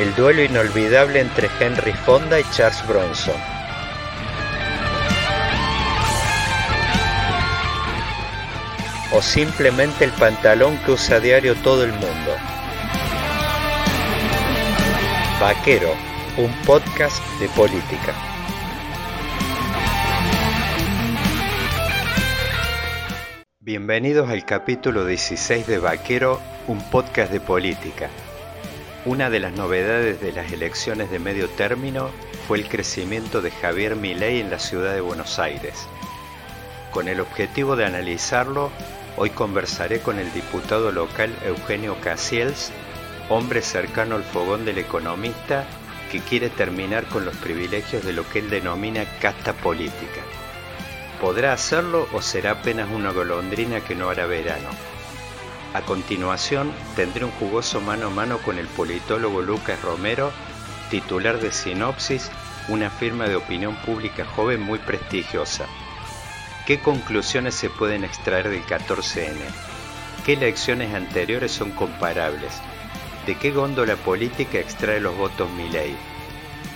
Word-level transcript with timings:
El 0.00 0.14
duelo 0.14 0.42
inolvidable 0.42 1.20
entre 1.20 1.50
Henry 1.60 1.92
Fonda 1.92 2.40
y 2.40 2.44
Charles 2.52 2.82
Bronson. 2.88 3.34
O 9.12 9.20
simplemente 9.20 10.06
el 10.06 10.12
pantalón 10.12 10.78
que 10.78 10.92
usa 10.92 11.16
a 11.16 11.20
diario 11.20 11.54
todo 11.56 11.84
el 11.84 11.92
mundo. 11.92 12.34
Vaquero, 15.38 15.92
un 16.38 16.50
podcast 16.64 17.22
de 17.38 17.48
política. 17.50 18.14
Bienvenidos 23.58 24.30
al 24.30 24.46
capítulo 24.46 25.04
16 25.04 25.66
de 25.66 25.78
Vaquero, 25.78 26.40
un 26.68 26.80
podcast 26.84 27.30
de 27.30 27.40
política. 27.40 28.08
Una 29.06 29.30
de 29.30 29.40
las 29.40 29.54
novedades 29.54 30.20
de 30.20 30.30
las 30.30 30.52
elecciones 30.52 31.10
de 31.10 31.18
medio 31.18 31.48
término 31.48 32.10
fue 32.46 32.58
el 32.58 32.68
crecimiento 32.68 33.40
de 33.40 33.50
Javier 33.50 33.96
Milei 33.96 34.40
en 34.40 34.50
la 34.50 34.58
ciudad 34.58 34.92
de 34.92 35.00
Buenos 35.00 35.38
Aires. 35.38 35.86
Con 36.90 37.08
el 37.08 37.20
objetivo 37.20 37.76
de 37.76 37.86
analizarlo, 37.86 38.70
hoy 39.16 39.30
conversaré 39.30 40.00
con 40.00 40.18
el 40.18 40.30
diputado 40.34 40.92
local 40.92 41.34
Eugenio 41.46 41.96
Casiels, 42.02 42.72
hombre 43.30 43.62
cercano 43.62 44.16
al 44.16 44.22
fogón 44.22 44.66
del 44.66 44.76
economista 44.76 45.64
que 46.12 46.20
quiere 46.20 46.50
terminar 46.50 47.06
con 47.06 47.24
los 47.24 47.36
privilegios 47.36 48.04
de 48.04 48.12
lo 48.12 48.28
que 48.28 48.40
él 48.40 48.50
denomina 48.50 49.06
casta 49.18 49.54
política. 49.54 50.20
¿Podrá 51.22 51.54
hacerlo 51.54 52.06
o 52.12 52.20
será 52.20 52.50
apenas 52.50 52.90
una 52.90 53.12
golondrina 53.12 53.80
que 53.80 53.94
no 53.94 54.10
hará 54.10 54.26
verano? 54.26 54.68
A 55.72 55.82
continuación, 55.82 56.72
tendré 56.96 57.24
un 57.24 57.30
jugoso 57.30 57.80
mano 57.80 58.08
a 58.08 58.10
mano 58.10 58.38
con 58.42 58.58
el 58.58 58.66
politólogo 58.66 59.40
Lucas 59.40 59.80
Romero, 59.82 60.32
titular 60.90 61.38
de 61.38 61.52
Sinopsis, 61.52 62.28
una 62.68 62.90
firma 62.90 63.28
de 63.28 63.36
opinión 63.36 63.76
pública 63.86 64.24
joven 64.24 64.60
muy 64.60 64.80
prestigiosa. 64.80 65.66
¿Qué 66.66 66.80
conclusiones 66.80 67.54
se 67.54 67.70
pueden 67.70 68.02
extraer 68.02 68.48
del 68.48 68.64
14N? 68.64 69.36
¿Qué 70.26 70.32
elecciones 70.32 70.92
anteriores 70.92 71.52
son 71.52 71.70
comparables? 71.70 72.52
¿De 73.24 73.38
qué 73.38 73.52
góndola 73.52 73.94
política 73.94 74.58
extrae 74.58 74.98
los 74.98 75.16
votos 75.16 75.48
Milei? 75.52 75.94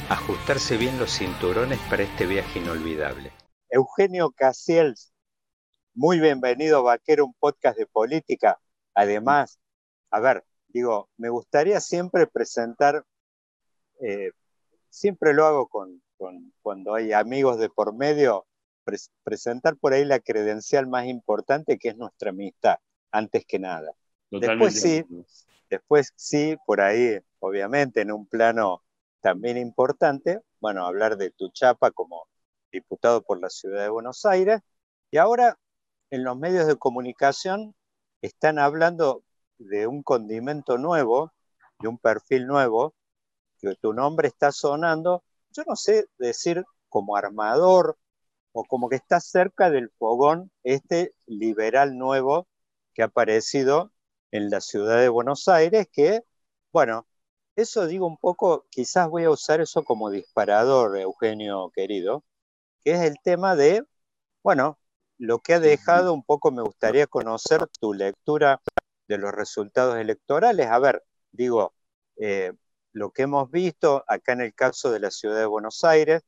Ajustarse 0.09 0.77
bien 0.77 1.01
los 1.01 1.11
cinturones 1.11 1.81
para 1.91 2.05
este 2.05 2.27
viaje 2.27 2.61
inolvidable. 2.61 3.33
Eugenio 3.71 4.31
Casiels, 4.31 5.13
muy 5.95 6.21
bienvenido, 6.21 6.85
Vaquero, 6.85 7.27
un 7.27 7.35
podcast 7.35 7.77
de 7.77 7.87
política. 7.87 8.61
Además, 8.95 9.59
a 10.11 10.21
ver, 10.21 10.45
digo, 10.69 11.09
me 11.17 11.29
gustaría 11.29 11.81
siempre 11.81 12.27
presentar, 12.27 13.05
eh, 14.01 14.31
siempre 14.89 15.35
lo 15.35 15.47
hago 15.47 15.69
con, 15.69 16.03
cuando 16.63 16.95
hay 16.95 17.13
amigos 17.13 17.59
de 17.59 17.69
por 17.69 17.95
medio, 17.95 18.47
presentar 19.23 19.77
por 19.77 19.93
ahí 19.93 20.05
la 20.05 20.21
credencial 20.21 20.87
más 20.87 21.07
importante 21.07 21.79
que 21.79 21.89
es 21.89 21.97
nuestra 21.97 22.31
amistad, 22.31 22.77
antes 23.11 23.45
que 23.47 23.59
nada. 23.59 23.93
Después 24.31 24.81
sí, 24.81 25.05
después 25.71 26.13
sí, 26.17 26.57
por 26.67 26.81
ahí, 26.81 27.19
obviamente, 27.41 28.01
en 28.01 28.13
un 28.13 28.27
plano 28.27 28.83
también 29.21 29.57
importante, 29.57 30.41
bueno, 30.61 30.87
hablar 30.87 31.17
de 31.17 31.31
tu 31.31 31.51
chapa 31.51 31.91
como 31.91 32.29
diputado 32.71 33.23
por 33.23 33.41
la 33.41 33.49
ciudad 33.49 33.83
de 33.83 33.89
Buenos 33.89 34.25
Aires, 34.27 34.61
y 35.11 35.17
ahora 35.17 35.59
en 36.11 36.25
los 36.25 36.37
medios 36.37 36.67
de 36.67 36.77
comunicación 36.77 37.75
están 38.27 38.59
hablando 38.59 39.23
de 39.59 39.87
un 39.87 40.03
condimento 40.03 40.79
nuevo, 40.79 41.33
de 41.81 41.89
un 41.89 41.99
perfil 41.99 42.47
nuevo, 42.47 42.95
que 43.61 43.75
tu 43.77 43.93
nombre 43.93 44.29
está 44.29 44.51
sonando, 44.53 45.25
yo 45.51 45.63
no 45.67 45.77
sé 45.77 46.07
decir 46.19 46.65
como 46.89 47.17
armador 47.17 47.99
o 48.53 48.65
como 48.65 48.89
que 48.89 48.97
está 48.97 49.21
cerca 49.21 49.71
del 49.71 49.91
fogón 49.99 50.51
este 50.63 51.15
liberal 51.27 51.99
nuevo 51.99 52.49
que 52.95 53.03
ha 53.03 53.07
aparecido 53.07 53.93
en 54.31 54.51
la 54.51 54.61
ciudad 54.61 55.01
de 55.01 55.09
Buenos 55.09 55.49
Aires, 55.49 55.87
que, 55.93 56.23
bueno, 56.73 57.07
eso 57.57 57.87
digo 57.87 58.07
un 58.07 58.17
poco, 58.17 58.67
quizás 58.71 59.09
voy 59.09 59.25
a 59.25 59.31
usar 59.31 59.61
eso 59.61 59.85
como 59.85 60.11
disparador, 60.11 60.99
Eugenio 60.99 61.71
querido, 61.75 62.25
que 62.81 62.93
es 62.93 63.01
el 63.03 63.17
tema 63.23 63.57
de, 63.57 63.85
bueno, 64.43 64.79
lo 65.19 65.39
que 65.41 65.55
ha 65.55 65.61
dejado 65.61 66.13
un 66.13 66.25
poco, 66.25 66.51
me 66.51 66.63
gustaría 66.63 67.07
conocer 67.07 67.67
tu 67.81 67.93
lectura 67.95 68.61
de 69.09 69.19
los 69.19 69.33
resultados 69.33 69.97
electorales. 69.97 70.67
A 70.69 70.79
ver, 70.79 71.05
digo, 71.33 71.75
eh, 72.17 72.53
lo 72.93 73.11
que 73.11 73.23
hemos 73.23 73.51
visto 73.51 74.05
acá 74.09 74.33
en 74.33 74.43
el 74.43 74.55
caso 74.55 74.91
de 74.91 75.01
la 75.01 75.11
ciudad 75.11 75.39
de 75.39 75.47
Buenos 75.47 75.85
Aires, 75.85 76.23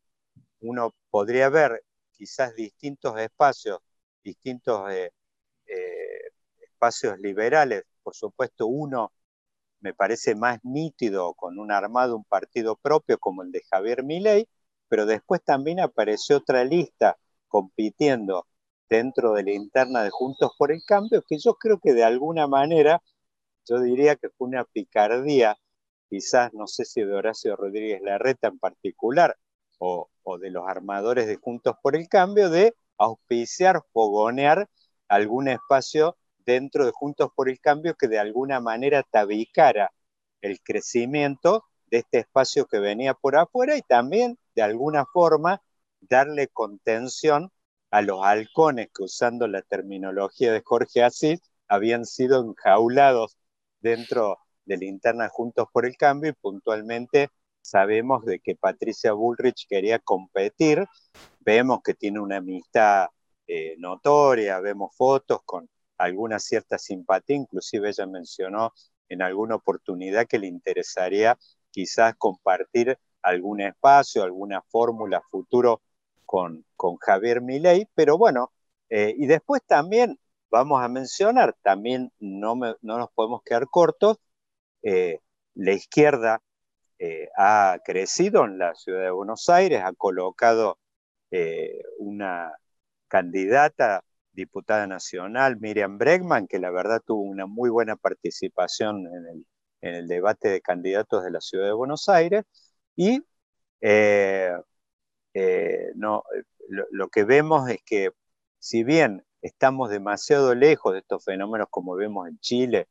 uno 0.60 0.94
podría 1.10 1.48
ver 1.48 1.84
quizás 2.12 2.54
distintos 2.54 3.18
espacios, 3.18 3.80
distintos 4.24 4.90
eh, 4.90 5.12
eh, 5.66 6.20
espacios 6.60 7.18
liberales, 7.18 7.84
por 8.02 8.14
supuesto 8.14 8.66
uno 8.66 9.12
me 9.80 9.94
parece 9.94 10.34
más 10.34 10.58
nítido 10.64 11.34
con 11.34 11.58
un 11.58 11.70
armado, 11.70 12.16
un 12.16 12.24
partido 12.24 12.76
propio 12.76 13.18
como 13.18 13.42
el 13.42 13.52
de 13.52 13.62
Javier 13.70 14.02
Milei, 14.02 14.48
pero 14.88 15.06
después 15.06 15.42
también 15.44 15.80
apareció 15.80 16.38
otra 16.38 16.64
lista 16.64 17.18
compitiendo 17.48 18.46
dentro 18.88 19.32
de 19.32 19.42
la 19.44 19.52
interna 19.52 20.02
de 20.02 20.10
Juntos 20.10 20.52
por 20.58 20.72
el 20.72 20.82
Cambio, 20.86 21.22
que 21.28 21.38
yo 21.38 21.54
creo 21.54 21.78
que 21.80 21.94
de 21.94 22.04
alguna 22.04 22.46
manera, 22.46 23.02
yo 23.68 23.80
diría 23.80 24.16
que 24.16 24.30
fue 24.30 24.48
una 24.48 24.64
picardía, 24.64 25.56
quizás 26.08 26.52
no 26.54 26.66
sé 26.66 26.84
si 26.84 27.02
de 27.02 27.14
Horacio 27.14 27.56
Rodríguez 27.56 28.00
Larreta 28.02 28.48
en 28.48 28.58
particular, 28.58 29.36
o, 29.78 30.08
de 30.40 30.50
los 30.50 30.66
armadores 30.66 31.26
de 31.26 31.36
Juntos 31.36 31.76
por 31.82 31.96
el 31.96 32.08
Cambio, 32.08 32.50
de 32.50 32.74
auspiciar, 32.98 33.82
fogonear 33.92 34.68
algún 35.08 35.48
espacio 35.48 36.16
dentro 36.44 36.84
de 36.84 36.92
Juntos 36.92 37.30
por 37.34 37.48
el 37.48 37.60
Cambio 37.60 37.94
que 37.94 38.08
de 38.08 38.18
alguna 38.18 38.60
manera 38.60 39.02
tabicara 39.02 39.92
el 40.40 40.60
crecimiento 40.62 41.64
de 41.90 41.98
este 41.98 42.18
espacio 42.18 42.66
que 42.66 42.78
venía 42.78 43.14
por 43.14 43.36
afuera 43.36 43.76
y 43.76 43.82
también 43.82 44.38
de 44.54 44.62
alguna 44.62 45.04
forma 45.12 45.62
darle 46.00 46.48
contención 46.48 47.50
a 47.90 48.02
los 48.02 48.20
halcones 48.22 48.88
que 48.94 49.04
usando 49.04 49.46
la 49.48 49.62
terminología 49.62 50.52
de 50.52 50.62
Jorge 50.64 51.02
Asís 51.02 51.40
habían 51.68 52.04
sido 52.04 52.44
enjaulados 52.44 53.36
dentro 53.80 54.38
de 54.64 54.76
la 54.78 54.84
interna 54.84 55.28
Juntos 55.28 55.68
por 55.72 55.86
el 55.86 55.96
Cambio 55.96 56.30
y 56.30 56.34
puntualmente 56.34 57.30
sabemos 57.60 58.24
de 58.24 58.40
que 58.40 58.56
Patricia 58.56 59.12
Bullrich 59.12 59.66
quería 59.68 59.98
competir, 59.98 60.86
vemos 61.40 61.80
que 61.84 61.94
tiene 61.94 62.20
una 62.20 62.36
amistad 62.38 63.08
eh, 63.46 63.76
notoria, 63.78 64.60
vemos 64.60 64.94
fotos 64.96 65.40
con 65.44 65.68
alguna 65.98 66.38
cierta 66.38 66.78
simpatía, 66.78 67.36
inclusive 67.36 67.88
ella 67.88 68.06
mencionó 68.06 68.72
en 69.08 69.22
alguna 69.22 69.56
oportunidad 69.56 70.26
que 70.26 70.38
le 70.38 70.48
interesaría 70.48 71.38
quizás 71.70 72.14
compartir 72.16 72.98
algún 73.22 73.60
espacio, 73.60 74.22
alguna 74.22 74.62
fórmula 74.62 75.22
futuro 75.30 75.82
con, 76.26 76.64
Javier 77.00 77.40
Milei, 77.40 77.88
pero 77.94 78.18
bueno, 78.18 78.52
eh, 78.90 79.14
y 79.16 79.26
después 79.26 79.62
también 79.66 80.18
vamos 80.50 80.82
a 80.82 80.88
mencionar, 80.88 81.56
también 81.62 82.12
no, 82.18 82.54
no 82.56 82.98
nos 82.98 83.10
podemos 83.12 83.42
quedar 83.44 83.68
cortos, 83.68 84.18
eh, 84.82 85.20
la 85.54 85.72
izquierda 85.72 86.42
eh, 86.98 87.28
ha 87.36 87.78
crecido 87.84 88.44
en 88.44 88.58
la 88.58 88.74
ciudad 88.74 89.02
de 89.02 89.10
Buenos 89.10 89.48
Aires, 89.48 89.82
ha 89.84 89.92
colocado 89.92 90.78
una 91.98 92.52
candidata 93.08 94.02
diputada 94.32 94.86
nacional, 94.86 95.58
Miriam 95.60 95.98
Bregman, 95.98 96.46
que 96.46 96.58
la 96.58 96.70
verdad 96.70 97.02
tuvo 97.04 97.22
una 97.22 97.46
muy 97.46 97.68
buena 97.68 97.96
participación 97.96 99.06
en 99.06 99.26
el, 99.26 99.46
en 99.82 99.94
el 99.96 100.08
debate 100.08 100.48
de 100.48 100.60
candidatos 100.62 101.24
de 101.24 101.30
la 101.30 101.40
ciudad 101.40 101.66
de 101.66 101.72
Buenos 101.72 102.08
Aires 102.08 102.44
y 102.96 103.20
eh, 105.36 105.88
eh, 105.88 105.92
no, 105.96 106.24
lo, 106.68 107.08
que 107.08 107.24
vemos 107.24 107.68
es 107.68 107.82
que 107.84 108.10
si 108.58 108.84
bien 108.84 109.24
estamos 109.42 109.90
demasiado 109.90 110.54
lejos 110.54 110.94
de 110.94 111.00
estos 111.00 111.24
fenómenos 111.24 111.68
como 111.70 111.94
vemos 111.94 112.26
en 112.28 112.38
Chile 112.38 112.88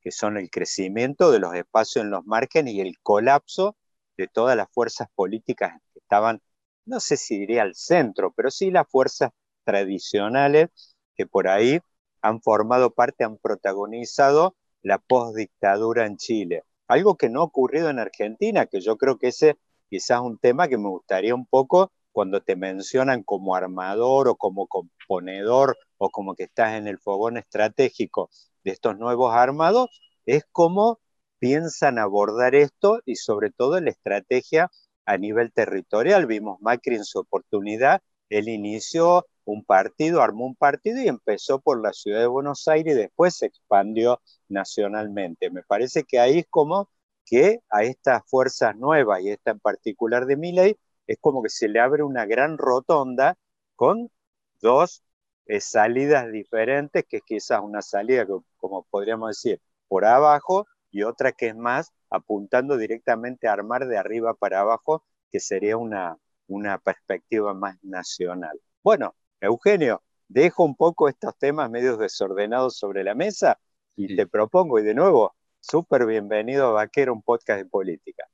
que 0.00 0.12
son 0.12 0.36
el 0.36 0.48
crecimiento 0.48 1.32
de 1.32 1.40
los 1.40 1.54
espacios 1.54 2.04
en 2.04 2.10
los 2.10 2.24
márgenes 2.24 2.74
y 2.74 2.80
el 2.80 2.94
colapso 3.02 3.76
de 4.16 4.28
todas 4.28 4.56
las 4.56 4.68
fuerzas 4.70 5.08
políticas 5.14 5.72
que 5.92 5.98
estaban, 5.98 6.40
no 6.86 7.00
sé 7.00 7.16
si 7.16 7.38
diría 7.40 7.62
al 7.62 7.74
centro, 7.74 8.32
pero 8.36 8.50
sí 8.50 8.70
las 8.70 8.88
fuerzas 8.88 9.32
tradicionales 9.64 10.68
que 11.16 11.26
por 11.26 11.48
ahí 11.48 11.80
han 12.22 12.40
formado 12.40 12.94
parte, 12.94 13.24
han 13.24 13.38
protagonizado 13.38 14.56
la 14.82 14.98
postdictadura 14.98 16.06
en 16.06 16.16
Chile. 16.16 16.62
Algo 16.86 17.16
que 17.16 17.28
no 17.28 17.40
ha 17.40 17.44
ocurrido 17.44 17.90
en 17.90 17.98
Argentina, 17.98 18.66
que 18.66 18.80
yo 18.80 18.96
creo 18.96 19.18
que 19.18 19.28
ese 19.28 19.58
quizás 19.88 20.20
un 20.20 20.38
tema 20.38 20.68
que 20.68 20.78
me 20.78 20.88
gustaría 20.88 21.34
un 21.34 21.46
poco 21.46 21.90
cuando 22.12 22.40
te 22.42 22.56
mencionan 22.56 23.22
como 23.22 23.54
armador 23.54 24.28
o 24.28 24.36
como 24.36 24.66
componedor 24.66 25.76
o 25.98 26.10
como 26.10 26.34
que 26.34 26.44
estás 26.44 26.74
en 26.74 26.88
el 26.88 26.98
fogón 26.98 27.36
estratégico 27.36 28.30
de 28.64 28.72
estos 28.72 28.98
nuevos 28.98 29.34
armados, 29.34 29.88
es 30.26 30.44
cómo 30.52 31.00
piensan 31.38 31.98
abordar 31.98 32.54
esto 32.54 33.00
y 33.04 33.16
sobre 33.16 33.50
todo 33.50 33.80
la 33.80 33.90
estrategia 33.90 34.70
a 35.06 35.16
nivel 35.16 35.52
territorial. 35.52 36.26
Vimos 36.26 36.60
Macri 36.60 36.96
en 36.96 37.04
su 37.04 37.20
oportunidad, 37.20 38.02
él 38.28 38.48
inició 38.48 39.26
un 39.44 39.64
partido, 39.64 40.20
armó 40.20 40.46
un 40.46 40.56
partido 40.56 41.00
y 41.00 41.08
empezó 41.08 41.60
por 41.60 41.80
la 41.80 41.92
ciudad 41.92 42.20
de 42.20 42.26
Buenos 42.26 42.68
Aires 42.68 42.94
y 42.94 42.98
después 42.98 43.36
se 43.36 43.46
expandió 43.46 44.20
nacionalmente. 44.48 45.50
Me 45.50 45.62
parece 45.62 46.04
que 46.04 46.18
ahí 46.18 46.40
es 46.40 46.46
como 46.50 46.90
que 47.28 47.60
a 47.70 47.82
estas 47.84 48.22
fuerzas 48.26 48.76
nuevas 48.76 49.20
y 49.22 49.30
esta 49.30 49.50
en 49.52 49.60
particular 49.60 50.26
de 50.26 50.36
Milley 50.36 50.76
es 51.06 51.18
como 51.20 51.42
que 51.42 51.48
se 51.50 51.68
le 51.68 51.80
abre 51.80 52.02
una 52.02 52.26
gran 52.26 52.58
rotonda 52.58 53.36
con 53.76 54.10
dos 54.60 55.02
eh, 55.46 55.60
salidas 55.60 56.30
diferentes, 56.30 57.04
que 57.08 57.18
es 57.18 57.22
quizás 57.24 57.60
una 57.62 57.82
salida 57.82 58.26
que, 58.26 58.34
como 58.56 58.84
podríamos 58.84 59.30
decir, 59.30 59.60
por 59.88 60.04
abajo 60.04 60.66
y 60.90 61.02
otra 61.02 61.32
que 61.32 61.48
es 61.48 61.56
más 61.56 61.92
apuntando 62.10 62.76
directamente 62.76 63.48
a 63.48 63.52
armar 63.52 63.86
de 63.86 63.98
arriba 63.98 64.34
para 64.34 64.60
abajo, 64.60 65.04
que 65.30 65.40
sería 65.40 65.76
una, 65.76 66.18
una 66.46 66.78
perspectiva 66.78 67.54
más 67.54 67.76
nacional. 67.82 68.60
Bueno, 68.82 69.14
Eugenio, 69.40 70.02
dejo 70.28 70.64
un 70.64 70.76
poco 70.76 71.08
estos 71.08 71.36
temas 71.38 71.70
medio 71.70 71.96
desordenados 71.96 72.76
sobre 72.76 73.04
la 73.04 73.14
mesa 73.14 73.58
y 73.96 74.16
te 74.16 74.26
propongo, 74.26 74.78
y 74.78 74.82
de 74.82 74.94
nuevo, 74.94 75.34
súper 75.70 76.06
bienvenido 76.06 76.68
a 76.68 76.72
Vaquero, 76.72 77.12
un 77.12 77.22
podcast 77.22 77.62
de 77.62 77.68
política. 77.68 78.24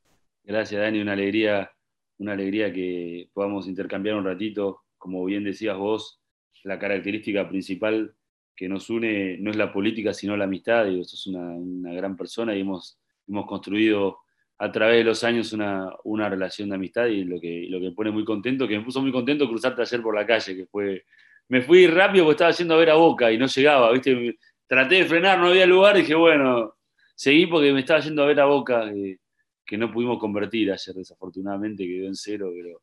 Gracias, 0.44 0.81
Dani, 0.81 1.00
una 1.00 1.14
alegría, 1.14 1.72
una 2.19 2.32
alegría 2.32 2.72
que 2.72 3.28
podamos 3.32 3.66
intercambiar 3.66 4.14
un 4.14 4.25
ratito. 4.25 4.82
Como 4.96 5.25
bien 5.25 5.42
decías 5.42 5.76
vos, 5.76 6.20
la 6.62 6.78
característica 6.78 7.48
principal 7.48 8.14
que 8.54 8.69
nos 8.69 8.88
une 8.88 9.36
no 9.40 9.50
es 9.50 9.56
la 9.56 9.72
política, 9.72 10.14
sino 10.14 10.36
la 10.36 10.44
amistad. 10.44 10.86
Y 10.86 11.02
sos 11.04 11.26
una, 11.26 11.92
gran 11.92 12.16
persona 12.16 12.54
y 12.54 12.60
hemos, 12.60 13.00
hemos 13.26 13.46
construido 13.46 14.19
a 14.58 14.70
través 14.70 14.98
de 14.98 15.04
los 15.04 15.25
años 15.25 15.52
una, 15.52 15.90
una 16.04 16.28
relación 16.28 16.69
de 16.69 16.76
amistad 16.76 17.06
y 17.06 17.25
lo 17.25 17.40
que, 17.40 17.66
lo 17.69 17.80
que 17.80 17.90
pone 17.90 18.12
muy 18.12 18.25
contento, 18.25 18.69
que 18.69 18.78
me 18.78 18.84
puso 18.84 19.02
muy 19.02 19.10
contento 19.10 19.48
cruzarte 19.48 19.82
ayer 19.82 20.00
por 20.00 20.14
la 20.14 20.25
calle, 20.25 20.54
que 20.54 20.66
fue, 20.66 21.04
me 21.48 21.62
fui 21.62 21.88
rápido 21.88 22.26
porque 22.26 22.34
estaba 22.34 22.52
yendo 22.52 22.75
a 22.75 22.78
ver 22.78 22.90
a 22.90 22.94
Boca 22.94 23.32
y 23.32 23.38
no 23.38 23.46
llegaba, 23.46 23.90
¿viste? 23.90 24.38
Traté 24.69 24.94
de 24.96 25.04
frenar, 25.06 25.40
no 25.40 25.48
había 25.48 25.66
lugar 25.66 25.96
y 25.96 26.02
dije, 26.02 26.14
bueno, 26.14 26.75
seguí 27.14 27.46
porque 27.46 27.72
me 27.72 27.81
estaba 27.81 28.00
yendo 28.00 28.22
a 28.22 28.26
ver 28.26 28.40
a 28.40 28.46
Boca, 28.46 28.90
que, 28.93 29.78
no 29.78 29.90
pudimos 29.90 30.19
convertir 30.19 30.70
ayer, 30.70 30.94
desafortunadamente, 30.94 31.87
quedó 31.87 32.06
en 32.06 32.14
cero, 32.14 32.50
pero, 32.55 32.82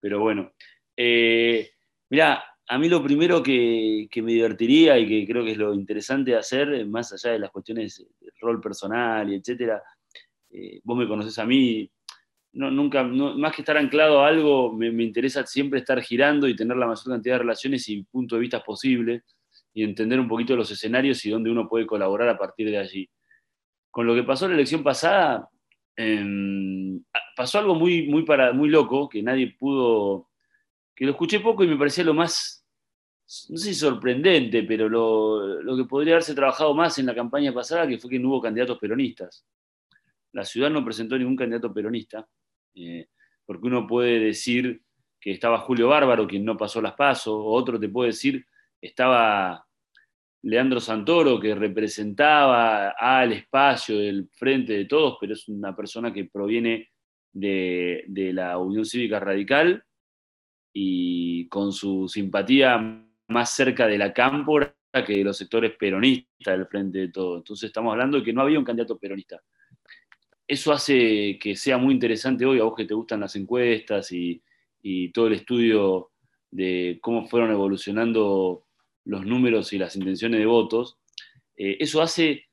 pero 0.00 0.20
bueno. 0.20 0.52
Eh, 0.96 1.70
mirá, 2.10 2.44
a 2.66 2.78
mí 2.78 2.88
lo 2.88 3.02
primero 3.02 3.42
que, 3.42 4.08
que, 4.10 4.22
me 4.22 4.32
divertiría 4.32 4.98
y 4.98 5.08
que 5.08 5.26
creo 5.26 5.44
que 5.44 5.52
es 5.52 5.58
lo 5.58 5.74
interesante 5.74 6.32
de 6.32 6.36
hacer, 6.36 6.86
más 6.86 7.12
allá 7.12 7.32
de 7.32 7.38
las 7.38 7.50
cuestiones 7.50 8.04
de 8.20 8.30
rol 8.40 8.60
personal 8.60 9.30
y 9.32 9.36
etcétera, 9.36 9.82
eh, 10.50 10.80
vos 10.84 10.96
me 10.96 11.08
conoces 11.08 11.38
a 11.38 11.46
mí, 11.46 11.90
no, 12.52 12.70
nunca, 12.70 13.04
más 13.04 13.54
que 13.54 13.62
estar 13.62 13.76
anclado 13.76 14.20
a 14.20 14.28
algo, 14.28 14.72
me, 14.72 14.88
interesa 15.02 15.46
siempre 15.46 15.80
estar 15.80 16.00
girando 16.02 16.48
y 16.48 16.56
tener 16.56 16.76
la 16.76 16.86
mayor 16.86 17.04
cantidad 17.04 17.34
de 17.34 17.40
relaciones 17.40 17.88
y 17.88 18.02
puntos 18.04 18.36
de 18.36 18.40
vista 18.40 18.62
posible 18.62 19.22
y 19.74 19.84
entender 19.84 20.18
un 20.18 20.28
poquito 20.28 20.56
los 20.56 20.70
escenarios 20.70 21.24
y 21.24 21.30
dónde 21.30 21.50
uno 21.50 21.68
puede 21.68 21.86
colaborar 21.86 22.28
a 22.28 22.38
partir 22.38 22.70
de 22.70 22.78
allí. 22.78 23.08
Con 23.98 24.06
lo 24.06 24.14
que 24.14 24.22
pasó 24.22 24.44
en 24.44 24.52
la 24.52 24.58
elección 24.58 24.84
pasada, 24.84 25.50
em, 25.96 27.02
pasó 27.34 27.58
algo 27.58 27.74
muy, 27.74 28.06
muy, 28.06 28.22
para, 28.22 28.52
muy 28.52 28.68
loco 28.68 29.08
que 29.08 29.24
nadie 29.24 29.56
pudo, 29.58 30.28
que 30.94 31.04
lo 31.04 31.10
escuché 31.10 31.40
poco 31.40 31.64
y 31.64 31.66
me 31.66 31.76
parecía 31.76 32.04
lo 32.04 32.14
más, 32.14 32.64
no 33.48 33.56
sé 33.56 33.56
si 33.56 33.74
sorprendente, 33.74 34.62
pero 34.62 34.88
lo, 34.88 35.60
lo 35.60 35.76
que 35.76 35.82
podría 35.82 36.12
haberse 36.14 36.36
trabajado 36.36 36.74
más 36.74 36.96
en 37.00 37.06
la 37.06 37.14
campaña 37.16 37.52
pasada, 37.52 37.88
que 37.88 37.98
fue 37.98 38.08
que 38.08 38.20
no 38.20 38.28
hubo 38.28 38.40
candidatos 38.40 38.78
peronistas. 38.78 39.44
La 40.30 40.44
ciudad 40.44 40.70
no 40.70 40.84
presentó 40.84 41.18
ningún 41.18 41.34
candidato 41.34 41.74
peronista, 41.74 42.24
eh, 42.76 43.08
porque 43.44 43.66
uno 43.66 43.84
puede 43.84 44.20
decir 44.20 44.80
que 45.18 45.32
estaba 45.32 45.58
Julio 45.58 45.88
Bárbaro, 45.88 46.28
quien 46.28 46.44
no 46.44 46.56
pasó 46.56 46.80
las 46.80 46.94
pasos, 46.94 47.34
o 47.34 47.46
otro 47.46 47.80
te 47.80 47.88
puede 47.88 48.10
decir 48.10 48.46
estaba 48.80 49.66
Leandro 50.48 50.80
Santoro, 50.80 51.38
que 51.38 51.54
representaba 51.54 52.90
al 52.90 53.32
espacio 53.32 53.98
del 53.98 54.28
frente 54.32 54.72
de 54.72 54.84
todos, 54.86 55.18
pero 55.20 55.34
es 55.34 55.48
una 55.48 55.74
persona 55.74 56.12
que 56.12 56.24
proviene 56.24 56.88
de, 57.32 58.04
la 58.32 58.58
Unión 58.58 58.84
Cívica 58.84 59.20
Radical 59.20 59.82
y 60.72 61.48
con 61.48 61.72
su 61.72 62.08
simpatía 62.08 63.04
más 63.28 63.50
cerca 63.50 63.86
de 63.86 63.98
la 63.98 64.12
cámpora 64.12 64.74
que 65.06 65.18
de 65.18 65.24
los 65.24 65.36
sectores 65.36 65.76
peronistas 65.76 66.56
del 66.56 66.66
frente 66.66 66.98
de 66.98 67.08
todos. 67.08 67.38
Entonces 67.38 67.68
estamos 67.68 67.92
hablando 67.92 68.18
de 68.18 68.24
que 68.24 68.32
no 68.32 68.42
había 68.42 68.58
un 68.58 68.64
candidato 68.64 68.98
peronista 68.98 69.40
eso 70.48 70.72
hace 70.72 71.38
que 71.38 71.54
sea 71.54 71.76
muy 71.76 71.92
interesante 71.92 72.46
hoy, 72.46 72.58
a 72.58 72.64
vos 72.64 72.74
que 72.74 72.86
te 72.86 72.94
gustan 72.94 73.20
las 73.20 73.36
encuestas 73.36 74.10
y, 74.10 74.42
todo 75.12 75.26
el 75.26 75.34
estudio 75.34 76.12
de 76.50 76.98
cómo 77.02 77.26
fueron 77.26 77.50
evolucionando 77.50 78.64
los 79.08 79.26
números 79.26 79.72
y 79.72 79.78
las 79.78 79.96
intenciones 79.96 80.40
de 80.40 80.46
votos, 80.46 80.98
eh, 81.56 81.76
eso 81.80 82.00
hace 82.00 82.44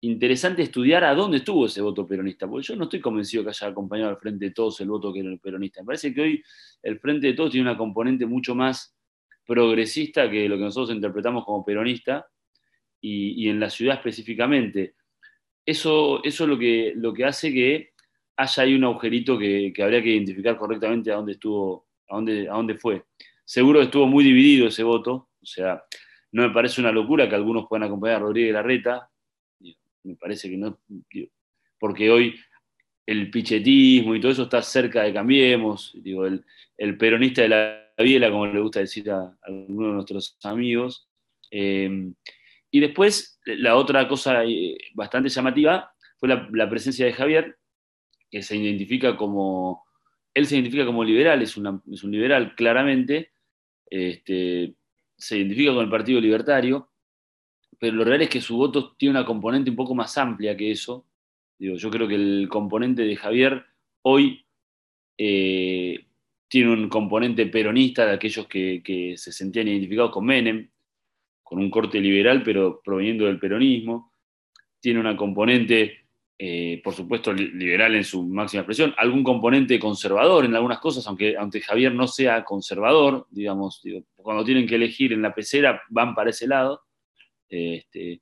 interesante 0.00 0.62
estudiar 0.62 1.04
a 1.04 1.14
dónde 1.14 1.38
estuvo 1.38 1.66
ese 1.66 1.80
voto 1.80 2.06
peronista, 2.06 2.46
porque 2.46 2.66
yo 2.66 2.76
no 2.76 2.84
estoy 2.84 3.00
convencido 3.00 3.42
que 3.42 3.50
haya 3.50 3.68
acompañado 3.68 4.10
al 4.10 4.18
Frente 4.18 4.46
de 4.46 4.50
Todos 4.52 4.80
el 4.80 4.88
voto 4.88 5.12
que 5.12 5.20
era 5.20 5.28
el 5.28 5.40
peronista. 5.40 5.80
Me 5.82 5.86
parece 5.86 6.12
que 6.12 6.20
hoy 6.20 6.42
el 6.82 6.98
Frente 6.98 7.28
de 7.28 7.34
Todos 7.34 7.52
tiene 7.52 7.68
una 7.68 7.78
componente 7.78 8.26
mucho 8.26 8.54
más 8.54 8.96
progresista 9.46 10.30
que 10.30 10.48
lo 10.48 10.56
que 10.56 10.64
nosotros 10.64 10.94
interpretamos 10.94 11.44
como 11.44 11.64
peronista, 11.64 12.26
y 13.00 13.48
en 13.48 13.60
la 13.60 13.70
ciudad 13.70 13.94
específicamente 13.94 14.96
eso, 15.68 16.24
eso 16.24 16.44
es 16.44 16.50
lo 16.50 16.58
que, 16.58 16.94
lo 16.96 17.12
que 17.12 17.26
hace 17.26 17.52
que 17.52 17.90
haya 18.38 18.62
ahí 18.62 18.74
un 18.74 18.84
agujerito 18.84 19.38
que, 19.38 19.70
habría 19.82 20.02
que 20.02 20.14
identificar 20.14 20.56
correctamente 20.56 21.12
a 21.12 21.16
dónde 21.16 21.32
estuvo, 21.32 21.88
a 22.08 22.14
dónde, 22.14 22.48
a 22.48 22.52
dónde 22.52 22.74
fue. 22.74 23.04
Seguro 23.44 23.82
estuvo 23.82 24.06
muy 24.06 24.24
dividido 24.24 24.68
ese 24.68 24.82
voto, 24.82 25.28
o 25.42 25.46
sea, 25.46 25.84
no 26.32 26.42
me 26.42 26.50
parece 26.50 26.80
una 26.80 26.92
locura 26.92 27.28
que 27.28 27.34
algunos 27.34 27.66
puedan 27.68 27.84
acompañar 27.86 28.16
a 28.16 28.20
Rodríguez 28.20 28.52
Larreta, 28.52 29.10
me 30.04 30.14
parece 30.16 30.48
que 30.48 30.56
no, 30.56 30.78
porque 31.78 32.10
hoy 32.10 32.34
el 33.06 33.30
pichetismo 33.30 34.14
y 34.14 34.20
todo 34.20 34.32
eso 34.32 34.42
está 34.44 34.62
cerca 34.62 35.02
de 35.02 35.12
Cambiemos, 35.12 35.92
digo, 36.02 36.26
el, 36.26 36.98
peronista 36.98 37.42
de 37.42 37.48
la 37.48 37.92
biela, 37.98 38.30
como 38.30 38.46
le 38.46 38.60
gusta 38.60 38.80
decir 38.80 39.10
a, 39.10 39.34
algunos 39.42 39.88
de 39.88 39.94
nuestros 39.94 40.38
amigos. 40.44 41.08
Eh, 41.50 42.12
y 42.70 42.80
después, 42.80 43.40
la 43.46 43.76
otra 43.76 44.06
cosa 44.08 44.44
eh, 44.44 44.76
bastante 44.94 45.30
llamativa 45.30 45.90
fue 46.18 46.28
la, 46.28 46.68
presencia 46.68 47.06
de 47.06 47.12
Javier, 47.12 47.56
que 48.30 48.42
se 48.42 48.56
identifica 48.56 49.16
como, 49.16 49.86
él 50.34 50.46
se 50.46 50.56
identifica 50.56 50.84
como 50.84 51.02
liberal, 51.02 51.40
es, 51.40 51.56
un 51.56 51.82
liberal 52.10 52.54
claramente, 52.56 53.30
este, 53.88 54.74
se 55.18 55.36
identifica 55.36 55.74
con 55.74 55.84
el 55.84 55.90
Partido 55.90 56.20
Libertario, 56.20 56.88
pero 57.78 57.96
lo 57.96 58.04
real 58.04 58.22
es 58.22 58.30
que 58.30 58.40
su 58.40 58.56
voto 58.56 58.94
tiene 58.96 59.18
una 59.18 59.26
componente 59.26 59.70
un 59.70 59.76
poco 59.76 59.94
más 59.94 60.16
amplia 60.16 60.56
que 60.56 60.70
eso. 60.70 61.06
Digo, 61.58 61.76
yo 61.76 61.90
creo 61.90 62.08
que 62.08 62.14
el 62.14 62.48
componente 62.48 63.02
de 63.02 63.16
Javier 63.16 63.64
hoy 64.02 64.46
eh, 65.16 66.06
tiene 66.48 66.72
un 66.72 66.88
componente 66.88 67.46
peronista 67.46 68.06
de 68.06 68.12
aquellos 68.12 68.46
que, 68.46 68.82
que 68.82 69.16
se 69.16 69.32
sentían 69.32 69.68
identificados 69.68 70.12
con 70.12 70.24
Menem, 70.24 70.70
con 71.42 71.58
un 71.58 71.70
corte 71.70 72.00
liberal, 72.00 72.42
pero 72.42 72.80
proveniendo 72.82 73.26
del 73.26 73.38
peronismo. 73.38 74.12
Tiene 74.80 75.00
una 75.00 75.16
componente, 75.16 76.07
eh, 76.38 76.80
por 76.84 76.94
supuesto, 76.94 77.32
liberal 77.32 77.96
en 77.96 78.04
su 78.04 78.24
máxima 78.24 78.60
expresión, 78.60 78.94
algún 78.96 79.24
componente 79.24 79.78
conservador 79.78 80.44
en 80.44 80.54
algunas 80.54 80.78
cosas, 80.78 81.06
aunque, 81.06 81.36
aunque 81.36 81.60
Javier 81.60 81.92
no 81.94 82.06
sea 82.06 82.44
conservador, 82.44 83.26
digamos, 83.30 83.82
cuando 84.16 84.44
tienen 84.44 84.66
que 84.66 84.76
elegir 84.76 85.12
en 85.12 85.22
la 85.22 85.34
pecera 85.34 85.82
van 85.88 86.14
para 86.14 86.30
ese 86.30 86.46
lado. 86.46 86.82
Este, 87.48 88.20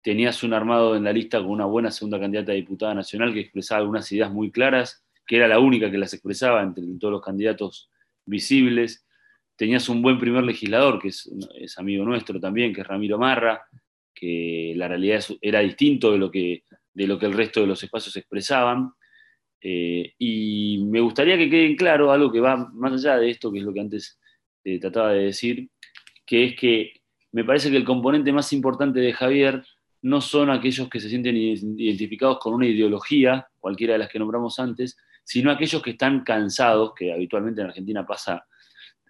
tenías 0.00 0.42
un 0.42 0.52
armado 0.52 0.96
en 0.96 1.04
la 1.04 1.12
lista 1.12 1.38
con 1.38 1.50
una 1.50 1.64
buena 1.64 1.90
segunda 1.90 2.20
candidata 2.20 2.52
a 2.52 2.54
diputada 2.54 2.94
nacional 2.94 3.34
que 3.34 3.40
expresaba 3.40 3.80
algunas 3.80 4.10
ideas 4.12 4.30
muy 4.30 4.52
claras, 4.52 5.04
que 5.26 5.36
era 5.36 5.48
la 5.48 5.58
única 5.58 5.90
que 5.90 5.98
las 5.98 6.12
expresaba 6.14 6.62
entre 6.62 6.84
todos 7.00 7.12
los 7.12 7.22
candidatos 7.22 7.90
visibles 8.24 9.06
tenías 9.56 9.88
un 9.88 10.02
buen 10.02 10.18
primer 10.18 10.44
legislador, 10.44 11.00
que 11.00 11.08
es, 11.08 11.28
amigo 11.78 12.04
nuestro 12.04 12.38
también, 12.38 12.72
que 12.72 12.82
es 12.82 12.86
Ramiro 12.86 13.18
Marra, 13.18 13.62
que 14.14 14.74
la 14.76 14.86
realidad 14.86 15.24
era 15.40 15.60
distinto 15.60 16.12
de 16.12 16.18
lo 16.18 16.30
que, 16.30 16.64
de 16.96 17.06
lo 17.06 17.18
que 17.18 17.26
el 17.26 17.34
resto 17.34 17.60
de 17.60 17.66
los 17.66 17.82
espacios 17.82 18.16
expresaban. 18.16 18.90
Eh, 19.60 20.14
y 20.18 20.82
me 20.86 21.00
gustaría 21.00 21.36
que 21.36 21.50
quede 21.50 21.76
claro 21.76 22.10
algo 22.10 22.32
que 22.32 22.40
va 22.40 22.56
más 22.56 22.92
allá 22.92 23.18
de 23.18 23.30
esto, 23.30 23.52
que 23.52 23.58
es 23.58 23.64
lo 23.64 23.72
que 23.74 23.80
antes 23.80 24.18
eh, 24.64 24.80
trataba 24.80 25.12
de 25.12 25.24
decir, 25.24 25.68
que 26.24 26.44
es 26.46 26.56
que 26.56 26.94
me 27.32 27.44
parece 27.44 27.70
que 27.70 27.76
el 27.76 27.84
componente 27.84 28.32
más 28.32 28.50
importante 28.54 29.00
de 29.00 29.12
Javier 29.12 29.62
no 30.02 30.22
son 30.22 30.48
aquellos 30.48 30.88
que 30.88 31.00
se 31.00 31.10
sienten 31.10 31.36
identificados 31.36 32.38
con 32.38 32.54
una 32.54 32.66
ideología, 32.66 33.46
cualquiera 33.58 33.92
de 33.92 33.98
las 33.98 34.08
que 34.08 34.18
nombramos 34.18 34.58
antes, 34.58 34.96
sino 35.22 35.50
aquellos 35.50 35.82
que 35.82 35.90
están 35.90 36.24
cansados, 36.24 36.92
que 36.96 37.12
habitualmente 37.12 37.60
en 37.60 37.66
Argentina 37.66 38.06
pasa, 38.06 38.46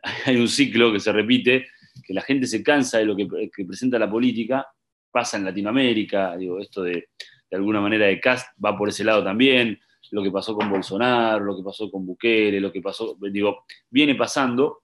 hay 0.26 0.36
un 0.36 0.48
ciclo 0.48 0.92
que 0.92 0.98
se 0.98 1.12
repite, 1.12 1.68
que 2.04 2.14
la 2.14 2.22
gente 2.22 2.48
se 2.48 2.64
cansa 2.64 2.98
de 2.98 3.04
lo 3.04 3.14
que, 3.14 3.28
presenta 3.64 3.96
la 3.96 4.10
política, 4.10 4.66
pasa 5.10 5.36
en 5.36 5.44
Latinoamérica, 5.44 6.36
digo, 6.36 6.58
esto 6.58 6.82
de, 6.82 7.10
de 7.50 7.56
alguna 7.56 7.80
manera 7.80 8.06
de 8.06 8.20
Cast 8.20 8.48
va 8.62 8.76
por 8.76 8.88
ese 8.88 9.04
lado 9.04 9.22
también, 9.22 9.78
lo 10.10 10.22
que 10.22 10.30
pasó 10.30 10.54
con 10.54 10.70
Bolsonaro, 10.70 11.44
lo 11.44 11.56
que 11.56 11.62
pasó 11.62 11.90
con 11.90 12.06
Bukele, 12.06 12.60
lo 12.60 12.72
que 12.72 12.80
pasó, 12.80 13.16
digo, 13.30 13.64
viene 13.90 14.14
pasando, 14.14 14.82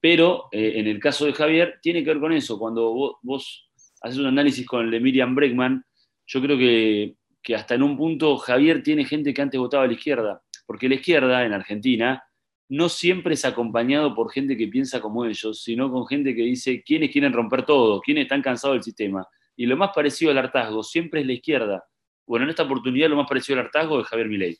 pero 0.00 0.48
eh, 0.52 0.74
en 0.76 0.86
el 0.86 1.00
caso 1.00 1.26
de 1.26 1.32
Javier 1.32 1.78
tiene 1.82 2.04
que 2.04 2.10
ver 2.10 2.20
con 2.20 2.32
eso, 2.32 2.58
cuando 2.58 3.16
vos, 3.22 3.70
haces 4.02 4.18
un 4.18 4.26
análisis 4.26 4.66
con 4.66 4.84
el 4.84 4.90
de 4.90 5.00
Miriam 5.00 5.34
Bregman, 5.34 5.84
yo 6.26 6.42
creo 6.42 6.58
que, 6.58 7.16
que 7.42 7.54
hasta 7.54 7.74
en 7.74 7.82
un 7.82 7.96
punto 7.96 8.36
Javier 8.36 8.82
tiene 8.82 9.04
gente 9.04 9.32
que 9.32 9.42
antes 9.42 9.58
votaba 9.58 9.84
a 9.84 9.86
la 9.86 9.94
izquierda, 9.94 10.42
porque 10.66 10.88
la 10.88 10.96
izquierda 10.96 11.44
en 11.44 11.52
Argentina 11.52 12.22
no 12.68 12.88
siempre 12.88 13.34
es 13.34 13.44
acompañado 13.44 14.14
por 14.14 14.32
gente 14.32 14.56
que 14.56 14.66
piensa 14.66 15.00
como 15.00 15.24
ellos, 15.24 15.62
sino 15.62 15.90
con 15.90 16.06
gente 16.06 16.34
que 16.34 16.42
dice 16.42 16.82
quiénes 16.82 17.10
quieren 17.10 17.32
romper 17.32 17.64
todo, 17.64 18.00
quiénes 18.00 18.22
están 18.22 18.42
cansados 18.42 18.76
del 18.76 18.82
sistema. 18.82 19.26
Y 19.56 19.66
lo 19.66 19.76
más 19.76 19.90
parecido 19.94 20.30
al 20.30 20.38
hartazgo 20.38 20.82
siempre 20.82 21.20
es 21.20 21.26
la 21.26 21.32
izquierda. 21.32 21.84
Bueno, 22.26 22.44
en 22.44 22.50
esta 22.50 22.64
oportunidad 22.64 23.08
lo 23.08 23.16
más 23.16 23.28
parecido 23.28 23.58
al 23.58 23.66
hartazgo 23.66 24.00
es 24.00 24.06
Javier 24.06 24.28
Milei. 24.28 24.58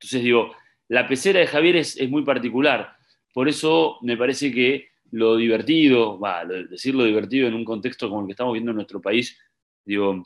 Entonces 0.00 0.22
digo, 0.22 0.54
la 0.88 1.06
pecera 1.06 1.40
de 1.40 1.46
Javier 1.46 1.76
es, 1.76 2.08
muy 2.08 2.24
particular. 2.24 2.96
Por 3.32 3.48
eso 3.48 3.98
me 4.02 4.16
parece 4.16 4.52
que 4.52 4.88
lo 5.12 5.36
divertido, 5.36 6.18
va, 6.18 6.44
decir 6.44 6.94
lo 6.94 7.04
divertido 7.04 7.46
en 7.46 7.54
un 7.54 7.64
contexto 7.64 8.08
como 8.08 8.22
el 8.22 8.26
que 8.26 8.32
estamos 8.32 8.52
viendo 8.52 8.70
en 8.72 8.76
nuestro 8.76 9.00
país, 9.00 9.38
digo, 9.84 10.24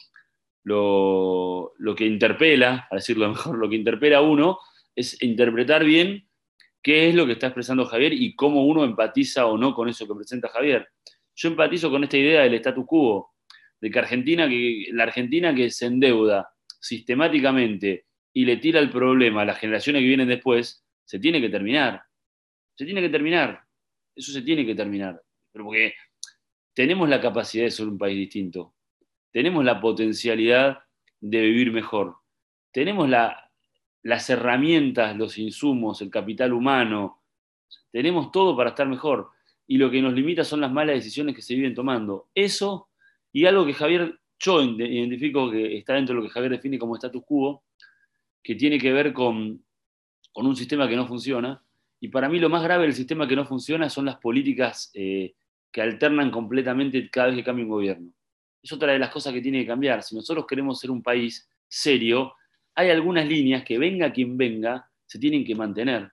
lo, 0.65 1.73
lo 1.77 1.95
que 1.95 2.07
interpela, 2.07 2.89
a 2.91 2.97
decirlo 2.97 3.29
mejor, 3.31 3.59
lo 3.59 3.69
que 3.69 3.77
interpela 3.77 4.19
a 4.19 4.23
uno 4.23 4.59
es 4.95 5.23
interpretar 5.23 5.85
bien 5.85 6.27
qué 6.83 7.09
es 7.09 7.15
lo 7.15 7.27
que 7.27 7.33
está 7.33 7.49
expresando 7.49 7.85
Javier 7.85 8.13
y 8.13 8.35
cómo 8.35 8.65
uno 8.65 8.85
empatiza 8.85 9.47
o 9.47 9.59
no 9.59 9.75
con 9.75 9.89
eso 9.89 10.07
que 10.07 10.15
presenta 10.15 10.49
Javier. 10.49 10.89
Yo 11.37 11.49
empatizo 11.49 11.91
con 11.91 12.03
esta 12.03 12.17
idea 12.17 12.43
del 12.43 12.55
status 12.55 12.85
quo, 12.87 13.35
de 13.81 13.91
que 13.91 13.99
Argentina, 13.99 14.49
que 14.49 14.87
la 14.93 15.05
Argentina 15.05 15.55
que 15.55 15.71
se 15.71 15.87
endeuda 15.87 16.51
sistemáticamente 16.81 18.07
y 18.33 18.45
le 18.45 18.57
tira 18.57 18.81
el 18.81 18.91
problema 18.91 19.43
a 19.43 19.45
las 19.45 19.59
generaciones 19.59 20.01
que 20.01 20.09
vienen 20.09 20.29
después, 20.29 20.85
se 21.05 21.19
tiene 21.19 21.41
que 21.41 21.49
terminar. 21.49 22.03
Se 22.75 22.85
tiene 22.85 23.01
que 23.01 23.09
terminar. 23.09 23.63
Eso 24.15 24.33
se 24.33 24.43
tiene 24.43 24.67
que 24.67 24.75
terminar. 24.75 25.23
Pero 25.53 25.67
porque 25.67 25.95
tenemos 26.75 27.09
la 27.09 27.21
capacidad 27.21 27.65
de 27.65 27.71
ser 27.71 27.87
un 27.87 27.99
país 27.99 28.17
distinto. 28.17 28.75
Tenemos 29.31 29.65
la 29.65 29.81
potencialidad 29.81 30.79
de 31.21 31.41
vivir 31.43 31.71
mejor. 31.71 32.17
Tenemos 32.73 33.09
la, 33.09 33.51
las 34.03 34.29
herramientas, 34.31 35.17
los 35.17 35.39
insumos, 35.39 36.01
el 36.01 36.11
capital 36.11 36.53
humano, 36.53 37.23
tenemos 37.91 38.31
todo 38.31 38.57
para 38.57 38.71
estar 38.71 38.87
mejor. 38.87 39.31
Y 39.67 39.79
lo 39.79 39.91
que 39.91 40.01
nos 40.01 40.15
limita 40.15 40.45
son 40.45 40.61
las 40.61 40.73
malas 40.73 40.97
decisiones 40.97 41.35
que 41.35 41.43
se 41.43 41.55
viven 41.55 41.75
tomando. 41.75 42.29
Eso 42.35 42.89
y 43.37 43.45
algo 43.45 43.67
que 43.67 43.75
Javier, 43.75 44.19
yo 44.39 44.63
identifico 44.63 45.51
que 45.51 45.77
está 45.77 45.93
dentro 45.93 46.15
de 46.15 46.23
lo 46.23 46.27
que 46.27 46.33
Javier 46.33 46.53
define 46.53 46.79
como 46.79 46.97
status 46.97 47.23
quo, 47.23 47.65
que 48.43 48.55
tiene 48.55 48.79
que 48.79 48.91
ver 48.91 49.13
con, 49.13 49.63
un 50.35 50.57
sistema 50.57 50.89
que 50.89 50.97
no 50.97 51.07
funciona. 51.07 51.63
Y 52.01 52.09
para 52.09 52.31
mí 52.31 52.39
lo 52.39 52.49
más 52.49 52.63
grave 52.63 52.85
del 52.85 52.95
sistema 52.95 53.29
que 53.29 53.37
no 53.37 53.45
funciona 53.45 53.91
son 53.91 54.07
las 54.07 54.17
políticas 54.17 54.91
eh, 54.95 55.35
que 55.71 55.83
alternan 55.83 56.31
completamente 56.31 57.11
cada 57.11 57.27
vez 57.27 57.37
que 57.37 57.45
cambia 57.45 57.67
un 57.67 57.71
gobierno. 57.71 58.11
Es 58.63 58.73
otra 58.73 58.95
de 58.95 58.99
las 58.99 59.11
cosas 59.11 59.35
que 59.35 59.43
tiene 59.43 59.61
que 59.61 59.67
cambiar. 59.67 60.03
Si 60.03 60.15
nosotros 60.17 60.47
queremos 60.47 60.81
ser 60.81 60.91
un 60.91 61.03
país 61.03 61.47
serio, 61.69 62.33
hay 62.75 62.89
algunas 62.89 63.29
líneas 63.29 63.65
que 63.65 63.77
venga 63.77 64.13
quien 64.15 64.39
venga, 64.39 64.91
se 65.05 65.19
tienen 65.19 65.45
que 65.45 65.55
mantener. 65.55 66.11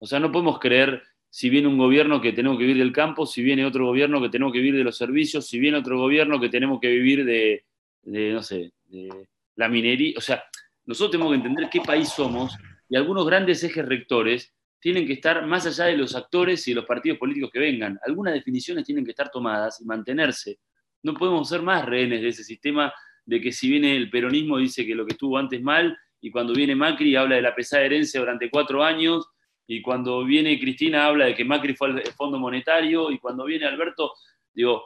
O 0.00 0.06
sea, 0.06 0.18
no 0.18 0.32
podemos 0.32 0.58
creer 0.58 1.00
si 1.30 1.48
viene 1.48 1.68
un 1.68 1.78
gobierno 1.78 2.20
que 2.20 2.32
tenemos 2.32 2.58
que 2.58 2.64
vivir 2.64 2.82
del 2.82 2.92
campo, 2.92 3.24
si 3.24 3.42
viene 3.42 3.64
otro 3.64 3.86
gobierno 3.86 4.20
que 4.20 4.28
tenemos 4.28 4.52
que 4.52 4.58
vivir 4.58 4.76
de 4.76 4.84
los 4.84 4.96
servicios, 4.96 5.46
si 5.46 5.60
viene 5.60 5.78
otro 5.78 5.96
gobierno 5.96 6.40
que 6.40 6.48
tenemos 6.48 6.80
que 6.80 6.88
vivir 6.88 7.24
de, 7.24 7.64
no 8.04 8.42
sé, 8.42 8.72
de 8.88 9.28
la 9.54 9.68
minería. 9.68 10.14
O 10.18 10.20
sea, 10.20 10.42
nosotros 10.84 11.12
tenemos 11.12 11.32
que 11.32 11.36
entender 11.36 11.70
qué 11.70 11.80
país 11.80 12.08
somos 12.08 12.56
y 12.88 12.96
algunos 12.96 13.24
grandes 13.24 13.62
ejes 13.62 13.86
rectores 13.86 14.52
tienen 14.80 15.06
que 15.06 15.12
estar 15.12 15.46
más 15.46 15.66
allá 15.66 15.84
de 15.84 15.96
los 15.96 16.16
actores 16.16 16.66
y 16.66 16.72
de 16.72 16.76
los 16.76 16.86
partidos 16.86 17.18
políticos 17.18 17.50
que 17.52 17.60
vengan. 17.60 17.98
Algunas 18.04 18.34
definiciones 18.34 18.84
tienen 18.84 19.04
que 19.04 19.10
estar 19.10 19.30
tomadas 19.30 19.80
y 19.80 19.84
mantenerse. 19.84 20.58
No 21.02 21.14
podemos 21.14 21.48
ser 21.48 21.62
más 21.62 21.84
rehenes 21.84 22.22
de 22.22 22.28
ese 22.28 22.42
sistema 22.42 22.92
de 23.24 23.40
que 23.40 23.52
si 23.52 23.70
viene 23.70 23.96
el 23.96 24.10
peronismo 24.10 24.58
dice 24.58 24.84
que 24.84 24.94
lo 24.94 25.06
que 25.06 25.12
estuvo 25.12 25.38
antes 25.38 25.62
mal, 25.62 25.96
y 26.20 26.30
cuando 26.30 26.52
viene 26.52 26.74
Macri 26.74 27.14
habla 27.14 27.36
de 27.36 27.42
la 27.42 27.54
pesada 27.54 27.84
herencia 27.84 28.18
durante 28.18 28.50
cuatro 28.50 28.82
años, 28.82 29.28
y 29.72 29.82
cuando 29.82 30.24
viene 30.24 30.58
Cristina 30.58 31.06
habla 31.06 31.26
de 31.26 31.36
que 31.36 31.44
Macri 31.44 31.76
fue 31.76 31.90
al 31.90 32.02
Fondo 32.14 32.40
Monetario, 32.40 33.08
y 33.12 33.20
cuando 33.20 33.44
viene 33.44 33.66
Alberto, 33.66 34.14
digo, 34.52 34.82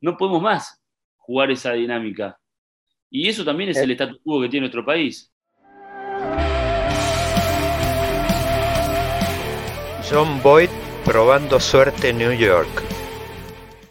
no 0.00 0.16
podemos 0.16 0.40
más 0.40 0.80
jugar 1.16 1.50
esa 1.50 1.72
dinámica. 1.72 2.38
Y 3.10 3.28
eso 3.28 3.44
también 3.44 3.70
es 3.70 3.78
el 3.78 3.90
status 3.90 4.20
quo 4.22 4.40
que 4.40 4.48
tiene 4.48 4.68
nuestro 4.68 4.84
país. 4.84 5.32
John 10.08 10.40
Boyd 10.44 10.70
probando 11.04 11.58
suerte 11.58 12.10
en 12.10 12.18
New 12.18 12.32
York. 12.32 12.70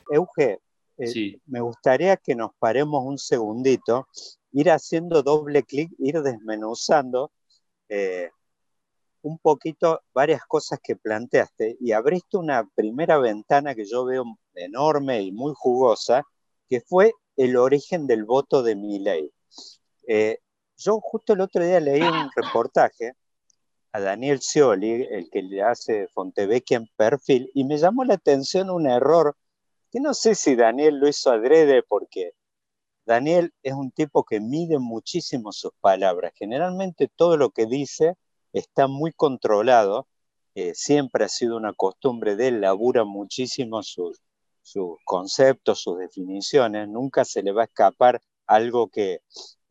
Euge, 0.10 0.60
eh, 1.00 1.38
me 1.48 1.60
gustaría 1.60 2.16
que 2.16 2.34
nos 2.34 2.52
paremos 2.58 3.04
un 3.04 3.18
segundito, 3.18 4.08
ir 4.54 4.72
haciendo 4.72 5.22
doble 5.22 5.64
clic, 5.64 5.92
ir 6.00 6.22
desmenuzando 6.22 7.30
eh, 7.90 8.30
un 9.30 9.38
poquito 9.38 10.02
varias 10.14 10.42
cosas 10.46 10.80
que 10.82 10.96
planteaste 10.96 11.78
y 11.80 11.92
abriste 11.92 12.38
una 12.38 12.68
primera 12.76 13.20
ventana 13.20 13.76
que 13.76 13.86
yo 13.86 14.04
veo 14.06 14.24
enorme 14.56 15.22
y 15.22 15.32
muy 15.32 15.54
jugosa, 15.56 16.24
que 16.68 16.82
fue 16.82 17.14
el 17.38 17.56
origen 17.56 18.08
del 18.08 18.26
voto 18.26 18.64
de 18.64 18.76
mi 18.76 18.98
ley. 19.00 19.32
Eh, 20.08 20.40
yo 20.78 21.00
justo 21.00 21.34
el 21.34 21.42
otro 21.42 21.64
día 21.64 21.80
leí 21.80 22.02
un 22.02 22.30
reportaje 22.36 23.14
a 23.92 24.00
Daniel 24.00 24.42
Scioli, 24.42 25.08
el 25.12 25.30
que 25.30 25.44
le 25.44 25.62
hace 25.62 26.08
Fontevecchia 26.08 26.78
en 26.78 26.88
perfil, 26.96 27.52
y 27.54 27.64
me 27.66 27.78
llamó 27.78 28.04
la 28.06 28.16
atención 28.16 28.70
un 28.72 28.88
error 28.88 29.36
que 29.92 30.00
no 30.00 30.14
sé 30.14 30.34
si 30.36 30.56
Daniel 30.56 31.00
lo 31.00 31.08
hizo 31.08 31.32
adrede 31.32 31.84
porque 31.84 32.32
Daniel 33.06 33.54
es 33.64 33.74
un 33.74 33.92
tipo 33.92 34.24
que 34.24 34.40
mide 34.40 34.80
muchísimo 34.80 35.52
sus 35.52 35.72
palabras. 35.82 36.32
Generalmente 36.36 37.10
todo 37.16 37.38
lo 37.38 37.52
que 37.52 37.66
dice 37.66 38.16
está 38.54 38.88
muy 38.88 39.12
controlado. 39.14 40.08
Eh, 40.56 40.74
siempre 40.76 41.26
ha 41.26 41.30
sido 41.30 41.58
una 41.58 41.74
costumbre 41.74 42.36
de 42.36 42.50
él, 42.50 42.62
labura 42.62 43.04
muchísimo 43.06 43.84
sus, 43.84 44.22
conceptos, 45.04 45.82
sus 45.82 45.98
definiciones. 45.98 46.88
Nunca 46.88 47.26
se 47.26 47.44
le 47.44 47.52
va 47.52 47.64
a 47.64 47.66
escapar 47.66 48.22
algo 48.46 48.90
que 48.90 49.22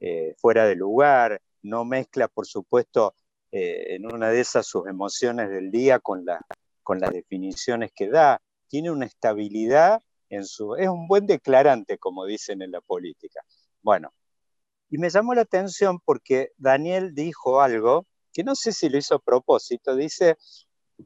eh, 0.01 0.35
fuera 0.39 0.67
de 0.67 0.77
lugar. 0.77 1.41
No 1.63 1.85
mezcla, 1.85 2.29
por 2.29 2.47
supuesto, 2.47 3.15
eh, 3.53 3.97
en 3.97 4.07
una 4.13 4.31
de 4.31 4.41
esas 4.41 4.67
sus 4.67 4.87
emociones 4.87 5.51
del 5.51 5.71
día 5.71 5.99
con, 5.99 6.25
con 6.83 7.01
las 7.01 7.11
definiciones 7.11 7.93
que 7.95 8.09
da. 8.09 8.41
Tiene 8.69 8.91
una 8.91 9.07
estabilidad 9.07 10.03
es 10.31 10.61
un 10.61 11.09
buen 11.09 11.27
declarante, 11.27 11.99
como 11.99 12.27
dicen 12.27 12.63
en 12.63 12.71
la 12.73 12.81
política. 12.81 13.41
Bueno, 13.83 14.13
y 14.91 14.99
me 14.99 15.11
llamó 15.11 15.35
la 15.35 15.43
atención 15.43 16.01
porque 16.05 16.51
Daniel 16.57 17.15
dijo 17.15 17.61
algo 17.61 18.07
que 18.39 18.45
no 18.45 18.55
sé 18.55 18.71
si 18.71 18.89
lo 18.89 18.99
hizo 18.99 19.17
a 19.17 19.19
propósito, 19.19 19.97
dice, 19.97 20.37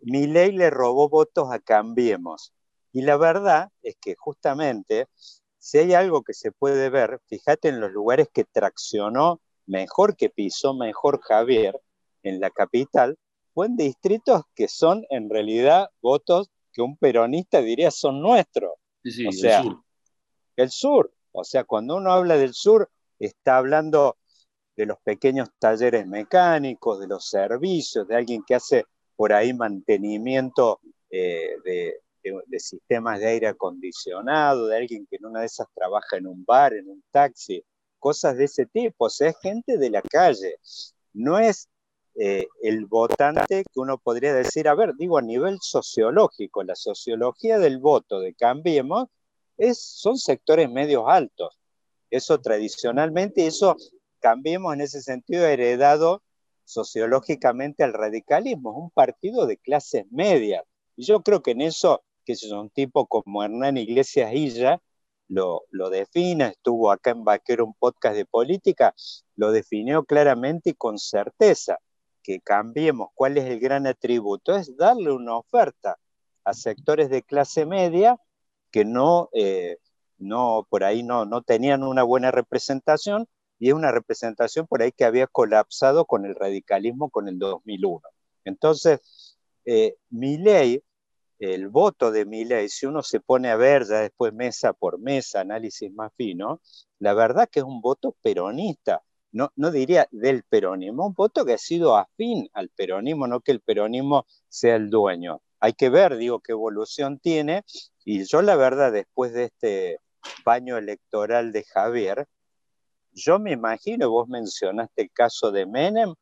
mi 0.02 0.26
ley 0.26 0.52
le 0.52 0.68
robó 0.68 1.08
votos 1.08 1.50
a 1.50 1.60
Cambiemos. 1.60 2.52
Y 2.92 3.00
la 3.00 3.16
verdad 3.16 3.70
es 3.82 3.96
que 3.98 4.14
justamente, 4.16 5.06
si 5.56 5.78
hay 5.78 5.94
algo 5.94 6.20
que 6.24 6.34
se 6.34 6.52
puede 6.52 6.90
ver, 6.90 7.22
fíjate 7.28 7.70
en 7.70 7.80
los 7.80 7.90
lugares 7.90 8.28
que 8.30 8.44
traccionó 8.44 9.40
mejor, 9.64 10.14
que 10.14 10.28
pisó 10.28 10.74
mejor 10.74 11.22
Javier 11.22 11.80
en 12.22 12.38
la 12.38 12.50
capital, 12.50 13.16
fue 13.54 13.64
en 13.64 13.78
distritos 13.78 14.42
que 14.54 14.68
son 14.68 15.06
en 15.08 15.30
realidad 15.30 15.88
votos 16.02 16.50
que 16.70 16.82
un 16.82 16.98
peronista 16.98 17.62
diría 17.62 17.90
son 17.90 18.20
nuestros 18.20 18.72
o 19.26 19.32
sea, 19.32 19.60
el 19.60 19.64
sur. 19.64 19.84
El 20.56 20.70
sur. 20.70 21.14
O 21.32 21.44
sea, 21.44 21.64
cuando 21.64 21.96
uno 21.96 22.12
habla 22.12 22.36
del 22.36 22.52
sur, 22.52 22.90
está 23.18 23.56
hablando 23.56 24.18
de 24.82 24.86
los 24.86 24.98
pequeños 24.98 25.48
talleres 25.60 26.08
mecánicos, 26.08 26.98
de 26.98 27.06
los 27.06 27.28
servicios, 27.28 28.08
de 28.08 28.16
alguien 28.16 28.42
que 28.44 28.56
hace 28.56 28.84
por 29.14 29.32
ahí 29.32 29.54
mantenimiento 29.54 30.80
eh, 31.08 31.54
de, 31.64 32.58
sistemas 32.58 33.20
de 33.20 33.28
aire 33.28 33.46
acondicionado, 33.46 34.66
de 34.66 34.76
alguien 34.76 35.06
que 35.08 35.16
en 35.16 35.26
una 35.26 35.40
de 35.40 35.46
esas 35.46 35.68
trabaja 35.72 36.16
en 36.16 36.26
un 36.26 36.44
bar, 36.44 36.72
en 36.74 36.88
un 36.88 37.00
taxi, 37.12 37.64
cosas 38.00 38.36
de 38.36 38.44
ese 38.44 38.66
tipo. 38.66 39.04
O 39.04 39.08
sea, 39.08 39.28
es 39.28 39.36
gente 39.40 39.78
de 39.78 39.88
la 39.88 40.02
calle. 40.02 40.56
No 41.12 41.38
es 41.38 41.68
eh, 42.16 42.48
el 42.60 42.86
votante 42.86 43.62
que 43.62 43.80
uno 43.80 43.98
podría 43.98 44.34
decir, 44.34 44.66
a 44.66 44.74
ver, 44.74 44.94
digo 44.96 45.16
a 45.16 45.22
nivel 45.22 45.58
sociológico, 45.60 46.64
la 46.64 46.74
sociología 46.74 47.60
del 47.60 47.78
voto 47.78 48.18
de 48.18 48.34
Cambiemos 48.34 49.06
es, 49.56 49.80
son 49.80 50.18
sectores 50.18 50.68
medios 50.68 51.04
altos. 51.06 51.56
Eso 52.10 52.40
tradicionalmente, 52.40 53.46
eso 53.46 53.76
Cambiemos 54.22 54.72
en 54.72 54.80
ese 54.80 55.02
sentido 55.02 55.46
heredado 55.46 56.22
sociológicamente 56.64 57.84
al 57.84 57.92
radicalismo, 57.92 58.70
es 58.70 58.76
un 58.78 58.90
partido 58.90 59.46
de 59.46 59.58
clases 59.58 60.06
medias. 60.10 60.64
Y 60.96 61.04
yo 61.04 61.22
creo 61.22 61.42
que 61.42 61.50
en 61.50 61.60
eso 61.60 62.02
que 62.24 62.32
es 62.32 62.44
un 62.50 62.70
tipo 62.70 63.06
como 63.06 63.42
Hernán 63.42 63.76
Iglesias 63.76 64.32
Illa, 64.32 64.80
lo, 65.28 65.64
lo 65.70 65.90
define, 65.90 66.48
estuvo 66.48 66.90
acá 66.90 67.10
en 67.10 67.24
Vaquero 67.24 67.64
un 67.64 67.74
podcast 67.74 68.16
de 68.16 68.26
política, 68.26 68.94
lo 69.36 69.50
definió 69.50 70.04
claramente 70.04 70.70
y 70.70 70.74
con 70.74 70.98
certeza, 70.98 71.78
que 72.22 72.40
cambiemos 72.40 73.08
cuál 73.14 73.38
es 73.38 73.44
el 73.46 73.58
gran 73.58 73.86
atributo, 73.86 74.54
es 74.54 74.76
darle 74.76 75.10
una 75.10 75.36
oferta 75.36 75.98
a 76.44 76.54
sectores 76.54 77.10
de 77.10 77.22
clase 77.22 77.66
media 77.66 78.16
que 78.70 78.84
no, 78.84 79.28
eh, 79.32 79.78
no 80.18 80.66
por 80.70 80.84
ahí 80.84 81.02
no, 81.02 81.24
no 81.24 81.42
tenían 81.42 81.82
una 81.82 82.02
buena 82.04 82.30
representación, 82.30 83.26
y 83.62 83.68
es 83.68 83.74
una 83.74 83.92
representación 83.92 84.66
por 84.66 84.82
ahí 84.82 84.90
que 84.90 85.04
había 85.04 85.28
colapsado 85.28 86.04
con 86.04 86.26
el 86.26 86.34
radicalismo 86.34 87.10
con 87.10 87.28
el 87.28 87.38
2001. 87.38 88.00
Entonces, 88.44 89.38
eh, 89.64 89.94
mi 90.10 90.36
ley 90.36 90.82
el 91.38 91.68
voto 91.68 92.10
de 92.10 92.24
Milei, 92.24 92.68
si 92.68 92.86
uno 92.86 93.02
se 93.02 93.20
pone 93.20 93.50
a 93.50 93.56
ver 93.56 93.84
ya 93.86 94.00
después 94.00 94.32
mesa 94.32 94.72
por 94.72 94.98
mesa, 94.98 95.40
análisis 95.42 95.92
más 95.92 96.12
fino, 96.16 96.60
la 96.98 97.14
verdad 97.14 97.48
que 97.48 97.60
es 97.60 97.64
un 97.64 97.80
voto 97.80 98.16
peronista, 98.20 99.02
no, 99.30 99.52
no 99.54 99.70
diría 99.70 100.08
del 100.10 100.42
peronismo, 100.42 101.06
un 101.06 101.14
voto 101.14 101.44
que 101.44 101.52
ha 101.52 101.58
sido 101.58 101.96
afín 101.96 102.48
al 102.54 102.68
peronismo, 102.68 103.28
no 103.28 103.40
que 103.42 103.52
el 103.52 103.60
peronismo 103.60 104.26
sea 104.48 104.74
el 104.74 104.90
dueño. 104.90 105.40
Hay 105.60 105.74
que 105.74 105.88
ver, 105.88 106.16
digo, 106.16 106.40
qué 106.40 106.50
evolución 106.50 107.20
tiene, 107.20 107.62
y 108.04 108.24
yo 108.24 108.42
la 108.42 108.56
verdad, 108.56 108.90
después 108.90 109.32
de 109.32 109.44
este 109.44 109.98
baño 110.44 110.76
electoral 110.76 111.52
de 111.52 111.62
Javier, 111.64 112.26
yo 113.12 113.38
me 113.38 113.52
imagino, 113.52 114.10
vos 114.10 114.28
mencionaste 114.28 115.02
el 115.02 115.10
caso 115.12 115.50
de 115.50 115.66
Menem, 115.66 116.14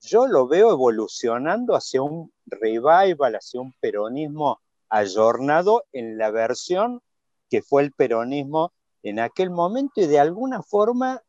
yo 0.00 0.26
lo 0.26 0.48
veo 0.48 0.72
evolucionando 0.72 1.74
hacia 1.74 2.02
un 2.02 2.32
revival, 2.46 3.34
hacia 3.34 3.60
un 3.60 3.72
peronismo 3.80 4.60
ayornado 4.88 5.84
en 5.92 6.18
la 6.18 6.30
versión 6.30 7.00
que 7.48 7.62
fue 7.62 7.82
el 7.82 7.92
peronismo 7.92 8.72
en 9.02 9.20
aquel 9.20 9.50
momento 9.50 10.00
y 10.00 10.06
de 10.06 10.18
alguna 10.18 10.62
forma 10.62 11.22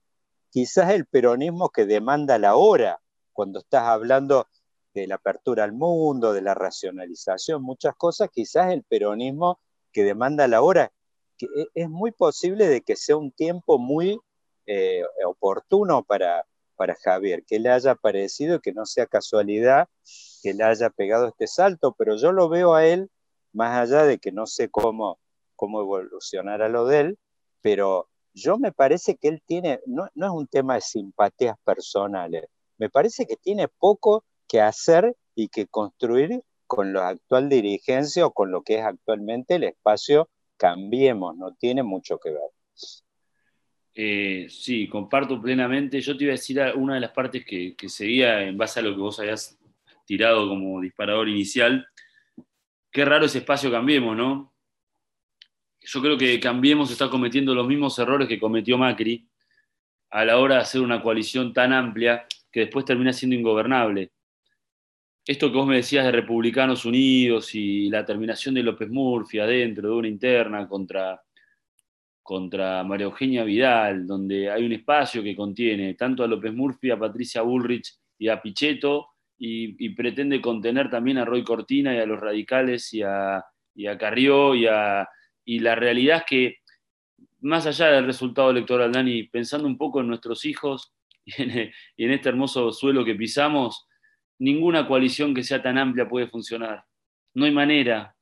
quizás 0.49 0.91
el 0.91 1.05
peronismo 1.05 1.69
que 1.69 1.85
demanda 1.85 2.37
la 2.37 2.55
hora, 2.55 2.99
cuando 3.31 3.59
estás 3.59 3.83
hablando 3.83 4.47
de 4.93 5.07
la 5.07 5.15
apertura 5.15 5.63
al 5.63 5.73
mundo, 5.73 6.33
de 6.33 6.41
la 6.41 6.53
racionalización, 6.53 7.63
muchas 7.63 7.95
cosas, 7.95 8.29
quizás 8.31 8.71
el 8.71 8.83
peronismo 8.83 9.59
que 9.91 10.03
demanda 10.03 10.47
la 10.47 10.61
hora, 10.61 10.91
que 11.37 11.47
e, 11.47 11.67
es 11.73 11.89
muy 11.89 12.11
posible 12.11 12.67
de 12.67 12.81
que 12.81 12.95
sea 12.95 13.17
un 13.17 13.31
tiempo 13.31 13.79
muy 13.79 14.19
eh, 14.65 15.03
oportuno 15.25 16.03
para, 16.03 16.45
para 16.75 16.95
Javier, 16.95 17.43
que 17.45 17.59
le 17.59 17.69
haya 17.69 17.91
aparecido, 17.91 18.59
que 18.59 18.73
no 18.73 18.85
sea 18.85 19.05
casualidad 19.05 19.87
que 20.41 20.53
le 20.53 20.63
haya 20.63 20.89
pegado 20.89 21.27
este 21.27 21.47
salto, 21.47 21.95
pero 21.97 22.17
yo 22.17 22.31
lo 22.31 22.49
veo 22.49 22.73
a 22.75 22.85
él, 22.85 23.09
más 23.53 23.77
allá 23.77 24.03
de 24.03 24.17
que 24.17 24.31
no 24.31 24.45
sé 24.45 24.69
cómo, 24.69 25.19
cómo 25.55 25.79
evolucionará 25.81 26.67
lo 26.67 26.85
de 26.85 26.99
él, 26.99 27.19
pero 27.61 28.09
yo 28.33 28.57
me 28.57 28.71
parece 28.71 29.15
que 29.15 29.29
él 29.29 29.41
tiene, 29.45 29.79
no, 29.85 30.09
no 30.15 30.25
es 30.25 30.31
un 30.33 30.47
tema 30.47 30.75
de 30.75 30.81
simpatías 30.81 31.55
personales, 31.63 32.45
me 32.77 32.89
parece 32.89 33.25
que 33.25 33.37
tiene 33.37 33.67
poco 33.67 34.25
que 34.47 34.59
hacer 34.59 35.15
y 35.35 35.47
que 35.47 35.67
construir 35.67 36.43
con 36.67 36.91
la 36.91 37.09
actual 37.09 37.47
dirigencia 37.49 38.25
o 38.25 38.31
con 38.31 38.51
lo 38.51 38.63
que 38.63 38.79
es 38.79 38.85
actualmente 38.85 39.55
el 39.55 39.63
espacio 39.63 40.27
Cambiemos, 40.57 41.35
no 41.35 41.53
tiene 41.55 41.83
mucho 41.83 42.19
que 42.19 42.31
ver. 42.31 42.49
Eh, 43.95 44.47
sí, 44.49 44.87
comparto 44.87 45.41
plenamente. 45.41 46.01
Yo 46.01 46.17
te 46.17 46.23
iba 46.23 46.31
a 46.31 46.37
decir 46.37 46.59
una 46.75 46.95
de 46.95 47.01
las 47.01 47.11
partes 47.11 47.45
que, 47.45 47.75
seguía 47.87 48.41
en 48.43 48.57
base 48.57 48.79
a 48.79 48.83
lo 48.83 48.91
que 48.95 49.01
vos 49.01 49.19
habías 49.19 49.57
tirado 50.05 50.47
como 50.47 50.81
disparador 50.81 51.29
inicial. 51.29 51.87
Qué 52.91 53.05
raro 53.05 53.25
ese 53.25 53.39
espacio 53.39 53.71
Cambiemos, 53.71 54.15
¿no? 54.15 54.53
Yo 55.81 56.01
creo 56.01 56.17
que 56.17 56.39
Cambiemos 56.39 56.91
está 56.91 57.09
cometiendo 57.09 57.53
los 57.53 57.67
mismos 57.67 57.97
errores 57.99 58.27
que 58.27 58.39
cometió 58.39 58.77
Macri 58.77 59.27
a 60.09 60.25
la 60.25 60.37
hora 60.37 60.55
de 60.55 60.61
hacer 60.61 60.81
una 60.81 61.01
coalición 61.01 61.53
tan 61.53 61.73
amplia 61.73 62.25
que 62.51 62.61
después 62.61 62.85
termina 62.85 63.11
siendo 63.11 63.35
ingobernable. 63.35 64.11
Esto 65.25 65.51
que 65.51 65.57
vos 65.57 65.67
me 65.67 65.77
decías 65.77 66.05
de 66.05 66.11
Republicanos 66.11 66.85
Unidos 66.85 67.55
y 67.55 67.89
la 67.89 68.05
terminación 68.05 68.55
de 68.55 68.63
López 68.63 68.89
Murphy 68.89 69.39
adentro 69.39 69.89
de 69.89 69.95
una 69.95 70.07
interna 70.07 70.67
contra 70.67 71.21
contra 72.23 72.83
María 72.83 73.05
Eugenia 73.05 73.43
Vidal, 73.43 74.07
donde 74.07 74.49
hay 74.49 74.65
un 74.65 74.71
espacio 74.71 75.21
que 75.21 75.35
contiene 75.35 75.93
tanto 75.95 76.23
a 76.23 76.27
López 76.27 76.53
Murphy, 76.53 76.89
a 76.89 76.97
Patricia 76.97 77.41
Bullrich 77.41 77.93
y 78.17 78.29
a 78.29 78.41
Pichetto, 78.41 79.09
y, 79.37 79.89
pretende 79.89 80.39
contener 80.39 80.89
también 80.89 81.17
a 81.17 81.25
Roy 81.25 81.43
Cortina 81.43 81.93
y 81.93 81.97
a 81.97 82.05
los 82.05 82.17
radicales 82.17 82.93
y 82.93 83.01
a, 83.01 83.43
Carrió, 83.99 84.55
y, 84.55 84.67
a, 84.67 85.05
la 85.45 85.75
realidad 85.75 86.19
es 86.19 86.23
que, 86.23 86.57
más 87.41 87.65
allá 87.65 87.87
del 87.87 88.05
resultado 88.05 88.51
electoral, 88.51 88.93
Dani, 88.93 89.23
pensando 89.23 89.67
un 89.67 89.77
poco 89.77 89.99
en 89.99 90.07
nuestros 90.07 90.45
hijos 90.45 90.93
y 91.25 91.41
en, 91.41 91.71
y 91.97 92.05
en 92.05 92.11
este 92.11 92.29
hermoso 92.29 92.71
suelo 92.71 93.03
que 93.03 93.15
pisamos, 93.15 93.85
ninguna 94.39 94.87
coalición 94.87 95.33
que 95.33 95.43
sea 95.43 95.61
tan 95.61 95.77
amplia 95.77 96.07
puede 96.07 96.27
funcionar. 96.27 96.85
No 97.33 97.43
hay 97.43 97.51
manera, 97.51 98.15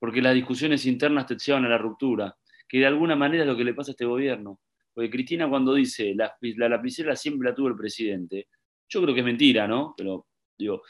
porque 0.00 0.20
las 0.20 0.34
discusiones 0.34 0.84
internas 0.84 1.26
te 1.26 1.36
llevan 1.38 1.64
a 1.66 1.68
la 1.68 1.78
ruptura 1.78 2.36
que 2.68 2.78
de 2.78 2.86
alguna 2.86 3.16
manera 3.16 3.44
es 3.44 3.48
lo 3.48 3.56
que 3.56 3.64
le 3.64 3.74
pasa 3.74 3.90
a 3.90 3.92
este 3.92 4.04
gobierno. 4.04 4.60
Porque 4.92 5.10
Cristina 5.10 5.48
cuando 5.48 5.74
dice 5.74 6.14
la, 6.14 6.34
la 6.40 6.68
lapicera 6.68 7.14
siempre 7.14 7.50
la 7.50 7.54
tuvo 7.54 7.68
el 7.68 7.76
presidente, 7.76 8.48
yo 8.88 9.02
creo 9.02 9.14
que 9.14 9.20
es 9.20 9.26
mentira, 9.26 9.66
¿no? 9.66 9.94
Pero 9.96 10.26
digo, 10.56 10.82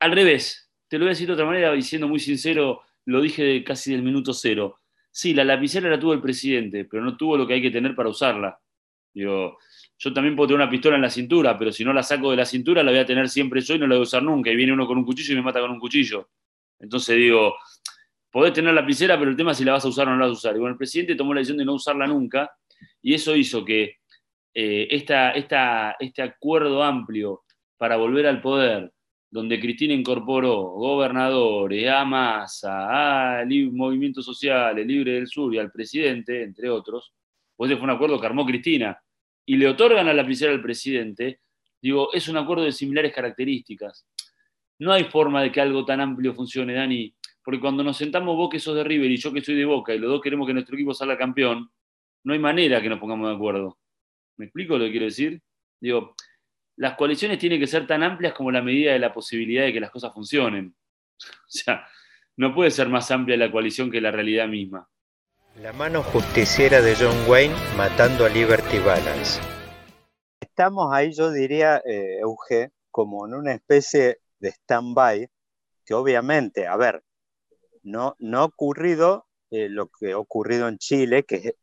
al 0.00 0.12
revés, 0.12 0.70
te 0.88 0.98
lo 0.98 1.04
voy 1.04 1.10
a 1.10 1.12
decir 1.14 1.26
de 1.26 1.34
otra 1.34 1.44
manera, 1.44 1.72
diciendo 1.72 2.08
muy 2.08 2.20
sincero, 2.20 2.82
lo 3.04 3.20
dije 3.20 3.62
casi 3.64 3.92
del 3.92 4.02
minuto 4.02 4.32
cero. 4.32 4.80
Sí, 5.10 5.34
la 5.34 5.44
lapicera 5.44 5.90
la 5.90 5.98
tuvo 5.98 6.12
el 6.12 6.20
presidente, 6.20 6.84
pero 6.84 7.02
no 7.02 7.16
tuvo 7.16 7.36
lo 7.36 7.46
que 7.46 7.54
hay 7.54 7.62
que 7.62 7.70
tener 7.70 7.94
para 7.94 8.08
usarla. 8.08 8.58
Digo, 9.12 9.58
yo 9.98 10.12
también 10.12 10.36
puedo 10.36 10.48
tener 10.48 10.62
una 10.62 10.70
pistola 10.70 10.96
en 10.96 11.02
la 11.02 11.10
cintura, 11.10 11.58
pero 11.58 11.72
si 11.72 11.84
no 11.84 11.92
la 11.92 12.02
saco 12.02 12.30
de 12.30 12.36
la 12.36 12.44
cintura 12.44 12.82
la 12.82 12.90
voy 12.90 13.00
a 13.00 13.06
tener 13.06 13.28
siempre 13.28 13.60
yo 13.60 13.74
y 13.74 13.78
no 13.78 13.86
la 13.86 13.96
voy 13.96 14.02
a 14.02 14.02
usar 14.02 14.22
nunca. 14.22 14.50
Y 14.50 14.56
viene 14.56 14.72
uno 14.72 14.86
con 14.86 14.96
un 14.98 15.04
cuchillo 15.04 15.32
y 15.32 15.36
me 15.36 15.42
mata 15.42 15.60
con 15.60 15.70
un 15.70 15.80
cuchillo. 15.80 16.30
Entonces 16.78 17.16
digo, 17.16 17.56
podés 18.30 18.52
tener 18.52 18.72
la 18.72 18.80
lapicera, 18.80 19.18
pero 19.18 19.30
el 19.30 19.36
tema 19.36 19.52
es 19.52 19.58
si 19.58 19.64
la 19.64 19.72
vas 19.72 19.84
a 19.84 19.88
usar 19.88 20.08
o 20.08 20.10
no 20.10 20.16
la 20.16 20.26
vas 20.26 20.34
a 20.34 20.38
usar. 20.38 20.56
Y 20.56 20.58
bueno, 20.58 20.72
el 20.72 20.78
presidente 20.78 21.14
tomó 21.14 21.34
la 21.34 21.40
decisión 21.40 21.58
de 21.58 21.64
no 21.64 21.74
usarla 21.74 22.06
nunca, 22.06 22.50
y 23.02 23.14
eso 23.14 23.34
hizo 23.34 23.64
que 23.64 23.96
eh, 24.54 24.88
este 24.90 26.22
acuerdo 26.22 26.82
amplio 26.82 27.42
para 27.76 27.96
volver 27.96 28.26
al 28.26 28.40
poder, 28.40 28.92
donde 29.30 29.60
Cristina 29.60 29.94
incorporó 29.94 30.56
gobernadores, 30.56 31.88
a 31.88 32.04
Massa, 32.04 33.40
a 33.40 33.44
Movimiento 33.44 34.22
Social, 34.22 34.78
el 34.78 34.88
Libre 34.88 35.12
del 35.12 35.28
Sur 35.28 35.54
y 35.54 35.58
al 35.58 35.70
presidente, 35.70 36.42
entre 36.42 36.70
otros, 36.70 37.12
pues 37.56 37.70
ese 37.70 37.78
fue 37.78 37.84
un 37.84 37.90
acuerdo 37.94 38.20
que 38.20 38.26
armó 38.26 38.46
Cristina, 38.46 38.98
y 39.44 39.56
le 39.56 39.68
otorgan 39.68 40.06
la 40.06 40.14
lapicera 40.14 40.52
al 40.52 40.62
presidente, 40.62 41.40
digo, 41.80 42.12
es 42.12 42.28
un 42.28 42.36
acuerdo 42.36 42.64
de 42.64 42.72
similares 42.72 43.14
características. 43.14 44.06
No 44.78 44.92
hay 44.92 45.04
forma 45.04 45.42
de 45.42 45.50
que 45.50 45.60
algo 45.60 45.84
tan 45.84 46.00
amplio 46.00 46.34
funcione, 46.34 46.74
Dani, 46.74 47.14
porque 47.48 47.60
cuando 47.60 47.82
nos 47.82 47.96
sentamos 47.96 48.36
vos 48.36 48.50
que 48.50 48.60
sos 48.60 48.76
de 48.76 48.84
River 48.84 49.10
y 49.10 49.16
yo 49.16 49.32
que 49.32 49.40
soy 49.40 49.54
de 49.54 49.64
Boca 49.64 49.94
y 49.94 49.98
los 49.98 50.10
dos 50.10 50.20
queremos 50.20 50.46
que 50.46 50.52
nuestro 50.52 50.74
equipo 50.74 50.92
salga 50.92 51.16
campeón, 51.16 51.70
no 52.22 52.34
hay 52.34 52.38
manera 52.38 52.82
que 52.82 52.90
nos 52.90 52.98
pongamos 52.98 53.26
de 53.26 53.36
acuerdo. 53.36 53.78
¿Me 54.36 54.44
explico 54.44 54.76
lo 54.76 54.84
que 54.84 54.90
quiero 54.90 55.06
decir? 55.06 55.40
Digo, 55.80 56.14
las 56.76 56.94
coaliciones 56.98 57.38
tienen 57.38 57.58
que 57.58 57.66
ser 57.66 57.86
tan 57.86 58.02
amplias 58.02 58.34
como 58.34 58.50
la 58.50 58.60
medida 58.60 58.92
de 58.92 58.98
la 58.98 59.14
posibilidad 59.14 59.64
de 59.64 59.72
que 59.72 59.80
las 59.80 59.90
cosas 59.90 60.12
funcionen. 60.12 60.76
O 61.24 61.48
sea, 61.48 61.88
no 62.36 62.54
puede 62.54 62.70
ser 62.70 62.90
más 62.90 63.10
amplia 63.10 63.38
la 63.38 63.50
coalición 63.50 63.90
que 63.90 64.02
la 64.02 64.10
realidad 64.10 64.46
misma. 64.46 64.86
La 65.62 65.72
mano 65.72 66.02
justiciera 66.02 66.82
de 66.82 66.96
John 66.96 67.16
Wayne 67.26 67.54
matando 67.78 68.26
a 68.26 68.28
Liberty 68.28 68.78
Balance. 68.78 69.40
Estamos 70.38 70.92
ahí, 70.92 71.14
yo 71.14 71.32
diría, 71.32 71.78
eh, 71.78 72.18
Euge, 72.20 72.72
como 72.90 73.26
en 73.26 73.32
una 73.32 73.54
especie 73.54 74.18
de 74.38 74.50
stand-by, 74.50 75.30
que 75.86 75.94
obviamente, 75.94 76.66
a 76.66 76.76
ver, 76.76 77.02
no, 77.88 78.16
no 78.18 78.40
ha 78.40 78.44
ocurrido 78.44 79.26
eh, 79.50 79.68
lo 79.68 79.88
que 79.88 80.12
ha 80.12 80.18
ocurrido 80.18 80.68
en 80.68 80.78
Chile, 80.78 81.24
que 81.24 81.56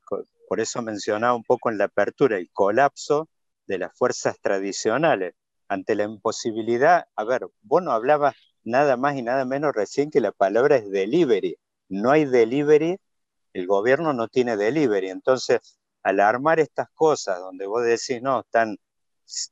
por 0.48 0.60
eso 0.60 0.82
mencionaba 0.82 1.36
un 1.36 1.44
poco 1.44 1.70
en 1.70 1.78
la 1.78 1.86
apertura, 1.86 2.38
el 2.38 2.50
colapso 2.52 3.30
de 3.68 3.78
las 3.80 3.98
fuerzas 3.98 4.40
tradicionales 4.42 5.36
ante 5.68 5.96
la 5.96 6.04
imposibilidad, 6.04 7.08
a 7.16 7.24
ver, 7.24 7.48
vos 7.62 7.82
no 7.82 7.92
hablabas 7.92 8.36
nada 8.64 8.98
más 8.98 9.16
y 9.16 9.22
nada 9.22 9.46
menos 9.46 9.74
recién 9.74 10.12
que 10.12 10.22
la 10.22 10.32
palabra 10.32 10.76
es 10.78 10.90
delivery, 10.90 11.58
no 11.90 12.12
hay 12.12 12.26
delivery, 12.26 12.98
el 13.54 13.68
gobierno 13.68 14.14
no 14.14 14.28
tiene 14.28 14.58
delivery. 14.58 15.10
Entonces, 15.10 15.80
al 16.04 16.20
armar 16.20 16.60
estas 16.60 16.90
cosas 16.92 17.40
donde 17.40 17.66
vos 17.66 17.84
decís, 17.84 18.22
no, 18.22 18.42
están 18.42 18.78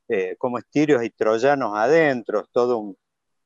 eh, 0.08 0.36
como 0.38 0.58
estirios 0.58 1.02
y 1.02 1.10
troyanos 1.10 1.72
adentro, 1.76 2.46
todo 2.52 2.78
un, 2.78 2.96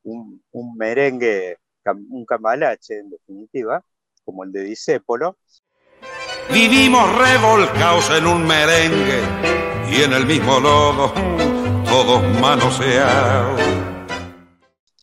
un, 0.03 0.77
merengue, 0.77 1.59
un 1.93 2.25
cambalache 2.25 2.99
en 2.99 3.11
definitiva, 3.11 3.83
como 4.25 4.45
el 4.45 4.53
de 4.53 4.65
Disépolo. 4.65 5.39
Vivimos 6.53 7.05
revolcados 7.19 8.11
en 8.11 8.27
un 8.27 8.47
merengue 8.47 9.21
y 9.91 10.03
en 10.03 10.13
el 10.13 10.27
mismo 10.27 10.61
lodo, 10.61 11.13
todos 11.85 12.23
manoseados. 12.41 13.61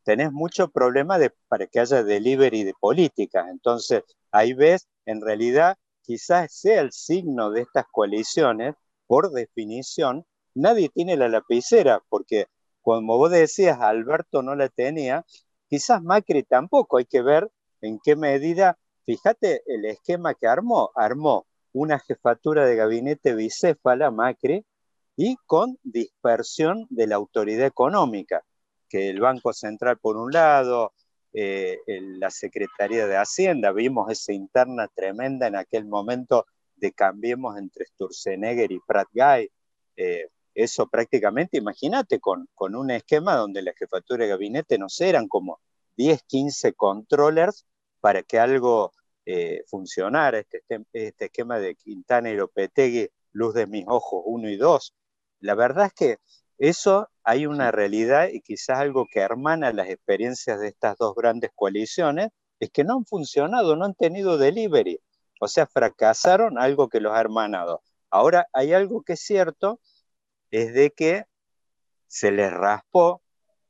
Tenés 0.04 0.32
mucho 0.32 0.70
problema 0.70 1.18
de, 1.18 1.32
para 1.48 1.66
que 1.68 1.80
haya 1.80 2.04
delivery 2.04 2.64
de 2.64 2.74
políticas, 2.80 3.48
entonces 3.50 4.04
ahí 4.32 4.54
ves, 4.54 4.88
en 5.06 5.22
realidad, 5.22 5.78
quizás 6.04 6.54
sea 6.54 6.82
el 6.82 6.92
signo 6.92 7.50
de 7.50 7.62
estas 7.62 7.86
coaliciones, 7.92 8.76
por 9.08 9.32
definición, 9.32 10.26
nadie 10.54 10.90
tiene 10.90 11.18
la 11.18 11.28
lapicera, 11.28 12.02
porque 12.10 12.48
como 12.82 13.18
vos 13.18 13.32
decías, 13.32 13.80
Alberto 13.82 14.44
no 14.44 14.54
la 14.56 14.70
tenía, 14.70 15.26
quizás 15.70 16.02
Macri 16.02 16.44
tampoco, 16.44 16.98
hay 16.98 17.06
que 17.06 17.22
ver 17.22 17.50
en 17.82 18.00
qué 18.04 18.16
medida, 18.16 18.78
fíjate 19.06 19.64
el 19.68 19.86
esquema 19.86 20.34
que 20.34 20.48
armó, 20.48 20.92
armó 20.96 21.46
una 21.74 22.00
jefatura 22.00 22.66
de 22.66 22.76
gabinete 22.76 23.36
bicéfala, 23.36 24.12
Macri, 24.12 24.66
y 25.18 25.38
con 25.46 25.78
dispersión 25.84 26.88
de 26.90 27.08
la 27.08 27.16
autoridad 27.16 27.68
económica, 27.68 28.44
que 28.90 29.10
el 29.10 29.20
Banco 29.20 29.54
Central 29.54 29.98
por 29.98 30.18
un 30.18 30.32
lado, 30.32 30.94
eh, 31.34 31.80
la 31.88 32.30
Secretaría 32.30 33.08
de 33.08 33.18
Hacienda, 33.18 33.72
vimos 33.72 34.10
esa 34.12 34.34
interna 34.34 34.88
tremenda 34.94 35.48
en 35.48 35.56
aquel 35.56 35.86
momento 35.86 36.46
de 36.76 36.92
cambiemos 36.92 37.58
entre 37.58 37.86
Sturzenegger 37.86 38.72
y 38.72 38.80
Pratt 38.86 39.08
Guy, 39.14 39.52
eh, 39.98 40.28
eso 40.56 40.88
prácticamente, 40.88 41.58
imagínate, 41.58 42.20
con, 42.20 42.48
con 42.56 42.76
un 42.76 42.92
esquema 42.92 43.36
donde 43.36 43.62
la 43.62 43.74
jefatura 43.74 44.24
de 44.24 44.32
gabinete 44.32 44.78
no 44.78 44.90
sé, 44.90 45.10
eran 45.10 45.28
como 45.28 45.60
10, 45.98 46.24
15 46.24 46.74
controllers 46.74 47.66
para 48.00 48.24
que 48.24 48.40
algo 48.40 48.94
eh, 49.26 49.64
funcionara, 49.68 50.40
este, 50.40 50.64
este, 50.94 51.26
esquema 51.26 51.60
de 51.60 51.76
Quintana 51.76 52.30
y 52.30 52.36
Lopetegui, 52.36 53.10
luz 53.34 53.54
de 53.54 53.68
mis 53.68 53.86
ojos 53.88 54.24
1 54.26 54.50
y 54.50 54.58
2. 54.58 54.94
La 55.42 55.56
verdad 55.56 55.88
es 55.88 55.94
que 55.94 56.18
eso 56.58 57.10
hay 57.24 57.48
una 57.48 57.72
realidad 57.72 58.30
y 58.32 58.42
quizás 58.42 58.80
algo 58.80 59.08
que 59.12 59.20
hermana 59.20 59.74
las 59.74 59.90
experiencias 59.90 60.60
de 60.60 60.68
estas 60.68 60.98
dos 60.98 61.16
grandes 61.16 61.52
coaliciones, 61.54 62.30
es 62.60 62.70
que 62.72 62.84
no 62.84 62.94
han 62.96 63.06
funcionado, 63.06 63.76
no 63.76 63.86
han 63.86 63.96
tenido 63.96 64.38
delivery, 64.38 65.00
o 65.42 65.48
sea, 65.48 65.68
fracasaron 65.68 66.58
algo 66.58 66.88
que 66.88 67.02
los 67.02 67.14
ha 67.14 67.20
hermanado. 67.20 67.82
Ahora 68.10 68.48
hay 68.54 68.74
algo 68.74 69.02
que 69.02 69.14
es 69.14 69.22
cierto, 69.22 69.82
es 70.56 70.74
de 70.74 70.92
que 70.92 71.26
se 72.08 72.32
les 72.32 72.52
raspó, 72.52 73.22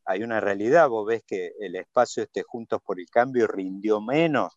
hay 0.06 0.22
una 0.22 0.40
realidad, 0.40 0.88
vos 0.88 1.08
ves 1.08 1.24
que 1.26 1.54
el 1.60 1.76
espacio 1.76 2.22
este 2.24 2.44
Juntos 2.44 2.80
por 2.84 3.00
el 3.00 3.10
Cambio 3.10 3.48
rindió 3.48 4.02
menos 4.02 4.54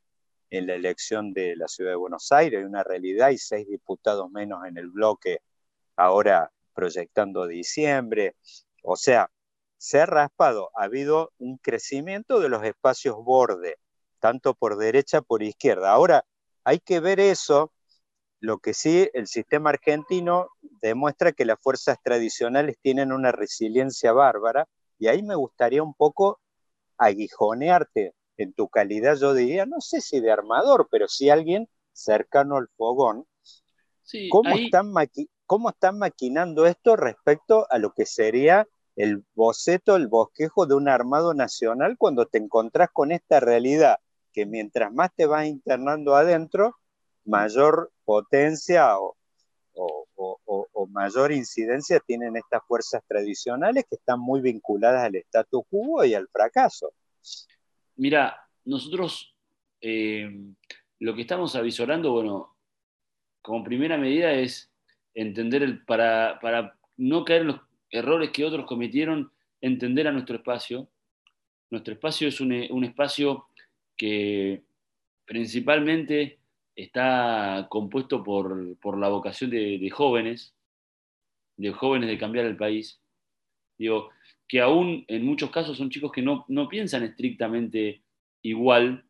en 0.50 0.66
la 0.66 0.74
elección 0.74 1.32
de 1.32 1.56
la 1.56 1.68
ciudad 1.68 1.92
de 1.92 1.96
Buenos 1.96 2.30
Aires, 2.32 2.58
hay 2.58 2.64
una 2.64 2.84
realidad, 2.84 3.30
y 3.30 3.38
seis 3.38 3.66
diputados 3.66 4.30
menos 4.30 4.66
en 4.66 4.76
el 4.76 4.90
bloque 4.90 5.38
ahora 5.96 6.52
proyectando 6.74 7.46
diciembre, 7.46 8.36
o 8.82 8.96
sea, 8.96 9.30
se 9.78 10.00
ha 10.00 10.06
raspado, 10.06 10.70
ha 10.74 10.84
habido 10.84 11.32
un 11.38 11.56
crecimiento 11.56 12.40
de 12.40 12.50
los 12.50 12.62
espacios 12.62 13.16
borde, 13.16 13.76
tanto 14.20 14.52
por 14.54 14.76
derecha 14.76 15.22
por 15.22 15.42
izquierda. 15.42 15.92
Ahora, 15.92 16.24
hay 16.64 16.80
que 16.80 17.00
ver 17.00 17.20
eso 17.20 17.72
lo 18.40 18.58
que 18.58 18.74
sí, 18.74 19.08
el 19.14 19.26
sistema 19.26 19.70
argentino 19.70 20.48
demuestra 20.80 21.32
que 21.32 21.44
las 21.44 21.60
fuerzas 21.60 21.98
tradicionales 22.02 22.76
tienen 22.80 23.12
una 23.12 23.32
resiliencia 23.32 24.12
bárbara 24.12 24.68
y 24.98 25.08
ahí 25.08 25.22
me 25.22 25.34
gustaría 25.34 25.82
un 25.82 25.94
poco 25.94 26.40
aguijonearte 26.96 28.14
en 28.36 28.52
tu 28.52 28.68
calidad, 28.68 29.16
yo 29.16 29.34
diría, 29.34 29.66
no 29.66 29.80
sé 29.80 30.00
si 30.00 30.20
de 30.20 30.30
armador, 30.30 30.88
pero 30.90 31.08
si 31.08 31.28
alguien 31.30 31.68
cercano 31.92 32.56
al 32.56 32.68
fogón. 32.76 33.26
¿Cómo, 34.30 34.56
están 34.56 34.92
¿Cómo 35.44 35.70
están 35.70 35.98
maquinando 35.98 36.66
esto 36.66 36.96
respecto 36.96 37.66
a 37.70 37.78
lo 37.78 37.92
que 37.92 38.06
sería 38.06 38.66
el 38.96 39.24
boceto, 39.34 39.96
el 39.96 40.08
bosquejo 40.08 40.66
de 40.66 40.74
un 40.74 40.88
armado 40.88 41.34
nacional 41.34 41.96
cuando 41.98 42.26
te 42.26 42.38
encontrás 42.38 42.88
con 42.92 43.12
esta 43.12 43.38
realidad 43.38 43.98
que 44.32 44.46
mientras 44.46 44.92
más 44.92 45.10
te 45.14 45.26
vas 45.26 45.46
internando 45.46 46.14
adentro, 46.16 46.76
mayor 47.28 47.92
potencia 48.04 48.96
o, 48.98 49.14
mayor 50.90 51.30
incidencia 51.30 52.00
tienen 52.00 52.36
estas 52.36 52.62
fuerzas 52.66 53.02
tradicionales 53.06 53.84
que 53.88 53.96
están 53.96 54.18
muy 54.18 54.40
vinculadas 54.40 55.04
al 55.04 55.14
status 55.16 55.62
quo 55.68 56.04
y 56.04 56.14
al 56.14 56.26
fracaso. 56.28 56.92
Mira, 57.96 58.40
nosotros 58.64 59.36
eh, 59.80 60.28
lo 60.98 61.14
que 61.14 61.20
estamos 61.20 61.54
avisorando, 61.54 62.12
bueno, 62.12 62.56
como 63.42 63.62
primera 63.62 63.96
medida 63.98 64.32
es 64.32 64.72
entender, 65.14 65.62
el, 65.62 65.84
para, 65.84 66.38
para 66.40 66.76
no 66.96 67.24
caer 67.24 67.42
en 67.42 67.48
los 67.48 67.60
errores 67.90 68.30
que 68.30 68.44
otros 68.44 68.66
cometieron, 68.66 69.30
entender 69.60 70.08
a 70.08 70.12
nuestro 70.12 70.36
espacio. 70.36 70.88
Nuestro 71.70 71.94
espacio 71.94 72.28
es 72.28 72.40
un 72.40 72.84
espacio 72.84 73.46
que 73.96 74.64
principalmente 75.26 76.37
está 76.78 77.66
compuesto 77.68 78.22
por, 78.22 78.98
la 78.98 79.08
vocación 79.08 79.50
de, 79.50 79.90
jóvenes, 79.90 80.54
de 81.56 81.72
jóvenes 81.72 82.08
de 82.08 82.18
cambiar 82.18 82.46
el 82.46 82.56
país. 82.56 83.00
Digo, 83.76 84.10
que 84.46 84.60
aún 84.60 85.04
en 85.08 85.24
muchos 85.26 85.50
casos 85.50 85.76
son 85.76 85.90
chicos 85.90 86.12
que 86.12 86.22
no, 86.22 86.46
piensan 86.70 87.02
estrictamente 87.02 88.02
igual, 88.42 89.04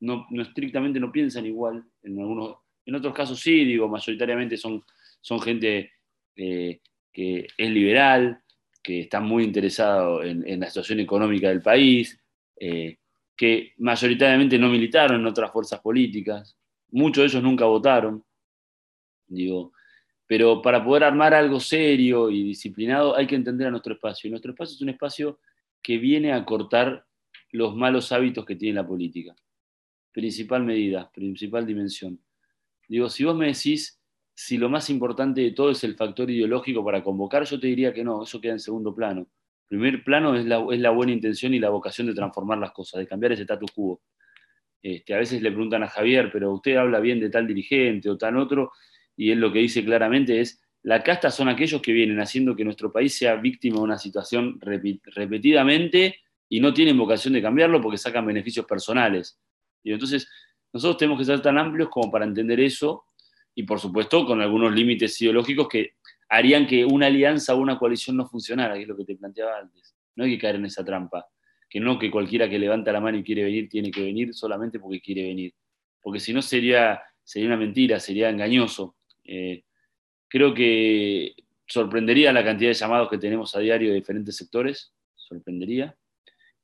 no, 0.00 0.26
estrictamente 0.40 0.98
no 0.98 1.12
piensan 1.12 1.44
igual, 1.44 1.84
en, 2.02 2.18
algunos, 2.18 2.56
en 2.86 2.94
otros 2.94 3.14
casos 3.14 3.38
sí, 3.38 3.64
digo, 3.66 3.86
mayoritariamente 3.86 4.56
son, 4.56 4.82
son 5.20 5.40
gente 5.40 5.92
eh, 6.36 6.80
que 7.12 7.46
es 7.58 7.70
liberal, 7.70 8.42
que 8.82 9.00
está 9.00 9.20
muy 9.20 9.44
interesado 9.44 10.22
en, 10.22 10.60
la 10.60 10.68
situación 10.68 11.00
económica 11.00 11.50
del 11.50 11.62
país, 11.62 12.18
eh, 12.58 12.96
que 13.36 13.72
mayoritariamente 13.78 14.58
no 14.58 14.68
militaron 14.68 15.20
en 15.20 15.26
otras 15.26 15.50
fuerzas 15.50 15.80
políticas, 15.80 16.56
muchos 16.90 17.22
de 17.22 17.26
ellos 17.26 17.42
nunca 17.42 17.64
votaron, 17.64 18.24
digo, 19.26 19.72
pero 20.26 20.62
para 20.62 20.84
poder 20.84 21.04
armar 21.04 21.34
algo 21.34 21.60
serio 21.60 22.30
y 22.30 22.42
disciplinado 22.42 23.16
hay 23.16 23.26
que 23.26 23.34
entender 23.34 23.66
a 23.66 23.70
nuestro 23.70 23.94
espacio. 23.94 24.28
Y 24.28 24.30
nuestro 24.30 24.52
espacio 24.52 24.74
es 24.74 24.80
un 24.80 24.88
espacio 24.88 25.38
que 25.82 25.98
viene 25.98 26.32
a 26.32 26.44
cortar 26.44 27.04
los 27.50 27.76
malos 27.76 28.10
hábitos 28.10 28.44
que 28.44 28.56
tiene 28.56 28.76
la 28.76 28.86
política. 28.86 29.34
Principal 30.12 30.64
medida, 30.64 31.10
principal 31.12 31.66
dimensión. 31.66 32.18
Digo, 32.88 33.10
si 33.10 33.24
vos 33.24 33.36
me 33.36 33.46
decís 33.46 34.00
si 34.36 34.56
lo 34.56 34.68
más 34.68 34.90
importante 34.90 35.42
de 35.42 35.52
todo 35.52 35.70
es 35.70 35.84
el 35.84 35.94
factor 35.94 36.30
ideológico 36.30 36.84
para 36.84 37.04
convocar, 37.04 37.44
yo 37.44 37.60
te 37.60 37.68
diría 37.68 37.92
que 37.92 38.02
no, 38.02 38.24
eso 38.24 38.40
queda 38.40 38.52
en 38.52 38.60
segundo 38.60 38.94
plano 38.94 39.28
primer 39.68 40.04
plano 40.04 40.34
es 40.36 40.44
la, 40.44 40.64
es 40.70 40.80
la, 40.80 40.90
buena 40.90 41.12
intención 41.12 41.54
y 41.54 41.58
la 41.58 41.70
vocación 41.70 42.06
de 42.06 42.14
transformar 42.14 42.58
las 42.58 42.72
cosas, 42.72 43.00
de 43.00 43.06
cambiar 43.06 43.32
ese 43.32 43.42
status 43.42 43.70
quo. 43.72 44.00
Este, 44.82 45.14
a 45.14 45.18
veces 45.18 45.40
le 45.40 45.50
preguntan 45.50 45.82
a 45.82 45.88
Javier, 45.88 46.30
pero 46.32 46.52
usted 46.52 46.76
habla 46.76 47.00
bien 47.00 47.18
de 47.20 47.30
tal 47.30 47.46
dirigente 47.46 48.10
o 48.10 48.18
tal 48.18 48.36
otro, 48.36 48.72
y 49.16 49.30
él 49.30 49.40
lo 49.40 49.52
que 49.52 49.60
dice 49.60 49.84
claramente 49.84 50.40
es, 50.40 50.60
la 50.82 51.02
casta 51.02 51.30
son 51.30 51.48
aquellos 51.48 51.80
que 51.80 51.92
vienen 51.92 52.20
haciendo 52.20 52.54
que 52.54 52.64
nuestro 52.64 52.92
país 52.92 53.16
sea 53.16 53.36
víctima 53.36 53.76
de 53.76 53.82
una 53.82 53.98
situación 53.98 54.60
repetidamente 54.60 56.18
y 56.48 56.60
no 56.60 56.74
tienen 56.74 56.98
vocación 56.98 57.32
de 57.32 57.40
cambiarlo 57.40 57.80
porque 57.80 57.96
sacan 57.96 58.26
beneficios 58.26 58.66
personales. 58.66 59.40
Y 59.82 59.92
entonces, 59.92 60.28
nosotros 60.74 60.98
tenemos 60.98 61.18
que 61.18 61.24
ser 61.24 61.40
tan 61.40 61.56
amplios 61.56 61.88
como 61.88 62.10
para 62.10 62.26
entender 62.26 62.60
eso 62.60 63.04
y, 63.54 63.62
por 63.62 63.80
supuesto, 63.80 64.26
con 64.26 64.42
algunos 64.42 64.74
límites 64.74 65.18
ideológicos 65.22 65.68
que 65.68 65.94
harían 66.28 66.66
que 66.66 66.84
una 66.84 67.06
alianza 67.06 67.54
o 67.54 67.58
una 67.58 67.78
coalición 67.78 68.16
no 68.16 68.26
funcionara, 68.26 68.74
que 68.74 68.82
es 68.82 68.88
lo 68.88 68.96
que 68.96 69.04
te 69.04 69.16
planteaba 69.16 69.58
antes. 69.58 69.94
No 70.16 70.24
hay 70.24 70.32
que 70.32 70.38
caer 70.38 70.56
en 70.56 70.66
esa 70.66 70.84
trampa, 70.84 71.26
que 71.68 71.80
no 71.80 71.98
que 71.98 72.10
cualquiera 72.10 72.48
que 72.48 72.58
levanta 72.58 72.92
la 72.92 73.00
mano 73.00 73.18
y 73.18 73.24
quiere 73.24 73.44
venir 73.44 73.68
tiene 73.68 73.90
que 73.90 74.02
venir 74.02 74.34
solamente 74.34 74.78
porque 74.78 75.00
quiere 75.00 75.24
venir, 75.24 75.54
porque 76.00 76.20
si 76.20 76.32
no 76.32 76.42
sería, 76.42 77.00
sería 77.22 77.48
una 77.48 77.56
mentira, 77.56 78.00
sería 78.00 78.30
engañoso. 78.30 78.96
Eh, 79.24 79.64
creo 80.28 80.54
que 80.54 81.34
sorprendería 81.66 82.32
la 82.32 82.44
cantidad 82.44 82.70
de 82.70 82.74
llamados 82.74 83.08
que 83.08 83.18
tenemos 83.18 83.54
a 83.54 83.60
diario 83.60 83.90
de 83.90 83.96
diferentes 83.96 84.36
sectores, 84.36 84.92
sorprendería. 85.14 85.96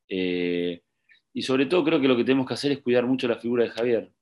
Eh, 0.09 0.83
y 1.33 1.42
sobre 1.42 1.66
todo 1.66 1.85
creo 1.85 2.01
que 2.01 2.09
lo 2.09 2.16
que 2.16 2.25
tenemos 2.25 2.46
que 2.46 2.55
hacer 2.55 2.73
es 2.73 2.81
cuidar 2.81 3.07
mucho 3.07 3.29
la 3.29 3.37
figura 3.37 3.64
de 3.64 3.70
Javier. 3.70 4.12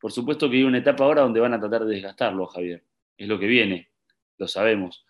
Por 0.00 0.12
supuesto 0.12 0.50
que 0.50 0.56
hay 0.56 0.64
una 0.64 0.78
etapa 0.78 1.04
ahora 1.04 1.22
donde 1.22 1.40
van 1.40 1.54
a 1.54 1.60
tratar 1.60 1.84
de 1.84 1.94
desgastarlo, 1.94 2.46
Javier. 2.46 2.84
Es 3.16 3.28
lo 3.28 3.38
que 3.38 3.46
viene 3.46 3.93
lo 4.38 4.48
sabemos. 4.48 5.04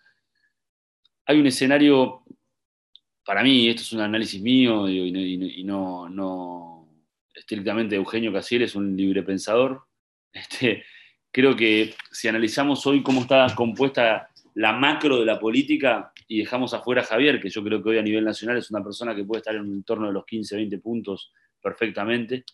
Hay 1.25 1.39
un 1.39 1.47
escenario, 1.47 2.23
para 3.25 3.43
mí, 3.43 3.67
esto 3.67 3.81
es 3.81 3.93
un 3.93 4.01
análisis 4.01 4.41
mío 4.41 4.87
y, 4.87 5.63
no, 5.63 6.89
estrictamente 7.33 7.95
Eugenio 7.95 8.31
Casiel 8.31 8.63
es 8.63 8.75
un 8.75 8.95
libre 8.95 9.23
pensador. 9.23 9.83
Este, 10.35 10.83
creo 11.31 11.55
que 11.55 11.95
si 12.11 12.27
analizamos 12.27 12.85
hoy 12.85 13.01
cómo 13.01 13.21
está 13.21 13.47
compuesta 13.55 14.29
la 14.55 14.73
macro 14.73 15.19
de 15.19 15.25
la 15.25 15.39
política 15.39 16.11
y 16.27 16.39
dejamos 16.39 16.73
afuera 16.73 17.01
a 17.01 17.05
Javier, 17.05 17.39
que 17.39 17.49
yo 17.49 17.63
creo 17.63 17.81
que 17.81 17.89
hoy 17.89 17.97
a 17.97 18.01
nivel 18.01 18.25
nacional 18.25 18.57
es 18.57 18.69
una 18.71 18.83
persona 18.83 19.15
que 19.15 19.23
puede 19.23 19.39
estar 19.39 19.55
en 19.55 19.61
un 19.61 19.73
entorno 19.73 20.07
de 20.07 20.13
los 20.13 20.25
15, 20.25 20.55
20 20.55 20.77
puntos 20.79 21.31
perfectamente 21.61 22.45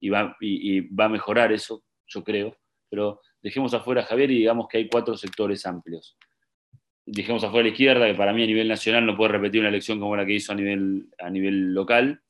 y 0.00 0.08
va, 0.08 0.36
y, 0.40 0.80
va 0.94 1.06
a 1.06 1.08
mejorar 1.10 1.52
eso, 1.52 1.84
yo 2.06 2.24
creo, 2.24 2.56
pero 2.88 3.20
dejemos 3.42 3.74
afuera 3.74 4.02
a 4.02 4.04
Javier 4.04 4.30
y 4.30 4.38
digamos 4.38 4.68
que 4.68 4.78
hay 4.78 4.88
cuatro 4.88 5.16
sectores 5.16 5.64
amplios. 5.66 6.16
Dejemos 7.06 7.42
afuera 7.42 7.62
a 7.62 7.68
la 7.68 7.72
izquierda, 7.72 8.06
que 8.06 8.14
para 8.14 8.32
mí 8.32 8.42
a 8.42 8.46
nivel 8.46 8.68
nacional 8.68 9.06
no 9.06 9.16
puede 9.16 9.32
repetir 9.32 9.60
una 9.60 9.68
elección 9.68 9.98
como 9.98 10.16
la 10.16 10.26
que 10.26 10.34
hizo 10.34 10.52
a 10.52 10.54
nivel, 10.54 11.08
a 11.18 11.30
nivel 11.30 11.74
local. 11.74 12.22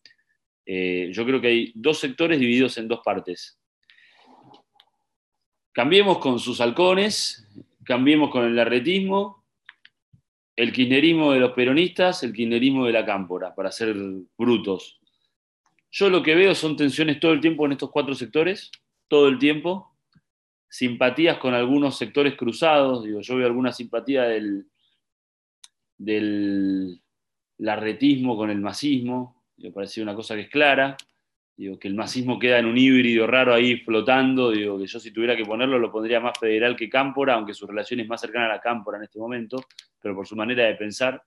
Eh, 0.65 1.11
yo 1.13 1.25
creo 1.25 1.41
que 1.41 1.49
hay 1.49 1.73
dos 1.75 1.99
sectores 1.99 2.39
divididos 2.39 2.79
en 2.79 2.89
dos 2.89 3.01
partes. 3.05 3.59
Cambiemos 5.73 6.19
con 6.19 6.39
sus 6.39 6.61
halcones, 6.61 7.49
cambiemos 7.85 8.31
con 8.31 8.45
el 8.45 8.59
arretismo, 8.59 9.45
el 10.57 10.73
kirchnerismo 10.73 11.33
de 11.33 11.41
los 11.41 11.53
peronistas, 11.53 12.23
el 12.23 12.33
kirchnerismo 12.33 12.87
de 12.87 12.93
la 12.93 13.05
cámpora, 13.05 13.55
para 13.55 13.73
ser 13.73 13.95
brutos. 14.37 15.01
Yo 15.91 16.09
lo 16.09 16.23
que 16.23 16.35
veo 16.35 16.55
son 16.55 16.77
tensiones 16.77 17.19
todo 17.19 17.33
el 17.33 17.41
tiempo 17.41 17.67
en 17.67 17.73
estos 17.73 17.91
cuatro 17.91 18.15
sectores, 18.15 18.71
todo 19.09 19.29
el 19.29 19.39
tiempo, 19.39 19.90
simpatías 20.71 21.39
con 21.39 21.53
algunos 21.53 21.99
sectores 21.99 22.37
cruzados, 22.37 23.05
digo, 23.05 23.21
yo 23.21 23.37
veo 23.37 23.47
alguna 23.47 23.73
simpatía 23.73 24.23
del, 24.23 24.67
del 25.99 27.03
arretismo 27.67 28.37
con 28.37 28.49
el 28.49 28.61
masismo, 28.61 29.45
me 29.59 29.73
parece 29.73 30.01
una 30.01 30.15
cosa 30.15 30.35
que 30.37 30.43
es 30.43 30.49
clara, 30.49 30.97
Digo, 31.61 31.79
que 31.79 31.89
el 31.89 31.95
masismo 31.95 32.39
queda 32.39 32.59
en 32.59 32.65
un 32.65 32.79
híbrido 32.79 33.27
raro 33.27 33.53
ahí 33.53 33.77
flotando, 33.77 34.51
digo, 34.51 34.79
que 34.79 34.87
yo 34.87 34.99
si 34.99 35.11
tuviera 35.11 35.37
que 35.37 35.45
ponerlo 35.45 35.79
lo 35.79 35.93
pondría 35.93 36.19
más 36.19 36.39
federal 36.39 36.75
que 36.75 36.89
Cámpora, 36.89 37.35
aunque 37.35 37.53
su 37.53 37.67
relación 37.67 38.01
es 38.01 38.09
más 38.09 38.19
cercana 38.19 38.47
a 38.47 38.49
la 38.49 38.61
Cámpora 38.63 38.97
en 38.97 39.05
este 39.05 39.19
momento, 39.19 39.63
pero 40.01 40.15
por 40.15 40.27
su 40.27 40.35
manera 40.35 40.65
de 40.65 40.75
pensar. 40.77 41.23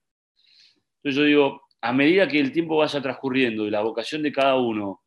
Entonces 0.96 1.20
yo 1.20 1.24
digo, 1.24 1.62
a 1.82 1.94
medida 1.94 2.28
que 2.28 2.40
el 2.40 2.52
tiempo 2.52 2.78
vaya 2.78 3.00
transcurriendo 3.00 3.68
y 3.68 3.70
la 3.70 3.82
vocación 3.82 4.24
de 4.24 4.32
cada 4.32 4.56
uno 4.56 5.03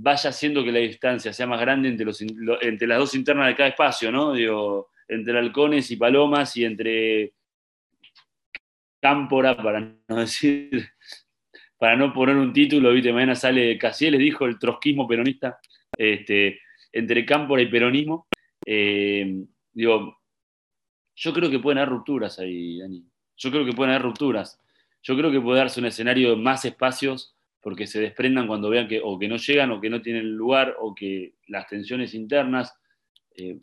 vaya 0.00 0.30
haciendo 0.30 0.62
que 0.64 0.72
la 0.72 0.78
distancia 0.78 1.32
sea 1.32 1.46
más 1.46 1.60
grande 1.60 1.88
entre, 1.88 2.06
los, 2.06 2.20
entre 2.20 2.86
las 2.86 2.98
dos 2.98 3.14
internas 3.14 3.48
de 3.48 3.56
cada 3.56 3.70
espacio, 3.70 4.12
¿no? 4.12 4.32
Digo, 4.32 4.90
entre 5.08 5.38
halcones 5.38 5.90
y 5.90 5.96
palomas 5.96 6.56
y 6.56 6.64
entre 6.64 7.32
Cámpora, 9.00 9.56
para 9.56 9.80
no 9.80 10.16
decir 10.16 10.88
para 11.78 11.96
no 11.96 12.12
poner 12.12 12.36
un 12.36 12.52
título, 12.52 12.92
¿viste? 12.92 13.12
mañana 13.12 13.36
sale 13.36 13.78
Casiel, 13.78 14.12
les 14.12 14.20
dijo 14.20 14.44
el 14.46 14.58
trotskismo 14.58 15.06
peronista, 15.06 15.60
este, 15.96 16.60
entre 16.92 17.24
cámpora 17.24 17.62
y 17.62 17.66
peronismo. 17.66 18.26
Eh, 18.66 19.44
digo, 19.72 20.18
yo 21.14 21.32
creo 21.32 21.48
que 21.48 21.60
pueden 21.60 21.78
haber 21.78 21.90
rupturas 21.90 22.38
ahí, 22.40 22.80
Dani. 22.80 23.04
Yo 23.36 23.50
creo 23.52 23.64
que 23.64 23.72
pueden 23.72 23.94
haber 23.94 24.02
rupturas. 24.02 24.60
Yo 25.02 25.16
creo 25.16 25.30
que 25.30 25.40
puede 25.40 25.60
darse 25.60 25.78
un 25.78 25.86
escenario 25.86 26.30
de 26.30 26.36
más 26.36 26.64
espacios 26.64 27.36
porque 27.60 27.86
se 27.86 28.00
desprendan 28.00 28.46
cuando 28.46 28.68
vean 28.70 28.88
que 28.88 29.00
o 29.02 29.18
que 29.18 29.28
no 29.28 29.36
llegan 29.36 29.70
o 29.72 29.80
que 29.80 29.90
no 29.90 30.00
tienen 30.00 30.30
lugar 30.36 30.76
o 30.80 30.94
que 30.94 31.34
las 31.48 31.66
tensiones 31.66 32.14
internas. 32.14 32.74
Eh, 33.34 33.58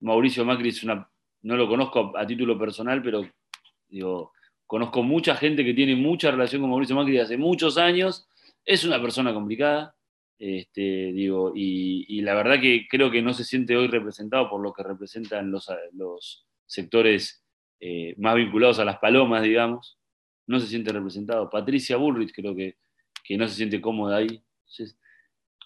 Mauricio 0.00 0.44
Macri 0.44 0.70
es 0.70 0.82
una, 0.82 1.08
no 1.42 1.56
lo 1.56 1.68
conozco 1.68 2.16
a, 2.16 2.26
título 2.26 2.58
personal, 2.58 3.02
pero 3.02 3.26
digo, 3.88 4.32
Conozco 4.66 5.02
mucha 5.02 5.36
gente 5.36 5.64
que 5.64 5.74
tiene 5.74 5.94
mucha 5.94 6.30
relación 6.30 6.62
con 6.62 6.70
Mauricio 6.70 6.96
Macri 6.96 7.18
hace 7.18 7.36
muchos 7.36 7.76
años. 7.76 8.26
Es 8.64 8.84
una 8.84 9.00
persona 9.00 9.34
complicada, 9.34 9.94
este, 10.38 11.12
digo, 11.12 11.52
y, 11.54 12.20
la 12.22 12.34
verdad 12.34 12.60
que 12.60 12.86
creo 12.88 13.10
que 13.10 13.20
no 13.20 13.34
se 13.34 13.44
siente 13.44 13.76
hoy 13.76 13.88
representado 13.88 14.48
por 14.48 14.62
lo 14.62 14.72
que 14.72 14.82
representan 14.82 15.50
los, 15.50 15.70
los 15.92 16.46
sectores 16.66 17.44
eh, 17.78 18.14
más 18.16 18.34
vinculados 18.36 18.78
a 18.78 18.84
las 18.84 18.98
palomas, 18.98 19.42
digamos. 19.42 19.98
No 20.46 20.58
se 20.58 20.66
siente 20.66 20.92
representado. 20.92 21.50
Patricia 21.50 21.96
Bullrich 21.96 22.32
creo 22.34 22.54
que, 22.56 22.76
que 23.24 23.36
no 23.36 23.48
se 23.48 23.56
siente 23.56 23.80
cómoda 23.80 24.18
ahí. 24.18 24.40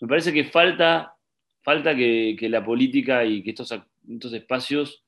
me 0.01 0.09
parece 0.09 0.33
que 0.33 0.44
falta, 0.44 1.14
falta 1.62 1.94
que, 1.94 2.37
que, 2.38 2.49
la 2.49 2.64
política 2.64 3.25
y 3.25 3.42
que 3.42 3.51
estos, 3.51 3.75
estos 4.09 4.33
espacios 4.33 5.05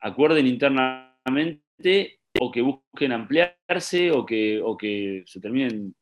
acuerden 0.00 0.46
internamente 0.46 2.20
o 2.38 2.52
que 2.52 2.60
busquen 2.60 3.12
ampliarse 3.12 4.12
o 4.12 4.24
que, 4.26 4.60
o 4.62 4.76
que 4.76 5.24
se 5.26 5.40
terminen 5.40 5.94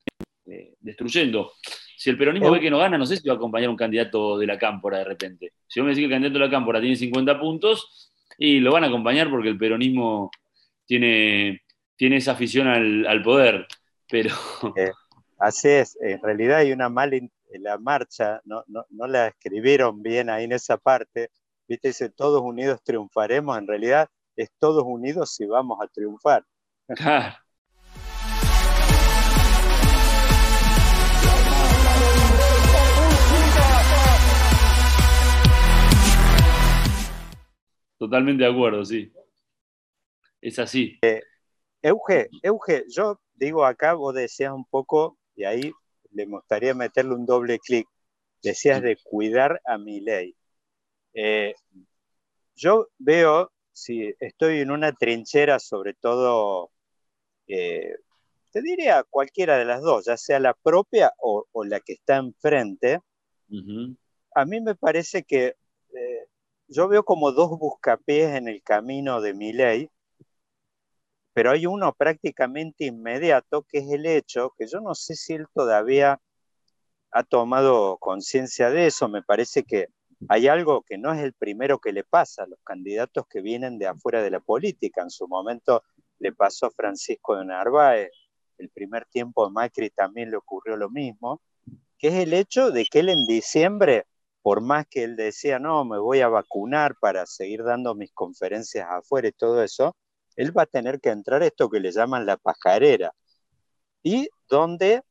eh, 0.46 0.74
destruyendo. 0.80 1.52
Si 1.96 2.10
el 2.10 2.18
peronismo 2.18 2.50
ve 2.50 2.60
que 2.60 2.70
no 2.70 2.78
gana, 2.78 2.98
no 2.98 3.06
sé 3.06 3.16
si 3.16 3.28
va 3.28 3.34
a 3.34 3.36
acompañar 3.36 3.70
un 3.70 3.76
candidato 3.76 4.36
de 4.36 4.46
la 4.46 4.58
cámpora 4.58 4.98
de 4.98 5.04
repente. 5.04 5.52
Si 5.68 5.78
vos 5.78 5.86
me 5.86 5.92
decís 5.92 6.02
que 6.02 6.06
el 6.06 6.10
candidato 6.10 6.38
de 6.40 6.44
la 6.46 6.50
cámpora 6.50 6.80
tiene 6.80 6.96
50 6.96 7.38
puntos, 7.38 8.12
y 8.38 8.60
lo 8.60 8.72
van 8.72 8.84
a 8.84 8.88
acompañar 8.88 9.30
porque 9.30 9.48
el 9.48 9.58
peronismo 9.58 10.30
tiene, 10.84 11.62
tiene 11.96 12.16
esa 12.16 12.32
afición 12.32 12.66
al, 12.66 13.22
poder. 13.22 13.66
Pero... 14.08 14.34
así 15.42 15.68
es, 15.68 15.98
en 16.00 16.22
realidad 16.22 16.58
hay 16.58 16.72
una 16.72 16.88
mala 16.88 17.18
la 17.58 17.76
marcha, 17.76 18.40
no, 18.44 18.62
no, 18.68 18.84
no 18.90 19.06
la 19.06 19.26
escribieron 19.26 20.02
bien 20.02 20.30
ahí 20.30 20.44
en 20.44 20.52
esa 20.52 20.76
parte, 20.78 21.30
viste, 21.68 21.88
dice 21.88 22.08
todos 22.10 22.40
unidos 22.42 22.80
triunfaremos, 22.82 23.58
en 23.58 23.66
realidad 23.66 24.08
es 24.36 24.50
todos 24.58 24.84
unidos 24.86 25.38
y 25.40 25.46
vamos 25.46 25.78
a 25.82 25.88
triunfar. 25.88 26.44
Totalmente 37.98 38.44
de 38.44 38.50
acuerdo, 38.50 38.84
sí. 38.84 39.12
Es 40.40 40.58
así. 40.58 40.98
Eh, 41.02 41.22
Euge, 41.82 42.28
Euge, 42.42 42.84
yo 42.88 43.20
digo 43.34 43.64
acá, 43.64 43.94
vos 43.94 44.14
decías 44.14 44.52
un 44.52 44.64
poco, 44.64 45.18
y 45.34 45.44
ahí 45.44 45.72
le 46.10 46.26
gustaría 46.26 46.74
meterle 46.74 47.14
un 47.14 47.26
doble 47.26 47.58
clic, 47.58 47.86
decías 48.42 48.82
de 48.82 48.96
cuidar 49.02 49.60
a 49.64 49.78
mi 49.78 50.00
ley. 50.00 50.36
Eh, 51.14 51.54
yo 52.54 52.88
veo 52.98 53.52
si 53.72 54.14
estoy 54.20 54.60
en 54.60 54.70
una 54.70 54.92
trinchera, 54.92 55.58
sobre 55.58 55.94
todo, 55.94 56.70
eh, 57.46 57.94
te 58.50 58.60
diría 58.60 59.04
cualquiera 59.08 59.56
de 59.56 59.64
las 59.64 59.80
dos, 59.80 60.04
ya 60.04 60.16
sea 60.16 60.38
la 60.38 60.54
propia 60.54 61.12
o, 61.18 61.46
la 61.64 61.80
que 61.80 61.94
está 61.94 62.16
enfrente, 62.16 63.00
a 64.34 64.44
mí 64.46 64.60
me 64.60 64.74
parece 64.74 65.24
que 65.24 65.56
eh, 65.94 66.26
yo 66.68 66.88
veo 66.88 67.04
como 67.04 67.32
dos 67.32 67.58
buscapiés 67.58 68.34
en 68.34 68.48
el 68.48 68.62
camino 68.62 69.20
de 69.20 69.34
mi 69.34 69.52
ley, 69.52 69.90
pero 71.32 71.50
hay 71.50 71.66
uno 71.66 71.92
prácticamente 71.94 72.84
inmediato, 72.84 73.62
que 73.62 73.78
es 73.78 73.90
el 73.90 74.06
hecho 74.06 74.54
que 74.56 74.66
yo 74.66 74.80
no 74.80 74.94
sé 74.94 75.14
si 75.16 75.34
él 75.34 75.46
todavía 75.54 76.20
ha 77.10 77.22
tomado 77.24 77.98
conciencia 77.98 78.70
de 78.70 78.86
eso, 78.86 79.08
me 79.08 79.22
parece 79.22 79.64
que 79.64 79.88
hay 80.28 80.48
algo 80.48 80.82
que 80.82 80.98
no 80.98 81.12
es 81.12 81.20
el 81.20 81.32
primero 81.32 81.78
que 81.78 81.92
le 81.92 82.04
pasa 82.04 82.44
a 82.44 82.46
los 82.46 82.58
candidatos 82.62 83.26
que 83.28 83.40
vienen 83.40 83.78
de 83.78 83.86
afuera 83.86 84.22
de 84.22 84.30
la 84.30 84.40
política. 84.40 85.02
En 85.02 85.10
su 85.10 85.26
momento 85.26 85.82
le 86.18 86.32
pasó 86.32 86.66
a 86.66 86.70
Francisco 86.70 87.36
de 87.36 87.44
Narváez, 87.44 88.10
el 88.58 88.70
primer 88.70 89.06
tiempo 89.06 89.46
de 89.46 89.52
Macri 89.52 89.90
también 89.90 90.30
le 90.30 90.36
ocurrió 90.36 90.76
lo 90.76 90.90
mismo, 90.90 91.40
que 91.98 92.08
es 92.08 92.14
el 92.14 92.32
hecho 92.32 92.70
de 92.70 92.84
que 92.86 93.00
él 93.00 93.08
en 93.08 93.26
diciembre, 93.26 94.06
por 94.42 94.60
más 94.60 94.86
que 94.88 95.04
él 95.04 95.16
decía, 95.16 95.58
no, 95.58 95.84
me 95.84 95.98
voy 95.98 96.20
a 96.20 96.28
vacunar 96.28 96.96
para 97.00 97.26
seguir 97.26 97.64
dando 97.64 97.94
mis 97.94 98.12
conferencias 98.12 98.86
afuera 98.88 99.28
y 99.28 99.32
todo 99.32 99.62
eso, 99.62 99.96
él 100.36 100.56
va 100.56 100.62
a 100.62 100.66
tener 100.66 101.00
que 101.00 101.10
entrar 101.10 101.42
esto 101.42 101.68
que 101.68 101.80
le 101.80 101.92
llaman 101.92 102.26
la 102.26 102.36
pajarera. 102.36 103.12
Y 104.02 104.28
donde 104.48 105.02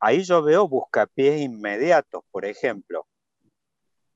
ahí 0.00 0.22
yo 0.22 0.42
veo 0.42 0.68
buscapiés 0.68 1.40
inmediatos, 1.40 2.22
por 2.30 2.44
ejemplo, 2.44 3.06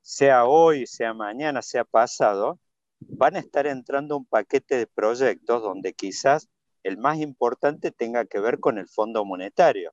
sea 0.01 0.47
hoy, 0.47 0.87
sea 0.87 1.15
mañana, 1.15 1.63
sea 1.63 1.85
pasado, 1.85 2.59
van 3.01 3.37
a 3.37 3.41
estar 3.41 3.67
entrando 3.67 4.17
un 4.17 4.27
paquete 4.27 4.77
de 4.77 4.87
proyectos 4.87 5.63
donde 5.63 5.93
quizás 5.93 6.49
el 6.83 6.99
más 6.99 7.19
importante 7.19 7.93
tenga 7.93 8.25
que 8.25 8.41
ver 8.41 8.59
con 8.59 8.79
el 8.79 8.89
Fondo 8.89 9.25
Monetario. 9.25 9.93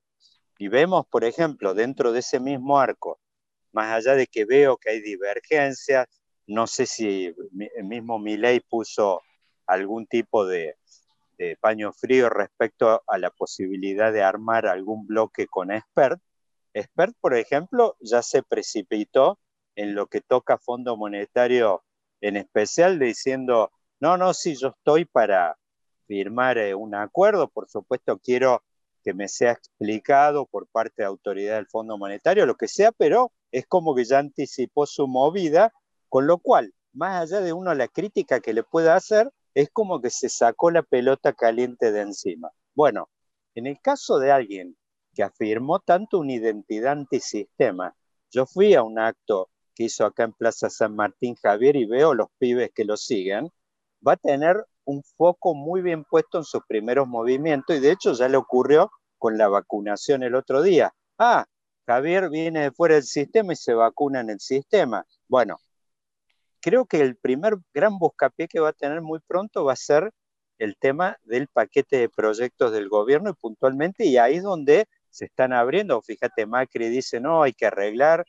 Y 0.58 0.68
vemos, 0.68 1.06
por 1.06 1.24
ejemplo, 1.24 1.74
dentro 1.74 2.12
de 2.12 2.20
ese 2.20 2.40
mismo 2.40 2.78
arco, 2.78 3.20
más 3.72 3.92
allá 3.92 4.14
de 4.14 4.26
que 4.26 4.44
veo 4.44 4.76
que 4.76 4.90
hay 4.90 5.00
divergencias, 5.00 6.06
no 6.46 6.66
sé 6.66 6.86
si 6.86 7.32
mismo 7.82 8.18
Milei 8.18 8.60
puso 8.60 9.22
algún 9.70 10.06
tipo 10.06 10.46
de, 10.46 10.76
paño 11.60 11.90
frío 11.94 12.28
respecto 12.28 13.02
a 13.06 13.16
la 13.16 13.30
posibilidad 13.30 14.12
de 14.12 14.22
armar 14.22 14.66
algún 14.66 15.06
bloque 15.06 15.46
con 15.46 15.70
Expert. 15.72 16.20
Expert, 16.74 17.14
por 17.18 17.34
ejemplo, 17.34 17.96
ya 18.00 18.20
se 18.22 18.42
precipitó 18.42 19.38
en 19.74 19.94
lo 19.94 20.06
que 20.06 20.20
toca 20.20 20.58
Fondo 20.58 20.98
Monetario 20.98 21.82
en 22.20 22.36
especial, 22.36 22.98
diciendo, 22.98 23.72
no, 24.00 24.18
no, 24.18 24.34
sí, 24.34 24.54
yo 24.54 24.68
estoy 24.68 25.06
para 25.06 25.56
firmar 26.06 26.58
eh, 26.58 26.74
un 26.74 26.94
acuerdo, 26.94 27.48
por 27.48 27.70
supuesto 27.70 28.18
quiero 28.18 28.62
que 29.02 29.14
me 29.14 29.28
sea 29.28 29.52
explicado 29.52 30.46
por 30.46 30.66
parte 30.66 31.02
de 31.02 31.06
autoridad 31.06 31.56
del 31.56 31.68
Fondo 31.68 31.96
Monetario, 31.96 32.46
lo 32.46 32.56
que 32.56 32.68
sea, 32.68 32.92
pero 32.92 33.32
es 33.50 33.66
como 33.66 33.94
que 33.94 34.04
ya 34.04 34.18
anticipó 34.18 34.86
su 34.86 35.08
movida, 35.08 35.72
con 36.08 36.26
lo 36.26 36.38
cual, 36.38 36.74
más 36.92 37.22
allá 37.22 37.40
de 37.40 37.52
uno 37.52 37.74
la 37.74 37.88
crítica 37.88 38.40
que 38.40 38.52
le 38.52 38.62
pueda 38.62 38.94
hacer, 38.94 39.30
es 39.54 39.70
como 39.70 40.00
que 40.00 40.10
se 40.10 40.28
sacó 40.28 40.70
la 40.70 40.82
pelota 40.82 41.32
caliente 41.32 41.92
de 41.92 42.02
encima. 42.02 42.50
Bueno, 42.74 43.08
en 43.54 43.66
el 43.66 43.80
caso 43.80 44.18
de 44.18 44.30
alguien 44.30 44.76
que 45.14 45.22
afirmó 45.22 45.80
tanto 45.80 46.18
una 46.18 46.34
identidad 46.34 46.92
antisistema, 46.92 47.94
yo 48.30 48.46
fui 48.46 48.74
a 48.74 48.82
un 48.82 48.98
acto 48.98 49.50
que 49.74 49.84
hizo 49.84 50.04
acá 50.04 50.24
en 50.24 50.32
Plaza 50.32 50.70
San 50.70 50.94
Martín 50.94 51.34
Javier 51.42 51.76
y 51.76 51.86
veo 51.86 52.14
los 52.14 52.28
pibes 52.38 52.70
que 52.74 52.84
lo 52.84 52.96
siguen, 52.96 53.50
va 54.06 54.12
a 54.12 54.16
tener 54.16 54.64
un 54.84 55.02
foco 55.02 55.54
muy 55.54 55.82
bien 55.82 56.04
puesto 56.04 56.38
en 56.38 56.44
sus 56.44 56.62
primeros 56.66 57.06
movimientos 57.06 57.76
y 57.76 57.80
de 57.80 57.92
hecho 57.92 58.12
ya 58.12 58.28
le 58.28 58.36
ocurrió 58.36 58.90
con 59.18 59.36
la 59.36 59.48
vacunación 59.48 60.22
el 60.22 60.34
otro 60.34 60.62
día. 60.62 60.92
Ah, 61.18 61.46
Javier 61.86 62.30
viene 62.30 62.60
de 62.62 62.72
fuera 62.72 62.94
del 62.94 63.04
sistema 63.04 63.52
y 63.52 63.56
se 63.56 63.74
vacuna 63.74 64.20
en 64.20 64.30
el 64.30 64.40
sistema. 64.40 65.04
Bueno, 65.28 65.58
creo 66.60 66.86
que 66.86 67.00
el 67.00 67.16
primer 67.16 67.56
gran 67.74 67.98
buscapié 67.98 68.48
que 68.48 68.60
va 68.60 68.70
a 68.70 68.72
tener 68.72 69.02
muy 69.02 69.20
pronto 69.20 69.64
va 69.64 69.72
a 69.74 69.76
ser 69.76 70.12
el 70.58 70.76
tema 70.76 71.16
del 71.24 71.48
paquete 71.48 71.96
de 71.98 72.08
proyectos 72.08 72.72
del 72.72 72.88
gobierno 72.88 73.30
y 73.30 73.34
puntualmente, 73.34 74.04
y 74.06 74.18
ahí 74.18 74.36
es 74.36 74.42
donde 74.42 74.86
se 75.08 75.24
están 75.26 75.52
abriendo. 75.52 76.00
Fíjate, 76.02 76.46
Macri 76.46 76.88
dice, 76.88 77.20
no, 77.20 77.42
hay 77.42 77.52
que 77.52 77.66
arreglar. 77.66 78.24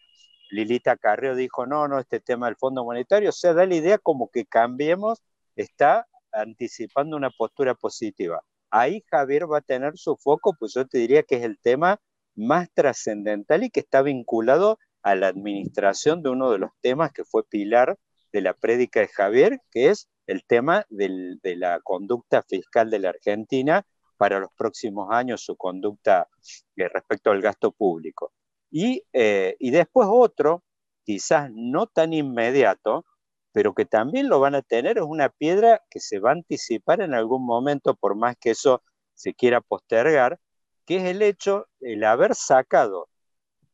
Lilita 0.50 0.98
Carreo 0.98 1.36
dijo, 1.36 1.66
no, 1.66 1.88
no, 1.88 2.00
este 2.00 2.20
tema 2.20 2.48
del 2.48 2.56
Fondo 2.58 2.84
Monetario. 2.84 3.30
O 3.30 3.34
sea, 3.34 3.54
da 3.54 3.66
la 3.66 3.76
idea 3.76 3.98
como 3.98 4.30
que 4.30 4.46
cambiemos, 4.46 5.22
está 5.56 6.08
anticipando 6.32 7.18
una 7.18 7.30
postura 7.30 7.76
positiva. 7.76 8.42
Ahí 8.70 9.04
Javier 9.10 9.52
va 9.52 9.60
a 9.60 9.62
tener 9.62 9.98
su 9.98 10.16
foco, 10.18 10.56
pues 10.58 10.74
yo 10.74 10.88
te 10.88 10.98
diría 10.98 11.24
que 11.24 11.36
es 11.36 11.44
el 11.44 11.60
tema 11.60 12.00
más 12.36 12.70
trascendental 12.74 13.64
y 13.64 13.70
que 13.70 13.82
está 13.82 14.02
vinculado 14.02 14.80
a 15.04 15.16
la 15.16 15.28
administración 15.28 16.24
de 16.24 16.30
uno 16.30 16.52
de 16.52 16.60
los 16.60 16.72
temas 16.82 17.12
que 17.12 17.26
fue 17.26 17.44
pilar 17.44 17.98
de 18.32 18.42
la 18.42 18.54
prédica 18.54 19.00
de 19.00 19.08
Javier, 19.08 19.62
que 19.72 19.90
es 19.90 20.10
el 20.28 20.46
tema 20.46 20.86
de 20.90 21.56
la 21.58 21.80
conducta 21.82 22.42
fiscal 22.44 22.90
de 22.90 23.00
la 23.00 23.10
Argentina 23.10 23.86
para 24.18 24.40
los 24.40 24.52
próximos 24.54 25.10
años, 25.12 25.42
su 25.42 25.56
conducta 25.56 26.30
eh, 26.76 26.88
respecto 26.88 27.32
al 27.32 27.42
gasto 27.42 27.72
público. 27.72 28.32
Y, 28.70 29.04
eh, 29.14 29.56
y 29.60 29.72
después 29.72 30.08
otro, 30.12 30.64
quizás 31.04 31.50
no 31.52 31.88
tan 31.88 32.14
inmediato, 32.14 33.06
pero 33.52 33.74
que 33.74 33.86
también 33.86 34.30
lo 34.30 34.40
van 34.40 34.56
a 34.56 34.62
tener, 34.62 34.98
es 34.98 35.04
una 35.04 35.30
piedra 35.30 35.82
que 35.90 36.00
se 36.00 36.20
va 36.20 36.30
a 36.30 36.34
anticipar 36.34 37.02
en 37.02 37.14
algún 37.14 37.46
momento, 37.46 37.96
por 37.96 38.16
más 38.16 38.38
que 38.38 38.52
eso 38.52 38.82
se 39.14 39.34
quiera 39.34 39.60
postergar, 39.60 40.40
que 40.86 40.98
es 40.98 41.04
el 41.04 41.22
hecho, 41.22 41.68
el 41.80 42.04
haber 42.04 42.36
sacado 42.36 43.10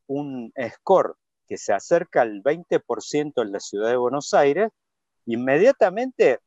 un 0.07 0.51
score 0.75 1.15
que 1.47 1.57
se 1.57 1.73
acerca 1.73 2.21
al 2.21 2.41
20% 2.43 3.41
en 3.41 3.51
la 3.51 3.59
ciudad 3.59 3.89
de 3.89 3.97
Buenos 3.97 4.33
Aires, 4.33 4.69
inmediatamente 5.25 6.39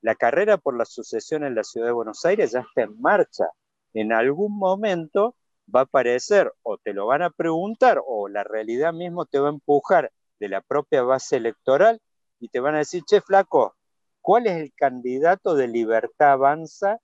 la 0.00 0.14
carrera 0.14 0.56
por 0.56 0.76
la 0.76 0.84
sucesión 0.84 1.44
en 1.44 1.54
la 1.54 1.64
ciudad 1.64 1.88
de 1.88 1.92
Buenos 1.92 2.24
Aires 2.24 2.52
ya 2.52 2.60
está 2.60 2.82
en 2.82 3.00
marcha. 3.00 3.46
En 3.92 4.12
algún 4.12 4.56
momento 4.56 5.34
va 5.74 5.80
a 5.80 5.82
aparecer 5.84 6.52
o 6.62 6.78
te 6.78 6.92
lo 6.92 7.06
van 7.06 7.22
a 7.22 7.30
preguntar 7.30 8.00
o 8.06 8.28
la 8.28 8.44
realidad 8.44 8.92
mismo 8.92 9.26
te 9.26 9.38
va 9.38 9.48
a 9.48 9.52
empujar 9.52 10.12
de 10.38 10.48
la 10.48 10.60
propia 10.60 11.02
base 11.02 11.36
electoral 11.36 12.00
y 12.38 12.48
te 12.48 12.60
van 12.60 12.74
a 12.74 12.78
decir, 12.78 13.02
che, 13.04 13.20
flaco, 13.20 13.74
¿cuál 14.20 14.46
es 14.46 14.56
el 14.56 14.72
candidato 14.74 15.54
de 15.54 15.68
Libertad 15.68 16.32
Avanza 16.32 16.98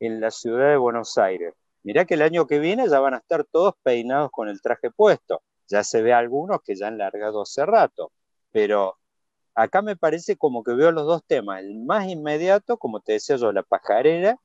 en 0.00 0.20
la 0.20 0.30
ciudad 0.30 0.70
de 0.70 0.76
Buenos 0.76 1.18
Aires? 1.18 1.54
Mirá 1.82 2.04
que 2.04 2.14
el 2.14 2.22
año 2.22 2.46
que 2.46 2.58
viene 2.58 2.88
ya 2.88 3.00
van 3.00 3.14
a 3.14 3.18
estar 3.18 3.44
todos 3.44 3.74
peinados 3.82 4.30
con 4.30 4.48
el 4.48 4.60
traje 4.60 4.90
puesto. 4.90 5.42
Ya 5.68 5.84
se 5.84 6.02
ve 6.02 6.12
algunos 6.12 6.62
que 6.62 6.74
ya 6.74 6.88
han 6.88 6.98
largado 6.98 7.42
hace 7.42 7.64
rato, 7.66 8.12
pero 8.52 8.96
acá 9.54 9.82
me 9.82 9.96
parece 9.96 10.36
como 10.36 10.62
que 10.64 10.72
veo 10.74 10.92
los 10.92 11.06
dos 11.06 11.24
temas, 11.26 11.60
el 11.60 11.76
más 11.84 12.08
inmediato, 12.08 12.78
como 12.78 13.00
te 13.00 13.12
decía 13.12 13.36
yo, 13.36 13.52
la 13.52 13.62
pajarera, 13.62 14.38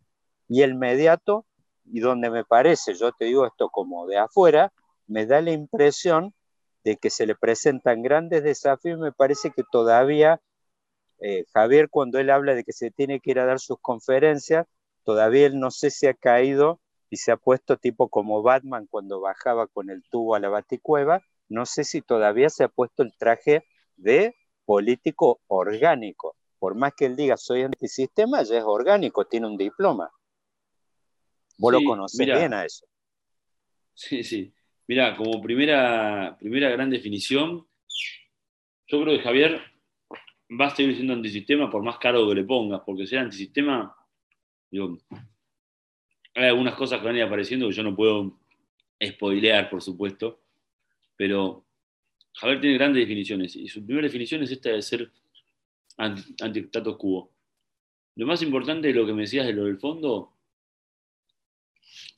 y 0.50 0.62
el 0.62 0.72
inmediato, 0.72 1.46
y 1.86 2.00
donde 2.00 2.30
me 2.30 2.44
parece, 2.46 2.94
yo 2.96 3.12
te 3.12 3.26
digo 3.26 3.46
esto 3.46 3.70
como 3.70 4.08
de 4.08 4.18
afuera, 4.18 4.72
me 5.08 5.26
da 5.26 5.42
la 5.42 5.52
impresión 5.52 6.34
de 6.84 6.98
que 6.98 7.10
se 7.10 7.26
le 7.26 7.36
presentan 7.36 8.02
grandes 8.02 8.44
desafíos, 8.44 9.00
me 9.00 9.12
parece 9.12 9.52
que 9.52 9.64
todavía 9.72 10.42
eh, 11.20 11.46
Javier 11.54 11.90
cuando 11.90 12.20
él 12.20 12.30
habla 12.30 12.54
de 12.54 12.66
que 12.66 12.74
se 12.74 12.92
tiene 12.92 13.22
que 13.22 13.32
ir 13.32 13.40
a 13.40 13.46
dar 13.46 13.60
sus 13.60 13.78
conferencias, 13.80 14.68
todavía 15.04 15.46
él 15.46 15.60
no 15.60 15.72
sé 15.72 15.90
si 15.90 16.08
ha 16.08 16.14
caído 16.14 16.82
y 17.14 17.18
se 17.18 17.32
ha 17.32 17.38
puesto 17.38 17.78
tipo 17.78 18.10
como 18.10 18.42
Batman 18.42 18.88
cuando 18.90 19.22
bajaba 19.22 19.68
con 19.68 19.92
el 19.92 20.02
tubo 20.10 20.34
a 20.34 20.40
la 20.40 20.50
baticueva, 20.50 21.22
no 21.48 21.68
sé 21.68 21.84
si 21.84 22.02
todavía 22.02 22.50
se 22.50 22.64
ha 22.64 22.70
puesto 22.70 23.04
el 23.04 23.16
traje 23.16 23.68
de 23.98 24.36
político 24.66 25.40
orgánico. 25.46 26.36
Por 26.58 26.74
más 26.74 26.96
que 26.96 27.06
él 27.06 27.16
diga 27.16 27.38
soy 27.38 27.62
antisistema, 27.62 28.42
ya 28.42 28.58
es 28.58 28.64
orgánico, 28.64 29.26
tiene 29.26 29.46
un 29.46 29.58
diploma. 29.58 30.10
Vos 31.60 31.74
lo 31.74 31.84
conocés 31.84 32.26
bien 32.26 32.52
a 32.52 32.66
eso. 32.66 32.88
Sí, 33.94 34.24
sí. 34.24 34.52
Mira, 34.88 35.16
como 35.16 35.40
primera, 35.40 36.36
primera 36.40 36.72
gran 36.72 36.90
definición, 36.90 37.68
yo 38.88 39.04
creo 39.04 39.16
que 39.16 39.24
Javier 39.24 39.62
va 40.60 40.66
a 40.66 40.76
seguir 40.76 40.96
siendo 40.96 41.14
antisistema 41.14 41.70
por 41.70 41.84
más 41.84 42.00
caro 42.00 42.28
que 42.28 42.34
le 42.34 42.44
pongas, 42.44 42.82
porque 42.84 43.06
ser 43.06 43.20
antisistema, 43.20 43.96
digo, 44.72 44.98
hay 46.36 46.46
algunas 46.46 46.76
cosas 46.76 47.00
que 47.00 47.06
van 47.06 47.16
a 47.16 47.20
ir 47.20 47.24
apareciendo 47.24 47.68
que 47.68 47.76
yo 47.76 47.84
no 47.84 47.96
puedo 47.96 48.40
spoilear, 49.04 49.70
por 49.70 49.82
supuesto, 49.82 50.42
pero 51.16 51.66
Javier 52.34 52.62
tiene 52.62 52.78
grandes 52.78 53.02
definiciones 53.02 53.56
y 53.56 53.68
su 53.68 53.86
primera 53.86 54.08
definición 54.08 54.42
es 54.44 54.52
esta 54.52 54.70
de 54.70 54.82
ser 54.82 55.12
anti-status 55.98 56.98
quo. 56.98 57.32
Lo 58.16 58.26
más 58.26 58.42
importante 58.42 58.88
de 58.88 58.94
lo 58.94 59.06
que 59.06 59.14
me 59.14 59.22
decías 59.22 59.46
de 59.46 59.54
lo 59.54 59.66
del 59.66 59.78
fondo, 59.78 60.34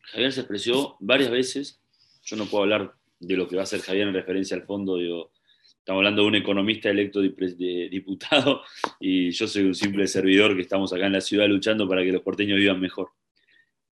Javier 0.03 0.31
se 0.31 0.41
expresó 0.41 0.97
varias 0.99 1.31
veces, 1.31 1.81
yo 2.23 2.35
no 2.37 2.45
puedo 2.45 2.63
hablar 2.63 2.93
de 3.19 3.37
lo 3.37 3.47
que 3.47 3.55
va 3.55 3.61
a 3.61 3.63
hacer 3.63 3.81
Javier 3.81 4.07
en 4.07 4.13
referencia 4.13 4.55
al 4.55 4.63
fondo, 4.63 4.97
digo, 4.97 5.31
estamos 5.79 5.99
hablando 5.99 6.21
de 6.21 6.27
un 6.29 6.35
economista 6.35 6.89
electo 6.89 7.21
diputado 7.21 8.63
y 8.99 9.31
yo 9.31 9.47
soy 9.47 9.63
un 9.63 9.75
simple 9.75 10.07
servidor 10.07 10.55
que 10.55 10.61
estamos 10.61 10.91
acá 10.93 11.05
en 11.07 11.13
la 11.13 11.21
ciudad 11.21 11.47
luchando 11.47 11.87
para 11.87 12.03
que 12.03 12.11
los 12.11 12.21
porteños 12.21 12.57
vivan 12.57 12.79
mejor. 12.79 13.09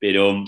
Pero, 0.04 0.44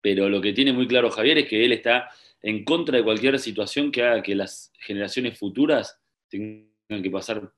pero 0.00 0.28
lo 0.28 0.40
que 0.40 0.52
tiene 0.52 0.72
muy 0.72 0.88
claro 0.88 1.12
Javier 1.12 1.38
es 1.38 1.48
que 1.48 1.64
él 1.64 1.70
está 1.70 2.10
en 2.42 2.64
contra 2.64 2.98
de 2.98 3.04
cualquier 3.04 3.38
situación 3.38 3.92
que 3.92 4.02
haga 4.02 4.20
que 4.20 4.34
las 4.34 4.72
generaciones 4.80 5.38
futuras 5.38 5.96
tengan 6.28 6.66
que 7.00 7.08
pasar 7.08 7.52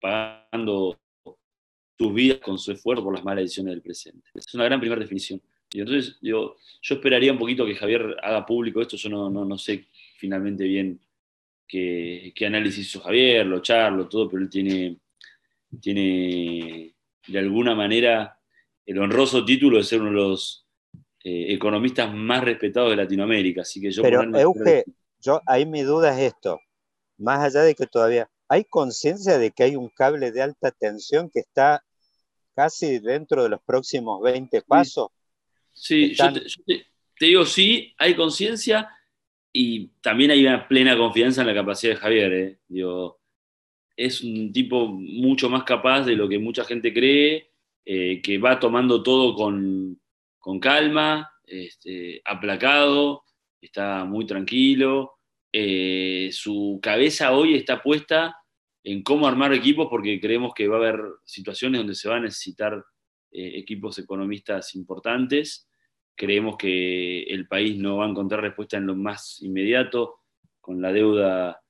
pagando 0.00 0.96
sus 1.98 2.14
vidas 2.14 2.38
con 2.38 2.56
su 2.56 2.70
esfuerzo 2.70 3.02
por 3.02 3.14
las 3.14 3.24
malas 3.24 3.42
decisiones 3.42 3.72
del 3.72 3.82
presente. 3.82 4.30
Es 4.32 4.54
una 4.54 4.62
gran 4.62 4.78
primera 4.78 5.00
definición. 5.00 5.42
Y 5.72 5.80
entonces 5.80 6.18
yo, 6.22 6.54
yo 6.80 6.94
esperaría 6.94 7.32
un 7.32 7.38
poquito 7.38 7.66
que 7.66 7.74
Javier 7.74 8.14
haga 8.22 8.46
público 8.46 8.80
esto, 8.80 8.96
yo 8.96 9.08
no, 9.08 9.28
no, 9.28 9.44
no 9.44 9.58
sé 9.58 9.88
finalmente 10.18 10.62
bien 10.62 11.00
qué, 11.66 12.32
análisis 12.46 12.86
hizo 12.86 13.00
Javier, 13.00 13.44
lo 13.44 13.60
charlo, 13.60 14.08
todo, 14.08 14.30
pero 14.30 14.44
él 14.44 14.48
tiene, 14.48 14.98
tiene 15.80 16.94
de 17.26 17.38
alguna 17.40 17.74
manera 17.74 18.33
el 18.86 18.98
honroso 18.98 19.44
título 19.44 19.78
de 19.78 19.84
ser 19.84 20.00
uno 20.00 20.10
de 20.10 20.16
los 20.16 20.66
eh, 21.22 21.54
economistas 21.54 22.12
más 22.14 22.44
respetados 22.44 22.90
de 22.90 22.96
Latinoamérica. 22.96 23.62
Así 23.62 23.80
que 23.80 23.90
yo 23.90 24.02
Pero, 24.02 24.22
Euge, 24.38 24.84
yo, 25.20 25.40
ahí 25.46 25.64
mi 25.66 25.82
duda 25.82 26.12
es 26.14 26.34
esto. 26.34 26.60
Más 27.18 27.40
allá 27.40 27.62
de 27.62 27.74
que 27.74 27.86
todavía 27.86 28.28
hay 28.48 28.64
conciencia 28.64 29.38
de 29.38 29.50
que 29.50 29.62
hay 29.62 29.76
un 29.76 29.88
cable 29.88 30.32
de 30.32 30.42
alta 30.42 30.70
tensión 30.70 31.30
que 31.30 31.40
está 31.40 31.82
casi 32.54 32.98
dentro 32.98 33.42
de 33.42 33.48
los 33.48 33.60
próximos 33.62 34.22
20 34.22 34.62
pasos. 34.62 35.08
Sí, 35.72 36.14
yo, 36.14 36.32
te, 36.32 36.86
digo, 37.18 37.44
sí, 37.46 37.94
hay 37.98 38.14
conciencia 38.14 38.88
y 39.52 39.88
también 40.02 40.30
hay 40.30 40.46
una 40.46 40.68
plena 40.68 40.96
confianza 40.96 41.40
en 41.40 41.48
la 41.48 41.54
capacidad 41.54 41.94
de 41.94 42.00
Javier. 42.00 42.32
¿eh? 42.32 42.58
Digo, 42.68 43.18
es 43.96 44.22
un 44.22 44.52
tipo 44.52 44.86
mucho 44.88 45.48
más 45.48 45.64
capaz 45.64 46.02
de 46.02 46.16
lo 46.16 46.28
que 46.28 46.38
mucha 46.38 46.64
gente 46.64 46.92
cree 46.92 47.53
eh, 47.84 48.22
que 48.22 48.38
va 48.38 48.58
tomando 48.58 49.02
todo 49.02 49.34
con, 49.34 50.00
calma, 50.60 51.30
este, 51.44 52.22
aplacado, 52.24 53.24
está 53.60 54.04
muy 54.04 54.26
tranquilo. 54.26 55.12
Eh, 55.52 56.30
su 56.32 56.80
cabeza 56.82 57.32
hoy 57.32 57.54
está 57.54 57.82
puesta 57.82 58.36
en 58.82 59.02
cómo 59.02 59.26
armar 59.26 59.52
equipos 59.52 59.88
porque 59.88 60.20
creemos 60.20 60.52
que 60.54 60.68
va 60.68 60.76
a 60.76 60.78
haber 60.80 61.00
situaciones 61.24 61.80
donde 61.80 61.94
se 61.94 62.08
va 62.08 62.16
a 62.16 62.20
necesitar 62.20 62.84
eh, 63.30 63.52
equipos 63.58 63.98
economistas 63.98 64.74
importantes. 64.74 65.68
Creemos 66.14 66.56
que 66.56 67.22
el 67.24 67.48
país 67.48 67.78
no 67.78 67.98
va 67.98 68.06
a 68.06 68.10
encontrar 68.10 68.42
respuesta 68.42 68.76
en 68.76 68.86
lo 68.86 68.94
más 68.94 69.42
inmediato 69.42 70.20
con 70.60 70.80
la 70.80 70.92
deuda 70.92 71.63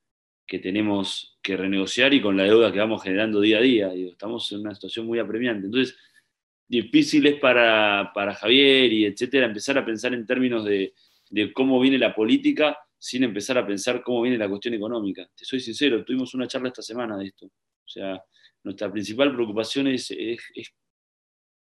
que 0.46 0.58
tenemos 0.58 1.38
que 1.42 1.56
renegociar 1.56 2.12
y 2.14 2.20
con 2.20 2.36
la 2.36 2.44
deuda 2.44 2.72
que 2.72 2.78
vamos 2.78 3.02
generando 3.02 3.40
día 3.40 3.58
a 3.58 3.62
día. 3.62 3.92
estamos 3.94 4.50
en 4.52 4.60
una 4.60 4.74
situación 4.74 5.06
muy 5.06 5.18
apremiante. 5.18 5.66
Entonces, 5.66 5.96
difícil 6.68 7.26
es 7.26 7.38
para, 7.38 8.10
Javier 8.38 8.92
y 8.92 9.04
etcétera 9.06 9.46
empezar 9.46 9.78
a 9.78 9.84
pensar 9.84 10.14
en 10.14 10.26
términos 10.26 10.64
de, 10.64 10.92
cómo 11.52 11.80
viene 11.80 11.98
la 11.98 12.14
política 12.14 12.78
sin 12.98 13.24
empezar 13.24 13.58
a 13.58 13.66
pensar 13.66 14.02
cómo 14.02 14.22
viene 14.22 14.38
la 14.38 14.48
cuestión 14.48 14.74
económica. 14.74 15.28
Te 15.34 15.44
soy 15.44 15.60
sincero, 15.60 16.04
tuvimos 16.04 16.32
una 16.34 16.46
charla 16.46 16.68
esta 16.68 16.82
semana 16.82 17.18
de 17.18 17.26
esto. 17.26 17.46
O 17.46 17.88
sea, 17.88 18.22
nuestra 18.62 18.90
principal 18.90 19.34
preocupación 19.34 19.88
es, 19.88 20.10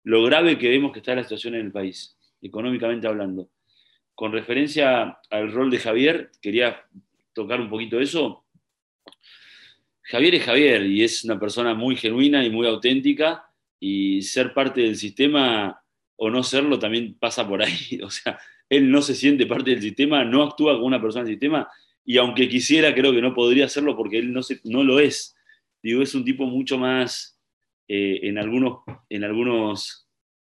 lo 0.04 0.24
grave 0.24 0.58
que 0.58 0.70
vemos 0.70 0.92
que 0.92 1.00
está 1.00 1.16
la 1.16 1.24
situación 1.24 1.56
en 1.56 1.68
el 1.68 1.72
país, 1.72 2.18
económicamente 2.42 3.08
hablando. 3.08 3.50
Con 4.14 4.34
referencia 4.34 5.20
al 5.30 5.52
rol 5.52 5.72
de 5.72 5.80
Javier, 5.80 6.32
quería 6.42 6.86
tocar 7.34 7.62
un 7.62 7.70
poquito 7.70 8.00
eso. 8.00 8.46
Javier 10.12 10.36
es 10.36 10.44
Javier 10.44 10.86
y 10.86 11.04
es 11.04 11.24
una 11.24 11.40
persona 11.40 11.74
muy 11.74 11.96
genuina 11.96 12.44
y 12.44 12.50
muy 12.50 12.68
auténtica 12.68 13.46
y 13.80 14.22
ser 14.24 14.54
parte 14.54 14.82
del 14.82 14.98
sistema 14.98 15.82
o 16.18 16.30
no 16.30 16.44
serlo 16.44 16.78
también 16.78 17.16
pasa 17.18 17.48
por 17.48 17.64
ahí. 17.64 18.00
O 18.04 18.10
sea, 18.10 18.38
él 18.68 18.92
no 18.92 19.02
se 19.02 19.16
siente 19.16 19.46
parte 19.46 19.72
del 19.72 19.82
sistema, 19.82 20.26
no 20.26 20.44
actúa 20.44 20.74
como 20.74 20.86
una 20.86 21.02
persona 21.02 21.24
del 21.24 21.36
sistema 21.36 21.70
y 22.04 22.18
aunque 22.18 22.50
quisiera 22.50 22.94
creo 22.94 23.14
que 23.14 23.22
no 23.22 23.34
podría 23.34 23.66
hacerlo 23.66 23.96
porque 23.96 24.18
él 24.20 24.34
no, 24.34 24.44
se, 24.44 24.60
no 24.66 24.84
lo 24.84 25.00
es. 25.00 25.34
Digo, 25.82 26.02
es 26.02 26.14
un 26.14 26.26
tipo 26.26 26.46
mucho 26.46 26.78
más, 26.78 27.40
eh, 27.88 28.20
en 28.24 28.38
algunos, 28.38 28.80
en 29.08 29.24
algunos 29.24 30.10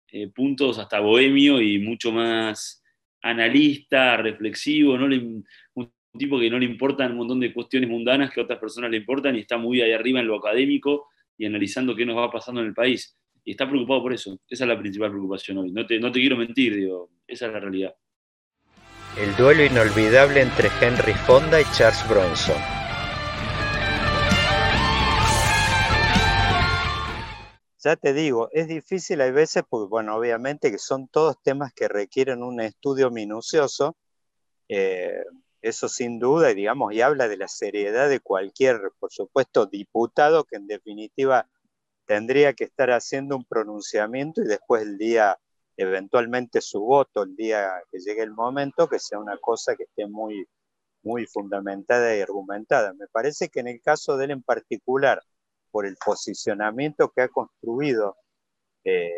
eh, 0.07 0.29
puntos 0.29 0.79
hasta 0.79 0.99
bohemio 0.99 1.61
y 1.61 1.77
mucho 1.77 2.11
más 2.11 2.83
analista, 3.21 4.17
reflexivo, 4.17 4.97
¿no? 4.97 5.07
Tipo 6.17 6.39
que 6.39 6.49
no 6.49 6.59
le 6.59 6.65
importan 6.65 7.11
un 7.11 7.17
montón 7.17 7.39
de 7.39 7.53
cuestiones 7.53 7.89
mundanas 7.89 8.31
que 8.31 8.39
a 8.39 8.43
otras 8.43 8.59
personas 8.59 8.91
le 8.91 8.97
importan 8.97 9.35
y 9.35 9.39
está 9.39 9.57
muy 9.57 9.81
ahí 9.81 9.91
arriba 9.91 10.19
en 10.19 10.27
lo 10.27 10.37
académico 10.37 11.07
y 11.37 11.45
analizando 11.45 11.95
qué 11.95 12.05
nos 12.05 12.17
va 12.17 12.31
pasando 12.31 12.61
en 12.61 12.67
el 12.67 12.73
país. 12.73 13.17
Y 13.43 13.51
está 13.51 13.67
preocupado 13.67 14.03
por 14.03 14.13
eso. 14.13 14.39
Esa 14.47 14.63
es 14.63 14.67
la 14.67 14.79
principal 14.79 15.09
preocupación 15.09 15.57
hoy. 15.57 15.71
No 15.71 15.85
te, 15.85 15.99
no 15.99 16.11
te 16.11 16.19
quiero 16.19 16.37
mentir, 16.37 16.75
digo, 16.75 17.09
esa 17.27 17.47
es 17.47 17.53
la 17.53 17.59
realidad. 17.59 17.95
El 19.17 19.35
duelo 19.35 19.65
inolvidable 19.65 20.41
entre 20.41 20.69
Henry 20.81 21.13
Fonda 21.13 21.59
y 21.59 21.65
Charles 21.75 22.07
Bronson. 22.09 22.55
Ya 27.83 27.97
te 27.97 28.13
digo, 28.13 28.49
es 28.53 28.69
difícil 28.69 29.19
hay 29.19 29.31
veces 29.31 29.63
porque, 29.67 29.89
bueno, 29.89 30.15
obviamente 30.15 30.71
que 30.71 30.77
son 30.77 31.09
todos 31.09 31.41
temas 31.43 31.73
que 31.73 31.89
requieren 31.89 32.41
un 32.41 32.61
estudio 32.61 33.11
minucioso, 33.11 33.97
eh, 34.69 35.21
eso 35.63 35.87
sin 35.87 36.19
duda, 36.19 36.51
y 36.51 36.55
digamos, 36.55 36.93
y 36.93 37.01
habla 37.01 37.27
de 37.29 37.37
la 37.37 37.47
seriedad 37.47 38.09
de 38.09 38.19
cualquier, 38.19 38.91
por 38.99 39.11
supuesto, 39.11 39.65
diputado 39.65 40.43
que 40.43 40.57
en 40.57 40.67
definitiva 40.67 41.49
tendría 42.05 42.53
que 42.53 42.65
estar 42.65 42.91
haciendo 42.91 43.37
un 43.37 43.45
pronunciamiento 43.45 44.41
y 44.41 44.45
después 44.45 44.83
el 44.83 44.97
día, 44.97 45.39
eventualmente 45.77 46.59
su 46.59 46.81
voto, 46.81 47.23
el 47.23 47.35
día 47.37 47.71
que 47.89 47.99
llegue 47.99 48.23
el 48.23 48.33
momento, 48.33 48.89
que 48.89 48.99
sea 48.99 49.19
una 49.19 49.37
cosa 49.37 49.75
que 49.77 49.83
esté 49.83 50.05
muy, 50.05 50.45
muy 51.01 51.25
fundamentada 51.27 52.15
y 52.15 52.21
argumentada. 52.21 52.93
Me 52.93 53.07
parece 53.07 53.47
que 53.47 53.61
en 53.61 53.69
el 53.69 53.81
caso 53.81 54.17
de 54.17 54.25
él 54.25 54.31
en 54.31 54.43
particular, 54.43 55.21
por 55.71 55.85
el 55.85 55.95
posicionamiento 55.95 57.09
que 57.15 57.21
ha 57.21 57.29
construido, 57.29 58.17
eh, 58.83 59.11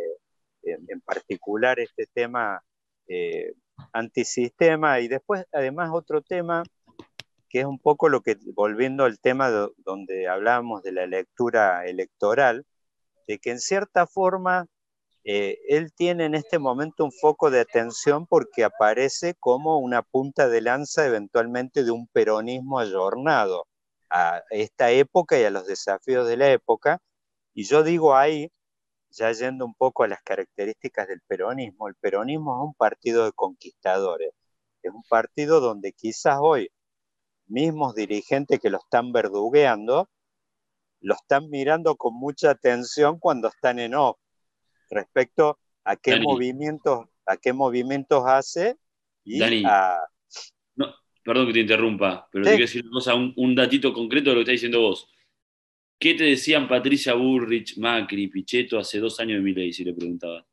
en, 0.64 1.02
particular 1.02 1.80
este 1.80 2.08
tema 2.14 2.62
eh, 3.08 3.54
antisistema, 3.96 5.00
y 5.00 5.08
después 5.08 5.46
además 5.54 5.90
otro 5.94 6.22
tema 6.22 6.64
que 7.50 7.62
es 7.62 7.66
un 7.66 7.80
poco 7.80 8.10
lo 8.10 8.22
que, 8.22 8.38
volviendo 8.54 9.06
al 9.06 9.18
tema 9.20 9.50
donde 9.78 10.28
hablábamos 10.28 10.84
de 10.84 10.92
la 10.92 11.08
lectura 11.08 11.86
electoral, 11.86 12.66
de 13.28 13.40
que 13.40 13.52
en 13.52 13.62
cierta 13.62 14.06
forma 14.08 14.68
eh, 15.24 15.58
él 15.70 15.94
tiene 15.94 16.26
en 16.26 16.36
este 16.36 16.60
momento 16.60 17.06
un 17.06 17.14
foco 17.14 17.50
de 17.50 17.62
atención 17.62 18.28
porque 18.28 18.66
aparece 18.66 19.36
como 19.40 19.80
una 19.80 20.02
punta 20.02 20.50
de 20.50 20.60
lanza 20.60 21.06
eventualmente 21.06 21.86
de 21.86 21.92
un 21.92 22.08
peronismo 22.08 22.80
ayornado 22.80 23.68
a 24.10 24.44
esta 24.50 24.92
época 24.92 25.40
y 25.40 25.46
a 25.46 25.50
los 25.50 25.66
desafíos 25.66 26.28
de 26.28 26.36
la 26.36 26.52
época. 26.52 27.00
Y 27.54 27.64
yo 27.64 27.84
digo 27.84 28.18
ahí, 28.18 28.52
ya 29.18 29.32
yendo 29.32 29.66
un 29.66 29.74
poco 29.76 30.04
a 30.04 30.08
las 30.08 30.22
características 30.24 31.08
del 31.08 31.22
peronismo, 31.28 31.88
el 31.88 31.96
peronismo 31.96 32.56
es 32.56 32.68
un 32.68 32.74
partido 32.74 33.26
de 33.26 33.32
conquistadores, 33.32 34.32
es 34.84 34.92
un 34.92 35.04
partido 35.10 35.60
donde 35.60 35.94
quizás 35.94 36.38
hoy 36.40 36.70
mismos 37.48 37.96
dirigentes 37.96 38.60
que 38.60 38.70
lo 38.70 38.78
están 38.78 39.12
verdugueando 39.12 40.10
lo 41.02 41.14
están 41.14 41.50
mirando 41.50 41.96
con 41.96 42.16
mucha 42.16 42.50
atención 42.50 43.20
cuando 43.20 43.50
están 43.50 43.78
en 43.80 43.94
off 43.94 44.18
respecto 44.90 45.60
a 45.84 45.96
qué 45.96 46.20
movimientos 46.20 47.06
a 47.28 47.38
qué 47.38 47.54
movimientos 47.54 48.24
hace 48.26 48.78
y 49.24 49.42
a... 49.66 50.00
no, 50.76 50.94
perdón 51.24 51.48
que 51.48 51.54
te 51.54 51.60
interrumpa, 51.62 52.28
pero 52.32 52.44
te 52.44 52.52
quiero 52.52 52.64
decir 52.64 52.84
una 52.86 52.94
cosa, 52.94 53.16
un, 53.16 53.56
datito 53.56 53.92
concreto 53.94 54.30
de 54.30 54.36
lo 54.36 54.40
que 54.40 54.44
está 54.44 54.52
diciendo 54.52 54.82
vos. 54.82 55.10
¿Qué 56.00 56.14
te 56.14 56.24
decían 56.24 56.68
Patricia 56.68 57.14
Burrich, 57.16 57.78
Macri, 57.78 58.28
Pichetto 58.28 58.78
hace 58.80 59.00
dos 59.00 59.20
años 59.20 59.38
de 59.40 59.44
mi 59.44 59.54
ley, 59.54 59.74
si 59.74 59.84
le 59.84 59.94
preguntaba? 59.94 60.46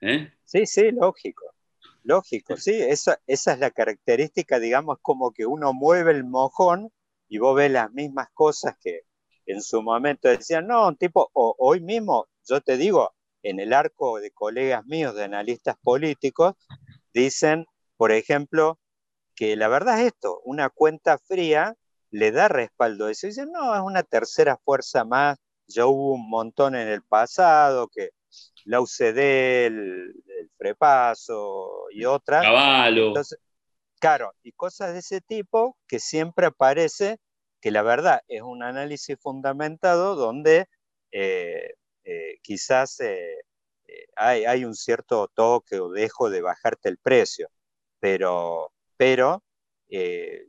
¿Eh? 0.00 0.32
Sí, 0.44 0.66
sí, 0.66 0.90
lógico. 0.92 1.44
Lógico, 2.04 2.56
sí, 2.56 2.72
esa, 2.72 3.20
esa 3.26 3.52
es 3.52 3.58
la 3.60 3.70
característica, 3.70 4.58
digamos, 4.58 4.98
como 5.02 5.32
que 5.32 5.46
uno 5.46 5.72
mueve 5.72 6.12
el 6.12 6.24
mojón 6.24 6.90
y 7.28 7.38
vos 7.38 7.56
ves 7.56 7.70
las 7.70 7.92
mismas 7.92 8.28
cosas 8.34 8.76
que 8.80 9.02
en 9.46 9.62
su 9.62 9.82
momento 9.82 10.28
decían, 10.28 10.66
no, 10.66 10.88
un 10.88 10.96
tipo, 10.96 11.30
hoy 11.34 11.80
mismo, 11.80 12.28
yo 12.48 12.60
te 12.60 12.76
digo, 12.76 13.14
en 13.42 13.60
el 13.60 13.72
arco 13.72 14.18
de 14.20 14.30
colegas 14.32 14.86
míos, 14.86 15.14
de 15.14 15.24
analistas 15.24 15.76
políticos, 15.82 16.54
dicen, 17.12 17.66
por 17.96 18.12
ejemplo, 18.12 18.78
que 19.40 19.56
la 19.56 19.68
verdad 19.68 19.98
es 19.98 20.08
esto, 20.08 20.42
una 20.44 20.68
cuenta 20.68 21.16
fría 21.16 21.74
le 22.10 22.30
da 22.30 22.48
respaldo 22.48 23.06
a 23.06 23.10
eso. 23.10 23.26
Dicen, 23.26 23.50
no, 23.50 23.74
es 23.74 23.80
una 23.80 24.02
tercera 24.02 24.58
fuerza 24.58 25.06
más, 25.06 25.38
ya 25.66 25.86
hubo 25.86 26.12
un 26.12 26.28
montón 26.28 26.74
en 26.74 26.88
el 26.88 27.02
pasado, 27.02 27.88
que 27.88 28.10
la 28.66 28.82
UCD, 28.82 29.64
el, 29.64 30.14
Frepaso 30.58 31.86
y 31.90 32.04
otras. 32.04 32.42
Caballo. 32.42 33.14
claro, 33.98 34.34
y 34.42 34.52
cosas 34.52 34.92
de 34.92 34.98
ese 34.98 35.22
tipo 35.22 35.78
que 35.88 36.00
siempre 36.00 36.44
aparece, 36.44 37.16
que 37.62 37.70
la 37.70 37.80
verdad 37.80 38.20
es 38.28 38.42
un 38.42 38.62
análisis 38.62 39.16
fundamentado 39.18 40.16
donde 40.16 40.66
eh, 41.12 41.76
eh, 42.04 42.36
quizás 42.42 43.00
eh, 43.00 43.38
hay, 44.16 44.44
hay, 44.44 44.66
un 44.66 44.74
cierto 44.74 45.28
toque 45.28 45.80
o 45.80 45.88
dejo 45.88 46.28
de 46.28 46.42
bajarte 46.42 46.90
el 46.90 46.98
precio, 46.98 47.48
pero, 48.00 48.70
pero 49.00 49.42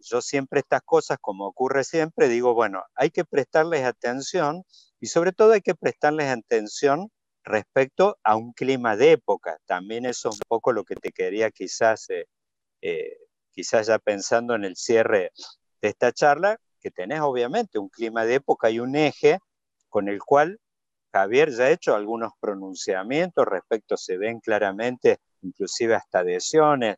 yo 0.02 0.22
siempre 0.22 0.60
estas 0.60 0.82
cosas, 0.82 1.18
como 1.22 1.48
ocurre 1.48 1.86
siempre, 1.86 2.28
digo, 2.28 2.54
bueno, 2.54 2.84
hay 2.96 3.10
que 3.10 3.24
prestarles 3.24 3.86
atención 3.86 4.64
y 5.00 5.08
sobre 5.08 5.32
todo 5.32 5.54
hay 5.54 5.62
que 5.62 5.74
prestarles 5.74 6.28
atención 6.28 7.10
respecto 7.46 8.18
a 8.24 8.36
un 8.36 8.52
clima 8.52 8.98
de 8.98 9.14
época. 9.14 9.58
También 9.66 10.06
eso 10.06 10.30
es 10.30 10.36
un 10.36 10.42
poco 10.50 10.74
lo 10.74 10.84
que 10.84 10.96
te 10.96 11.14
quería 11.14 11.50
quizás, 11.50 12.10
eh, 12.10 12.28
eh, 12.82 13.18
quizás 13.52 13.88
ya 13.88 14.00
pensando 14.00 14.54
en 14.54 14.66
el 14.66 14.76
cierre 14.76 15.32
de 15.82 15.88
esta 15.88 16.12
charla, 16.12 16.58
que 16.82 16.92
tenés 16.92 17.22
obviamente 17.22 17.80
un 17.80 17.88
clima 17.88 18.26
de 18.26 18.36
época 18.36 18.70
y 18.70 18.82
un 18.82 18.98
eje 18.98 19.40
con 19.88 20.10
el 20.10 20.20
cual 20.20 20.60
Javier 21.14 21.52
ya 21.52 21.66
ha 21.66 21.72
hecho 21.72 21.96
algunos 21.96 22.34
pronunciamientos 22.38 23.46
respecto, 23.46 23.96
se 23.96 24.18
ven 24.18 24.42
claramente, 24.42 25.20
inclusive 25.42 25.96
hasta 25.96 26.20
adhesiones 26.20 26.98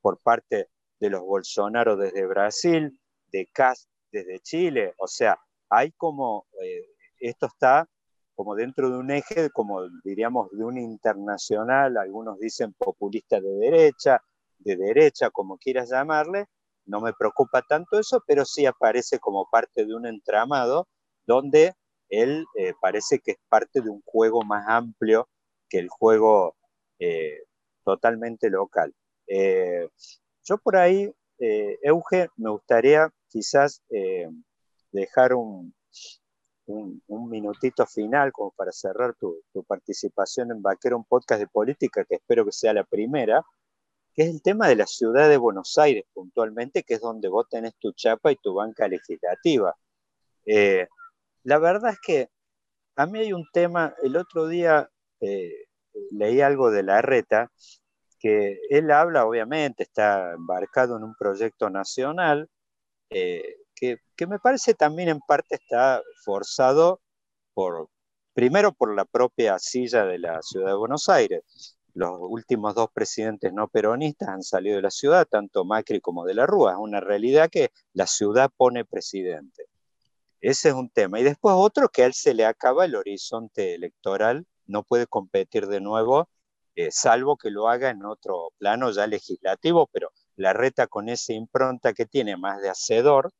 por 0.00 0.18
parte 0.18 0.68
de 1.04 1.10
los 1.10 1.20
Bolsonaro 1.20 1.96
desde 1.96 2.26
Brasil, 2.26 2.98
de 3.30 3.46
Cas 3.52 3.88
desde 4.10 4.40
Chile, 4.40 4.94
o 4.96 5.06
sea, 5.06 5.38
hay 5.68 5.92
como, 5.92 6.46
eh, 6.62 6.86
esto 7.20 7.46
está 7.46 7.86
como 8.34 8.54
dentro 8.54 8.88
de 8.88 8.96
un 8.96 9.10
eje, 9.10 9.50
como 9.50 9.82
diríamos, 10.02 10.50
de 10.52 10.64
un 10.64 10.78
internacional, 10.78 11.98
algunos 11.98 12.38
dicen 12.38 12.72
populista 12.72 13.38
de 13.38 13.50
derecha, 13.50 14.22
de 14.58 14.76
derecha, 14.76 15.28
como 15.30 15.58
quieras 15.58 15.90
llamarle, 15.90 16.46
no 16.86 17.02
me 17.02 17.12
preocupa 17.12 17.60
tanto 17.60 17.98
eso, 17.98 18.22
pero 18.26 18.46
sí 18.46 18.64
aparece 18.64 19.18
como 19.18 19.46
parte 19.50 19.84
de 19.84 19.94
un 19.94 20.06
entramado 20.06 20.88
donde 21.26 21.74
él 22.08 22.46
eh, 22.56 22.72
parece 22.80 23.18
que 23.18 23.32
es 23.32 23.38
parte 23.48 23.82
de 23.82 23.90
un 23.90 24.00
juego 24.06 24.42
más 24.42 24.64
amplio 24.68 25.28
que 25.68 25.78
el 25.80 25.88
juego 25.88 26.56
eh, 26.98 27.42
totalmente 27.84 28.48
local. 28.48 28.94
Yo 30.44 30.58
por 30.58 30.76
ahí, 30.76 31.12
Euge, 31.38 32.28
me 32.36 32.50
gustaría 32.50 33.10
quizás 33.28 33.82
dejar 34.92 35.34
un, 35.34 35.74
un, 36.66 37.28
minutito 37.28 37.86
final 37.86 38.32
como 38.32 38.50
para 38.52 38.72
cerrar 38.72 39.14
tu, 39.14 39.42
participación 39.66 40.50
en 40.50 40.62
Vaquero, 40.62 40.96
un 40.96 41.04
podcast 41.04 41.40
de 41.40 41.46
política, 41.46 42.04
que 42.04 42.16
espero 42.16 42.44
que 42.44 42.52
sea 42.52 42.72
la 42.72 42.84
primera, 42.84 43.44
que 44.14 44.22
es 44.22 44.28
el 44.30 44.42
tema 44.42 44.68
de 44.68 44.76
la 44.76 44.86
ciudad 44.86 45.28
de 45.28 45.36
Buenos 45.36 45.76
Aires 45.78 46.04
puntualmente, 46.12 46.82
que 46.82 46.94
es 46.94 47.00
donde 47.00 47.28
vos 47.28 47.46
tenés 47.48 47.74
tu 47.78 47.92
chapa 47.92 48.32
y 48.32 48.36
tu 48.36 48.54
banca 48.54 48.88
legislativa. 48.88 49.74
Eh, 50.46 50.86
la 51.42 51.58
verdad 51.58 51.92
es 51.92 51.98
que 52.00 52.28
a 52.96 53.06
mí 53.06 53.18
hay 53.18 53.32
un 53.32 53.46
tema, 53.52 53.94
el 54.02 54.16
otro 54.16 54.46
día 54.46 54.88
eh, 55.20 55.66
leí 56.12 56.40
algo 56.40 56.70
de 56.70 56.82
la 56.84 57.02
reta, 57.02 57.50
él 58.24 58.90
habla, 58.90 59.26
obviamente, 59.26 59.82
está 59.82 60.32
embarcado 60.32 60.96
en 60.96 61.04
un 61.04 61.14
proyecto 61.14 61.70
nacional, 61.70 62.48
eh, 63.10 63.56
que, 63.74 63.98
que, 64.16 64.26
me 64.26 64.38
parece 64.38 64.74
también 64.74 65.08
en 65.08 65.20
parte 65.20 65.56
está 65.56 66.02
forzado 66.24 67.00
por, 67.54 67.88
primero 68.34 68.72
por 68.72 68.94
la 68.94 69.04
propia 69.04 69.58
silla 69.58 70.04
de 70.06 70.18
la 70.18 70.42
ciudad 70.42 70.68
de 70.68 70.76
Buenos 70.76 71.08
Aires. 71.08 71.76
Los 71.94 72.18
últimos 72.20 72.74
dos 72.74 72.88
presidentes 72.92 73.52
no 73.52 73.68
peronistas 73.68 74.28
han 74.28 74.42
salido 74.42 74.76
de 74.76 74.82
la 74.82 74.90
ciudad, 74.90 75.26
tanto 75.30 75.64
Macri 75.64 76.00
como 76.00 76.24
de 76.24 76.34
la 76.34 76.46
Rúa. 76.46 76.72
Es 76.72 76.78
una 76.78 77.00
realidad 77.00 77.48
que 77.50 77.70
la 77.92 78.06
ciudad 78.06 78.50
pone 78.56 78.84
presidente. 78.84 79.66
Ese 80.40 80.70
es 80.70 80.74
un 80.74 80.90
tema. 80.90 81.20
Y 81.20 81.22
después 81.22 81.54
otro 81.56 81.88
que 81.88 82.02
a 82.02 82.06
él 82.06 82.14
se 82.14 82.34
le 82.34 82.44
acaba 82.44 82.84
el 82.84 82.96
horizonte 82.96 83.74
electoral, 83.74 84.46
no 84.66 84.82
puede 84.82 85.06
competir 85.06 85.68
de 85.68 85.80
nuevo, 85.80 86.28
eh, 86.76 86.90
salvo 86.90 87.36
que 87.36 87.50
lo 87.50 87.68
haga 87.68 87.90
en 87.90 88.04
otro 88.04 88.52
plano 88.58 88.90
ya 88.90 89.06
legislativo, 89.06 89.88
pero 89.92 90.10
la 90.36 90.52
reta 90.52 90.86
con 90.86 91.08
esa 91.08 91.32
impronta 91.32 91.92
que 91.92 92.06
tiene 92.06 92.36
más 92.36 92.60
de 92.62 92.70
hacedor, 92.70 93.30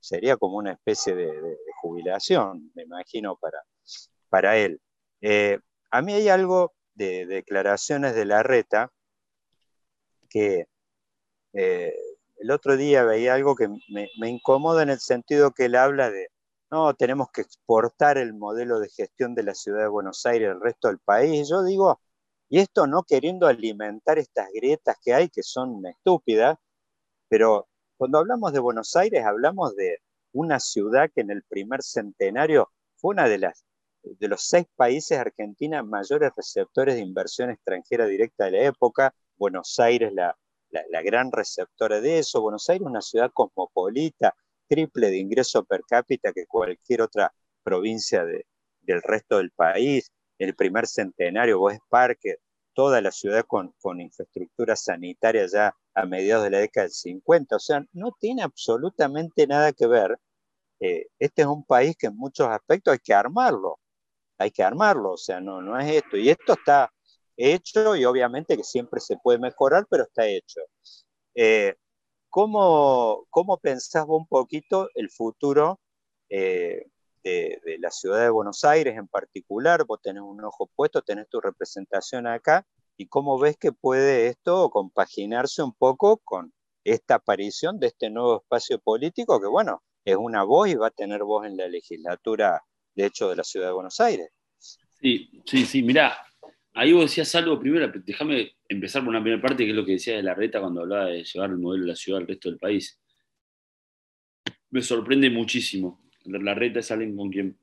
sería 0.00 0.36
como 0.36 0.56
una 0.56 0.72
especie 0.72 1.14
de, 1.14 1.58
jubilación, 1.80 2.70
me 2.74 2.84
imagino, 2.84 3.36
para, 3.36 3.60
para 4.28 4.56
él. 4.56 4.80
Eh, 5.20 5.58
a 5.90 6.00
mí 6.02 6.12
hay 6.12 6.28
algo 6.28 6.74
de, 6.94 7.26
declaraciones 7.26 8.14
de 8.14 8.24
la 8.24 8.42
reta 8.42 8.92
que 10.30 10.66
eh, 11.54 11.94
el 12.38 12.50
otro 12.50 12.76
día 12.76 13.04
veía 13.04 13.34
algo 13.34 13.54
que 13.56 13.68
me, 13.68 14.28
incomoda 14.28 14.82
en 14.82 14.90
el 14.90 15.00
sentido 15.00 15.52
que 15.52 15.66
él 15.66 15.76
habla 15.76 16.10
de, 16.10 16.28
no, 16.70 16.94
tenemos 16.94 17.28
que 17.32 17.42
exportar 17.42 18.18
el 18.18 18.34
modelo 18.34 18.80
de 18.80 18.88
gestión 18.88 19.34
de 19.34 19.42
la 19.44 19.54
ciudad 19.54 19.82
de 19.82 19.88
Buenos 19.88 20.24
Aires 20.26 20.50
al 20.50 20.60
resto 20.60 20.88
del 20.88 20.98
país. 20.98 21.48
Yo 21.48 21.62
digo, 21.62 22.00
y 22.52 22.58
esto 22.58 22.86
no 22.86 23.02
queriendo 23.04 23.46
alimentar 23.46 24.18
estas 24.18 24.50
grietas 24.52 24.98
que 25.02 25.14
hay, 25.14 25.30
que 25.30 25.42
son 25.42 25.86
estúpidas, 25.86 26.58
pero 27.26 27.66
cuando 27.96 28.18
hablamos 28.18 28.52
de 28.52 28.60
Buenos 28.60 28.94
Aires 28.94 29.24
hablamos 29.24 29.74
de 29.74 30.00
una 30.32 30.60
ciudad 30.60 31.10
que 31.14 31.22
en 31.22 31.30
el 31.30 31.44
primer 31.44 31.82
centenario 31.82 32.70
fue 32.96 33.14
una 33.14 33.26
de 33.26 33.38
las 33.38 33.64
de 34.02 34.28
los 34.28 34.42
seis 34.42 34.66
países 34.76 35.18
Argentina 35.18 35.82
mayores 35.82 36.30
receptores 36.36 36.96
de 36.96 37.00
inversión 37.00 37.48
extranjera 37.48 38.04
directa 38.04 38.44
de 38.44 38.50
la 38.50 38.64
época, 38.64 39.14
Buenos 39.38 39.78
Aires 39.78 40.12
la, 40.12 40.36
la, 40.68 41.00
gran 41.00 41.32
receptora 41.32 42.02
de 42.02 42.18
eso, 42.18 42.42
Buenos 42.42 42.68
Aires 42.68 42.86
una 42.86 43.00
ciudad 43.00 43.30
cosmopolita, 43.32 44.36
triple 44.68 45.08
de 45.08 45.16
ingreso 45.16 45.64
per 45.64 45.84
cápita 45.88 46.34
que 46.34 46.44
cualquier 46.44 47.00
otra 47.00 47.32
provincia 47.62 48.26
de, 48.26 48.44
del 48.82 49.00
resto 49.00 49.38
del 49.38 49.52
país, 49.52 50.12
el 50.42 50.54
primer 50.54 50.86
centenario, 50.86 51.58
vos 51.58 51.74
Parque, 51.88 52.36
toda 52.74 53.00
la 53.00 53.12
ciudad 53.12 53.44
con, 53.46 53.74
con 53.80 54.00
infraestructura 54.00 54.76
sanitaria 54.76 55.46
ya 55.46 55.74
a 55.94 56.06
mediados 56.06 56.44
de 56.44 56.50
la 56.50 56.58
década 56.58 56.84
del 56.86 56.92
50, 56.92 57.56
o 57.56 57.58
sea, 57.58 57.84
no 57.92 58.12
tiene 58.18 58.42
absolutamente 58.42 59.46
nada 59.46 59.72
que 59.72 59.86
ver. 59.86 60.18
Eh, 60.80 61.06
este 61.18 61.42
es 61.42 61.48
un 61.48 61.64
país 61.64 61.96
que 61.96 62.08
en 62.08 62.16
muchos 62.16 62.48
aspectos 62.48 62.92
hay 62.92 62.98
que 62.98 63.14
armarlo, 63.14 63.78
hay 64.38 64.50
que 64.50 64.62
armarlo, 64.62 65.12
o 65.12 65.16
sea, 65.16 65.40
no, 65.40 65.62
no 65.62 65.78
es 65.78 65.90
esto. 65.96 66.16
Y 66.16 66.30
esto 66.30 66.54
está 66.54 66.90
hecho 67.36 67.96
y 67.96 68.04
obviamente 68.04 68.56
que 68.56 68.64
siempre 68.64 69.00
se 69.00 69.16
puede 69.22 69.38
mejorar, 69.38 69.86
pero 69.90 70.04
está 70.04 70.26
hecho. 70.26 70.60
Eh, 71.34 71.74
¿cómo, 72.32 73.26
¿Cómo 73.30 73.58
pensás 73.58 74.06
un 74.08 74.26
poquito 74.26 74.88
el 74.94 75.10
futuro 75.10 75.80
eh, 76.30 76.86
de, 77.22 77.60
la 77.78 77.90
ciudad 77.90 78.20
de 78.20 78.30
Buenos 78.30 78.64
Aires 78.64 78.96
en 78.96 79.08
particular? 79.08 79.84
Vos 79.86 80.00
tenés 80.02 80.22
un 80.22 80.42
ojo 80.44 80.70
puesto, 80.74 81.02
tenés 81.02 81.28
tu 81.28 81.40
representación 81.40 82.26
acá, 82.26 82.66
y 82.96 83.06
cómo 83.06 83.38
ves 83.38 83.56
que 83.56 83.72
puede 83.72 84.28
esto 84.28 84.70
compaginarse 84.70 85.62
un 85.62 85.72
poco 85.72 86.18
con 86.18 86.52
esta 86.84 87.16
aparición 87.16 87.78
de 87.78 87.88
este 87.88 88.10
nuevo 88.10 88.42
espacio 88.42 88.78
político 88.78 89.40
que, 89.40 89.46
bueno, 89.46 89.82
es 90.04 90.16
una 90.16 90.42
voz 90.42 90.68
y 90.68 90.74
va 90.74 90.88
a 90.88 90.90
tener 90.90 91.22
voz 91.22 91.46
en 91.46 91.56
la 91.56 91.68
legislatura, 91.68 92.60
de 92.94 93.06
hecho, 93.06 93.28
de 93.30 93.36
la 93.36 93.44
ciudad 93.44 93.68
de 93.68 93.72
Buenos 93.72 94.00
Aires. 94.00 94.30
Sí, 94.58 95.30
sí, 95.46 95.64
sí, 95.64 95.82
mirá, 95.82 96.16
ahí 96.74 96.92
vos 96.92 97.04
decías 97.04 97.34
algo, 97.34 97.58
primero, 97.58 97.90
déjame 98.04 98.56
empezar 98.68 99.02
por 99.02 99.10
una 99.10 99.22
primera 99.22 99.42
parte, 99.42 99.64
que 99.64 99.70
es 99.70 99.76
lo 99.76 99.84
que 99.84 99.92
decía 99.92 100.16
de 100.16 100.22
la 100.22 100.34
reta 100.34 100.60
cuando 100.60 100.82
hablaba 100.82 101.06
de 101.06 101.24
llevar 101.24 101.50
el 101.50 101.58
modelo 101.58 101.84
de 101.84 101.90
la 101.90 101.96
ciudad 101.96 102.20
al 102.20 102.28
resto 102.28 102.48
del 102.48 102.58
país. 102.58 103.00
Me 104.70 104.82
sorprende 104.82 105.28
muchísimo. 105.30 106.01
La 106.24 106.54
reta 106.54 106.80
es 106.80 106.90
alguien 106.90 107.16
con 107.16 107.30
quien 107.30 107.56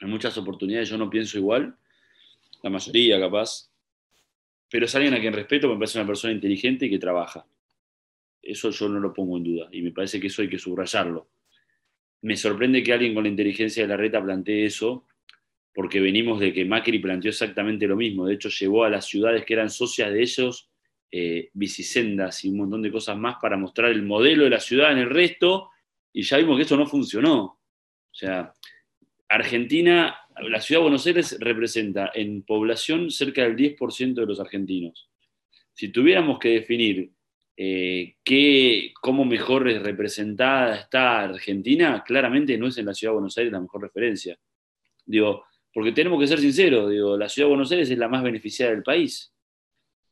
en 0.00 0.10
muchas 0.10 0.36
oportunidades 0.38 0.88
yo 0.88 0.98
no 0.98 1.08
pienso 1.08 1.38
igual, 1.38 1.76
la 2.62 2.70
mayoría 2.70 3.20
capaz, 3.20 3.70
pero 4.70 4.86
es 4.86 4.94
alguien 4.94 5.14
a 5.14 5.20
quien 5.20 5.32
respeto, 5.32 5.68
me 5.68 5.76
parece 5.76 5.98
una 5.98 6.06
persona 6.06 6.32
inteligente 6.32 6.86
y 6.86 6.90
que 6.90 6.98
trabaja. 6.98 7.46
Eso 8.42 8.70
yo 8.70 8.88
no 8.88 9.00
lo 9.00 9.12
pongo 9.12 9.36
en 9.36 9.44
duda 9.44 9.68
y 9.70 9.82
me 9.82 9.92
parece 9.92 10.20
que 10.20 10.26
eso 10.26 10.42
hay 10.42 10.48
que 10.48 10.58
subrayarlo. 10.58 11.28
Me 12.22 12.36
sorprende 12.36 12.82
que 12.82 12.92
alguien 12.92 13.14
con 13.14 13.24
la 13.24 13.30
inteligencia 13.30 13.82
de 13.82 13.88
la 13.88 13.96
reta 13.96 14.22
plantee 14.22 14.64
eso, 14.64 15.06
porque 15.74 16.00
venimos 16.00 16.40
de 16.40 16.52
que 16.52 16.64
Macri 16.64 16.98
planteó 16.98 17.30
exactamente 17.30 17.86
lo 17.86 17.96
mismo. 17.96 18.26
De 18.26 18.34
hecho, 18.34 18.48
llevó 18.48 18.84
a 18.84 18.90
las 18.90 19.06
ciudades 19.06 19.44
que 19.44 19.54
eran 19.54 19.68
socias 19.68 20.12
de 20.12 20.22
ellos 20.22 20.70
eh, 21.10 21.50
y 21.54 22.48
un 22.48 22.56
montón 22.56 22.82
de 22.82 22.90
cosas 22.90 23.16
más 23.16 23.36
para 23.40 23.56
mostrar 23.56 23.90
el 23.90 24.02
modelo 24.02 24.44
de 24.44 24.50
la 24.50 24.60
ciudad 24.60 24.92
en 24.92 24.98
el 24.98 25.10
resto, 25.10 25.70
y 26.12 26.22
ya 26.22 26.38
vimos 26.38 26.56
que 26.56 26.62
eso 26.62 26.76
no 26.76 26.86
funcionó. 26.86 27.60
O 28.14 28.16
sea, 28.16 28.54
Argentina 29.28 30.16
la 30.42 30.60
ciudad 30.60 30.80
de 30.80 30.84
Buenos 30.84 31.06
Aires 31.06 31.36
representa 31.40 32.10
en 32.14 32.42
población 32.42 33.10
cerca 33.10 33.42
del 33.42 33.56
10% 33.56 34.14
de 34.14 34.26
los 34.26 34.40
argentinos. 34.40 35.08
Si 35.72 35.88
tuviéramos 35.88 36.38
que 36.38 36.50
definir 36.50 37.12
eh, 37.56 38.16
qué, 38.24 38.92
cómo 39.00 39.24
mejor 39.24 39.64
representada 39.64 40.76
está 40.76 41.20
Argentina, 41.20 42.02
claramente 42.04 42.58
no 42.58 42.66
es 42.66 42.78
en 42.78 42.86
la 42.86 42.94
ciudad 42.94 43.12
de 43.12 43.18
Buenos 43.18 43.38
Aires 43.38 43.52
la 43.52 43.60
mejor 43.60 43.82
referencia. 43.82 44.36
Digo, 45.06 45.44
porque 45.72 45.92
tenemos 45.92 46.20
que 46.20 46.26
ser 46.26 46.40
sinceros, 46.40 46.90
digo, 46.90 47.16
la 47.16 47.28
ciudad 47.28 47.46
de 47.46 47.50
Buenos 47.50 47.70
Aires 47.70 47.90
es 47.90 47.98
la 47.98 48.08
más 48.08 48.22
beneficiada 48.22 48.72
del 48.72 48.82
país. 48.82 49.32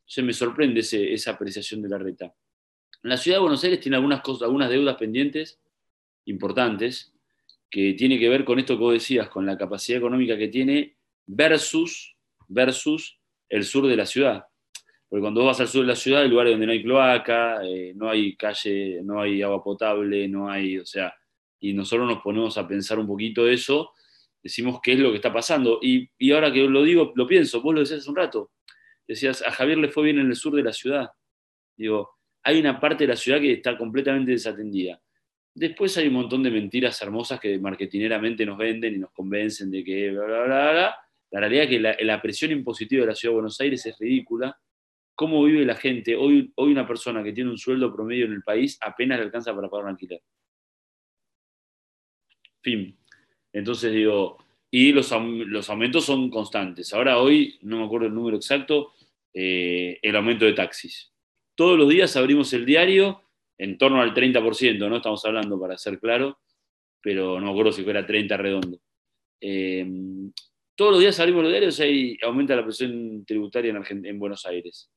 Se 0.06 0.22
me 0.22 0.32
sorprende 0.32 0.80
esa 0.80 1.30
apreciación 1.32 1.82
de 1.82 1.88
la 1.88 1.98
reta. 1.98 2.32
La 3.02 3.16
ciudad 3.16 3.38
de 3.38 3.42
Buenos 3.42 3.64
Aires 3.64 3.80
tiene 3.80 3.96
algunas, 3.96 4.20
cosas, 4.20 4.42
algunas 4.42 4.70
deudas 4.70 4.96
pendientes 4.96 5.60
importantes, 6.26 7.11
que 7.72 7.94
tiene 7.94 8.18
que 8.18 8.28
ver 8.28 8.44
con 8.44 8.58
esto 8.58 8.76
que 8.76 8.82
vos 8.82 8.92
decías, 8.92 9.30
con 9.30 9.46
la 9.46 9.56
capacidad 9.56 9.98
económica 9.98 10.36
que 10.36 10.48
tiene 10.48 10.98
versus, 11.26 12.14
versus 12.46 13.18
el 13.48 13.64
sur 13.64 13.86
de 13.86 13.96
la 13.96 14.04
ciudad. 14.04 14.44
Porque 15.08 15.22
cuando 15.22 15.40
vos 15.40 15.48
vas 15.48 15.60
al 15.60 15.68
sur 15.68 15.80
de 15.80 15.88
la 15.88 15.96
ciudad 15.96 16.20
hay 16.20 16.28
lugares 16.28 16.52
donde 16.52 16.66
no 16.66 16.72
hay 16.72 16.82
cloaca, 16.82 17.64
eh, 17.64 17.94
no 17.96 18.10
hay 18.10 18.36
calle, 18.36 19.00
no 19.02 19.22
hay 19.22 19.40
agua 19.40 19.64
potable, 19.64 20.28
no 20.28 20.50
hay, 20.50 20.78
o 20.78 20.84
sea, 20.84 21.14
y 21.60 21.72
nosotros 21.72 22.06
nos 22.06 22.22
ponemos 22.22 22.58
a 22.58 22.68
pensar 22.68 22.98
un 22.98 23.06
poquito 23.06 23.48
eso, 23.48 23.92
decimos 24.42 24.78
qué 24.82 24.92
es 24.92 24.98
lo 24.98 25.08
que 25.08 25.16
está 25.16 25.32
pasando. 25.32 25.78
Y, 25.80 26.10
y 26.18 26.32
ahora 26.32 26.52
que 26.52 26.68
lo 26.68 26.82
digo, 26.82 27.14
lo 27.16 27.26
pienso, 27.26 27.62
vos 27.62 27.72
lo 27.72 27.80
decías 27.80 28.00
hace 28.00 28.10
un 28.10 28.16
rato, 28.16 28.50
decías, 29.08 29.40
a 29.40 29.50
Javier 29.50 29.78
le 29.78 29.88
fue 29.88 30.04
bien 30.04 30.18
en 30.18 30.26
el 30.26 30.36
sur 30.36 30.54
de 30.54 30.62
la 30.62 30.74
ciudad. 30.74 31.08
Digo, 31.74 32.18
hay 32.42 32.60
una 32.60 32.78
parte 32.78 33.04
de 33.04 33.08
la 33.08 33.16
ciudad 33.16 33.40
que 33.40 33.54
está 33.54 33.78
completamente 33.78 34.32
desatendida. 34.32 35.00
Después 35.54 35.96
hay 35.98 36.08
un 36.08 36.14
montón 36.14 36.42
de 36.42 36.50
mentiras 36.50 37.00
hermosas 37.02 37.38
que 37.38 37.58
marketineramente 37.58 38.46
nos 38.46 38.56
venden 38.56 38.94
y 38.94 38.98
nos 38.98 39.12
convencen 39.12 39.70
de 39.70 39.84
que 39.84 40.10
bla, 40.10 40.24
bla, 40.24 40.44
bla, 40.44 40.72
bla. 40.72 40.96
La 41.30 41.40
realidad 41.40 41.64
es 41.64 41.70
que 41.70 42.04
la, 42.04 42.22
presión 42.22 42.52
impositiva 42.52 43.02
de 43.02 43.08
la 43.08 43.14
Ciudad 43.14 43.32
de 43.32 43.36
Buenos 43.36 43.60
Aires 43.60 43.84
es 43.86 43.98
ridícula. 43.98 44.58
¿Cómo 45.14 45.42
vive 45.44 45.64
la 45.64 45.76
gente? 45.76 46.14
Hoy, 46.14 46.52
hoy 46.56 46.72
una 46.72 46.86
persona 46.86 47.22
que 47.22 47.32
tiene 47.32 47.50
un 47.50 47.58
sueldo 47.58 47.92
promedio 47.94 48.26
en 48.26 48.32
el 48.32 48.42
país 48.42 48.78
apenas 48.80 49.18
le 49.18 49.24
alcanza 49.24 49.54
para 49.54 49.68
pagar 49.68 49.84
un 49.86 49.90
alquiler. 49.92 50.22
Fin. 52.62 52.96
Entonces 53.52 53.92
digo, 53.92 54.38
y 54.70 54.92
los, 54.92 55.10
los 55.10 55.70
aumentos 55.70 56.04
son 56.04 56.30
constantes. 56.30 56.92
Ahora 56.94 57.18
hoy, 57.18 57.58
no 57.62 57.78
me 57.78 57.84
acuerdo 57.84 58.06
el 58.06 58.14
número 58.14 58.36
exacto, 58.36 58.92
eh, 59.34 59.98
el 60.02 60.16
aumento 60.16 60.44
de 60.44 60.52
taxis. 60.52 61.12
Todos 61.54 61.78
los 61.78 61.88
días 61.88 62.16
abrimos 62.16 62.52
el 62.52 62.64
diario 62.64 63.22
en 63.58 63.78
torno 63.78 64.00
al 64.00 64.14
30%, 64.14 64.88
¿no? 64.88 64.96
Estamos 64.96 65.24
hablando 65.24 65.60
para 65.60 65.76
ser 65.78 65.98
claro, 65.98 66.38
pero 67.00 67.40
no 67.40 67.50
acuerdo 67.50 67.72
si 67.72 67.82
fuera 67.82 68.06
30 68.06 68.36
redondo. 68.36 68.78
Eh, 69.40 69.86
todos 70.74 70.92
los 70.92 71.00
días 71.00 71.16
salimos 71.16 71.42
los 71.42 71.52
diarios 71.52 71.78
y 71.80 72.18
aumenta 72.22 72.56
la 72.56 72.64
presión 72.64 73.24
tributaria 73.24 73.72
en, 73.72 74.06
en 74.06 74.18
Buenos 74.18 74.46
Aires. 74.46 74.90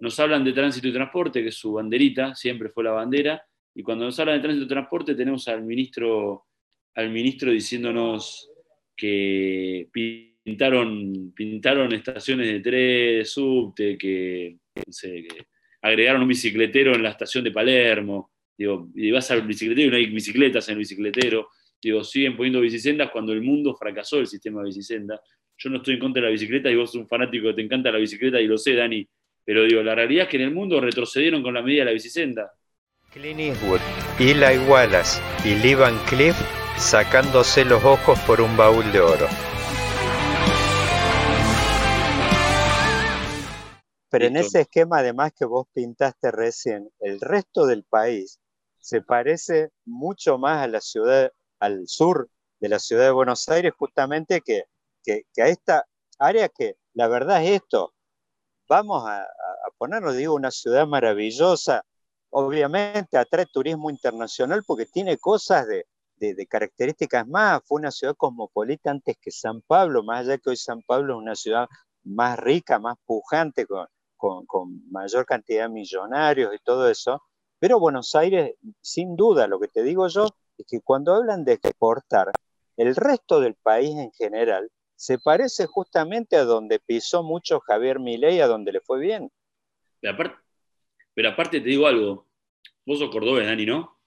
Nos 0.00 0.18
hablan 0.18 0.44
de 0.44 0.52
tránsito 0.52 0.88
y 0.88 0.92
transporte, 0.92 1.42
que 1.42 1.48
es 1.48 1.56
su 1.56 1.72
banderita, 1.72 2.34
siempre 2.34 2.70
fue 2.70 2.84
la 2.84 2.92
bandera, 2.92 3.44
y 3.74 3.82
cuando 3.82 4.04
nos 4.04 4.18
hablan 4.18 4.36
de 4.36 4.42
tránsito 4.42 4.66
y 4.66 4.68
transporte 4.68 5.14
tenemos 5.14 5.48
al 5.48 5.62
ministro, 5.62 6.46
al 6.94 7.10
ministro 7.10 7.50
diciéndonos 7.50 8.50
que 8.96 9.88
pintaron, 9.92 11.32
pintaron 11.34 11.92
estaciones 11.92 12.48
de 12.48 12.60
tren, 12.60 13.18
de 13.18 13.24
subte, 13.24 13.96
que 13.96 14.58
agregaron 15.82 16.22
un 16.22 16.28
bicicletero 16.28 16.94
en 16.94 17.02
la 17.02 17.10
estación 17.10 17.44
de 17.44 17.50
Palermo, 17.50 18.30
digo, 18.56 18.88
y 18.94 19.10
vas 19.10 19.30
al 19.30 19.42
bicicletero 19.42 19.88
y 19.88 19.90
no 19.90 19.96
hay 19.96 20.06
bicicletas 20.06 20.68
en 20.68 20.74
el 20.74 20.78
bicicletero, 20.78 21.48
digo, 21.82 22.04
siguen 22.04 22.36
poniendo 22.36 22.60
bicisendas 22.60 23.10
cuando 23.10 23.32
el 23.32 23.42
mundo 23.42 23.74
fracasó 23.74 24.20
el 24.20 24.28
sistema 24.28 24.60
de 24.60 24.66
bicisendas. 24.66 25.20
yo 25.58 25.70
no 25.70 25.78
estoy 25.78 25.94
en 25.94 26.00
contra 26.00 26.22
de 26.22 26.28
la 26.28 26.32
bicicleta 26.32 26.70
y 26.70 26.76
vos 26.76 26.92
sos 26.92 27.02
un 27.02 27.08
fanático 27.08 27.48
que 27.48 27.54
te 27.54 27.62
encanta 27.62 27.90
la 27.90 27.98
bicicleta 27.98 28.40
y 28.40 28.46
lo 28.46 28.56
sé, 28.56 28.74
Dani, 28.74 29.06
pero 29.44 29.64
digo, 29.64 29.82
la 29.82 29.94
realidad 29.94 30.24
es 30.24 30.28
que 30.30 30.36
en 30.36 30.44
el 30.44 30.54
mundo 30.54 30.80
retrocedieron 30.80 31.42
con 31.42 31.54
la 31.54 31.62
medida 31.62 31.80
de 31.80 31.86
la 31.86 31.92
bicicenda. 31.92 32.52
Clint 33.12 33.40
Eastwood, 33.40 33.80
Eli 34.18 34.58
Wallace 34.68 35.20
y 35.44 35.54
Lee 35.62 35.74
Van 35.74 35.98
Cliff 36.06 36.36
sacándose 36.78 37.64
los 37.64 37.84
ojos 37.84 38.18
por 38.20 38.40
un 38.40 38.56
baúl 38.56 38.90
de 38.92 39.00
oro. 39.00 39.51
Pero 44.12 44.26
en 44.26 44.36
ese 44.36 44.60
esquema 44.60 44.98
además 44.98 45.32
que 45.32 45.46
vos 45.46 45.66
pintaste 45.72 46.30
recién, 46.30 46.90
el 47.00 47.18
resto 47.18 47.64
del 47.64 47.82
país 47.82 48.38
se 48.78 49.00
parece 49.00 49.70
mucho 49.86 50.36
más 50.36 50.62
a 50.62 50.66
la 50.66 50.82
ciudad, 50.82 51.32
al 51.58 51.88
sur 51.88 52.28
de 52.60 52.68
la 52.68 52.78
ciudad 52.78 53.04
de 53.04 53.12
Buenos 53.12 53.48
Aires, 53.48 53.72
justamente 53.74 54.42
que, 54.42 54.64
a 55.40 55.48
esta 55.48 55.86
área 56.18 56.50
que 56.50 56.74
la 56.92 57.08
verdad 57.08 57.42
es 57.42 57.62
esto. 57.62 57.94
Vamos 58.68 59.02
a, 59.08 59.22
a 59.22 59.70
ponernos, 59.78 60.14
digo, 60.14 60.34
una 60.34 60.50
ciudad 60.50 60.86
maravillosa, 60.86 61.82
obviamente 62.28 63.16
atrae 63.16 63.46
turismo 63.46 63.88
internacional 63.88 64.62
porque 64.66 64.84
tiene 64.84 65.16
cosas 65.16 65.66
de, 65.66 65.86
características 66.50 67.26
más. 67.26 67.62
Fue 67.64 67.80
una 67.80 67.90
ciudad 67.90 68.14
cosmopolita 68.14 68.90
antes 68.90 69.16
que 69.18 69.30
San 69.30 69.62
Pablo, 69.62 70.02
más 70.02 70.20
allá 70.20 70.36
que 70.36 70.50
hoy 70.50 70.56
San 70.58 70.82
Pablo 70.82 71.14
es 71.14 71.18
una 71.18 71.34
ciudad 71.34 71.66
más 72.04 72.38
rica, 72.38 72.78
más 72.78 72.96
pujante, 73.06 73.66
con, 73.66 73.86
mayor 74.90 75.26
cantidad 75.26 75.64
de 75.64 75.74
millonarios 75.74 76.54
y 76.54 76.58
todo 76.62 76.88
eso. 76.88 77.22
Pero 77.58 77.78
Buenos 77.78 78.14
Aires, 78.14 78.54
sin 78.80 79.16
duda, 79.16 79.46
lo 79.46 79.60
que 79.60 79.68
te 79.68 79.82
digo 79.82 80.08
yo, 80.08 80.28
es 80.58 80.66
que 80.68 80.80
cuando 80.80 81.14
hablan 81.14 81.44
de 81.44 81.54
exportar, 81.54 82.30
el 82.76 82.96
resto 82.96 83.40
del 83.40 83.54
país 83.54 83.96
en 83.96 84.12
general 84.12 84.70
se 84.96 85.18
parece 85.18 85.66
justamente 85.66 86.36
a 86.36 86.44
donde 86.44 86.78
pisó 86.78 87.22
mucho 87.22 87.60
Javier 87.60 87.98
Milei, 87.98 88.40
a 88.40 88.46
donde 88.46 88.72
le 88.72 88.80
fue 88.80 89.00
bien. 89.00 89.30
pero 91.14 91.28
aparte 91.28 91.60
te 91.60 91.68
digo 91.68 91.86
algo, 91.86 92.26
vos 92.86 92.98
sos 92.98 93.10
cordobés, 93.10 93.46
Dani, 93.46 93.66
¿no? 93.66 93.98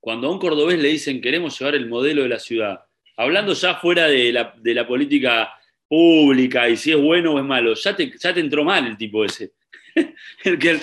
Cuando 0.00 0.28
a 0.28 0.30
un 0.30 0.38
cordobés 0.38 0.78
le 0.78 0.88
dicen 0.88 1.20
queremos 1.20 1.58
llevar 1.58 1.74
el 1.74 1.88
modelo 1.88 2.22
de 2.22 2.28
la 2.28 2.38
ciudad, 2.38 2.86
hablando 3.16 3.52
ya 3.54 3.74
fuera 3.76 4.06
de 4.06 4.32
la, 4.32 4.86
política 4.86 5.52
pública 5.88 6.68
y 6.68 6.76
si 6.76 6.92
es 6.92 7.00
bueno 7.00 7.34
o 7.34 7.38
es 7.38 7.44
malo, 7.44 7.74
ya 7.74 7.94
te, 7.94 8.12
ya 8.18 8.34
te 8.34 8.40
entró 8.40 8.64
mal 8.64 8.86
el 8.86 8.96
tipo 8.96 9.24
ese. 9.24 9.52
el 10.44 10.58
que 10.58 10.80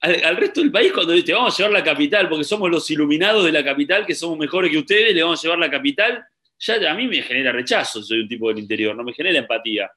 al, 0.00 0.36
resto 0.36 0.60
del 0.60 0.72
país 0.72 0.92
cuando 0.92 1.12
dice 1.12 1.32
vamos 1.32 1.54
a 1.54 1.56
llevar 1.56 1.72
la 1.72 1.84
capital, 1.84 2.28
porque 2.28 2.44
somos 2.44 2.70
los 2.70 2.90
iluminados 2.90 3.44
de 3.44 3.52
la 3.52 3.64
capital, 3.64 4.04
que 4.04 4.14
somos 4.14 4.38
mejores 4.38 4.70
que 4.70 4.78
ustedes, 4.78 5.14
le 5.14 5.22
vamos 5.22 5.40
a 5.40 5.42
llevar 5.42 5.58
la 5.58 5.70
capital, 5.70 6.24
ya 6.58 6.90
a 6.90 6.94
mí 6.94 7.06
me 7.08 7.22
genera 7.22 7.52
rechazo, 7.52 8.02
soy 8.02 8.20
un 8.20 8.28
tipo 8.28 8.48
del 8.48 8.58
interior, 8.58 8.96
no 8.96 9.04
me 9.04 9.12
genera 9.12 9.38
empatía. 9.38 9.90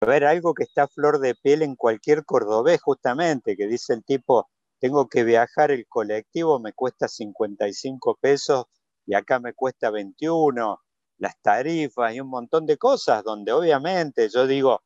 A 0.00 0.06
ver, 0.06 0.24
algo 0.24 0.54
que 0.54 0.62
está 0.62 0.84
a 0.84 0.88
flor 0.88 1.18
de 1.18 1.34
piel 1.34 1.62
en 1.62 1.74
cualquier 1.74 2.24
cordobés, 2.24 2.80
justamente, 2.80 3.56
que 3.56 3.66
dice 3.66 3.94
el 3.94 4.04
tipo, 4.04 4.48
tengo 4.78 5.08
que 5.08 5.24
viajar 5.24 5.72
el 5.72 5.86
colectivo, 5.88 6.60
me 6.60 6.72
cuesta 6.72 7.08
55 7.08 8.18
pesos 8.20 8.66
y 9.06 9.14
acá 9.14 9.40
me 9.40 9.54
cuesta 9.54 9.90
21, 9.90 10.80
las 11.18 11.40
tarifas 11.42 12.14
y 12.14 12.20
un 12.20 12.28
montón 12.28 12.66
de 12.66 12.76
cosas, 12.76 13.22
donde 13.24 13.52
obviamente 13.52 14.28
yo 14.28 14.46
digo, 14.46 14.82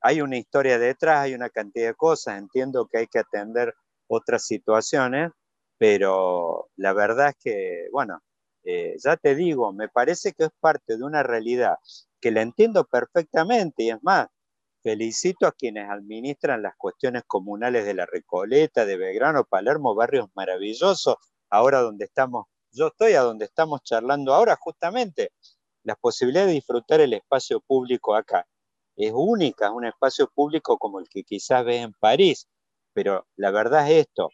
hay 0.00 0.20
una 0.20 0.36
historia 0.36 0.78
detrás, 0.78 1.20
hay 1.20 1.34
una 1.34 1.50
cantidad 1.50 1.88
de 1.88 1.94
cosas, 1.94 2.38
entiendo 2.38 2.86
que 2.86 2.98
hay 2.98 3.06
que 3.06 3.20
atender 3.20 3.74
otras 4.06 4.46
situaciones, 4.46 5.30
pero 5.78 6.68
la 6.76 6.92
verdad 6.92 7.30
es 7.30 7.36
que, 7.42 7.88
bueno, 7.92 8.20
eh, 8.64 8.96
ya 9.02 9.16
te 9.16 9.34
digo, 9.34 9.72
me 9.72 9.88
parece 9.88 10.32
que 10.32 10.44
es 10.44 10.50
parte 10.60 10.96
de 10.96 11.04
una 11.04 11.22
realidad 11.22 11.76
que 12.20 12.30
la 12.30 12.42
entiendo 12.42 12.84
perfectamente 12.84 13.84
y 13.84 13.90
es 13.90 14.02
más, 14.02 14.28
felicito 14.82 15.46
a 15.46 15.52
quienes 15.52 15.88
administran 15.90 16.62
las 16.62 16.74
cuestiones 16.76 17.22
comunales 17.26 17.86
de 17.86 17.94
la 17.94 18.06
Recoleta, 18.06 18.84
de 18.84 18.96
Belgrano, 18.96 19.44
Palermo, 19.44 19.94
barrios 19.94 20.28
maravillosos, 20.34 21.16
ahora 21.50 21.80
donde 21.80 22.04
estamos, 22.04 22.46
yo 22.70 22.88
estoy 22.88 23.14
a 23.14 23.22
donde 23.22 23.46
estamos 23.46 23.82
charlando 23.82 24.34
ahora 24.34 24.56
justamente, 24.60 25.32
la 25.84 25.94
posibilidad 25.96 26.46
de 26.46 26.52
disfrutar 26.52 27.00
el 27.00 27.12
espacio 27.12 27.60
público 27.60 28.14
acá. 28.14 28.46
Es 28.96 29.12
única, 29.14 29.66
es 29.66 29.72
un 29.72 29.86
espacio 29.86 30.28
público 30.34 30.78
como 30.78 31.00
el 31.00 31.08
que 31.08 31.22
quizás 31.24 31.64
ves 31.64 31.82
en 31.82 31.92
París, 31.94 32.48
pero 32.92 33.26
la 33.36 33.50
verdad 33.50 33.90
es 33.90 34.06
esto, 34.06 34.30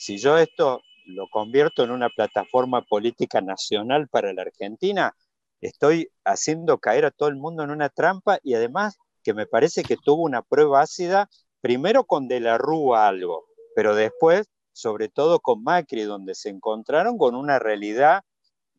si 0.00 0.18
yo 0.18 0.38
esto 0.38 0.80
lo 1.04 1.28
convierto 1.28 1.84
en 1.84 1.90
una 1.90 2.08
plataforma 2.08 2.80
política 2.82 3.42
nacional 3.42 4.08
para 4.08 4.32
la 4.32 4.42
Argentina, 4.42 5.14
estoy 5.60 6.10
haciendo 6.24 6.78
caer 6.78 7.04
a 7.04 7.10
todo 7.10 7.28
el 7.28 7.36
mundo 7.36 7.62
en 7.62 7.70
una 7.70 7.90
trampa 7.90 8.38
y 8.42 8.54
además 8.54 8.96
que 9.22 9.34
me 9.34 9.46
parece 9.46 9.82
que 9.82 9.98
tuvo 9.98 10.22
una 10.22 10.40
prueba 10.40 10.80
ácida, 10.80 11.28
primero 11.60 12.04
con 12.04 12.28
De 12.28 12.40
la 12.40 12.56
Rúa 12.56 13.08
algo, 13.08 13.44
pero 13.74 13.94
después, 13.94 14.46
sobre 14.72 15.08
todo 15.10 15.40
con 15.40 15.62
Macri, 15.62 16.04
donde 16.04 16.34
se 16.34 16.48
encontraron 16.48 17.18
con 17.18 17.34
una 17.34 17.58
realidad 17.58 18.22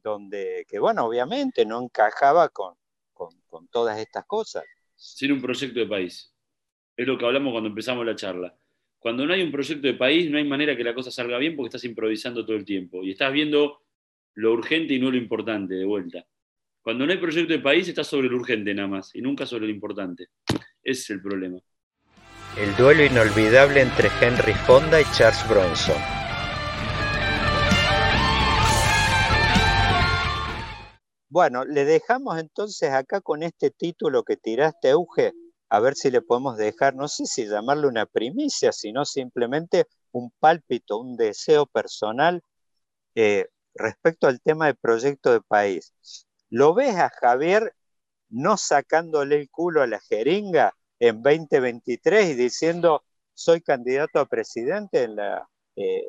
donde, 0.03 0.65
que 0.67 0.79
bueno, 0.79 1.05
obviamente 1.05 1.65
no 1.65 1.81
encajaba 1.81 2.49
con, 2.49 2.75
con 3.13 3.67
todas 3.67 3.99
estas 3.99 4.25
cosas. 4.25 4.63
Sin 4.95 5.31
un 5.31 5.41
proyecto 5.41 5.79
de 5.79 5.87
país. 5.87 6.33
Es 6.95 7.07
lo 7.07 7.17
que 7.17 7.25
hablamos 7.25 7.51
cuando 7.51 7.69
empezamos 7.69 8.05
la 8.05 8.15
charla. 8.15 8.55
Cuando 8.99 9.25
no 9.25 9.33
hay 9.33 9.41
un 9.41 9.51
proyecto 9.51 9.87
de 9.87 9.95
país, 9.95 10.29
no 10.29 10.37
hay 10.37 10.43
manera 10.43 10.77
que 10.77 10.83
la 10.83 10.93
cosa 10.93 11.09
salga 11.09 11.39
bien 11.39 11.55
porque 11.55 11.69
estás 11.69 11.83
improvisando 11.85 12.45
todo 12.45 12.55
el 12.55 12.65
tiempo 12.65 13.03
y 13.03 13.11
estás 13.11 13.33
viendo 13.33 13.81
lo 14.35 14.53
urgente 14.53 14.93
y 14.93 14.99
no 14.99 15.09
lo 15.09 15.17
importante 15.17 15.73
de 15.73 15.85
vuelta. 15.85 16.23
Cuando 16.81 17.05
no 17.05 17.11
hay 17.11 17.17
proyecto 17.17 17.51
de 17.51 17.59
país, 17.59 17.87
estás 17.87 18.07
sobre 18.07 18.27
lo 18.27 18.37
urgente 18.37 18.73
nada 18.73 18.87
más 18.87 19.15
y 19.15 19.21
nunca 19.21 19.45
sobre 19.45 19.65
lo 19.65 19.71
importante. 19.71 20.29
Ese 20.83 21.01
es 21.01 21.09
el 21.09 21.21
problema. 21.21 21.59
El 22.57 22.75
duelo 22.75 23.03
inolvidable 23.03 23.81
entre 23.81 24.09
Henry 24.21 24.53
Fonda 24.53 25.01
y 25.01 25.05
Charles 25.15 25.47
Bronson. 25.49 26.20
Bueno, 31.31 31.63
le 31.63 31.85
dejamos 31.85 32.37
entonces 32.39 32.91
acá 32.91 33.21
con 33.21 33.41
este 33.41 33.71
título 33.71 34.23
que 34.23 34.35
tiraste, 34.35 34.89
Euge, 34.89 35.31
a 35.69 35.79
ver 35.79 35.95
si 35.95 36.11
le 36.11 36.21
podemos 36.21 36.57
dejar, 36.57 36.93
no 36.93 37.07
sé 37.07 37.25
si 37.25 37.47
llamarle 37.47 37.87
una 37.87 38.05
primicia, 38.05 38.73
sino 38.73 39.05
simplemente 39.05 39.87
un 40.11 40.33
pálpito, 40.41 40.97
un 40.97 41.15
deseo 41.15 41.67
personal 41.67 42.41
eh, 43.15 43.47
respecto 43.73 44.27
al 44.27 44.41
tema 44.41 44.65
del 44.65 44.75
proyecto 44.75 45.31
de 45.31 45.39
país. 45.39 45.93
¿Lo 46.49 46.73
ves 46.73 46.97
a 46.97 47.09
Javier 47.09 47.73
no 48.27 48.57
sacándole 48.57 49.37
el 49.37 49.49
culo 49.49 49.81
a 49.81 49.87
la 49.87 50.01
jeringa 50.01 50.75
en 50.99 51.23
2023 51.23 52.31
y 52.31 52.33
diciendo 52.33 53.05
soy 53.33 53.61
candidato 53.61 54.19
a 54.19 54.25
presidente? 54.25 55.03
En 55.03 55.15
la, 55.15 55.47
eh, 55.77 56.03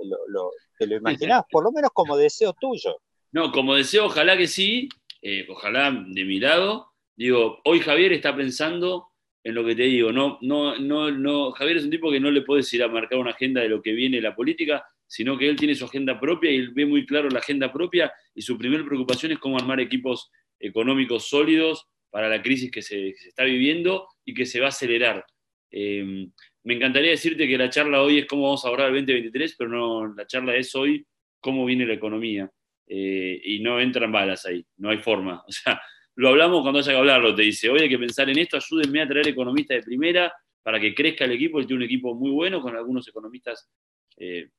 ¿Te 0.81 0.87
lo 0.89 0.97
imaginás? 0.97 1.45
Por 1.49 1.63
lo 1.63 1.71
menos 1.71 1.93
como 1.95 2.17
deseo 2.17 2.53
tuyo. 2.55 2.97
No, 3.33 3.51
como 3.51 3.75
deseo, 3.75 4.07
ojalá 4.07 4.37
que 4.37 4.47
sí, 4.47 4.91
eh, 5.23 5.47
ojalá 5.49 5.91
de 6.07 6.25
mi 6.25 6.41
lado. 6.41 6.89
Digo, 7.17 7.61
hoy 7.65 7.81
Javier 7.81 8.13
está 8.13 8.35
pensando 8.35 9.09
en 9.45 9.55
lo 9.55 9.65
que 9.65 9.75
te 9.75 9.85
digo. 9.85 10.13
No, 10.13 10.39
no, 10.43 10.77
no, 10.79 11.11
no, 11.11 11.53
Javier 11.53 11.79
es 11.79 11.85
un 11.85 11.91
tipo 11.91 12.11
que 12.11 12.21
no 12.21 12.31
le 12.31 12.43
puedes 12.43 12.73
ir 12.75 12.83
a 12.83 12.89
marcar 12.89 13.19
una 13.19 13.31
agenda 13.31 13.61
de 13.61 13.69
lo 13.69 13.81
que 13.81 13.93
viene 13.93 14.21
la 14.21 14.35
política, 14.35 14.85
sino 15.07 15.39
que 15.39 15.49
él 15.49 15.57
tiene 15.57 15.75
su 15.75 15.85
agenda 15.85 16.19
propia 16.19 16.51
y 16.51 16.57
él 16.57 16.71
ve 16.71 16.87
muy 16.87 17.07
claro 17.07 17.29
la 17.29 17.39
agenda 17.39 17.73
propia 17.73 18.13
y 18.35 18.43
su 18.43 18.59
primera 18.59 18.85
preocupación 18.85 19.33
es 19.33 19.39
cómo 19.39 19.59
armar 19.59 19.81
equipos 19.81 20.31
económicos 20.59 21.29
sólidos 21.29 21.87
para 22.11 22.29
la 22.29 22.43
crisis 22.43 22.71
que 22.71 22.83
se, 22.83 23.09
está 23.09 23.45
viviendo 23.45 24.09
y 24.25 24.35
que 24.35 24.47
se 24.47 24.61
va 24.61 24.67
a 24.67 24.69
acelerar. 24.69 25.25
Eh, 25.71 26.29
me 26.65 26.75
encantaría 26.75 27.11
decirte 27.11 27.49
que 27.49 27.59
la 27.59 27.71
charla 27.71 28.03
hoy 28.03 28.19
es 28.19 28.27
cómo 28.27 28.45
vamos 28.45 28.65
a 28.65 28.69
ahorrar 28.69 28.89
el 28.89 28.95
2023, 28.95 29.57
pero 29.57 29.71
no, 29.71 30.15
la 30.15 30.27
charla 30.27 30.55
es 30.57 30.75
hoy 30.75 31.07
cómo 31.41 31.65
viene 31.65 31.87
la 31.87 31.95
economía. 31.95 32.51
Eh, 32.95 33.41
y 33.43 33.61
no 33.61 33.81
entran 33.81 34.13
balas 34.13 34.45
ahí, 34.45 34.63
no 34.77 34.91
hay 34.91 34.99
forma. 34.99 35.43
O 35.49 35.51
sea, 35.53 35.81
lo 36.15 36.29
hablamos 36.29 36.61
cuando 36.61 36.81
haya 36.81 36.93
que 36.93 36.99
hablarlo, 36.99 37.35
te 37.35 37.41
dice, 37.41 37.71
hoy 37.71 37.81
hay 37.81 37.89
que 37.89 37.99
pensar 37.99 38.29
en 38.29 38.39
esto, 38.39 38.59
ayúdenme 38.59 39.01
a 39.01 39.09
traer 39.09 39.29
economistas 39.29 39.79
de 39.79 39.83
primera 39.83 40.35
para 40.63 40.79
que 40.79 40.95
crezca 40.95 41.25
el 41.25 41.33
equipo, 41.33 41.59
él 41.59 41.67
tiene 41.67 41.85
un 41.85 41.87
equipo 41.87 42.15
muy 42.15 42.31
bueno 42.31 42.61
con 42.61 42.77
algunos 42.77 43.09
economistas 43.09 43.71
eh, 44.19 44.51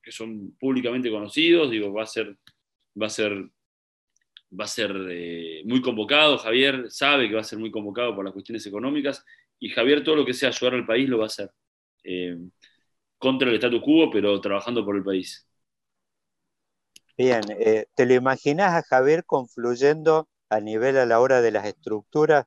que 0.00 0.12
son 0.12 0.56
públicamente 0.56 1.10
conocidos, 1.10 1.68
digo, 1.72 1.92
va 1.92 2.04
a 2.04 2.06
ser, 2.06 2.36
va 3.00 3.06
a 3.06 3.10
ser, 3.10 3.32
va 3.32 4.64
a 4.64 4.68
ser 4.68 4.94
eh, 5.10 5.62
muy 5.64 5.82
convocado, 5.82 6.38
Javier 6.38 6.84
sabe 6.90 7.28
que 7.28 7.34
va 7.34 7.40
a 7.40 7.44
ser 7.44 7.58
muy 7.58 7.72
convocado 7.72 8.14
por 8.14 8.24
las 8.24 8.32
cuestiones 8.32 8.64
económicas, 8.66 9.24
y 9.58 9.70
Javier 9.70 10.04
todo 10.04 10.14
lo 10.14 10.24
que 10.24 10.32
sea 10.32 10.50
ayudar 10.50 10.74
al 10.74 10.86
país 10.86 11.08
lo 11.08 11.18
va 11.18 11.24
a 11.24 11.26
hacer, 11.26 11.50
contra 13.18 13.48
el 13.48 13.56
status 13.56 13.82
quo, 13.82 14.08
pero 14.12 14.40
trabajando 14.40 14.84
por 14.84 14.94
el 14.94 15.02
país. 15.02 15.47
Bien, 17.18 17.42
¿te 17.94 18.06
lo 18.06 18.14
imaginas 18.14 18.74
a 18.74 18.82
Javier 18.82 19.24
confluyendo 19.26 20.28
a 20.48 20.60
nivel 20.60 20.96
a 20.96 21.04
la 21.04 21.20
hora 21.20 21.40
de 21.42 21.50
las 21.50 21.66
estructuras, 21.66 22.46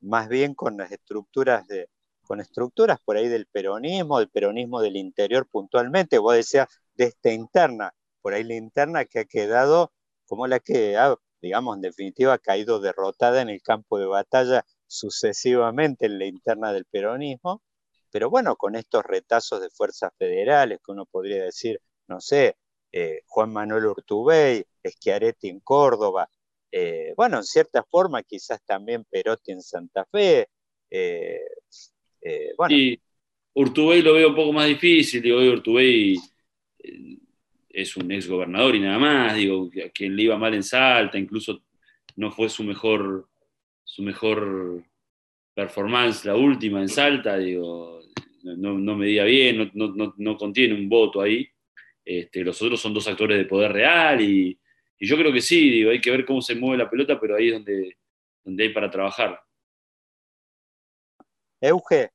más 0.00 0.28
bien 0.28 0.54
con 0.54 0.78
las 0.78 0.90
estructuras 0.92 1.66
de, 1.68 1.90
con 2.22 2.40
estructuras 2.40 2.98
por 3.04 3.18
ahí 3.18 3.28
del 3.28 3.46
peronismo, 3.46 4.18
del 4.18 4.30
peronismo 4.30 4.80
del 4.80 4.96
interior 4.96 5.46
puntualmente, 5.48 6.18
vos 6.18 6.34
decías 6.34 6.68
de 6.94 7.04
esta 7.06 7.32
interna, 7.32 7.92
por 8.22 8.34
ahí 8.34 8.44
la 8.44 8.54
interna 8.56 9.04
que 9.04 9.20
ha 9.20 9.24
quedado 9.26 9.92
como 10.26 10.46
la 10.46 10.60
que 10.60 10.96
ha 10.96 11.14
digamos, 11.40 11.76
en 11.76 11.82
definitiva, 11.82 12.34
ha 12.34 12.38
caído 12.38 12.80
derrotada 12.80 13.42
en 13.42 13.48
el 13.50 13.62
campo 13.62 13.98
de 13.98 14.06
batalla 14.06 14.64
sucesivamente 14.86 16.06
en 16.06 16.18
la 16.18 16.26
interna 16.26 16.72
del 16.72 16.84
peronismo, 16.86 17.62
pero 18.10 18.30
bueno, 18.30 18.56
con 18.56 18.74
estos 18.76 19.04
retazos 19.04 19.60
de 19.60 19.70
fuerzas 19.70 20.12
federales, 20.18 20.78
que 20.84 20.92
uno 20.92 21.06
podría 21.06 21.44
decir, 21.44 21.80
no 22.08 22.20
sé, 22.20 22.56
eh, 22.92 23.22
Juan 23.26 23.52
Manuel 23.52 23.86
Urtubey, 23.86 24.64
Schiaretti 24.84 25.48
en 25.48 25.60
Córdoba, 25.60 26.28
eh, 26.70 27.12
bueno, 27.16 27.38
en 27.38 27.44
cierta 27.44 27.82
forma 27.82 28.22
quizás 28.22 28.60
también 28.64 29.04
Perotti 29.04 29.52
en 29.52 29.62
Santa 29.62 30.04
Fe. 30.04 30.48
Eh, 30.90 31.40
bueno. 32.56 32.74
Y 32.74 33.00
Urtubey 33.54 34.02
lo 34.02 34.14
veo 34.14 34.28
un 34.28 34.34
poco 34.34 34.52
más 34.52 34.66
difícil, 34.66 35.22
digo, 35.22 35.38
Urtubey 35.38 36.16
es 37.68 37.96
un 37.96 38.10
ex 38.10 38.28
gobernador 38.28 38.74
y 38.74 38.80
nada 38.80 38.98
más, 38.98 39.34
digo, 39.34 39.70
a 39.84 39.88
quien 39.90 40.16
le 40.16 40.24
iba 40.24 40.36
mal 40.36 40.54
en 40.54 40.62
Salta, 40.62 41.18
incluso 41.18 41.62
no 42.16 42.30
fue 42.30 42.48
su 42.48 42.64
mejor, 42.64 43.28
su 43.84 44.02
mejor 44.02 44.84
performance 45.54 46.24
la 46.24 46.36
última 46.36 46.80
en 46.80 46.88
Salta, 46.88 47.38
digo, 47.38 48.00
no, 48.42 48.78
no 48.78 48.96
medía 48.96 49.24
bien, 49.24 49.70
no, 49.74 50.36
contiene 50.36 50.74
un 50.74 50.88
voto 50.88 51.20
ahí. 51.20 51.48
Este, 52.08 52.42
los 52.42 52.62
otros 52.62 52.80
son 52.80 52.94
dos 52.94 53.06
actores 53.06 53.36
de 53.36 53.44
poder 53.44 53.70
real 53.70 54.22
y, 54.22 54.58
yo 54.98 55.14
creo 55.16 55.30
que 55.30 55.42
sí, 55.42 55.70
digo, 55.70 55.90
hay 55.90 56.00
que 56.00 56.10
ver 56.10 56.24
cómo 56.24 56.40
se 56.40 56.54
mueve 56.54 56.78
la 56.78 56.90
pelota, 56.90 57.20
pero 57.20 57.36
ahí 57.36 57.48
es 57.48 57.52
donde, 57.52 57.98
donde 58.42 58.64
hay 58.64 58.70
para 58.70 58.90
trabajar. 58.90 59.38
Euge, 61.60 62.10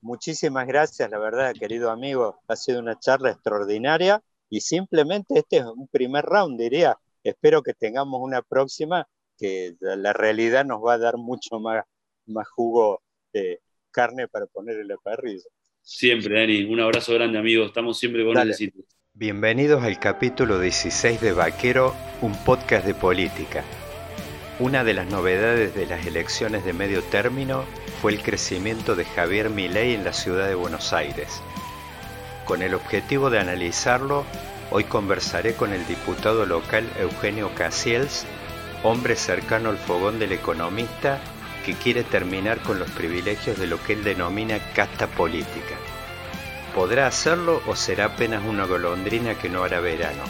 muchísimas 0.00 0.66
gracias, 0.66 1.10
la 1.10 1.18
verdad, 1.18 1.52
querido 1.58 1.90
amigo. 1.90 2.40
Ha 2.46 2.54
sido 2.56 2.78
una 2.78 2.98
charla 2.98 3.32
extraordinaria 3.32 4.22
y 4.48 4.60
simplemente 4.60 5.40
este 5.40 5.58
es 5.58 5.64
un 5.64 5.88
primer 5.88 6.24
round, 6.24 6.58
diría. 6.58 6.96
Espero 7.24 7.62
que 7.62 7.74
tengamos 7.74 8.20
una 8.22 8.42
próxima 8.42 9.06
que 9.36 9.74
la 9.80 10.12
realidad 10.12 10.64
nos 10.64 10.80
va 10.82 10.94
a 10.94 10.98
dar 10.98 11.16
mucho 11.18 11.58
más, 11.58 11.84
más 12.26 12.48
jugo 12.48 13.02
de 13.32 13.60
carne 13.90 14.28
para 14.28 14.46
poner 14.46 14.78
en 14.78 14.88
la 14.88 14.96
parrilla. 14.96 15.50
Siempre, 15.82 16.40
Dani. 16.40 16.62
Un 16.62 16.80
abrazo 16.80 17.12
grande, 17.12 17.38
amigo. 17.38 17.66
Estamos 17.66 17.98
siempre 17.98 18.24
con 18.24 18.38
el 18.38 18.54
sitio. 18.54 18.84
Bienvenidos 19.14 19.84
al 19.84 19.98
capítulo 19.98 20.58
16 20.58 21.20
de 21.20 21.34
Vaquero, 21.34 21.94
un 22.22 22.34
podcast 22.44 22.86
de 22.86 22.94
política. 22.94 23.62
Una 24.58 24.84
de 24.84 24.94
las 24.94 25.06
novedades 25.06 25.74
de 25.74 25.84
las 25.84 26.06
elecciones 26.06 26.64
de 26.64 26.72
medio 26.72 27.02
término 27.02 27.64
fue 28.00 28.12
el 28.12 28.22
crecimiento 28.22 28.96
de 28.96 29.04
Javier 29.04 29.50
Milei 29.50 29.92
en 29.94 30.02
la 30.02 30.14
ciudad 30.14 30.48
de 30.48 30.54
Buenos 30.54 30.94
Aires. 30.94 31.42
Con 32.46 32.62
el 32.62 32.72
objetivo 32.72 33.28
de 33.28 33.38
analizarlo, 33.38 34.24
hoy 34.70 34.84
conversaré 34.84 35.52
con 35.56 35.74
el 35.74 35.86
diputado 35.86 36.46
local 36.46 36.88
Eugenio 36.98 37.54
Casiels, 37.54 38.24
hombre 38.82 39.16
cercano 39.16 39.68
al 39.68 39.76
fogón 39.76 40.20
del 40.20 40.32
economista 40.32 41.20
que 41.66 41.74
quiere 41.74 42.02
terminar 42.02 42.62
con 42.62 42.78
los 42.78 42.90
privilegios 42.92 43.58
de 43.58 43.66
lo 43.66 43.80
que 43.82 43.92
él 43.92 44.04
denomina 44.04 44.58
casta 44.74 45.06
política. 45.06 45.76
¿Podrá 46.74 47.06
hacerlo 47.06 47.62
o 47.66 47.76
será 47.76 48.06
apenas 48.06 48.42
una 48.44 48.64
golondrina 48.64 49.34
que 49.34 49.50
no 49.50 49.62
hará 49.62 49.80
verano? 49.80 50.22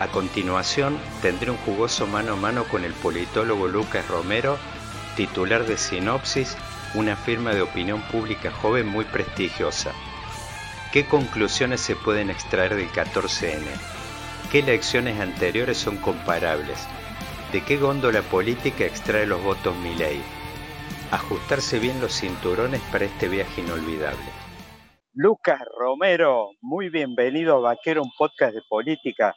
A 0.00 0.08
continuación, 0.08 0.98
tendré 1.20 1.50
un 1.50 1.58
jugoso 1.58 2.06
mano 2.06 2.32
a 2.32 2.36
mano 2.36 2.64
con 2.64 2.82
el 2.82 2.94
politólogo 2.94 3.68
Lucas 3.68 4.08
Romero, 4.08 4.56
titular 5.16 5.66
de 5.66 5.76
Sinopsis, 5.76 6.56
una 6.94 7.14
firma 7.14 7.52
de 7.52 7.60
opinión 7.60 8.00
pública 8.08 8.50
joven 8.50 8.86
muy 8.86 9.04
prestigiosa. 9.04 9.92
¿Qué 10.92 11.04
conclusiones 11.04 11.82
se 11.82 11.94
pueden 11.94 12.30
extraer 12.30 12.74
del 12.74 12.90
14N? 12.90 13.66
¿Qué 14.50 14.60
elecciones 14.60 15.20
anteriores 15.20 15.76
son 15.76 15.98
comparables? 15.98 16.78
¿De 17.52 17.60
qué 17.62 17.76
góndola 17.76 18.22
política 18.22 18.84
extrae 18.84 19.26
los 19.26 19.42
votos 19.42 19.76
Milei? 19.76 20.22
Ajustarse 21.10 21.78
bien 21.78 22.00
los 22.00 22.18
cinturones 22.18 22.80
para 22.90 23.04
este 23.04 23.28
viaje 23.28 23.60
inolvidable. 23.60 24.43
Lucas 25.16 25.60
Romero, 25.78 26.50
muy 26.60 26.88
bienvenido 26.88 27.58
a 27.58 27.60
Vaquero, 27.60 28.02
un 28.02 28.10
podcast 28.18 28.52
de 28.52 28.62
política. 28.68 29.32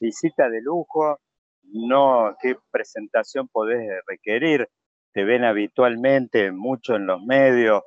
Visita 0.00 0.48
de 0.48 0.60
lujo, 0.60 1.20
no, 1.62 2.34
qué 2.42 2.56
presentación 2.72 3.46
podés 3.46 3.88
requerir. 4.08 4.68
Te 5.12 5.22
ven 5.22 5.44
habitualmente 5.44 6.50
mucho 6.50 6.96
en 6.96 7.06
los 7.06 7.22
medios, 7.22 7.84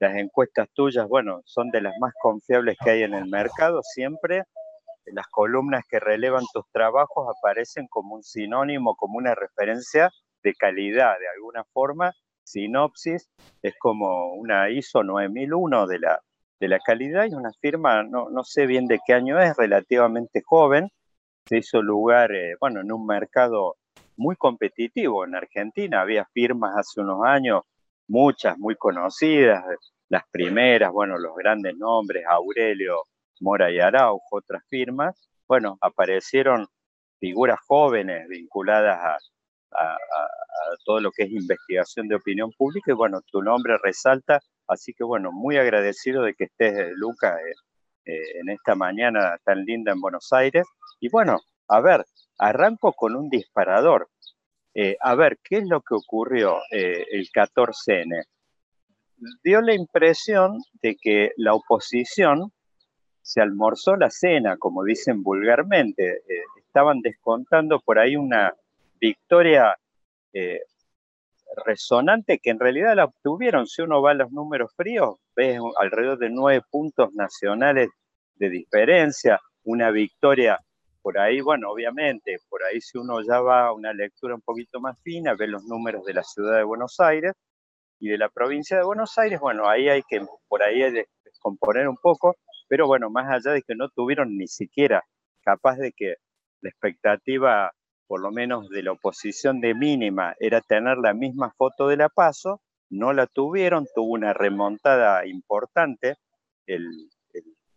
las 0.00 0.16
encuestas 0.16 0.66
tuyas, 0.74 1.06
bueno, 1.06 1.40
son 1.44 1.70
de 1.70 1.82
las 1.82 1.94
más 2.00 2.14
confiables 2.20 2.76
que 2.82 2.90
hay 2.90 3.02
en 3.04 3.14
el 3.14 3.26
mercado 3.26 3.82
siempre. 3.84 4.42
Las 5.04 5.28
columnas 5.28 5.84
que 5.88 6.00
relevan 6.00 6.46
tus 6.52 6.64
trabajos 6.72 7.28
aparecen 7.38 7.86
como 7.86 8.16
un 8.16 8.24
sinónimo, 8.24 8.96
como 8.96 9.18
una 9.18 9.36
referencia 9.36 10.10
de 10.42 10.52
calidad, 10.54 11.16
de 11.16 11.28
alguna 11.28 11.62
forma. 11.72 12.12
Sinopsis 12.42 13.30
es 13.62 13.74
como 13.78 14.34
una 14.34 14.68
ISO 14.70 15.04
9001 15.04 15.86
de 15.86 15.98
la, 16.00 16.20
de 16.60 16.68
la 16.68 16.78
calidad 16.78 17.26
y 17.26 17.34
una 17.34 17.52
firma, 17.60 18.02
no, 18.02 18.30
no 18.30 18.44
sé 18.44 18.66
bien 18.66 18.86
de 18.86 19.00
qué 19.06 19.14
año 19.14 19.40
es, 19.40 19.56
relativamente 19.56 20.42
joven. 20.44 20.90
Se 21.46 21.58
hizo 21.58 21.82
lugar, 21.82 22.32
eh, 22.32 22.56
bueno, 22.60 22.80
en 22.80 22.92
un 22.92 23.06
mercado 23.06 23.76
muy 24.16 24.36
competitivo 24.36 25.24
en 25.24 25.34
Argentina. 25.34 26.02
Había 26.02 26.26
firmas 26.26 26.76
hace 26.76 27.00
unos 27.00 27.24
años 27.24 27.62
muchas 28.06 28.58
muy 28.58 28.76
conocidas, 28.76 29.64
las 30.08 30.24
primeras, 30.30 30.92
bueno, 30.92 31.16
los 31.18 31.34
grandes 31.36 31.76
nombres, 31.76 32.24
Aurelio, 32.28 33.04
Mora 33.40 33.70
y 33.70 33.78
Araujo, 33.78 34.36
otras 34.36 34.62
firmas, 34.68 35.16
bueno, 35.48 35.78
aparecieron 35.80 36.66
figuras 37.18 37.58
jóvenes 37.66 38.28
vinculadas 38.28 38.98
a, 38.98 39.16
todo 40.84 41.00
lo 41.00 41.12
que 41.12 41.22
es 41.24 41.30
investigación 41.30 42.08
de 42.08 42.16
opinión 42.16 42.50
pública 42.52 42.90
y 42.90 42.94
bueno, 42.94 43.20
tu 43.30 43.40
nombre 43.40 43.76
resalta, 43.82 44.40
así 44.70 44.94
que 44.94 45.04
bueno, 45.04 45.32
muy 45.32 45.56
agradecido 45.56 46.22
de 46.22 46.34
que 46.34 46.44
estés, 46.44 46.90
Luca, 46.96 47.36
eh, 47.36 47.54
eh, 48.06 48.40
en 48.40 48.48
esta 48.50 48.74
mañana 48.74 49.36
tan 49.44 49.64
linda 49.64 49.92
en 49.92 50.00
Buenos 50.00 50.32
Aires. 50.32 50.66
Y 51.00 51.08
bueno, 51.10 51.38
a 51.68 51.80
ver, 51.80 52.04
arranco 52.38 52.92
con 52.92 53.14
un 53.14 53.28
disparador. 53.28 54.08
Eh, 54.74 54.96
a 55.00 55.14
ver, 55.14 55.38
¿qué 55.42 55.58
es 55.58 55.68
lo 55.68 55.80
que 55.82 55.94
ocurrió 55.94 56.58
eh, 56.70 57.04
el 57.10 57.28
14N? 57.30 58.24
Dio 59.44 59.60
la 59.60 59.74
impresión 59.74 60.58
de 60.80 60.96
que 60.96 61.32
la 61.36 61.54
oposición 61.54 62.52
se 63.22 63.40
almorzó 63.40 63.96
la 63.96 64.10
cena, 64.10 64.56
como 64.56 64.84
dicen 64.84 65.22
vulgarmente. 65.22 66.22
Eh, 66.28 66.42
estaban 66.66 67.00
descontando 67.00 67.80
por 67.80 67.98
ahí 67.98 68.16
una 68.16 68.54
victoria 69.00 69.76
resonante 71.66 72.38
que 72.38 72.50
en 72.50 72.60
realidad 72.60 72.96
la 72.96 73.06
obtuvieron. 73.06 73.66
Si 73.66 73.82
uno 73.82 74.02
va 74.02 74.12
a 74.12 74.14
los 74.14 74.30
números 74.32 74.72
fríos, 74.76 75.16
ves 75.36 75.58
alrededor 75.78 76.18
de 76.18 76.30
nueve 76.30 76.62
puntos 76.70 77.12
nacionales 77.14 77.88
de 78.36 78.50
diferencia, 78.50 79.40
una 79.64 79.90
victoria 79.90 80.58
por 81.02 81.18
ahí, 81.18 81.40
bueno, 81.40 81.70
obviamente, 81.70 82.36
por 82.48 82.62
ahí 82.62 82.80
si 82.80 82.98
uno 82.98 83.22
ya 83.22 83.40
va 83.40 83.68
a 83.68 83.72
una 83.72 83.92
lectura 83.92 84.34
un 84.34 84.42
poquito 84.42 84.80
más 84.80 85.00
fina, 85.02 85.34
ve 85.34 85.46
los 85.46 85.64
números 85.64 86.04
de 86.04 86.14
la 86.14 86.22
ciudad 86.22 86.56
de 86.58 86.64
Buenos 86.64 87.00
Aires 87.00 87.32
y 88.00 88.08
de 88.08 88.18
la 88.18 88.28
provincia 88.28 88.76
de 88.78 88.84
Buenos 88.84 89.16
Aires, 89.18 89.40
bueno, 89.40 89.68
ahí 89.68 89.88
hay 89.88 90.02
que 90.08 90.20
por 90.48 90.62
ahí 90.62 90.82
descomponer 91.24 91.88
un 91.88 91.96
poco, 91.96 92.36
pero 92.68 92.86
bueno, 92.86 93.10
más 93.10 93.30
allá 93.30 93.54
de 93.54 93.62
que 93.62 93.74
no 93.74 93.88
tuvieron 93.88 94.36
ni 94.36 94.46
siquiera 94.46 95.02
capaz 95.42 95.76
de 95.76 95.92
que 95.92 96.16
la 96.62 96.70
expectativa, 96.70 97.72
por 98.10 98.22
lo 98.22 98.32
menos 98.32 98.68
de 98.70 98.82
la 98.82 98.90
oposición 98.90 99.60
de 99.60 99.72
mínima, 99.72 100.34
era 100.40 100.60
tener 100.60 100.98
la 100.98 101.14
misma 101.14 101.54
foto 101.56 101.86
de 101.86 101.96
la 101.96 102.08
paso, 102.08 102.60
no 102.88 103.12
la 103.12 103.28
tuvieron, 103.28 103.86
tuvo 103.94 104.14
una 104.14 104.32
remontada 104.32 105.24
importante 105.28 106.16
el, 106.66 106.90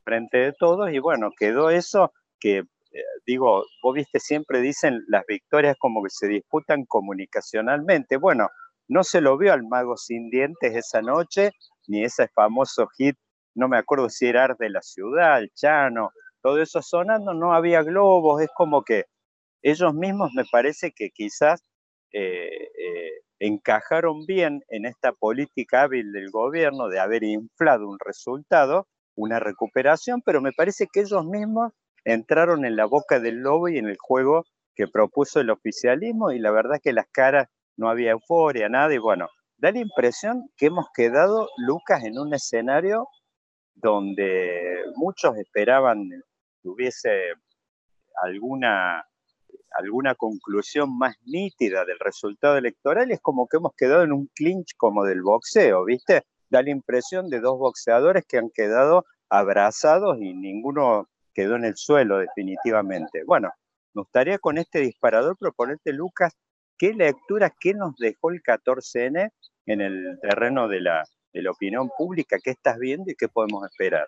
frente 0.04 0.40
de 0.40 0.54
todos 0.54 0.92
y 0.92 0.98
bueno, 0.98 1.30
quedó 1.38 1.70
eso 1.70 2.14
que 2.40 2.58
eh, 2.58 3.04
digo, 3.28 3.64
vos 3.84 3.94
viste, 3.94 4.20
siempre 4.20 4.60
dicen 4.62 5.04
las 5.08 5.24
victorias 5.28 5.76
como 5.78 6.02
que 6.02 6.10
se 6.10 6.28
disputan 6.28 6.86
comunicacionalmente. 6.86 8.18
Bueno, 8.18 8.50
no 8.88 9.04
se 9.04 9.22
lo 9.22 9.38
vio 9.38 9.54
al 9.54 9.62
mago 9.62 9.98
sin 9.98 10.32
dientes 10.32 10.76
esa 10.76 11.04
noche, 11.04 11.52
ni 11.86 12.04
ese 12.04 12.28
famoso 12.30 12.88
hit, 12.98 13.16
no 13.54 13.68
me 13.68 13.78
acuerdo 13.78 14.10
si 14.10 14.26
era 14.26 14.56
de 14.58 14.72
la 14.72 14.82
ciudad, 14.82 15.38
el 15.38 15.52
Chano, 15.52 16.10
todo 16.42 16.60
eso 16.60 16.82
sonando, 16.82 17.36
no 17.36 17.54
había 17.54 17.84
globos, 17.84 18.42
es 18.42 18.50
como 18.56 18.82
que 18.82 19.06
ellos 19.64 19.94
mismos 19.94 20.32
me 20.36 20.44
parece 20.52 20.92
que 20.92 21.10
quizás 21.10 21.64
eh, 22.12 22.70
eh, 22.78 23.12
encajaron 23.40 24.26
bien 24.26 24.64
en 24.70 24.86
esta 24.86 25.14
política 25.14 25.84
hábil 25.84 26.12
del 26.12 26.30
gobierno 26.30 26.88
de 26.90 27.00
haber 27.00 27.24
inflado 27.24 27.90
un 27.90 27.98
resultado, 28.00 28.88
una 29.16 29.40
recuperación, 29.40 30.22
pero 30.24 30.42
me 30.42 30.52
parece 30.52 30.88
que 30.92 31.02
ellos 31.02 31.26
mismos 31.26 31.72
entraron 32.06 32.66
en 32.66 32.76
la 32.76 32.86
boca 32.86 33.20
del 33.20 33.38
lobo 33.38 33.70
y 33.70 33.78
en 33.78 33.88
el 33.88 33.98
juego 33.98 34.44
que 34.76 34.88
propuso 34.88 35.40
el 35.40 35.50
oficialismo 35.50 36.32
y 36.32 36.40
la 36.40 36.52
verdad 36.52 36.80
que 36.82 36.94
las 36.94 37.08
caras 37.12 37.48
no 37.78 37.90
había 37.90 38.12
euforia, 38.12 38.70
nada 38.70 38.94
y 38.94 38.98
bueno, 38.98 39.28
da 39.58 39.72
la 39.72 39.80
impresión 39.80 40.50
que 40.58 40.68
hemos 40.68 40.88
quedado, 40.94 41.48
Lucas, 41.58 42.04
en 42.04 42.20
un 42.20 42.34
escenario 42.34 43.08
donde 43.76 44.84
muchos 44.96 45.38
esperaban 45.38 46.10
que 46.62 46.70
hubiese 46.70 47.34
alguna, 48.22 49.06
alguna 49.74 50.16
conclusión 50.16 50.98
más 50.98 51.16
nítida 51.26 51.86
del 51.86 52.00
resultado 52.00 52.58
electoral, 52.58 53.12
es 53.12 53.20
como 53.22 53.48
que 53.48 53.58
hemos 53.58 53.74
quedado 53.76 54.04
en 54.04 54.12
un 54.12 54.28
clinch 54.36 54.76
como 54.78 55.04
del 55.04 55.22
boxeo, 55.22 55.86
¿viste? 55.86 56.24
Da 56.50 56.62
la 56.62 56.70
impresión 56.70 57.30
de 57.30 57.40
dos 57.40 57.58
boxeadores 57.58 58.26
que 58.28 58.38
han 58.38 58.50
quedado 58.50 59.06
abrazados 59.30 60.18
y 60.22 60.34
ninguno 60.34 61.08
quedó 61.34 61.56
en 61.56 61.66
el 61.66 61.76
suelo 61.76 62.20
definitivamente. 62.20 63.24
Bueno, 63.26 63.50
me 63.94 64.02
gustaría 64.02 64.38
con 64.38 64.58
este 64.58 64.80
disparador 64.80 65.38
proponerte, 65.38 65.92
Lucas, 65.94 66.34
qué 66.78 66.94
lectura, 66.94 67.52
qué 67.60 67.74
nos 67.74 67.96
dejó 67.98 68.32
el 68.32 68.42
14N 68.42 69.32
en 69.66 69.82
el 69.82 70.20
terreno 70.22 70.68
de 70.68 70.82
la, 70.82 71.04
de 71.32 71.42
la 71.42 71.52
opinión 71.52 71.90
pública, 71.98 72.38
qué 72.44 72.52
estás 72.52 72.78
viendo 72.78 73.12
y 73.12 73.16
qué 73.16 73.28
podemos 73.28 73.66
esperar. 73.66 74.08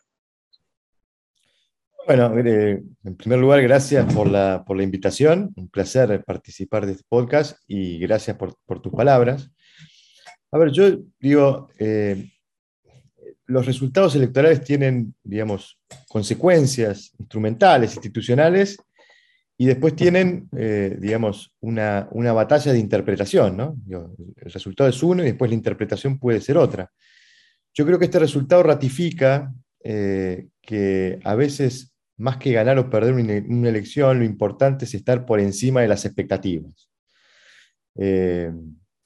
Bueno, 2.06 2.38
eh, 2.38 2.84
en 3.04 3.16
primer 3.16 3.40
lugar, 3.40 3.64
gracias 3.64 4.14
por 4.14 4.30
la, 4.30 4.64
por 4.64 4.78
la, 4.78 4.84
invitación. 4.84 5.52
Un 5.56 5.70
placer 5.70 6.24
participar 6.24 6.86
de 6.86 6.92
este 6.92 7.04
podcast 7.10 7.58
y 7.68 7.98
gracias 7.98 8.38
por, 8.38 8.56
por 8.68 8.80
tus 8.80 8.94
palabras. 8.94 9.50
A 10.52 10.60
ver, 10.60 10.72
yo 10.72 11.00
digo, 11.20 11.70
eh, 11.80 12.30
los 13.48 13.66
resultados 13.66 14.16
electorales 14.16 14.64
tienen, 14.64 15.16
digamos, 15.24 15.80
consecuencias 16.08 17.12
instrumentales, 17.18 17.96
institucionales, 17.96 18.78
y 19.58 19.66
después 19.66 19.96
tienen, 19.96 20.48
eh, 20.56 20.98
digamos, 21.00 21.56
una, 21.62 22.08
una, 22.12 22.34
batalla 22.34 22.72
de 22.72 22.80
interpretación, 22.80 23.58
¿no? 23.58 23.78
el 23.90 24.52
resultado 24.52 24.90
es 24.90 25.02
uno 25.02 25.24
y 25.24 25.28
después 25.28 25.50
la 25.50 25.56
interpretación 25.56 26.20
puede 26.20 26.40
ser 26.40 26.58
otra. 26.58 26.92
Yo 27.74 27.84
creo 27.84 27.98
que 27.98 28.06
este 28.06 28.20
resultado 28.20 28.62
ratifica 28.62 29.52
que 29.82 31.20
a 31.24 31.36
veces 31.36 31.95
más 32.18 32.38
que 32.38 32.52
ganar 32.52 32.78
o 32.80 32.90
perder 32.90 33.14
una, 33.14 33.70
elección, 33.70 34.20
lo 34.20 34.26
importante 34.26 34.86
es 34.86 34.94
estar 34.94 35.26
por 35.26 35.40
encima 35.40 35.82
de 35.82 35.88
las 35.88 36.06
expectativas. 36.06 36.90
Eh, 37.98 38.52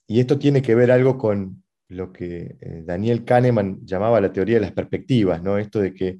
y 0.08 0.20
esto 0.20 0.38
tiene 0.40 0.62
que 0.62 0.76
ver 0.76 0.92
algo 0.92 1.18
con 1.18 1.64
lo 1.90 2.12
que 2.12 2.58
eh, 2.62 2.84
Daniel 2.86 3.26
Kahneman 3.26 3.86
llamaba 3.86 4.22
la 4.22 4.32
teoría 4.32 4.56
de 4.56 4.62
las 4.62 4.72
perspectivas, 4.72 5.42
¿no? 5.42 5.58
Esto 5.58 5.80
de 5.80 5.94
que 5.94 6.18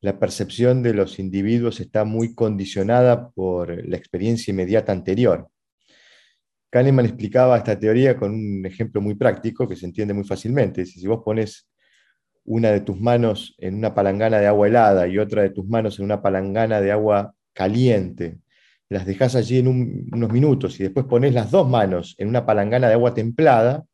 la 0.00 0.18
percepción 0.18 0.82
de 0.82 0.94
los 0.94 1.18
individuos 1.18 1.80
está 1.80 2.04
muy 2.04 2.34
condicionada 2.34 3.30
por 3.30 3.88
la 3.88 3.96
experiencia 3.96 4.50
inmediata 4.50 4.92
anterior. 4.92 5.48
Kahneman 6.70 7.06
explicaba 7.06 7.58
esta 7.58 7.78
teoría 7.78 8.16
con 8.16 8.32
un 8.32 8.66
ejemplo 8.66 9.00
muy 9.00 9.14
práctico 9.14 9.68
que 9.68 9.76
se 9.76 9.86
entiende 9.86 10.14
muy 10.14 10.24
fácilmente. 10.24 10.86
Si 10.86 11.06
vos 11.06 11.22
pones 11.24 11.68
una 12.44 12.70
de 12.70 12.80
tus 12.80 13.00
manos 13.00 13.54
en 13.58 13.76
una 13.76 13.94
palangana 13.94 14.38
de 14.38 14.46
agua 14.46 14.66
helada 14.66 15.06
y 15.06 15.18
otra 15.18 15.42
de 15.42 15.50
tus 15.50 15.66
manos 15.66 15.98
en 15.98 16.04
una 16.04 16.22
palangana 16.22 16.80
de 16.80 16.92
agua 16.92 17.34
caliente, 17.52 18.38
las 18.88 19.06
dejas 19.06 19.34
allí 19.36 19.58
en 19.58 19.68
unos 20.12 20.32
minutos 20.32 20.78
y 20.78 20.82
después 20.82 21.06
pones 21.06 21.32
las 21.32 21.50
dos 21.50 21.68
manos 21.68 22.14
en 22.18 22.28
una 22.28 22.44
palangana 22.44 22.88
de 22.88 22.94
agua 22.94 23.14
templada, 23.14 23.84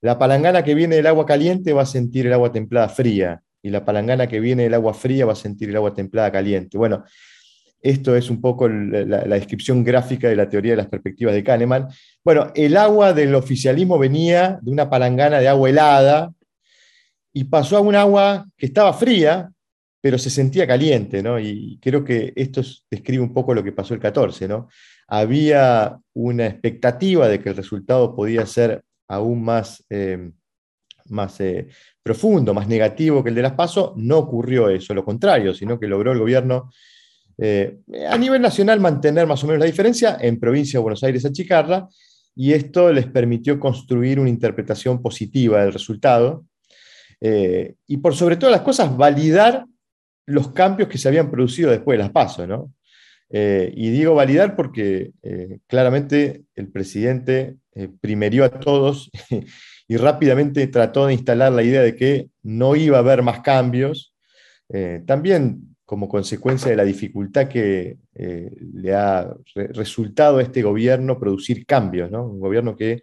la 0.00 0.18
palangana 0.18 0.62
que 0.62 0.74
viene 0.74 0.96
del 0.96 1.06
agua 1.06 1.26
caliente 1.26 1.72
va 1.72 1.82
a 1.82 1.86
sentir 1.86 2.26
el 2.26 2.32
agua 2.32 2.52
templada 2.52 2.88
fría 2.88 3.42
y 3.62 3.70
la 3.70 3.84
palangana 3.84 4.26
que 4.26 4.40
viene 4.40 4.64
del 4.64 4.74
agua 4.74 4.92
fría 4.92 5.24
va 5.24 5.32
a 5.32 5.36
sentir 5.36 5.70
el 5.70 5.76
agua 5.76 5.94
templada 5.94 6.30
caliente. 6.30 6.76
Bueno, 6.76 7.04
esto 7.80 8.14
es 8.14 8.28
un 8.28 8.40
poco 8.40 8.68
la, 8.68 9.04
la, 9.04 9.34
descripción 9.36 9.82
gráfica 9.82 10.28
de 10.28 10.36
la 10.36 10.48
teoría 10.48 10.72
de 10.72 10.76
las 10.76 10.88
perspectivas 10.88 11.34
de 11.34 11.42
Kahneman. 11.42 11.88
Bueno, 12.22 12.52
el 12.54 12.76
agua 12.76 13.12
del 13.14 13.34
oficialismo 13.34 13.98
venía 13.98 14.58
de 14.60 14.70
una 14.70 14.88
palangana 14.88 15.38
de 15.38 15.48
agua 15.48 15.70
helada 15.70 16.32
y 17.36 17.44
pasó 17.44 17.76
a 17.76 17.80
un 17.80 17.96
agua 17.96 18.46
que 18.56 18.66
estaba 18.66 18.92
fría, 18.94 19.50
pero 20.00 20.18
se 20.18 20.30
sentía 20.30 20.66
caliente, 20.66 21.22
¿no? 21.22 21.38
Y 21.40 21.78
creo 21.82 22.04
que 22.04 22.32
esto 22.36 22.62
describe 22.90 23.22
un 23.22 23.34
poco 23.34 23.52
lo 23.52 23.64
que 23.64 23.72
pasó 23.72 23.92
el 23.92 24.00
14, 24.00 24.46
¿no? 24.46 24.68
Había 25.08 25.98
una 26.14 26.46
expectativa 26.46 27.28
de 27.28 27.40
que 27.40 27.48
el 27.48 27.56
resultado 27.56 28.14
podía 28.14 28.46
ser 28.46 28.82
aún 29.08 29.42
más, 29.42 29.84
eh, 29.90 30.30
más 31.06 31.40
eh, 31.40 31.66
profundo, 32.02 32.54
más 32.54 32.68
negativo 32.68 33.22
que 33.24 33.30
el 33.30 33.34
de 33.34 33.42
las 33.42 33.52
PASO, 33.52 33.94
no 33.96 34.18
ocurrió 34.18 34.68
eso, 34.68 34.94
lo 34.94 35.04
contrario, 35.04 35.52
sino 35.54 35.78
que 35.80 35.88
logró 35.88 36.12
el 36.12 36.20
gobierno 36.20 36.70
eh, 37.36 37.78
a 38.08 38.16
nivel 38.16 38.40
nacional 38.40 38.78
mantener 38.78 39.26
más 39.26 39.42
o 39.42 39.48
menos 39.48 39.58
la 39.58 39.66
diferencia, 39.66 40.18
en 40.20 40.38
provincia 40.38 40.78
de 40.78 40.82
Buenos 40.82 41.02
Aires 41.02 41.24
achicarla, 41.24 41.88
y 42.36 42.52
esto 42.52 42.92
les 42.92 43.06
permitió 43.06 43.58
construir 43.58 44.20
una 44.20 44.30
interpretación 44.30 45.02
positiva 45.02 45.62
del 45.62 45.72
resultado, 45.72 46.44
eh, 47.26 47.76
y 47.86 47.96
por 47.96 48.14
sobre 48.14 48.36
todas 48.36 48.52
las 48.52 48.60
cosas, 48.60 48.94
validar 48.94 49.64
los 50.26 50.52
cambios 50.52 50.90
que 50.90 50.98
se 50.98 51.08
habían 51.08 51.30
producido 51.30 51.70
después 51.70 51.96
de 51.96 52.04
las 52.04 52.12
pasos. 52.12 52.46
¿no? 52.46 52.74
Eh, 53.30 53.72
y 53.74 53.88
digo 53.88 54.14
validar 54.14 54.54
porque 54.54 55.12
eh, 55.22 55.60
claramente 55.66 56.42
el 56.54 56.68
presidente 56.68 57.56
primerió 58.02 58.44
a 58.44 58.50
todos 58.50 59.10
y 59.88 59.96
rápidamente 59.96 60.66
trató 60.66 61.06
de 61.06 61.14
instalar 61.14 61.50
la 61.50 61.62
idea 61.62 61.80
de 61.80 61.96
que 61.96 62.28
no 62.42 62.76
iba 62.76 62.98
a 62.98 63.00
haber 63.00 63.22
más 63.22 63.40
cambios, 63.40 64.14
también 65.06 65.76
como 65.84 66.08
consecuencia 66.08 66.70
de 66.70 66.76
la 66.76 66.84
dificultad 66.84 67.48
que 67.48 67.98
le 68.14 68.94
ha 68.94 69.34
resultado 69.54 70.38
a 70.38 70.42
este 70.42 70.62
gobierno 70.62 71.18
producir 71.18 71.66
cambios, 71.66 72.10
¿no? 72.10 72.26
un 72.26 72.40
gobierno 72.40 72.76
que 72.76 73.02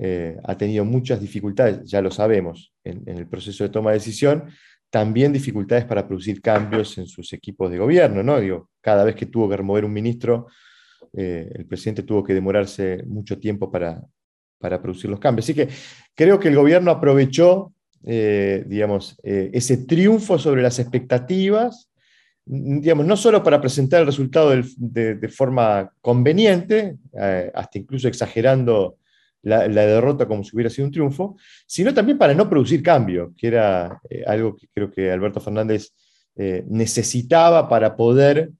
eh, 0.00 0.36
ha 0.44 0.56
tenido 0.56 0.84
muchas 0.84 1.20
dificultades, 1.20 1.80
ya 1.84 2.00
lo 2.00 2.12
sabemos, 2.12 2.72
en, 2.84 3.02
el 3.06 3.26
proceso 3.26 3.64
de 3.64 3.70
toma 3.70 3.90
de 3.90 3.98
decisión, 3.98 4.44
también 4.90 5.32
dificultades 5.32 5.84
para 5.86 6.06
producir 6.06 6.40
cambios 6.40 6.96
en 6.98 7.06
sus 7.08 7.32
equipos 7.32 7.68
de 7.70 7.78
gobierno. 7.78 8.22
¿no? 8.22 8.38
Digo, 8.38 8.70
cada 8.80 9.02
vez 9.02 9.16
que 9.16 9.26
tuvo 9.26 9.48
que 9.48 9.56
remover 9.56 9.84
un 9.84 9.92
ministro, 9.92 10.46
eh, 11.12 11.50
el 11.52 11.66
presidente 11.66 12.04
tuvo 12.04 12.22
que 12.22 12.32
demorarse 12.32 13.02
mucho 13.06 13.38
tiempo 13.38 13.72
para, 13.72 14.00
para, 14.58 14.80
producir 14.80 15.10
los 15.10 15.18
cambios. 15.18 15.46
Así 15.46 15.54
que 15.54 15.68
creo 16.14 16.38
que 16.38 16.48
el 16.48 16.54
gobierno 16.54 16.92
aprovechó, 16.92 17.72
eh, 18.04 18.64
digamos, 18.68 19.18
ese 19.24 19.78
triunfo 19.78 20.38
sobre 20.38 20.62
las 20.62 20.78
expectativas, 20.78 21.90
digamos, 22.46 23.04
no 23.04 23.16
solo 23.16 23.42
para 23.42 23.60
presentar 23.60 24.00
el 24.00 24.06
resultado 24.06 24.50
de, 24.50 25.16
de, 25.16 25.28
forma 25.28 25.92
conveniente, 26.00 26.96
hasta 27.52 27.78
incluso 27.78 28.08
exagerando 28.08 28.97
la, 29.42 29.68
derrota 29.68 30.26
como 30.26 30.44
si 30.44 30.54
hubiera 30.54 30.70
sido 30.70 30.86
un 30.86 30.92
triunfo, 30.92 31.36
sino 31.66 31.94
también 31.94 32.18
para 32.18 32.34
no 32.34 32.48
producir 32.48 32.82
cambio, 32.82 33.32
que 33.36 33.46
era 33.48 34.00
eh, 34.10 34.24
algo 34.26 34.56
que 34.56 34.68
creo 34.72 34.90
que 34.90 35.10
Alberto 35.10 35.40
Fernández 35.40 35.92
eh, 36.36 36.64
necesitaba 36.68 37.68
para 37.68 37.96
poder 37.96 38.50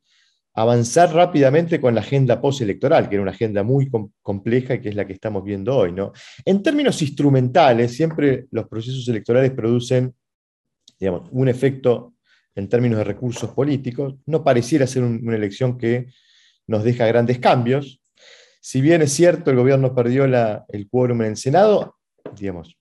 avanzar 0.55 1.15
rápidamente 1.15 1.81
con 1.81 1.95
la 1.95 2.01
agenda 2.01 2.41
postelectoral, 2.41 3.09
que 3.09 3.15
era 3.15 3.23
una 3.23 3.31
agenda 3.31 3.63
muy 3.63 3.89
compleja 4.23 4.75
y 4.75 4.81
que 4.81 4.89
es 4.89 4.97
la 4.97 5.07
que 5.07 5.13
estamos 5.13 5.45
viendo 5.45 5.77
hoy. 5.77 5.93
¿no? 5.93 6.13
En 6.45 6.63
términos 6.63 7.01
instrumentales, 7.01 7.95
siempre 7.95 8.47
los 8.51 8.67
procesos 8.67 9.07
electorales 9.07 9.53
producen 9.53 10.15
digamos, 10.99 11.29
un 11.31 11.49
efecto 11.49 12.15
en 12.55 12.69
términos 12.69 12.99
de 12.99 13.05
recursos 13.05 13.51
políticos. 13.51 14.17
No 14.27 14.43
pareciera 14.43 14.87
ser 14.87 15.05
una 15.05 15.37
elección 15.37 15.79
que 15.79 16.09
nos 16.67 16.83
deja 16.83 17.07
grandes 17.07 17.39
cambios, 17.39 18.01
si 18.61 18.81
bien 18.81 19.03
es 19.03 19.13
cierto, 19.13 19.51
el 19.51 19.57
gobierno 19.57 19.95
perdió 19.95 20.25
el 20.25 20.89
quórum 20.89 21.23
en 21.23 21.29
el 21.29 21.37
Senado, 21.37 21.97
digamos, 22.37 22.79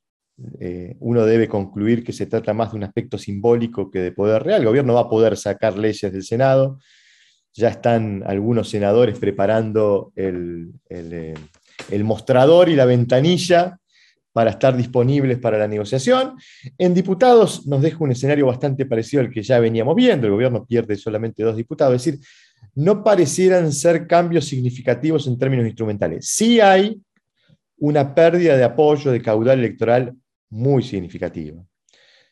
eh, 0.60 0.96
uno 1.00 1.26
debe 1.26 1.48
concluir 1.48 2.04
que 2.04 2.14
se 2.14 2.28
trata 2.28 2.54
más 2.54 2.72
de 2.72 2.78
un 2.78 2.84
aspecto 2.84 3.18
simbólico 3.18 3.90
que 3.90 4.00
de 4.00 4.12
poder 4.12 4.44
real. 4.44 4.62
El 4.62 4.68
gobierno 4.68 4.94
va 4.94 5.02
a 5.02 5.10
poder 5.10 5.36
sacar 5.36 5.78
leyes 5.78 6.12
del 6.12 6.24
Senado. 6.24 6.80
Ya 7.54 7.70
están 7.70 8.24
algunos 8.28 8.70
senadores 8.70 9.18
preparando 9.18 10.12
el, 10.16 10.74
eh, 10.90 11.34
el 11.90 12.04
mostrador 12.04 12.70
y 12.70 12.76
la 12.76 12.86
ventanilla 12.86 13.80
para 14.32 14.52
estar 14.52 14.78
disponibles 14.78 15.40
para 15.40 15.58
la 15.58 15.68
negociación. 15.68 16.36
En 16.78 16.94
diputados 16.94 17.66
nos 17.66 17.82
deja 17.82 17.98
un 18.00 18.12
escenario 18.12 18.46
bastante 18.46 18.86
parecido 18.86 19.22
al 19.22 19.32
que 19.32 19.42
ya 19.42 19.60
veníamos 19.60 19.96
viendo. 19.96 20.28
El 20.28 20.34
gobierno 20.34 20.64
pierde 20.64 20.96
solamente 20.96 21.42
dos 21.42 21.56
diputados. 21.56 21.96
Es 21.96 22.06
decir, 22.06 22.20
no 22.76 23.04
parecieran 23.04 23.72
ser 23.72 24.08
cambios 24.08 24.46
significativos 24.46 25.28
en 25.28 25.38
términos 25.38 25.66
instrumentales. 25.66 26.28
Sí 26.28 26.60
hay 26.60 27.02
una 27.80 28.14
pérdida 28.14 28.58
de 28.58 28.64
apoyo 28.64 29.12
de 29.12 29.22
caudal 29.22 29.60
electoral 29.60 30.16
muy 30.50 30.84
significativa. 30.84 31.64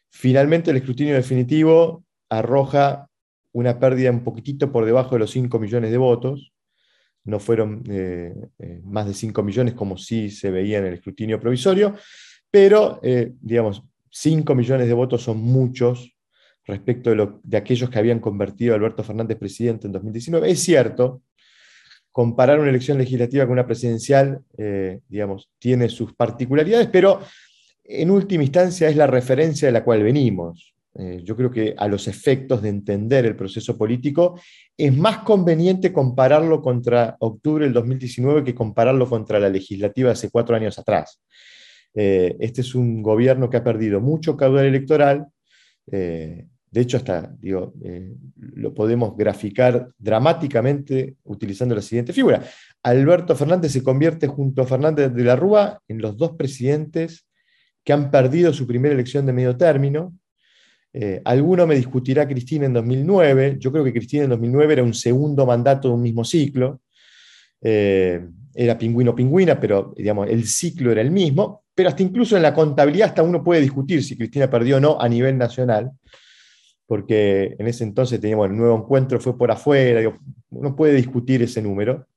Finalmente, 0.10 0.72
el 0.72 0.78
escrutinio 0.78 1.14
definitivo 1.14 2.04
arroja 2.30 3.08
una 3.52 3.80
pérdida 3.80 4.12
un 4.12 4.24
poquitito 4.24 4.72
por 4.72 4.86
debajo 4.86 5.16
de 5.16 5.20
los 5.20 5.32
5 5.32 5.60
millones 5.60 5.92
de 5.92 5.98
votos. 5.98 6.54
No 7.24 7.40
fueron 7.40 7.84
eh, 7.90 8.34
eh, 8.60 8.82
más 8.84 9.08
de 9.08 9.14
5 9.14 9.44
millones 9.44 9.74
como 9.74 9.98
sí 9.98 10.30
se 10.30 10.52
veía 10.52 10.80
en 10.80 10.86
el 10.86 10.94
escrutinio 10.96 11.40
provisorio, 11.40 11.96
pero, 12.52 13.00
eh, 13.04 13.34
digamos, 13.42 13.84
5 14.12 14.56
millones 14.56 14.88
de 14.88 14.94
votos 14.94 15.24
son 15.24 15.40
muchos 15.40 16.14
respecto 16.66 17.11
de, 17.43 17.57
aquellos 17.57 17.89
que 17.89 17.99
habían 17.99 18.20
convertido 18.20 18.74
a 18.74 18.78
Alberto 18.78 19.03
Fernández 19.03 19.38
presidente 19.38 19.88
en 19.88 19.93
2019. 19.93 20.49
Es 20.49 20.61
cierto, 20.61 21.22
comparar 22.11 22.59
una 22.59 22.70
elección 22.70 22.97
legislativa 22.97 23.45
con 23.45 23.53
una 23.53 23.68
presidencial, 23.68 24.41
eh, 24.57 25.01
digamos, 25.07 25.49
tiene 25.59 25.89
sus 25.89 26.13
particularidades, 26.13 26.88
pero 26.88 27.22
en 27.84 28.09
última 28.09 28.43
instancia 28.43 28.89
es 28.89 28.95
la 28.95 29.07
referencia 29.07 29.68
de 29.68 29.72
la 29.72 29.84
cual 29.84 30.03
venimos. 30.03 30.72
eh, 30.97 31.20
yo 31.26 31.36
creo 31.36 31.51
que 31.51 31.76
a 31.78 31.89
los 31.89 32.07
efectos 32.07 32.61
de 32.61 32.70
entender 32.70 33.26
el 33.26 33.36
proceso 33.36 33.78
político, 33.78 34.39
es 34.78 34.95
más 34.95 35.20
conveniente 35.20 35.91
compararlo 35.91 36.61
contra 36.61 37.18
octubre 37.20 37.66
del 37.66 37.74
2019 37.74 38.45
que 38.45 38.55
compararlo 38.55 39.05
contra 39.09 39.38
la 39.38 39.49
legislativa 39.49 40.07
de 40.07 40.13
hace 40.13 40.30
cuatro 40.30 40.55
años 40.55 40.80
atrás. 40.80 41.22
Eh, 41.93 42.38
este 42.39 42.61
es 42.61 42.76
un 42.76 43.01
gobierno 43.03 43.49
que 43.49 43.57
ha 43.57 43.63
perdido 43.63 43.99
mucho 43.99 44.38
caudal 44.38 44.66
electoral. 44.66 45.28
De 46.76 46.82
hecho, 46.82 46.97
hasta 46.97 47.34
digo, 47.39 47.73
lo 48.36 48.73
podemos 48.73 49.15
graficar 49.15 49.89
dramáticamente 49.97 51.15
utilizando 51.23 51.73
la 51.73 51.82
siguiente 51.82 52.11
figura. 52.11 52.43
Alberto 52.84 53.34
Fernández 53.34 53.71
se 53.71 53.82
convierte 53.82 54.28
junto 54.28 54.61
a 54.61 54.65
Fernández 54.65 55.13
de 55.13 55.23
la 55.23 55.38
Rúa 55.38 55.82
en 55.88 56.01
los 56.01 56.17
dos 56.17 56.34
presidentes 56.36 57.26
que 57.82 57.93
han 57.93 58.11
perdido 58.11 58.51
su 58.51 58.67
primera 58.67 58.93
elección 58.93 59.26
de 59.26 59.32
medio 59.32 59.55
término, 59.55 60.13
eh, 60.97 61.21
alguno 61.26 61.67
me 61.67 61.76
discutirá 61.76 62.26
Cristina 62.26 62.67
en 62.67 62.73
2009. 62.73 63.57
Yo 63.59 63.69
creo 63.69 63.84
que 63.84 63.91
Cristina 63.91 64.23
en 64.23 64.30
2009 64.30 64.73
era 64.73 64.84
un 64.84 64.93
segundo 64.93 65.45
mandato 65.45 65.89
de 65.89 65.93
un 65.93 66.01
mismo 66.01 66.23
ciclo. 66.23 66.80
Eh, 67.61 68.26
era 68.53 68.78
pingüino-pingüina, 68.78 69.59
pero 69.59 69.93
digamos, 69.97 70.30
el 70.30 70.45
ciclo 70.45 70.93
era 70.93 71.01
el 71.01 71.11
mismo. 71.11 71.65
Pero 71.76 71.89
hasta 71.89 72.01
incluso 72.01 72.38
en 72.38 72.43
la 72.43 72.53
contabilidad 72.53 73.09
hasta 73.09 73.23
uno 73.23 73.43
puede 73.43 73.59
discutir 73.59 74.01
si 74.05 74.15
Cristina 74.15 74.49
perdió 74.49 74.78
o 74.78 74.80
no 74.80 74.97
a 74.97 75.09
nivel 75.09 75.38
nacional, 75.38 75.91
porque 76.88 77.56
en 77.58 77.68
ese 77.68 77.84
entonces 77.84 78.20
teníamos 78.20 78.50
el 78.50 78.56
nuevo 78.56 78.78
encuentro, 78.78 79.20
fue 79.20 79.38
por 79.38 79.52
afuera, 79.52 80.02
uno 80.50 80.76
puede 80.76 80.94
discutir 80.94 81.42
ese 81.42 81.62
número. 81.62 82.08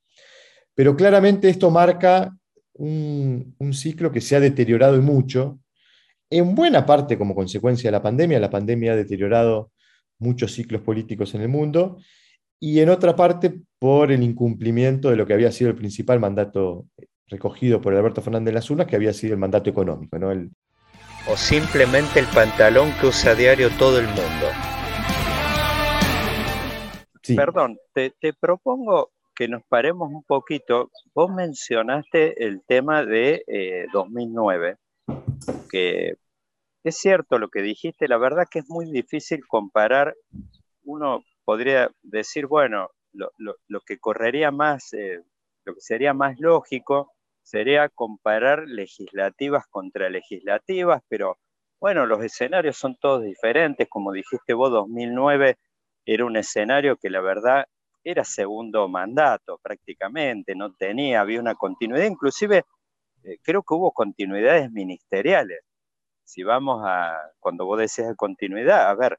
Pero 0.75 0.95
claramente 0.95 1.49
esto 1.49 1.71
marca 1.71 2.33
un, 2.73 3.55
ciclo 3.73 4.11
que 4.11 4.21
se 4.21 4.35
ha 4.35 4.39
deteriorado 4.39 4.95
y 4.95 5.01
mucho, 5.01 5.59
en 6.29 6.55
buena 6.55 6.85
parte 6.85 7.17
como 7.17 7.35
consecuencia 7.35 7.89
de 7.89 7.91
la 7.91 8.01
pandemia. 8.01 8.39
La 8.39 8.49
pandemia 8.49 8.93
ha 8.93 8.95
deteriorado 8.95 9.71
muchos 10.19 10.53
ciclos 10.53 10.81
políticos 10.81 11.33
en 11.35 11.41
el 11.41 11.49
mundo 11.49 11.97
y 12.59 12.79
en 12.79 12.89
otra 12.89 13.15
parte 13.15 13.61
por 13.79 14.11
el 14.11 14.21
incumplimiento 14.21 15.09
de 15.09 15.15
lo 15.15 15.25
que 15.25 15.33
había 15.33 15.51
sido 15.51 15.69
el 15.71 15.75
principal 15.75 16.19
mandato 16.19 16.85
recogido 17.27 17.79
por 17.79 17.93
Alberto 17.93 18.21
Fernández 18.21 18.53
de 18.53 18.75
las 18.75 18.87
que 18.87 18.95
había 18.95 19.13
sido 19.13 19.33
el 19.33 19.39
mandato 19.39 19.69
económico. 19.69 20.19
¿no? 20.19 20.31
O 21.27 21.35
simplemente 21.35 22.19
el 22.19 22.27
pantalón 22.27 22.91
que 22.99 23.07
usa 23.07 23.31
a 23.31 23.35
diario 23.35 23.69
todo 23.77 23.99
el 23.99 24.07
mundo. 24.07 24.47
Perdón, 27.35 27.77
te, 27.93 28.13
propongo 28.39 29.11
que 29.35 29.47
nos 29.47 29.63
paremos 29.63 30.09
un 30.11 30.23
poquito. 30.23 30.91
Vos 31.13 31.31
mencionaste 31.31 32.43
el 32.45 32.63
tema 32.65 33.05
de 33.05 33.43
2009 33.93 34.69
eh, 34.69 34.75
que 35.69 36.13
es 36.83 36.97
cierto 36.97 37.37
lo 37.37 37.49
que 37.49 37.61
dijiste, 37.61 38.07
la 38.07 38.17
verdad 38.17 38.47
que 38.49 38.59
es 38.59 38.69
muy 38.69 38.89
difícil 38.89 39.45
comparar, 39.47 40.15
uno 40.83 41.23
podría 41.43 41.91
decir, 42.01 42.47
bueno, 42.47 42.89
lo, 43.13 43.81
que 43.85 43.99
correría 43.99 44.51
más, 44.51 44.93
eh, 44.93 45.21
lo 45.65 45.73
que 45.73 45.81
sería 45.81 46.13
más 46.13 46.39
lógico 46.39 47.11
sería 47.49 47.89
comparar 47.89 48.67
legislativas 48.67 49.65
contra 49.69 50.09
legislativas, 50.09 51.01
pero 51.07 51.37
bueno, 51.81 52.05
los 52.05 52.23
escenarios 52.23 52.77
son 52.77 52.95
todos 52.97 53.23
diferentes, 53.23 53.87
como 53.89 54.11
dijiste 54.11 54.53
vos, 54.53 54.69
2009 54.71 55.57
era 56.05 56.25
un 56.25 56.37
escenario 56.37 56.97
que 56.97 57.09
la 57.09 57.21
verdad 57.21 57.65
era 58.03 58.23
segundo 58.23 58.87
mandato 58.87 59.59
prácticamente, 59.63 60.55
no 60.55 60.73
tenía, 60.73 61.21
había 61.21 61.39
una 61.39 61.55
continuidad, 61.55 62.05
inclusive 62.05 62.65
eh, 63.23 63.37
creo 63.43 63.63
que 63.63 63.73
hubo 63.73 63.91
continuidades 63.93 64.71
ministeriales. 64.71 65.61
Si 66.23 66.43
vamos 66.43 66.83
a, 66.85 67.17
cuando 67.39 67.65
vos 67.65 67.79
decías 67.79 68.15
continuidad, 68.15 68.89
a 68.89 68.95
ver, 68.95 69.17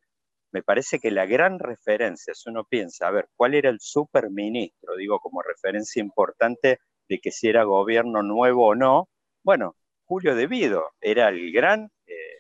me 0.52 0.62
parece 0.62 1.00
que 1.00 1.10
la 1.10 1.26
gran 1.26 1.58
referencia, 1.58 2.34
si 2.34 2.48
uno 2.50 2.64
piensa, 2.64 3.08
a 3.08 3.10
ver, 3.10 3.28
¿cuál 3.36 3.54
era 3.54 3.70
el 3.70 3.80
superministro? 3.80 4.96
Digo, 4.96 5.18
como 5.20 5.42
referencia 5.42 6.00
importante 6.00 6.78
de 7.10 7.18
que 7.18 7.32
si 7.32 7.48
era 7.48 7.64
gobierno 7.64 8.22
nuevo 8.22 8.68
o 8.68 8.74
no. 8.74 9.10
Bueno, 9.42 9.74
Julio 10.06 10.34
Devido 10.34 10.84
era 11.00 11.28
el 11.28 11.52
gran, 11.52 11.90
eh, 12.06 12.38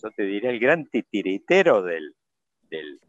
yo 0.00 0.10
te 0.12 0.22
diría, 0.24 0.50
el 0.50 0.60
gran 0.60 0.86
titiritero 0.86 1.82
del, 1.82 2.14
del, 2.68 3.00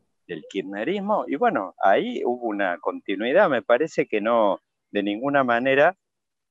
kirchnerismo. 0.49 1.25
Y 1.27 1.35
bueno, 1.35 1.75
ahí 1.83 2.23
hubo 2.25 2.47
una 2.47 2.77
continuidad, 2.79 3.49
me 3.49 3.61
parece 3.61 4.07
que 4.07 4.21
no, 4.21 4.61
de 4.91 5.03
ninguna 5.03 5.43
manera 5.43 5.97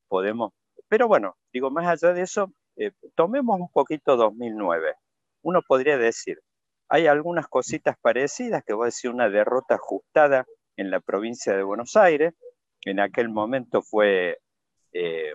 podemos 0.09 0.53
pero 0.91 1.07
bueno, 1.07 1.37
digo, 1.53 1.71
más 1.71 1.87
allá 1.87 2.13
de 2.13 2.23
eso, 2.23 2.53
eh, 2.75 2.91
tomemos 3.15 3.61
un 3.61 3.71
poquito 3.71 4.17
2009. 4.17 4.97
Uno 5.43 5.63
podría 5.63 5.97
decir, 5.97 6.41
hay 6.89 7.07
algunas 7.07 7.47
cositas 7.47 7.97
parecidas, 8.03 8.65
que 8.65 8.73
voy 8.75 8.85
a 8.85 8.87
decir 8.87 9.13
una 9.13 9.29
derrota 9.29 9.77
ajustada 9.77 10.47
en 10.77 10.91
la 10.91 10.99
provincia 10.99 11.57
de 11.57 11.63
Buenos 11.63 11.95
Aires. 11.95 12.35
En 12.85 12.99
aquel 12.99 13.29
momento 13.29 13.83
fue 13.83 14.39
eh, 14.93 15.32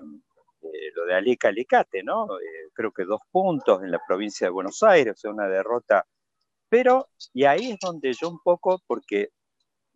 eh, 0.62 0.92
lo 0.94 1.06
de 1.06 1.16
Alica 1.16 1.50
Alicate, 1.50 2.04
¿no? 2.04 2.28
creo 2.74 2.92
que 2.92 3.06
dos 3.06 3.22
puntos 3.32 3.82
en 3.84 3.92
la 3.92 4.00
provincia 4.06 4.48
de 4.48 4.52
Buenos 4.52 4.84
Aires, 4.84 5.14
o 5.14 5.18
sea, 5.18 5.32
una 5.32 5.48
derrota. 5.48 6.06
Pero, 6.70 7.08
y 7.34 7.46
ahí 7.46 7.72
es 7.72 7.78
donde 7.80 8.14
yo 8.14 8.30
un 8.30 8.40
poco, 8.44 8.82
porque 8.88 9.30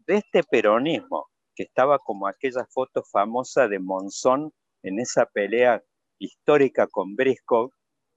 de 0.07 0.17
este 0.17 0.43
peronismo, 0.43 1.27
que 1.55 1.63
estaba 1.63 1.99
como 1.99 2.27
aquella 2.27 2.65
foto 2.65 3.03
famosa 3.03 3.67
de 3.67 3.79
Monzón 3.79 4.53
en 4.83 4.99
esa 4.99 5.25
pelea 5.25 5.83
histórica 6.19 6.87
con 6.87 7.15
Briscoe, 7.15 7.69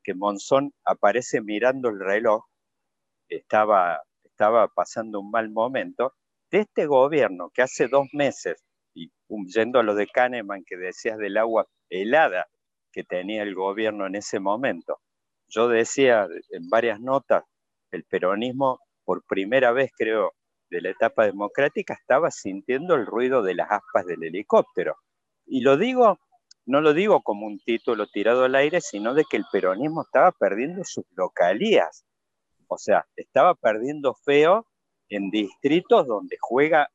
que 0.03 0.15
Monzón 0.15 0.73
aparece 0.85 1.41
mirando 1.41 1.89
el 1.89 2.01
reloj, 2.01 2.45
estaba, 3.29 4.01
estaba 4.25 4.69
pasando 4.69 5.21
un 5.21 5.31
mal 5.31 5.51
momento, 5.51 6.15
de 6.51 6.61
este 6.61 6.87
gobierno 6.87 7.51
que 7.51 7.63
hace 7.63 7.89
dos 7.89 8.07
meses, 8.13 8.63
y 8.95 9.11
yendo 9.55 9.79
a 9.79 9.83
lo 9.83 9.95
de 9.95 10.07
Kahneman 10.07 10.65
que 10.65 10.77
decías 10.77 11.19
del 11.19 11.37
agua 11.37 11.67
helada 11.89 12.47
que 12.93 13.05
tenía 13.05 13.43
el 13.43 13.55
gobierno 13.55 14.07
en 14.07 14.17
ese 14.17 14.39
momento, 14.41 15.01
yo 15.49 15.69
decía 15.69 16.29
en 16.51 16.69
varias 16.69 17.01
notas, 17.01 17.45
el 17.91 18.05
peronismo 18.05 18.81
por 19.05 19.25
primera 19.25 19.73
vez 19.73 19.91
creo 19.97 20.33
de 20.71 20.81
la 20.81 20.91
etapa 20.91 21.27
democrática 21.27 21.95
estaba 21.95 22.31
sintiendo 22.31 22.95
el 22.95 23.07
ruido 23.07 23.43
de 23.43 23.55
las 23.55 23.71
aspas 23.71 24.07
del 24.07 24.25
helicóptero. 24.25 24.97
Y 25.45 25.61
lo 25.61 25.77
digo 25.77 26.19
no 26.65 26.81
lo 26.81 26.95
digo 26.95 27.23
como 27.23 27.47
un 27.47 27.59
título 27.59 28.07
tirado 28.07 28.45
al 28.45 28.55
aire, 28.55 28.81
sino 28.81 29.15
de 29.15 29.25
que 29.29 29.37
el 29.37 29.45
peronismo 29.51 30.03
estaba 30.03 30.31
perdiendo 30.33 30.85
sus 30.85 31.05
localías. 31.17 32.05
O 32.69 32.79
sea, 32.79 33.05
estaba 33.17 33.55
perdiendo 33.55 34.15
feo 34.15 34.67
en 35.09 35.31
distritos 35.31 36.07
donde 36.07 36.37
juega 36.41 36.89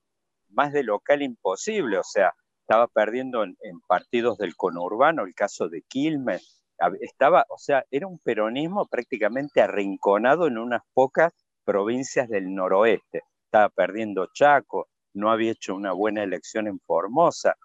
más 0.49 0.73
de 0.73 0.83
local 0.83 1.21
imposible. 1.21 1.97
O 1.97 2.03
sea, 2.03 2.33
estaba 2.61 2.87
perdiendo 2.87 3.43
en, 3.43 3.55
partidos 3.87 4.37
del 4.37 4.55
conurbano, 4.55 5.23
el 5.23 5.33
caso 5.33 5.69
de 5.69 5.81
Quilmes. 5.83 6.63
Estaba, 7.01 7.45
o 7.49 7.57
sea, 7.57 7.83
era 7.89 8.07
un 8.07 8.19
peronismo 8.19 8.87
prácticamente 8.87 9.61
arrinconado 9.61 10.47
en 10.47 10.57
unas 10.57 10.81
pocas 10.93 11.33
provincias 11.65 12.29
del 12.29 12.53
noroeste. 12.53 13.23
Estaba 13.45 13.69
perdiendo 13.69 14.27
Chaco, 14.33 14.87
no 15.13 15.31
había 15.31 15.51
hecho 15.51 15.75
una 15.75 15.93
buena 15.93 16.23
elección 16.23 16.67
en 16.67 16.79
Formosa 16.79 17.55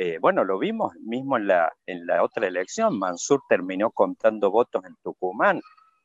eh, 0.00 0.18
bueno, 0.20 0.44
lo 0.44 0.60
vimos 0.60 0.94
mismo 1.00 1.36
en 1.38 1.48
la, 1.48 1.72
en 1.84 2.06
la 2.06 2.22
otra 2.22 2.46
elección, 2.46 3.00
Mansur 3.00 3.42
terminó 3.48 3.90
contando 3.90 4.48
votos 4.48 4.84
en 4.84 4.94
Tucumán, 5.02 5.60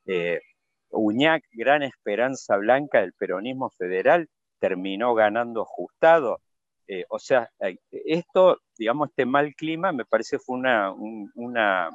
eh, 0.08 0.42
Uñac, 0.90 1.44
gran 1.52 1.84
esperanza 1.84 2.58
blanca 2.58 3.02
del 3.02 3.14
peronismo 3.14 3.70
federal, 3.70 4.28
terminó 4.64 5.14
ganando 5.14 5.64
ajustado. 5.64 6.40
Eh, 6.88 7.04
o 7.10 7.20
sea, 7.20 7.50
esto, 7.92 8.60
digamos, 8.78 9.10
este 9.10 9.26
mal 9.26 9.54
clima 9.56 9.92
me 9.92 10.06
parece 10.06 10.40
fue 10.40 10.56
una, 10.58 10.94
una 11.36 11.90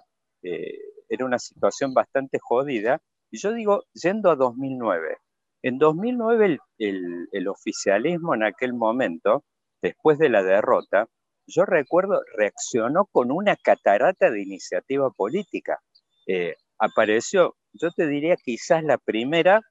era 1.09 1.25
una 1.25 1.39
situación 1.39 1.95
bastante 1.95 2.39
jodida. 2.39 3.01
Y 3.31 3.39
yo 3.39 3.55
digo, 3.55 3.85
yendo 3.95 4.31
a 4.31 4.37
2009, 4.37 5.17
en 5.63 5.79
2009 5.79 6.59
el 6.79 7.49
oficialismo 7.49 8.35
en 8.35 8.45
aquel 8.45 8.75
momento, 8.75 9.45
después 9.81 10.19
de 10.19 10.29
la 10.29 10.43
derrota, 10.43 11.09
yo 11.49 11.65
recuerdo, 11.65 12.21
reaccionó 12.37 13.07
con 13.07 13.33
una 13.33 13.57
catarata 13.57 14.31
de 14.31 14.43
iniciativa 14.43 15.11
política. 15.11 15.79
Eh, 16.27 16.57
apareció, 16.79 17.57
yo 17.73 17.91
te 17.91 18.07
diría 18.07 18.37
quizás 18.37 18.85
la 18.85 18.99
primera, 18.99 19.63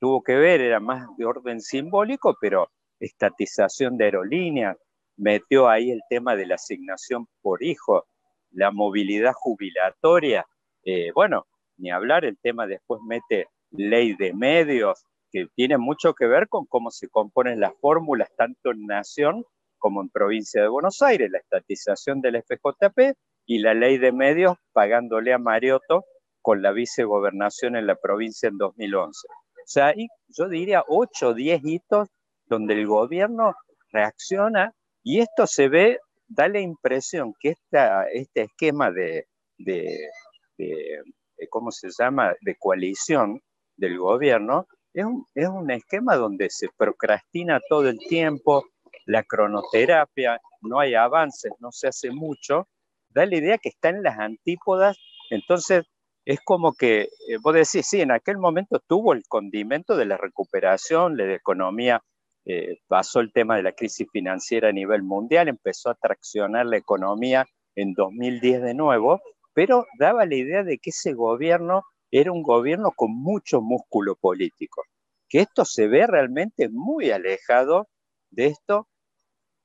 tuvo 0.00 0.22
que 0.22 0.34
ver, 0.34 0.60
era 0.60 0.80
más 0.80 1.06
de 1.16 1.24
orden 1.24 1.60
simbólico, 1.60 2.36
pero 2.40 2.70
estatización 3.00 3.96
de 3.96 4.06
aerolíneas, 4.06 4.76
metió 5.16 5.68
ahí 5.68 5.90
el 5.90 6.00
tema 6.08 6.36
de 6.36 6.46
la 6.46 6.54
asignación 6.54 7.26
por 7.42 7.62
hijo, 7.62 8.06
la 8.50 8.70
movilidad 8.70 9.32
jubilatoria, 9.34 10.46
eh, 10.84 11.10
bueno, 11.14 11.46
ni 11.76 11.90
hablar, 11.90 12.24
el 12.24 12.38
tema 12.38 12.66
después 12.66 13.00
mete 13.06 13.46
ley 13.70 14.14
de 14.16 14.32
medios, 14.32 15.04
que 15.30 15.46
tiene 15.54 15.76
mucho 15.76 16.14
que 16.14 16.26
ver 16.26 16.48
con 16.48 16.66
cómo 16.66 16.90
se 16.90 17.08
componen 17.08 17.60
las 17.60 17.72
fórmulas 17.80 18.30
tanto 18.36 18.70
en 18.70 18.86
nación 18.86 19.44
como 19.78 20.00
en 20.02 20.08
provincia 20.08 20.62
de 20.62 20.68
Buenos 20.68 21.02
Aires, 21.02 21.30
la 21.30 21.38
estatización 21.38 22.20
del 22.20 22.42
FJP 22.42 23.16
y 23.46 23.58
la 23.58 23.74
ley 23.74 23.98
de 23.98 24.12
medios 24.12 24.56
pagándole 24.72 25.32
a 25.32 25.38
Mariotto 25.38 26.04
con 26.42 26.62
la 26.62 26.72
vicegobernación 26.72 27.76
en 27.76 27.86
la 27.86 27.96
provincia 27.96 28.48
en 28.48 28.58
2011. 28.58 29.28
Sea, 29.70 29.94
yo 30.28 30.48
diría 30.48 30.82
8 30.88 31.28
o 31.28 31.34
10 31.34 31.60
hitos 31.64 32.08
donde 32.46 32.74
el 32.74 32.86
gobierno 32.86 33.54
reacciona 33.92 34.72
y 35.02 35.20
esto 35.20 35.46
se 35.46 35.68
ve, 35.68 35.98
da 36.26 36.48
la 36.48 36.60
impresión 36.60 37.34
que 37.40 37.50
esta, 37.50 38.04
este 38.08 38.42
esquema 38.42 38.90
de, 38.90 39.26
de, 39.58 40.08
de, 40.56 41.02
¿cómo 41.50 41.70
se 41.70 41.88
llama?, 41.96 42.34
de 42.40 42.56
coalición 42.56 43.40
del 43.76 43.98
gobierno, 43.98 44.66
es 44.92 45.04
un, 45.04 45.26
es 45.34 45.48
un 45.48 45.70
esquema 45.70 46.16
donde 46.16 46.50
se 46.50 46.68
procrastina 46.76 47.60
todo 47.68 47.88
el 47.88 47.98
tiempo, 47.98 48.64
la 49.06 49.22
cronoterapia, 49.22 50.40
no 50.62 50.80
hay 50.80 50.94
avances, 50.94 51.52
no 51.60 51.70
se 51.72 51.88
hace 51.88 52.10
mucho, 52.10 52.68
da 53.10 53.24
la 53.26 53.36
idea 53.36 53.58
que 53.58 53.68
está 53.68 53.90
en 53.90 54.02
las 54.02 54.18
antípodas, 54.18 54.98
entonces 55.30 55.84
es 56.28 56.40
como 56.44 56.74
que, 56.74 57.08
eh, 57.26 57.38
vos 57.42 57.54
decís, 57.54 57.86
sí, 57.86 58.02
en 58.02 58.10
aquel 58.10 58.36
momento 58.36 58.80
tuvo 58.86 59.14
el 59.14 59.22
condimento 59.26 59.96
de 59.96 60.04
la 60.04 60.18
recuperación, 60.18 61.16
la 61.16 61.32
economía, 61.32 62.02
eh, 62.44 62.80
pasó 62.86 63.20
el 63.20 63.32
tema 63.32 63.56
de 63.56 63.62
la 63.62 63.72
crisis 63.72 64.06
financiera 64.12 64.68
a 64.68 64.72
nivel 64.72 65.02
mundial, 65.02 65.48
empezó 65.48 65.88
a 65.88 65.94
traccionar 65.94 66.66
la 66.66 66.76
economía 66.76 67.46
en 67.76 67.94
2010 67.94 68.60
de 68.60 68.74
nuevo, 68.74 69.22
pero 69.54 69.86
daba 69.98 70.26
la 70.26 70.34
idea 70.34 70.64
de 70.64 70.76
que 70.76 70.90
ese 70.90 71.14
gobierno 71.14 71.84
era 72.10 72.30
un 72.30 72.42
gobierno 72.42 72.92
con 72.94 73.10
mucho 73.10 73.62
músculo 73.62 74.14
político, 74.14 74.82
que 75.30 75.40
esto 75.40 75.64
se 75.64 75.88
ve 75.88 76.06
realmente 76.06 76.68
muy 76.68 77.10
alejado 77.10 77.88
de 78.28 78.48
esto. 78.48 78.86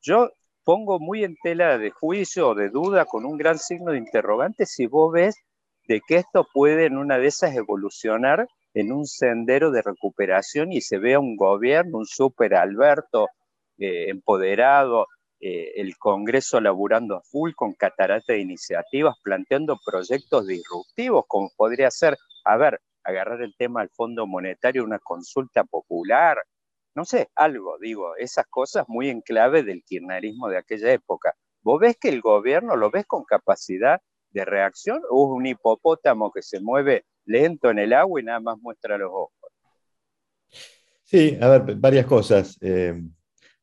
Yo 0.01 0.29
pongo 0.63 0.97
muy 1.01 1.25
en 1.25 1.35
tela 1.43 1.77
de 1.77 1.91
juicio 1.91 2.51
o 2.51 2.55
de 2.55 2.69
duda 2.69 3.03
con 3.03 3.25
un 3.25 3.37
gran 3.37 3.59
signo 3.59 3.91
de 3.91 3.97
interrogante 3.97 4.65
si 4.65 4.87
vos 4.87 5.11
ves 5.11 5.35
de 5.87 6.01
que 6.07 6.17
esto 6.17 6.47
puede 6.53 6.85
en 6.85 6.97
una 6.97 7.17
de 7.17 7.27
esas 7.27 7.55
evolucionar 7.55 8.47
en 8.73 8.91
un 8.91 9.05
sendero 9.05 9.71
de 9.71 9.81
recuperación 9.81 10.71
y 10.71 10.81
se 10.81 10.97
vea 10.97 11.19
un 11.19 11.35
gobierno, 11.35 11.99
un 11.99 12.05
super 12.05 12.55
Alberto 12.55 13.27
eh, 13.77 14.09
empoderado, 14.09 15.07
eh, 15.39 15.73
el 15.75 15.97
Congreso 15.97 16.61
laburando 16.61 17.17
a 17.17 17.21
full 17.21 17.51
con 17.53 17.73
catarata 17.73 18.33
de 18.33 18.39
iniciativas, 18.39 19.15
planteando 19.21 19.77
proyectos 19.85 20.47
disruptivos, 20.47 21.25
como 21.27 21.49
podría 21.55 21.91
ser, 21.91 22.17
a 22.45 22.55
ver, 22.55 22.79
agarrar 23.03 23.41
el 23.41 23.53
tema 23.57 23.81
al 23.81 23.89
Fondo 23.89 24.25
Monetario, 24.25 24.83
una 24.83 24.99
consulta 24.99 25.65
popular, 25.65 26.37
no 26.95 27.05
sé, 27.05 27.29
algo, 27.35 27.77
digo, 27.79 28.15
esas 28.15 28.45
cosas 28.47 28.85
muy 28.87 29.09
en 29.09 29.21
clave 29.21 29.63
del 29.63 29.83
kirchnerismo 29.83 30.47
de 30.47 30.57
aquella 30.59 30.93
época. 30.93 31.33
¿Vos 31.61 31.79
ves 31.79 31.97
que 31.99 32.09
el 32.09 32.21
gobierno 32.21 32.75
lo 32.75 32.91
ves 32.91 33.05
con 33.05 33.23
capacidad 33.23 33.99
de 34.33 34.45
reacción 34.45 35.01
o 35.09 35.25
es 35.25 35.37
un 35.37 35.45
hipopótamo 35.45 36.31
que 36.31 36.41
se 36.41 36.59
mueve 36.59 37.05
lento 37.25 37.69
en 37.69 37.79
el 37.79 37.93
agua 37.93 38.19
y 38.19 38.23
nada 38.23 38.39
más 38.39 38.57
muestra 38.59 38.97
los 38.97 39.09
ojos? 39.11 39.31
Sí, 41.03 41.37
a 41.39 41.47
ver, 41.47 41.75
varias 41.75 42.05
cosas. 42.05 42.57
Eh, 42.61 42.99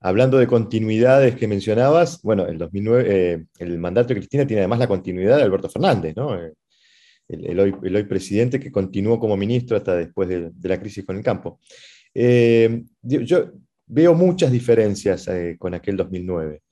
hablando 0.00 0.38
de 0.38 0.46
continuidades 0.46 1.34
que 1.34 1.48
mencionabas, 1.48 2.22
bueno, 2.22 2.46
el 2.46 2.58
2009, 2.58 3.04
eh, 3.08 3.44
el 3.58 3.78
mandato 3.78 4.08
de 4.08 4.20
Cristina 4.20 4.46
tiene 4.46 4.62
además 4.62 4.78
la 4.78 4.86
continuidad 4.86 5.36
de 5.36 5.42
Alberto 5.42 5.68
Fernández, 5.68 6.14
¿no? 6.16 6.40
Eh, 6.40 6.52
el, 7.28 7.58
hoy, 7.60 8.04
presidente 8.04 8.58
que 8.58 8.72
continuó 8.72 9.18
como 9.18 9.36
ministro 9.36 9.76
hasta 9.76 9.96
después 9.96 10.28
de, 10.28 10.50
la 10.62 10.80
crisis 10.80 11.04
con 11.04 11.16
el 11.16 11.22
campo. 11.22 11.60
yo 13.02 13.52
veo 13.86 14.14
muchas 14.14 14.50
diferencias 14.50 15.28
con 15.58 15.74
aquel 15.74 15.96
2009. 15.96 16.62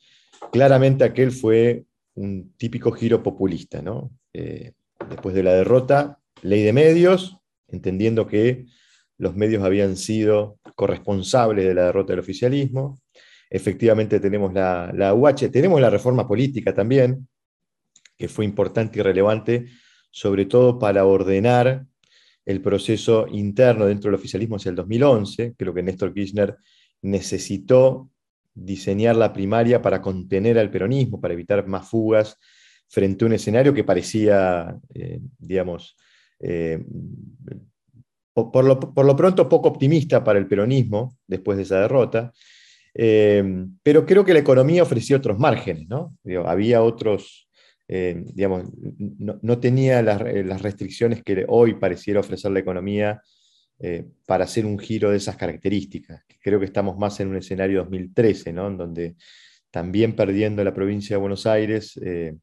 Claramente 0.52 1.04
aquel 1.04 1.30
fue 1.30 1.84
un 2.18 2.52
típico 2.56 2.90
giro 2.92 3.22
populista, 3.22 3.80
¿no? 3.80 4.10
Eh, 4.32 4.72
después 5.08 5.34
de 5.34 5.42
la 5.42 5.54
derrota, 5.54 6.18
ley 6.42 6.62
de 6.62 6.72
medios, 6.72 7.38
entendiendo 7.68 8.26
que 8.26 8.66
los 9.18 9.36
medios 9.36 9.62
habían 9.62 9.96
sido 9.96 10.58
corresponsables 10.74 11.64
de 11.64 11.74
la 11.74 11.86
derrota 11.86 12.12
del 12.12 12.20
oficialismo. 12.20 13.00
Efectivamente 13.50 14.20
tenemos 14.20 14.52
la, 14.52 14.92
la 14.94 15.14
UH, 15.14 15.50
tenemos 15.50 15.80
la 15.80 15.90
reforma 15.90 16.26
política 16.26 16.74
también, 16.74 17.28
que 18.16 18.28
fue 18.28 18.44
importante 18.44 18.98
y 18.98 19.02
relevante, 19.02 19.66
sobre 20.10 20.46
todo 20.46 20.78
para 20.78 21.04
ordenar 21.04 21.86
el 22.44 22.60
proceso 22.60 23.26
interno 23.30 23.86
dentro 23.86 24.10
del 24.10 24.18
oficialismo 24.18 24.56
hacia 24.56 24.70
el 24.70 24.76
2011. 24.76 25.54
Creo 25.56 25.72
que 25.72 25.82
Néstor 25.82 26.12
Kirchner 26.12 26.56
necesitó 27.02 28.10
diseñar 28.64 29.16
la 29.16 29.32
primaria 29.32 29.80
para 29.80 30.02
contener 30.02 30.58
al 30.58 30.70
peronismo, 30.70 31.20
para 31.20 31.34
evitar 31.34 31.66
más 31.66 31.88
fugas 31.88 32.36
frente 32.88 33.24
a 33.24 33.28
un 33.28 33.34
escenario 33.34 33.74
que 33.74 33.84
parecía, 33.84 34.76
eh, 34.94 35.20
digamos, 35.38 35.96
eh, 36.40 36.82
por, 38.32 38.64
lo, 38.64 39.16
pronto 39.16 39.48
poco 39.48 39.68
optimista 39.68 40.22
para 40.22 40.38
el 40.38 40.46
peronismo 40.46 41.16
después 41.26 41.56
de 41.56 41.64
esa 41.64 41.80
derrota. 41.80 42.32
Eh, 42.94 43.66
pero 43.82 44.06
creo 44.06 44.24
que 44.24 44.32
la 44.32 44.38
economía 44.40 44.82
ofrecía 44.82 45.16
otros 45.16 45.38
márgenes, 45.38 45.88
¿no? 45.88 46.16
había 46.46 46.82
otros, 46.82 47.48
digamos, 47.88 48.64
no, 49.18 49.58
tenía 49.58 50.02
las, 50.02 50.22
las, 50.44 50.62
restricciones 50.62 51.22
que 51.22 51.44
hoy 51.48 51.74
pareciera 51.74 52.20
ofrecer 52.20 52.50
la 52.52 52.60
economía 52.60 53.20
eh, 53.80 54.04
para 54.26 54.44
hacer 54.44 54.66
un 54.66 54.76
giro 54.76 55.10
de 55.10 55.18
esas 55.18 55.36
características. 55.36 56.24
Creo 56.42 56.58
que 56.58 56.66
estamos 56.66 56.98
más 56.98 57.20
en 57.20 57.28
un 57.28 57.36
escenario 57.36 57.78
2013, 57.80 58.52
¿no? 58.52 58.66
en 58.66 58.76
donde 58.76 59.16
también 59.70 60.16
perdiendo 60.16 60.64
la 60.64 60.74
provincia 60.74 61.14
de 61.14 61.20
Buenos 61.20 61.46
Aires, 61.46 61.96
eh, 62.02 62.34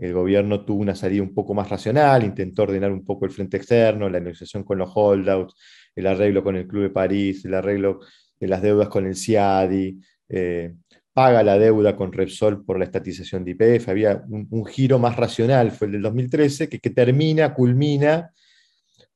el 0.00 0.12
gobierno 0.12 0.64
tuvo 0.64 0.80
una 0.80 0.96
salida 0.96 1.22
un 1.22 1.32
poco 1.32 1.54
más 1.54 1.68
racional, 1.68 2.24
intentó 2.24 2.64
ordenar 2.64 2.90
un 2.90 3.04
poco 3.04 3.24
el 3.24 3.30
frente 3.30 3.56
externo, 3.56 4.08
la 4.08 4.18
negociación 4.18 4.64
con 4.64 4.78
los 4.78 4.90
holdouts, 4.92 5.54
el 5.94 6.08
arreglo 6.08 6.42
con 6.42 6.56
el 6.56 6.66
Club 6.66 6.82
de 6.82 6.90
París, 6.90 7.44
el 7.44 7.54
arreglo 7.54 8.00
de 8.40 8.48
las 8.48 8.60
deudas 8.60 8.88
con 8.88 9.06
el 9.06 9.14
CIADI, 9.14 10.00
eh, 10.28 10.74
paga 11.12 11.44
la 11.44 11.56
deuda 11.56 11.94
con 11.94 12.12
Repsol 12.12 12.64
por 12.64 12.80
la 12.80 12.86
estatización 12.86 13.44
de 13.44 13.52
IPF, 13.52 13.88
había 13.88 14.24
un, 14.28 14.66
giro 14.66 14.98
más 14.98 15.14
racional, 15.16 15.70
fue 15.70 15.86
el 15.86 15.92
del 15.92 16.02
2013, 16.02 16.68
que, 16.68 16.80
que 16.80 16.90
termina, 16.90 17.54
culmina 17.54 18.32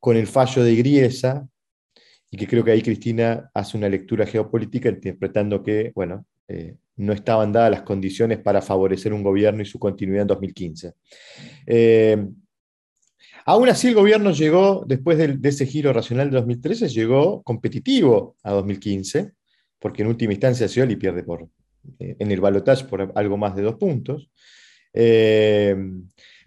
con 0.01 0.17
el 0.17 0.27
fallo 0.27 0.63
de 0.63 0.77
Griesa, 0.77 1.49
y 2.31 2.37
que 2.37 2.47
creo 2.47 2.65
que 2.65 2.73
ahí 2.73 2.83
Cristina 2.83 3.51
hace 3.55 3.77
una 3.77 3.89
lectura 3.89 4.27
geopolítica 4.27 4.89
interpretando 4.89 5.63
que, 5.63 5.93
bueno, 5.95 6.27
eh, 6.47 6.77
no 6.97 7.13
estaban 7.13 7.53
dadas 7.53 7.71
las 7.71 7.83
condiciones 7.83 8.39
para 8.39 8.61
favorecer 8.61 9.13
un 9.13 9.23
gobierno 9.23 9.63
y 9.63 9.67
su 9.67 9.79
continuidad 9.79 10.23
en 10.23 10.29
2015. 10.29 10.93
Eh, 11.67 12.27
aún 13.47 13.69
así, 13.69 13.89
el 13.89 13.95
gobierno 13.95 14.33
llegó, 14.33 14.85
después 14.87 15.17
de, 15.17 15.39
ese 15.43 15.67
giro 15.67 15.93
racional 15.93 16.31
de 16.31 16.37
2013, 16.37 16.89
llegó 16.89 17.43
competitivo 17.43 18.37
a 18.43 18.53
2015, 18.53 19.33
porque 19.79 20.03
en 20.03 20.09
última 20.09 20.33
instancia 20.33 20.69
Scioli 20.69 20.97
pierde 20.97 21.23
por, 21.23 21.49
eh, 21.99 22.17
en 22.19 22.31
el 22.31 22.41
balotaje 22.41 22.85
por 22.85 23.13
algo 23.15 23.37
más 23.37 23.55
de 23.55 23.63
dos 23.63 23.77
puntos. 23.77 24.29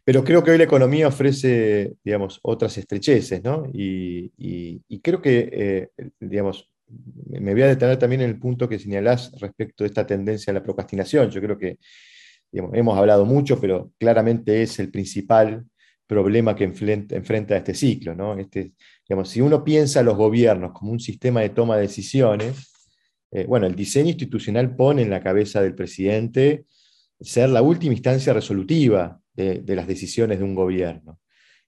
Pero 0.03 0.23
creo 0.23 0.43
que 0.43 0.51
hoy 0.51 0.57
la 0.57 0.63
economía 0.63 1.07
ofrece, 1.07 1.93
digamos, 2.03 2.39
otras 2.41 2.77
estrecheces, 2.77 3.43
¿no? 3.43 3.63
Y, 3.71 4.31
creo 5.01 5.21
que, 5.21 5.49
eh, 5.51 6.07
digamos, 6.19 6.69
me 7.27 7.53
voy 7.53 7.61
a 7.61 7.67
detener 7.67 7.97
también 7.97 8.21
en 8.21 8.29
el 8.29 8.39
punto 8.39 8.67
que 8.67 8.79
señalás 8.79 9.31
respecto 9.39 9.83
de 9.83 9.89
esta 9.89 10.05
tendencia 10.05 10.51
a 10.51 10.53
la 10.55 10.63
procrastinación. 10.63 11.29
Yo 11.29 11.41
creo 11.41 11.57
que 11.57 11.77
hemos 12.51 12.97
hablado 12.97 13.25
mucho, 13.25 13.59
pero 13.59 13.91
claramente 13.97 14.61
es 14.61 14.79
el 14.79 14.91
principal 14.91 15.65
problema 16.07 16.55
que 16.55 16.65
enfrenta, 16.65 17.55
este 17.55 17.73
ciclo. 17.73 18.13
¿no? 18.15 18.37
Este, 18.37 18.73
digamos, 19.07 19.29
si 19.29 19.39
uno 19.39 19.63
piensa 19.63 20.01
a 20.01 20.03
los 20.03 20.17
gobiernos 20.17 20.73
como 20.73 20.91
un 20.91 20.99
sistema 20.99 21.41
de 21.41 21.49
toma 21.49 21.77
de 21.77 21.83
decisiones, 21.83 22.69
eh, 23.31 23.45
bueno, 23.45 23.65
el 23.67 23.75
diseño 23.75 24.09
institucional 24.09 24.75
pone 24.75 25.03
en 25.03 25.09
la 25.09 25.21
cabeza 25.21 25.61
del 25.61 25.73
presidente 25.73 26.65
ser 27.21 27.49
la 27.49 27.61
última 27.61 27.93
instancia 27.93 28.33
resolutiva 28.33 29.20
de, 29.33 29.63
las 29.75 29.87
decisiones 29.87 30.39
de 30.39 30.43
un 30.43 30.55
gobierno. 30.55 31.19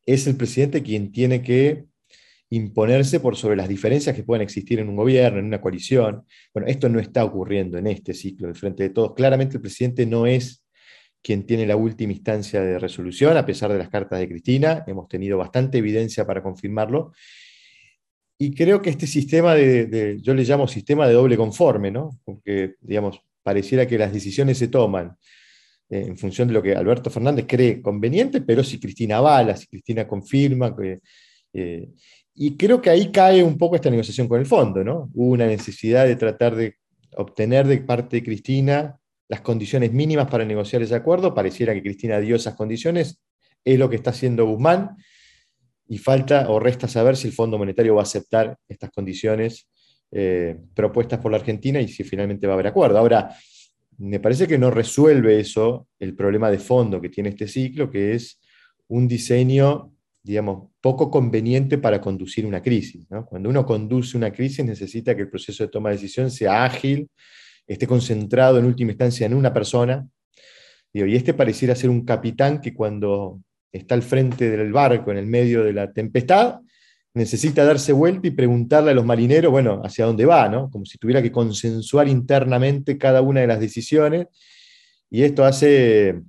Es 0.06 0.27
el 0.27 0.35
presidente 0.35 0.84
quien 0.84 1.11
tiene 1.11 1.41
que 1.41 1.85
imponerse 2.49 3.19
por 3.19 3.35
sobre 3.35 3.56
las 3.56 3.68
diferencias 3.68 4.15
que 4.15 4.23
puedan 4.23 4.41
existir 4.41 4.80
en 4.80 4.90
un 4.90 4.95
gobierno, 4.95 5.40
en 5.40 5.45
una 5.45 5.61
coalición. 5.61 6.26
Bueno, 6.53 6.68
esto 6.68 6.90
no 6.90 6.99
está 6.99 7.23
ocurriendo 7.23 7.77
en 7.77 7.88
este 7.88 8.14
ciclo 8.14 8.48
del 8.48 8.56
Frente 8.56 8.84
de 8.84 8.90
Todos. 8.90 9.14
Claramente 9.15 9.57
el 9.57 9.61
presidente 9.61 10.06
no 10.06 10.27
es 10.27 10.64
quien 11.22 11.45
tiene 11.45 11.65
la 11.65 11.77
última 11.77 12.11
instancia 12.11 12.61
de 12.61 12.77
resolución, 12.77 13.38
a 13.38 13.45
pesar 13.45 13.72
de 13.72 13.77
las 13.77 13.90
cartas 13.90 14.19
de 14.19 14.27
Cristina. 14.27 14.84
Hemos 14.85 15.07
tenido 15.07 15.38
bastante 15.38 15.77
evidencia 15.77 16.27
para 16.27 16.44
confirmarlo. 16.44 17.14
Y 18.38 18.53
creo 18.53 18.81
que 18.81 18.90
este 18.90 19.07
sistema 19.07 19.56
de, 19.56 20.19
yo 20.22 20.34
le 20.34 20.44
llamo 20.44 20.68
sistema 20.68 21.07
de 21.07 21.14
doble 21.14 21.38
conforme, 21.38 21.91
¿no? 21.91 22.19
Porque, 22.26 22.76
digamos, 22.81 23.22
pareciera 23.41 23.88
que 23.88 23.98
las 23.98 24.11
decisiones 24.11 24.57
se 24.57 24.68
toman 24.68 25.15
eh, 25.94 26.06
en 26.07 26.18
función 26.18 26.48
de 26.48 26.56
lo 26.56 26.64
que 26.64 26.76
Alberto 26.76 27.11
Fernández 27.11 27.45
cree 27.48 27.80
conveniente, 27.80 28.41
pero 28.41 28.64
si 28.64 28.80
Cristina 28.80 29.18
avala, 29.18 29.56
si 29.56 29.68
Cristina 29.68 30.07
confirma. 30.07 30.76
Eh, 31.53 31.90
y 32.34 32.57
creo 32.57 32.82
que 32.82 32.90
ahí 32.90 33.11
cae 33.11 33.44
un 33.44 33.60
poco 33.60 33.76
esta 33.76 33.91
negociación 33.91 34.28
con 34.28 34.40
el 34.40 34.48
fondo, 34.48 34.84
¿no? 34.84 35.11
Hubo 35.14 35.34
una 35.34 35.45
necesidad 35.45 36.07
de 36.07 36.15
tratar 36.15 36.56
de 36.56 36.78
obtener 37.15 37.68
de 37.68 37.78
parte 37.78 38.15
de 38.15 38.24
Cristina 38.24 38.98
las 39.28 39.41
condiciones 39.41 39.94
mínimas 39.94 40.28
para 40.32 40.44
negociar 40.45 40.82
ese 40.82 40.95
acuerdo. 40.95 41.36
Pareciera 41.36 41.76
que 41.76 41.84
Cristina 41.84 42.20
dio 42.20 42.36
esas 42.38 42.56
condiciones. 42.56 43.22
Es 43.64 43.78
lo 43.78 43.88
que 43.88 43.98
está 43.98 44.10
haciendo 44.10 44.48
Guzmán. 44.48 44.98
y 45.88 45.99
falta 45.99 46.49
o 46.49 46.60
resta 46.60 46.88
saber 46.88 47.15
si 47.15 47.28
el 47.28 47.34
Fondo 47.34 47.60
Monetario 47.60 47.94
va 47.94 48.02
a 48.02 48.03
aceptar 48.03 48.57
estas 48.68 48.90
condiciones 48.90 49.68
eh, 50.11 50.57
propuestas 50.74 51.20
por 51.20 51.30
la 51.30 51.38
Argentina 51.38 51.80
y 51.80 51.88
si 51.88 52.03
finalmente 52.03 52.48
va 52.48 52.53
a 52.53 52.56
haber 52.56 52.68
acuerdo. 52.68 52.98
Ahora, 52.98 53.30
me 53.98 54.20
parece 54.20 54.48
que 54.48 54.57
no 54.57 54.72
resuelve 54.72 55.40
eso 55.40 55.88
el 55.99 56.15
problema 56.15 56.49
de 56.49 56.60
fondo 56.60 57.02
que 57.02 57.10
tiene 57.10 57.30
este 57.30 57.48
ciclo, 57.48 57.90
que 57.90 58.14
es 58.14 58.40
un 58.88 59.07
diseño, 59.07 59.94
digamos, 60.22 60.70
poco 60.82 61.10
conveniente 61.10 61.78
para 61.78 61.99
conducir 62.02 62.45
una 62.45 62.61
crisis. 62.61 63.07
Cuando 63.28 63.49
uno 63.49 63.65
conduce 63.65 64.18
una 64.18 64.32
crisis 64.32 64.65
necesita 64.65 65.15
que 65.15 65.24
el 65.24 65.30
proceso 65.30 65.64
de 65.64 65.70
toma 65.70 65.90
de 65.90 65.95
decisión 65.95 66.32
sea 66.32 66.64
ágil, 66.64 67.10
esté 67.65 67.88
concentrado 67.88 68.60
en 68.60 68.65
última 68.65 68.91
instancia 68.91 69.26
en 69.26 69.34
una 69.34 69.53
persona. 69.53 70.07
Y 70.91 71.15
este 71.15 71.34
pareciera 71.34 71.76
ser 71.76 71.90
un 71.90 72.06
capitán 72.06 72.61
que 72.61 72.74
cuando 72.74 73.41
está 73.72 73.95
al 73.95 74.03
frente 74.03 74.49
del 74.49 74.72
barco 74.72 75.11
en 75.11 75.18
el 75.18 75.26
medio 75.26 75.64
de 75.64 75.74
la 75.74 75.91
tempestad, 75.91 76.60
necesita 77.14 77.64
darse 77.64 77.94
vuelta 77.94 78.27
y 78.27 78.31
preguntarle 78.31 78.91
a 78.91 78.94
los 78.94 79.06
marineros, 79.06 79.52
bueno, 79.52 79.81
hacia 79.84 80.06
dónde 80.06 80.26
va, 80.26 80.49
¿no? 80.49 80.69
Como 80.72 80.85
si 80.85 80.98
tuviera 80.98 81.22
que 81.22 81.31
consensuar 81.31 82.07
internamente 82.07 82.98
cada 82.98 83.22
una 83.22 83.41
de 83.41 83.48
las 83.48 83.60
decisiones. 83.60 84.27
Y 85.10 85.23
esto 85.23 85.45
hace 85.45 86.22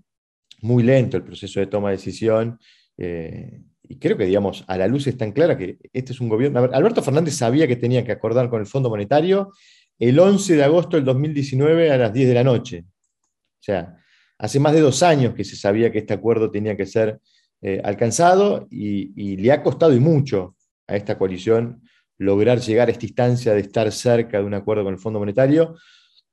muy 0.61 0.83
lento 0.83 1.17
el 1.17 1.25
proceso 1.25 1.61
de 1.61 1.67
toma 1.67 1.91
de 1.91 1.97
decisión. 1.97 2.59
Eh, 2.99 3.61
y 3.89 3.99
creo 3.99 4.17
que, 4.17 4.25
digamos, 4.25 4.65
a 4.67 4.77
la 4.77 4.87
luz 4.87 5.07
es 5.07 5.17
tan 5.17 5.33
clara 5.33 5.57
que 5.57 5.79
este 5.93 6.13
es 6.13 6.21
un 6.21 6.29
gobierno. 6.29 6.61
Alberto 6.73 7.03
Fernández 7.03 7.35
sabía 7.35 7.67
que 7.67 7.77
tenía 7.77 8.05
que 8.05 8.13
acordar 8.13 8.49
con 8.51 8.61
el 8.61 8.67
Fondo 8.67 8.91
Monetario 8.91 9.53
el 9.99 10.19
11 10.19 10.57
de 10.57 10.65
agosto 10.65 10.97
del 10.97 11.05
2019 11.05 11.91
a 11.91 11.97
las 11.97 12.13
10 12.13 12.29
de 12.29 12.35
la 12.35 12.45
noche. 12.45 12.85
O 12.87 13.63
sea, 13.63 13.97
hace 14.39 14.61
más 14.61 14.73
de 14.75 14.81
dos 14.81 15.03
años 15.03 15.35
que 15.35 15.45
se 15.45 15.57
sabía 15.57 15.91
que 15.91 15.99
este 15.99 16.15
acuerdo 16.15 16.51
tenía 16.51 16.77
que 16.77 16.87
ser 16.87 17.21
eh, 17.63 17.81
alcanzado 17.83 18.67
y, 18.71 19.37
le 19.37 19.53
ha 19.53 19.63
costado 19.63 19.95
y 19.95 20.01
mucho 20.01 20.57
a 20.87 20.97
esta 20.97 21.19
coalición 21.19 21.83
lograr 22.19 22.61
llegar 22.61 22.89
a 22.89 22.93
esta 22.93 23.07
instancia 23.07 23.55
de 23.55 23.61
estar 23.61 23.91
cerca 23.91 24.39
de 24.39 24.45
un 24.45 24.55
acuerdo 24.55 24.85
con 24.85 24.95
el 24.95 25.01
Fondo 25.01 25.19
Monetario, 25.19 25.77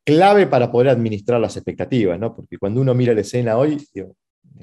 clave 0.03 0.47
para 0.47 0.71
poder 0.71 0.89
administrar 0.89 1.39
las 1.39 1.57
expectativas, 1.57 2.19
¿no? 2.19 2.35
porque 2.35 2.57
cuando 2.57 2.81
uno 2.81 2.93
mira 2.93 3.13
la 3.13 3.21
escena 3.21 3.57
hoy, 3.57 3.77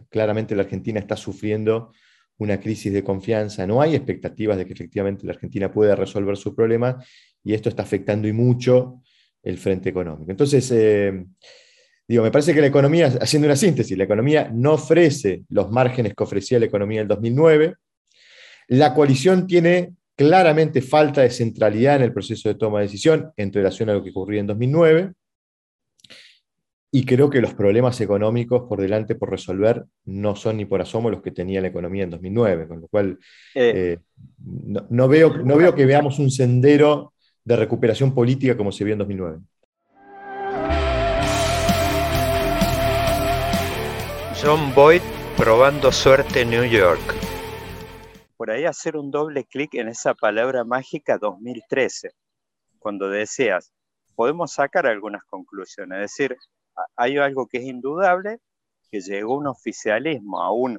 claramente 0.09 0.55
la 0.55 0.62
Argentina 0.62 1.01
está 1.01 1.16
sufriendo 1.16 1.93
una 2.39 2.60
crisis 2.60 2.93
de 2.93 3.02
confianza, 3.02 3.66
no 3.66 3.82
hay 3.82 3.97
expectativas 3.97 4.56
de 4.56 4.66
que 4.66 4.73
efectivamente 4.73 5.27
la 5.27 5.32
Argentina 5.32 5.73
pueda 5.73 5.97
resolver 5.97 6.36
sus 6.36 6.55
problemas 6.55 7.05
y 7.43 7.55
esto 7.55 7.69
está 7.69 7.82
afectando 7.82 8.28
y 8.28 8.32
mucho 8.32 9.02
el 9.43 9.59
frente 9.59 9.89
económico. 9.89 10.31
Entonces, 10.31 10.70
eh, 10.70 11.24
Digo, 12.09 12.23
me 12.23 12.31
parece 12.31 12.55
que 12.55 12.62
la 12.62 12.69
economía, 12.69 13.12
haciendo 13.20 13.47
una 13.47 13.55
síntesis, 13.55 13.97
la 13.97 14.05
economía 14.05 14.51
no 14.51 14.73
ofrece 14.73 15.43
los 15.51 15.70
márgenes 15.70 16.15
que 16.15 16.24
ofrecía 16.24 16.59
la 16.59 16.65
economía 16.65 17.01
del 17.01 17.09
2009. 17.09 17.74
La 18.69 18.93
coalición 18.93 19.47
tiene 19.47 19.95
claramente 20.15 20.82
falta 20.82 21.23
de 21.23 21.31
centralidad 21.31 21.97
en 21.97 22.03
el 22.03 22.12
proceso 22.12 22.49
de 22.49 22.55
toma 22.55 22.81
de 22.81 22.86
decisión 22.86 23.32
en 23.36 23.51
relación 23.51 23.89
a 23.89 23.95
lo 23.95 24.05
que 24.05 24.11
ocurría 24.11 24.40
en 24.40 24.47
2009. 24.47 25.12
Y 26.90 27.05
creo 27.05 27.31
que 27.31 27.40
los 27.40 27.55
problemas 27.55 28.01
económicos 28.01 28.62
por 28.69 28.81
delante 28.81 29.15
por 29.15 29.31
resolver 29.31 29.85
no 30.05 30.36
son 30.36 30.59
ni 30.59 30.66
por 30.66 30.82
asomo 30.82 31.11
los 31.11 31.23
que 31.23 31.31
tenía 31.31 31.62
la 31.62 31.69
economía 31.69 32.05
en 32.05 32.11
2009, 32.11 32.69
con 32.69 32.81
lo 32.82 32.89
cual 32.89 33.19
eh, 33.55 33.73
eh, 33.74 33.99
no, 34.90 35.09
veo, 35.09 35.39
no 35.39 35.57
veo 35.57 35.74
que 35.74 35.86
veamos 35.86 36.19
un 36.19 36.31
sendero 36.31 37.15
de 37.45 37.57
recuperación 37.57 38.15
política 38.15 38.57
como 38.57 38.70
se 38.70 38.85
vio 38.85 38.93
en 38.93 38.99
2009. 38.99 39.39
John 44.43 44.74
Boyd 44.74 45.03
probando 45.36 45.90
suerte 45.90 46.43
en 46.43 46.51
New 46.51 46.65
York. 46.65 47.27
Por 48.39 48.52
ahí 48.52 48.66
hacer 48.66 48.97
un 48.97 49.10
doble 49.10 49.44
clic 49.44 49.74
en 49.74 49.89
esa 49.89 50.15
palabra 50.15 50.62
mágica 50.62 51.19
2013, 51.19 52.12
cuando 52.78 53.10
deseas, 53.10 53.73
podemos 54.15 54.52
sacar 54.52 54.86
algunas 54.86 55.24
conclusiones. 55.24 55.97
Es 55.97 56.12
decir, 56.12 56.36
hay 56.94 57.19
algo 57.19 57.48
que 57.48 57.59
es 57.59 57.65
indudable, 57.65 58.39
que 58.93 59.01
llegó 59.01 59.36
un 59.36 59.48
oficialismo, 59.48 60.40
aún 60.40 60.78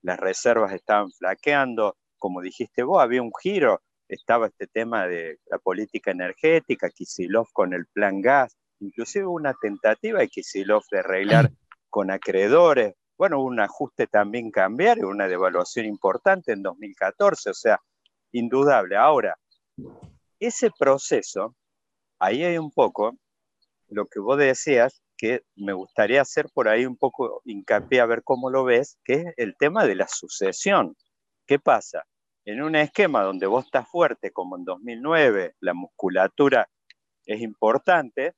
las 0.00 0.18
reservas 0.18 0.72
estaban 0.72 1.10
flaqueando, 1.12 1.98
como 2.16 2.40
dijiste 2.40 2.82
vos, 2.82 3.02
había 3.02 3.20
un 3.20 3.32
giro, 3.42 3.82
estaba 4.08 4.46
este 4.46 4.66
tema 4.66 5.06
de 5.06 5.38
la 5.50 5.58
política 5.58 6.12
energética, 6.12 6.88
Kisilov 6.88 7.48
con 7.52 7.74
el 7.74 7.84
plan 7.92 8.22
gas, 8.22 8.56
inclusive 8.80 9.26
una 9.26 9.52
tentativa 9.52 10.20
de 10.20 10.28
Kisilov 10.28 10.84
de 10.90 11.00
arreglar 11.00 11.50
con 11.90 12.10
acreedores. 12.10 12.94
Bueno, 13.18 13.42
un 13.42 13.58
ajuste 13.60 14.06
también 14.06 14.50
cambiario, 14.50 15.08
una 15.08 15.26
devaluación 15.26 15.86
importante 15.86 16.52
en 16.52 16.62
2014, 16.62 17.50
o 17.50 17.54
sea, 17.54 17.80
indudable. 18.32 18.96
Ahora, 18.96 19.36
ese 20.38 20.70
proceso, 20.78 21.54
ahí 22.18 22.44
hay 22.44 22.58
un 22.58 22.70
poco 22.70 23.16
lo 23.88 24.06
que 24.06 24.20
vos 24.20 24.38
decías, 24.38 25.00
que 25.16 25.42
me 25.54 25.72
gustaría 25.72 26.20
hacer 26.20 26.48
por 26.52 26.68
ahí 26.68 26.84
un 26.84 26.96
poco 26.96 27.40
hincapié 27.44 28.00
a 28.00 28.06
ver 28.06 28.22
cómo 28.22 28.50
lo 28.50 28.64
ves, 28.64 28.98
que 29.02 29.14
es 29.14 29.24
el 29.38 29.56
tema 29.56 29.86
de 29.86 29.94
la 29.94 30.08
sucesión. 30.08 30.94
¿Qué 31.46 31.58
pasa? 31.58 32.04
En 32.44 32.62
un 32.62 32.76
esquema 32.76 33.22
donde 33.22 33.46
vos 33.46 33.64
estás 33.64 33.88
fuerte, 33.88 34.30
como 34.30 34.56
en 34.56 34.64
2009, 34.64 35.54
la 35.60 35.72
musculatura 35.72 36.68
es 37.24 37.40
importante, 37.40 38.34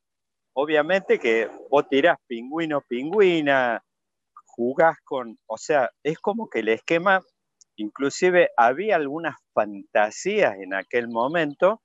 obviamente 0.55 1.18
que 1.18 1.50
vos 1.68 1.88
tirás 1.88 2.18
pingüino, 2.26 2.80
pingüina, 2.82 3.82
jugás 4.59 4.97
con, 5.05 5.39
o 5.47 5.56
sea, 5.56 5.89
es 6.02 6.18
como 6.18 6.48
que 6.51 6.59
el 6.59 6.68
esquema, 6.68 7.20
inclusive 7.76 8.48
había 8.56 8.97
algunas 8.97 9.36
fantasías 9.55 10.56
en 10.56 10.74
aquel 10.74 11.06
momento, 11.06 11.80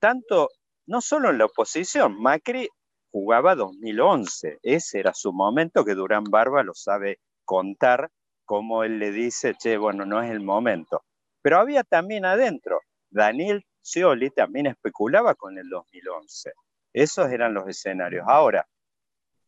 tanto, 0.00 0.48
no 0.86 1.02
solo 1.02 1.28
en 1.28 1.36
la 1.36 1.44
oposición, 1.44 2.18
Macri 2.18 2.66
jugaba 3.12 3.54
2011, 3.54 4.58
ese 4.62 5.00
era 5.00 5.12
su 5.12 5.34
momento 5.34 5.84
que 5.84 5.94
Durán 5.94 6.24
Barba 6.24 6.62
lo 6.62 6.72
sabe 6.72 7.18
contar, 7.44 8.08
como 8.46 8.84
él 8.84 8.98
le 8.98 9.10
dice, 9.10 9.52
che, 9.58 9.76
bueno, 9.76 10.06
no 10.06 10.22
es 10.22 10.30
el 10.30 10.40
momento. 10.40 11.02
Pero 11.42 11.58
había 11.58 11.84
también 11.84 12.24
adentro, 12.24 12.80
Daniel 13.10 13.66
Scioli 13.82 14.30
también 14.30 14.64
especulaba 14.64 15.34
con 15.34 15.58
el 15.58 15.68
2011. 15.68 16.52
Esos 16.94 17.30
eran 17.30 17.52
los 17.52 17.68
escenarios. 17.68 18.24
Ahora, 18.26 18.66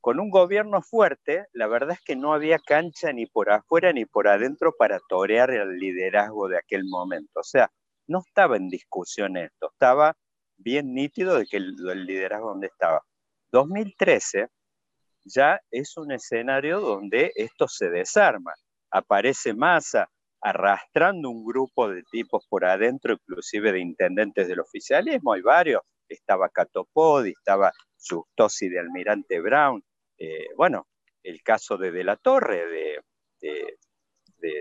con 0.07 0.20
un 0.20 0.31
gobierno 0.31 0.83
fuerte, 0.83 1.47
la 1.53 1.66
verdad 1.66 1.97
es 1.99 2.01
que 2.01 2.15
no 2.15 2.33
había 2.33 2.61
cancha 2.61 3.12
ni 3.12 3.27
por 3.27 3.51
afuera 3.51 3.93
ni 3.93 4.05
por 4.05 4.28
adentro 4.28 4.73
para 4.78 5.01
torear 5.09 5.51
el 5.51 5.78
liderazgo 5.78 6.47
de 6.47 6.59
aquel 6.59 6.85
momento. 6.85 7.41
O 7.41 7.43
sea, 7.43 7.73
no 8.07 8.20
estaba 8.24 8.57
en 8.57 8.69
discusión 8.69 9.37
esto, 9.37 9.69
estaba 9.73 10.16
bien 10.59 10.95
nítido 10.95 11.37
de 11.37 11.47
que 11.47 11.57
el, 11.57 11.74
liderazgo 12.07 12.51
donde 12.51 12.69
estaba. 12.69 13.03
2013 13.51 14.47
ya 15.24 15.61
es 15.73 15.97
un 15.97 16.12
escenario 16.12 16.78
donde 16.78 17.33
esto 17.35 17.66
se 17.66 17.91
desarma. 17.91 18.55
Aparece 18.93 19.55
Massa 19.55 20.09
arrastrando 20.41 21.31
un 21.31 21.45
grupo 21.45 21.89
de 21.89 22.05
tipos 22.12 22.47
por 22.49 22.65
adentro, 22.65 23.15
inclusive 23.15 23.73
de 23.73 23.81
intendentes 23.81 24.47
del 24.47 24.61
oficialismo, 24.61 25.33
hay 25.33 25.43
varios, 25.43 25.83
estaba 26.09 26.49
Catopodi, 26.49 27.31
estaba 27.31 27.73
Justosi 28.09 28.69
de 28.69 28.78
Almirante 28.78 29.41
Brown, 29.41 29.83
eh, 30.18 30.48
bueno, 30.56 30.86
el 31.22 31.43
caso 31.43 31.76
de 31.76 31.90
De 31.90 32.05
la 32.05 32.16
Torre, 32.16 32.66
de, 33.40 33.78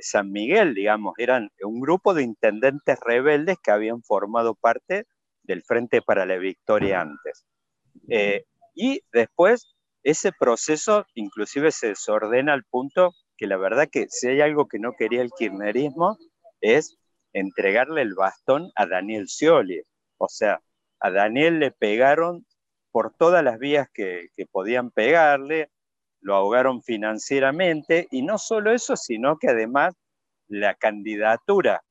San 0.01 0.31
Miguel, 0.31 0.73
digamos, 0.73 1.13
eran 1.19 1.49
un 1.61 1.79
grupo 1.79 2.15
de 2.15 2.23
intendentes 2.23 2.97
rebeldes 3.05 3.57
que 3.61 3.69
habían 3.69 4.01
formado 4.01 4.55
parte 4.55 5.05
del 5.43 5.61
Frente 5.61 6.01
para 6.01 6.25
la 6.25 6.37
Victoria 6.37 7.01
antes. 7.01 7.45
Eh, 8.09 8.45
y 8.73 9.01
después 9.13 9.75
ese 10.01 10.31
proceso 10.31 11.05
inclusive 11.13 11.71
se 11.71 11.89
desordena 11.89 12.53
al 12.53 12.63
punto 12.63 13.11
que 13.37 13.47
la 13.47 13.57
verdad 13.57 13.87
que 13.91 14.07
si 14.09 14.27
hay 14.27 14.41
algo 14.41 14.67
que 14.67 14.79
no 14.79 14.93
quería 14.93 15.21
el 15.21 15.31
kirchnerismo 15.37 16.17
es 16.61 16.97
entregarle 17.33 18.01
el 18.01 18.15
bastón 18.15 18.71
a 18.75 18.87
Daniel 18.87 19.27
Scioli. 19.27 19.81
O 20.17 20.27
sea, 20.29 20.61
a 20.99 21.11
Daniel 21.11 21.59
le 21.59 21.71
pegaron 21.71 22.45
por 22.95 23.13
todas 23.13 23.43
las 23.43 23.59
vías 23.59 23.89
que, 23.93 24.29
podían 24.53 24.89
pegarle, 24.89 25.69
lo 26.21 26.33
ahogaron 26.33 26.81
financieramente 26.81 28.07
y 28.09 28.21
no 28.21 28.37
solo 28.37 28.71
eso, 28.71 28.95
sino 28.95 29.37
que 29.37 29.49
además 29.49 29.93
la 30.47 30.75
candidatura 30.75 31.81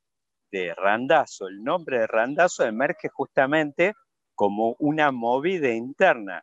de 0.50 0.74
Randazo, 0.74 1.48
el 1.48 1.62
nombre 1.62 1.98
de 1.98 2.06
Randazo 2.06 2.64
emerge 2.64 3.10
justamente 3.10 3.92
como 4.34 4.76
una 4.78 5.12
movida 5.12 5.74
interna 5.74 6.42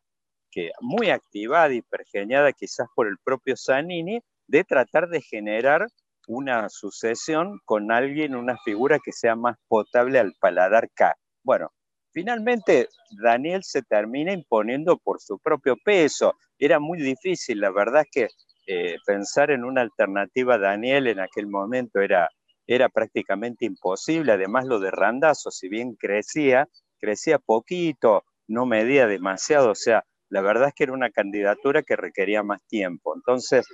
que 0.52 0.70
muy 0.80 1.10
activada 1.10 1.74
y 1.74 1.82
pergeñada 1.82 2.54
quizás 2.54 2.88
por 2.94 3.08
el 3.08 3.18
propio 3.24 3.56
Zanini 3.58 4.22
de 4.46 4.64
tratar 4.64 5.10
de 5.10 5.22
generar 5.22 5.88
una 6.28 6.70
sucesión 6.70 7.60
con 7.66 7.92
alguien, 7.92 8.36
una 8.36 8.60
figura 8.64 9.00
que 9.04 9.12
sea 9.12 9.36
más 9.36 9.58
potable 9.68 10.20
al 10.20 10.36
paladar 10.40 10.88
K. 10.94 11.16
Bueno, 11.42 11.72
Finalmente, 12.14 12.90
Daniel 13.22 13.64
se 13.64 13.82
termina 13.84 14.34
imponiendo 14.34 14.98
por 14.98 15.22
su 15.22 15.40
propio 15.40 15.76
peso. 15.78 16.36
Era 16.60 16.80
muy 16.80 17.00
difícil, 17.00 17.60
la 17.60 17.72
verdad 17.72 18.04
es 18.04 18.10
que 18.12 18.28
eh, 18.68 18.98
pensar 19.06 19.52
en 19.52 19.64
una 19.64 19.82
alternativa 19.82 20.56
a 20.56 20.60
Daniel 20.60 21.08
en 21.08 21.20
aquel 21.20 21.48
momento 21.48 22.00
era, 22.00 22.30
era 22.68 22.90
prácticamente 22.90 23.66
imposible. 23.66 24.34
Además, 24.34 24.66
lo 24.66 24.80
de 24.80 24.92
Randazo, 24.92 25.52
si 25.52 25.70
bien 25.70 25.96
crecía, 25.96 26.68
crecía 27.00 27.40
poquito, 27.40 28.24
no 28.48 28.66
medía 28.66 29.08
demasiado. 29.08 29.72
O 29.72 29.76
sea, 29.76 30.04
la 30.30 30.42
verdad 30.42 30.70
es 30.70 30.74
que 30.76 30.84
era 30.84 30.94
una 30.94 31.10
candidatura 31.10 31.82
que 31.82 31.96
requería 31.96 32.44
más 32.44 32.62
tiempo. 32.68 33.16
Entonces, 33.16 33.66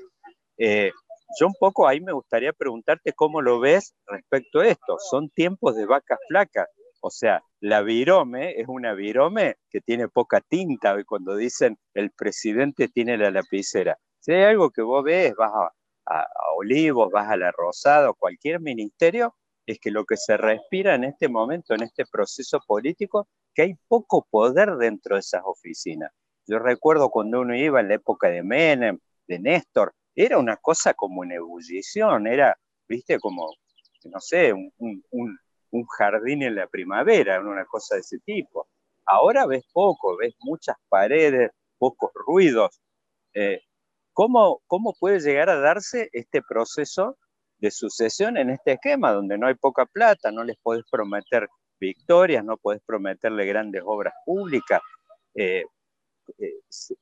eh, 0.57 0.91
yo 1.39 1.47
un 1.47 1.55
poco 1.59 1.87
ahí 1.87 1.99
me 2.01 2.13
gustaría 2.13 2.53
preguntarte 2.53 3.13
cómo 3.13 3.41
lo 3.41 3.59
ves 3.59 3.93
respecto 4.07 4.59
a 4.59 4.67
esto. 4.67 4.97
Son 4.99 5.29
tiempos 5.29 5.75
de 5.75 5.85
vacas 5.85 6.19
flacas. 6.29 6.67
O 6.99 7.09
sea, 7.09 7.43
la 7.59 7.81
virome 7.81 8.59
es 8.59 8.67
una 8.67 8.93
virome 8.93 9.57
que 9.69 9.81
tiene 9.81 10.07
poca 10.07 10.41
tinta. 10.41 10.95
Cuando 11.05 11.35
dicen 11.35 11.77
el 11.93 12.11
presidente 12.11 12.87
tiene 12.89 13.17
la 13.17 13.31
lapicera, 13.31 13.97
si 14.19 14.33
hay 14.33 14.43
algo 14.43 14.71
que 14.71 14.81
vos 14.81 15.03
ves, 15.03 15.33
vas 15.35 15.51
a, 16.05 16.25
Olivos, 16.57 17.11
vas 17.11 17.29
a 17.29 17.37
la 17.37 17.51
Rosada, 17.51 18.13
cualquier 18.13 18.59
ministerio, 18.61 19.35
es 19.65 19.79
que 19.79 19.91
lo 19.91 20.05
que 20.05 20.17
se 20.17 20.37
respira 20.37 20.95
en 20.95 21.03
este 21.03 21.27
momento, 21.27 21.73
en 21.75 21.83
este 21.83 22.05
proceso 22.05 22.59
político, 22.65 23.27
que 23.53 23.63
hay 23.63 23.75
poco 23.87 24.25
poder 24.29 24.77
dentro 24.77 25.15
de 25.15 25.19
esas 25.19 25.41
oficinas. 25.45 26.11
Yo 26.47 26.59
recuerdo 26.59 27.09
cuando 27.09 27.41
uno 27.41 27.55
iba 27.55 27.81
en 27.81 27.89
la 27.89 27.95
época 27.95 28.29
de 28.29 28.41
Menem, 28.41 28.99
de 29.27 29.39
Néstor, 29.39 29.93
era 30.15 30.37
una 30.39 30.57
cosa 30.57 30.93
como 30.93 31.21
una 31.21 31.35
ebullición, 31.35 32.27
era, 32.27 32.57
viste, 32.87 33.19
como, 33.19 33.53
no 34.05 34.19
sé, 34.19 34.53
un, 34.53 35.39
jardín 35.97 36.43
en 36.43 36.55
la 36.55 36.67
primavera, 36.67 37.39
una 37.39 37.65
cosa 37.65 37.95
de 37.95 38.01
ese 38.01 38.19
tipo. 38.19 38.67
Ahora 39.05 39.45
ves 39.45 39.63
poco, 39.71 40.17
ves 40.17 40.35
muchas 40.39 40.75
paredes, 40.89 41.51
pocos 41.77 42.11
ruidos. 42.13 42.81
Eh, 43.33 43.61
¿cómo, 44.13 44.61
¿Cómo 44.67 44.93
puede 44.99 45.19
llegar 45.19 45.49
a 45.49 45.59
darse 45.59 46.09
este 46.13 46.41
proceso 46.41 47.17
de 47.59 47.71
sucesión 47.71 48.37
en 48.37 48.49
este 48.49 48.73
esquema, 48.73 49.11
donde 49.11 49.37
no 49.37 49.47
hay 49.47 49.55
poca 49.55 49.85
plata, 49.85 50.31
no 50.31 50.43
les 50.43 50.57
podés 50.57 50.83
prometer 50.89 51.47
victorias, 51.79 52.43
no 52.43 52.57
podés 52.57 52.81
prometerle 52.85 53.45
grandes 53.45 53.83
obras 53.85 54.13
públicas? 54.25 54.81
Eh, 55.35 55.63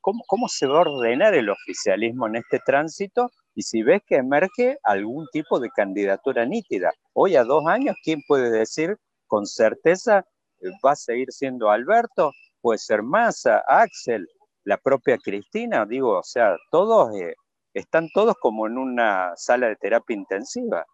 ¿cómo, 0.01 0.23
¿cómo, 0.27 0.47
se 0.47 0.67
va 0.67 0.77
a 0.77 0.81
ordenar 0.81 1.33
el 1.33 1.49
oficialismo 1.49 2.27
en 2.27 2.37
este 2.37 2.59
tránsito? 2.65 3.29
Y 3.53 3.63
si 3.63 3.83
ves 3.83 4.01
que 4.05 4.15
emerge 4.17 4.77
algún 4.83 5.27
tipo 5.31 5.59
de 5.59 5.69
candidatura 5.69 6.45
nítida. 6.45 6.91
Hoy 7.13 7.35
a 7.35 7.43
dos 7.43 7.65
años, 7.67 7.95
¿quién 8.03 8.21
puede 8.27 8.51
decir 8.51 8.97
con 9.27 9.45
certeza 9.45 10.25
eh, 10.61 10.69
va 10.85 10.91
a 10.91 10.95
seguir 10.95 11.31
siendo 11.31 11.69
Alberto? 11.69 12.31
Puede 12.61 12.79
ser 12.79 13.01
Massa, 13.03 13.63
Axel, 13.67 14.27
la 14.63 14.77
propia 14.77 15.17
Cristina, 15.17 15.85
digo, 15.85 16.19
o 16.19 16.23
sea, 16.23 16.57
todos 16.71 17.15
eh, 17.15 17.35
están 17.73 18.09
todos 18.13 18.35
como 18.39 18.67
en 18.67 18.77
una 18.77 19.33
sala 19.35 19.67
de 19.67 19.75
terapia 19.75 20.15
intensiva. 20.15 20.85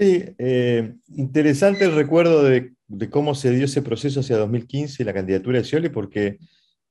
Sí, 0.00 0.24
interesante 1.08 1.84
el 1.84 1.94
recuerdo 1.94 2.42
de 2.42 3.10
cómo 3.10 3.34
se 3.34 3.50
dio 3.50 3.66
ese 3.66 3.82
proceso 3.82 4.20
hacia 4.20 4.38
2015 4.38 5.02
y 5.02 5.04
la 5.04 5.12
candidatura 5.12 5.58
de 5.58 5.64
Scioli, 5.64 5.90
porque 5.90 6.38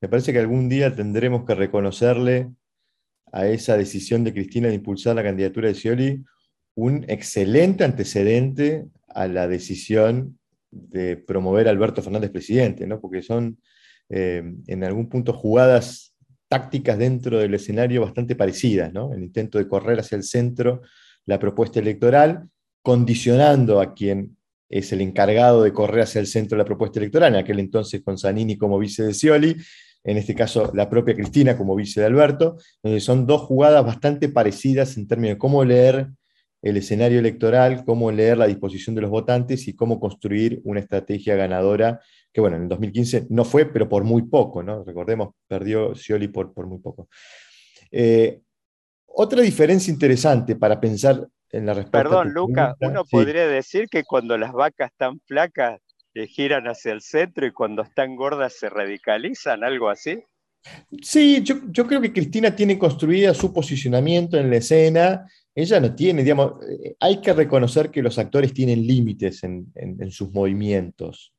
me 0.00 0.08
parece 0.08 0.32
que 0.32 0.38
algún 0.38 0.68
día 0.68 0.94
tendremos 0.94 1.44
que 1.44 1.56
reconocerle 1.56 2.50
a 3.32 3.48
esa 3.48 3.76
decisión 3.76 4.22
de 4.22 4.32
Cristina 4.32 4.68
de 4.68 4.74
impulsar 4.74 5.16
la 5.16 5.24
candidatura 5.24 5.66
de 5.66 5.74
Scioli 5.74 6.24
un 6.76 7.04
excelente 7.08 7.82
antecedente 7.82 8.86
a 9.08 9.26
la 9.26 9.48
decisión 9.48 10.38
de 10.70 11.16
promover 11.16 11.66
a 11.66 11.72
Alberto 11.72 12.02
Fernández 12.02 12.30
presidente, 12.30 12.86
¿no? 12.86 13.00
porque 13.00 13.22
son 13.22 13.58
eh, 14.08 14.54
en 14.68 14.84
algún 14.84 15.08
punto 15.08 15.32
jugadas 15.32 16.14
tácticas 16.46 16.96
dentro 16.96 17.40
del 17.40 17.54
escenario 17.54 18.02
bastante 18.02 18.36
parecidas, 18.36 18.92
¿no? 18.92 19.12
el 19.12 19.24
intento 19.24 19.58
de 19.58 19.66
correr 19.66 19.98
hacia 19.98 20.14
el 20.14 20.22
centro 20.22 20.82
la 21.26 21.40
propuesta 21.40 21.80
electoral, 21.80 22.48
condicionando 22.82 23.80
a 23.80 23.94
quien 23.94 24.36
es 24.68 24.92
el 24.92 25.00
encargado 25.00 25.62
de 25.62 25.72
correr 25.72 26.02
hacia 26.02 26.20
el 26.20 26.26
centro 26.26 26.56
de 26.56 26.62
la 26.62 26.66
propuesta 26.66 27.00
electoral, 27.00 27.34
en 27.34 27.40
aquel 27.40 27.58
entonces 27.58 28.02
con 28.02 28.16
Zanini 28.16 28.56
como 28.56 28.78
vice 28.78 29.02
de 29.02 29.14
Scioli, 29.14 29.56
en 30.04 30.16
este 30.16 30.34
caso 30.34 30.70
la 30.74 30.88
propia 30.88 31.14
Cristina 31.14 31.56
como 31.56 31.74
vice 31.74 32.00
de 32.00 32.06
Alberto, 32.06 32.56
donde 32.82 33.00
son 33.00 33.26
dos 33.26 33.42
jugadas 33.42 33.84
bastante 33.84 34.28
parecidas 34.28 34.96
en 34.96 35.08
términos 35.08 35.34
de 35.34 35.38
cómo 35.38 35.64
leer 35.64 36.08
el 36.62 36.76
escenario 36.76 37.18
electoral, 37.18 37.84
cómo 37.84 38.12
leer 38.12 38.38
la 38.38 38.46
disposición 38.46 38.94
de 38.94 39.02
los 39.02 39.10
votantes 39.10 39.66
y 39.66 39.74
cómo 39.74 39.98
construir 39.98 40.60
una 40.64 40.80
estrategia 40.80 41.34
ganadora, 41.34 42.00
que 42.32 42.40
bueno, 42.40 42.56
en 42.56 42.64
el 42.64 42.68
2015 42.68 43.26
no 43.30 43.44
fue, 43.44 43.66
pero 43.66 43.88
por 43.88 44.04
muy 44.04 44.22
poco, 44.22 44.62
¿no? 44.62 44.84
Recordemos, 44.84 45.30
perdió 45.48 45.94
Scioli 45.94 46.28
por, 46.28 46.52
por 46.52 46.66
muy 46.66 46.78
poco. 46.78 47.08
Eh, 47.90 48.40
otra 49.06 49.42
diferencia 49.42 49.92
interesante 49.92 50.54
para 50.54 50.80
pensar 50.80 51.26
Perdón, 51.90 52.32
Luca, 52.32 52.76
uno 52.80 53.04
podría 53.04 53.46
decir 53.46 53.88
que 53.88 54.04
cuando 54.04 54.38
las 54.38 54.52
vacas 54.52 54.92
están 54.92 55.20
flacas 55.26 55.80
eh, 56.14 56.26
giran 56.26 56.66
hacia 56.66 56.92
el 56.92 57.00
centro 57.00 57.46
y 57.46 57.52
cuando 57.52 57.82
están 57.82 58.16
gordas 58.16 58.54
se 58.58 58.70
radicalizan, 58.70 59.64
algo 59.64 59.88
así. 59.88 60.22
Sí, 61.02 61.42
yo, 61.42 61.86
creo 61.86 62.00
que 62.00 62.12
Cristina 62.12 62.54
tiene 62.54 62.78
construida 62.78 63.32
su 63.34 63.52
posicionamiento 63.52 64.36
en 64.36 64.50
la 64.50 64.56
escena. 64.56 65.26
Ella 65.54 65.80
no 65.80 65.94
tiene, 65.94 66.22
digamos, 66.22 66.62
eh, 66.68 66.94
hay 67.00 67.20
que 67.20 67.32
reconocer 67.32 67.90
que 67.90 68.02
los 68.02 68.18
actores 68.18 68.52
tienen 68.52 68.86
límites 68.86 69.42
en, 69.42 70.10
sus 70.10 70.32
movimientos. 70.32 71.34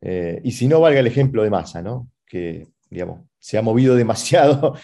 Eh, 0.00 0.40
y 0.44 0.52
si 0.52 0.68
no, 0.68 0.80
valga 0.80 1.00
el 1.00 1.06
ejemplo 1.06 1.42
de 1.42 1.50
Massa, 1.50 1.82
¿no? 1.82 2.10
Que, 2.26 2.66
digamos, 2.90 3.22
se 3.38 3.58
ha 3.58 3.62
movido 3.62 3.96
demasiado 3.96 4.74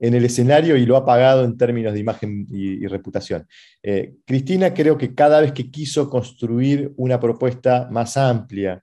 en 0.00 0.14
el 0.14 0.24
escenario 0.24 0.76
y 0.78 0.86
lo 0.86 0.96
ha 0.96 1.04
pagado 1.04 1.44
en 1.44 1.58
términos 1.58 1.92
de 1.92 2.00
imagen 2.00 2.46
y, 2.50 2.86
reputación. 2.86 3.46
Eh, 3.82 4.14
Cristina 4.24 4.72
creo 4.72 4.96
que 4.96 5.14
cada 5.14 5.42
vez 5.42 5.52
que 5.52 5.70
quiso 5.70 6.08
construir 6.08 6.92
una 6.96 7.20
propuesta 7.20 7.86
más 7.90 8.16
amplia 8.16 8.82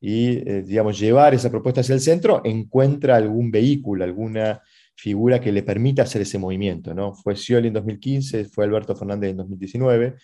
y, 0.00 0.30
eh, 0.48 0.64
digamos, 0.66 0.98
llevar 0.98 1.32
esa 1.32 1.48
propuesta 1.48 1.80
hacia 1.80 1.94
el 1.94 2.00
centro, 2.00 2.42
encuentra 2.44 3.14
algún 3.16 3.52
vehículo, 3.52 4.02
alguna 4.02 4.60
figura 4.96 5.40
que 5.40 5.52
le 5.52 5.62
permita 5.62 6.02
hacer 6.02 6.22
ese 6.22 6.38
movimiento. 6.38 6.92
¿no? 6.92 7.14
Fue 7.14 7.36
Scioli 7.36 7.68
en 7.68 7.74
2015, 7.74 8.46
fue 8.46 8.64
Alberto 8.64 8.96
Fernández 8.96 9.30
en 9.30 9.36
2019. 9.36 10.16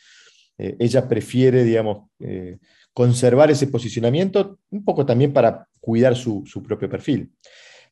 Eh, 0.59 0.77
ella 0.81 1.09
prefiere, 1.09 1.63
digamos, 1.63 2.09
conservar 2.93 3.53
ese 3.53 3.69
posicionamiento, 3.69 4.59
un 4.71 4.85
poco 4.85 5.07
también 5.07 5.33
para 5.33 5.69
cuidar 5.81 6.17
su, 6.17 6.43
su 6.45 6.61
propio 6.61 6.89
perfil. 6.89 7.31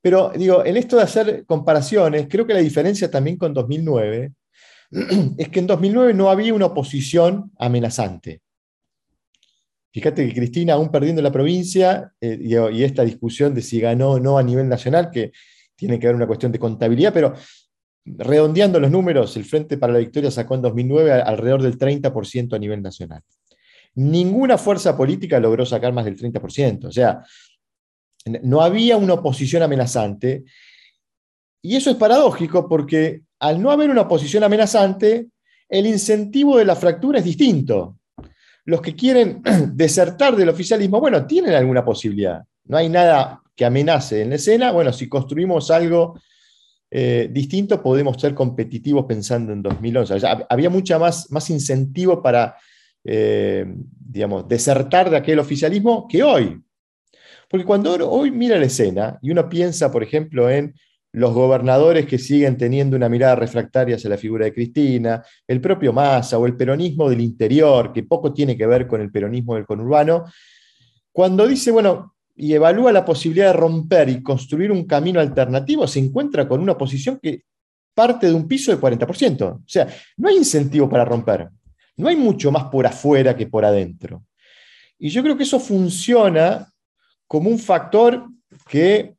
Pero 0.02 0.32
digo, 0.36 0.64
en 0.66 0.76
esto 0.76 0.96
de 0.96 1.02
hacer 1.04 1.46
comparaciones, 1.46 2.26
creo 2.28 2.44
que 2.44 2.54
la 2.54 2.60
diferencia 2.60 3.10
también 3.10 3.36
con 3.36 3.54
2009 3.54 4.32
es 5.38 5.48
que 5.48 5.60
en 5.60 5.66
2009 5.68 6.12
no 6.12 6.28
había 6.28 6.52
una 6.52 6.66
oposición 6.66 7.52
amenazante. 7.58 8.42
Fíjate 9.92 10.26
que 10.26 10.34
Cristina, 10.34 10.74
aún 10.74 10.90
perdiendo 10.90 11.22
la 11.22 11.30
provincia, 11.30 12.12
eh, 12.20 12.38
y, 12.40 12.82
esta 12.82 13.04
discusión 13.04 13.54
de 13.54 13.62
si 13.62 13.78
ganó 13.80 14.12
o 14.12 14.20
no 14.20 14.38
a 14.38 14.42
nivel 14.42 14.68
nacional, 14.68 15.10
que 15.10 15.32
tiene 15.76 15.98
que 15.98 16.06
ver 16.06 16.16
una 16.16 16.26
cuestión 16.26 16.50
de 16.50 16.58
contabilidad, 16.58 17.12
pero 17.12 17.34
redondeando 18.04 18.80
los 18.80 18.90
números, 18.90 19.36
el 19.36 19.44
Frente 19.44 19.76
para 19.76 19.92
la 19.92 19.98
Victoria 19.98 20.30
sacó 20.30 20.54
en 20.54 20.62
2009 20.62 21.12
alrededor 21.12 21.62
del 21.62 21.78
30% 21.78 22.54
a 22.54 22.58
nivel 22.58 22.82
nacional. 22.82 23.22
Ninguna 23.94 24.56
fuerza 24.56 24.96
política 24.96 25.38
logró 25.38 25.66
sacar 25.66 25.92
más 25.92 26.06
del 26.06 26.16
30%. 26.16 26.86
O 26.86 26.92
sea, 26.92 27.22
no 28.42 28.62
había 28.62 28.96
una 28.96 29.14
oposición 29.14 29.62
amenazante. 29.62 30.44
Y 31.62 31.76
eso 31.76 31.90
es 31.90 31.96
paradójico 31.96 32.68
porque 32.68 33.22
al 33.38 33.60
no 33.60 33.70
haber 33.70 33.90
una 33.90 34.02
oposición 34.02 34.44
amenazante, 34.44 35.28
el 35.68 35.86
incentivo 35.86 36.58
de 36.58 36.64
la 36.64 36.76
fractura 36.76 37.18
es 37.18 37.24
distinto. 37.24 37.98
Los 38.64 38.80
que 38.80 38.94
quieren 38.94 39.42
desertar 39.74 40.36
del 40.36 40.48
oficialismo, 40.48 41.00
bueno, 41.00 41.26
tienen 41.26 41.54
alguna 41.54 41.84
posibilidad. 41.84 42.42
No 42.64 42.76
hay 42.76 42.88
nada 42.88 43.42
que 43.56 43.64
amenace 43.64 44.22
en 44.22 44.30
la 44.30 44.36
escena. 44.36 44.70
Bueno, 44.70 44.92
si 44.92 45.08
construimos 45.08 45.70
algo 45.70 46.18
eh, 46.90 47.28
distinto, 47.32 47.82
podemos 47.82 48.20
ser 48.20 48.34
competitivos 48.34 49.06
pensando 49.06 49.52
en 49.52 49.62
2011. 49.62 50.20
había 50.48 50.70
mucha 50.70 50.98
más, 50.98 51.30
más 51.30 51.48
incentivo 51.50 52.22
para, 52.22 52.56
eh, 53.02 53.64
digamos, 53.66 54.46
desertar 54.46 55.10
de 55.10 55.16
aquel 55.16 55.38
oficialismo 55.38 56.06
que 56.06 56.22
hoy. 56.22 56.62
Porque 57.52 57.66
cuando 57.66 58.10
hoy 58.10 58.30
mira 58.30 58.56
la 58.56 58.64
escena 58.64 59.18
y 59.20 59.30
uno 59.30 59.46
piensa, 59.46 59.92
por 59.92 60.02
ejemplo, 60.02 60.48
en 60.48 60.72
los 61.12 61.34
gobernadores 61.34 62.06
que 62.06 62.16
siguen 62.16 62.56
teniendo 62.56 62.96
una 62.96 63.10
mirada 63.10 63.34
refractaria 63.34 63.96
hacia 63.96 64.08
la 64.08 64.16
figura 64.16 64.46
de 64.46 64.54
Cristina, 64.54 65.22
el 65.46 65.60
propio 65.60 65.92
Massa 65.92 66.38
o 66.38 66.46
el 66.46 66.56
peronismo 66.56 67.10
del 67.10 67.20
interior, 67.20 67.92
que 67.92 68.04
poco 68.04 68.32
tiene 68.32 68.56
que 68.56 68.66
ver 68.66 68.86
con 68.86 69.02
el 69.02 69.12
peronismo 69.12 69.54
del 69.54 69.66
conurbano, 69.66 70.24
cuando 71.12 71.46
dice, 71.46 71.70
bueno, 71.70 72.14
y 72.34 72.54
evalúa 72.54 72.90
la 72.90 73.04
posibilidad 73.04 73.48
de 73.48 73.58
romper 73.58 74.08
y 74.08 74.22
construir 74.22 74.72
un 74.72 74.86
camino 74.86 75.20
alternativo, 75.20 75.86
se 75.86 75.98
encuentra 75.98 76.48
con 76.48 76.58
una 76.58 76.78
posición 76.78 77.20
que 77.22 77.42
parte 77.94 78.28
de 78.28 78.32
un 78.32 78.48
piso 78.48 78.74
de 78.74 78.80
40%. 78.80 79.42
O 79.42 79.62
sea, 79.66 79.86
no 80.16 80.30
hay 80.30 80.38
incentivo 80.38 80.88
para 80.88 81.04
romper. 81.04 81.50
No 81.98 82.08
hay 82.08 82.16
mucho 82.16 82.50
más 82.50 82.64
por 82.64 82.86
afuera 82.86 83.36
que 83.36 83.46
por 83.46 83.62
adentro. 83.62 84.24
Y 84.98 85.10
yo 85.10 85.22
creo 85.22 85.36
que 85.36 85.42
eso 85.42 85.60
funciona 85.60 86.71
como 87.32 87.48
un 87.48 87.58
factor 87.58 88.26
que, 88.68 89.14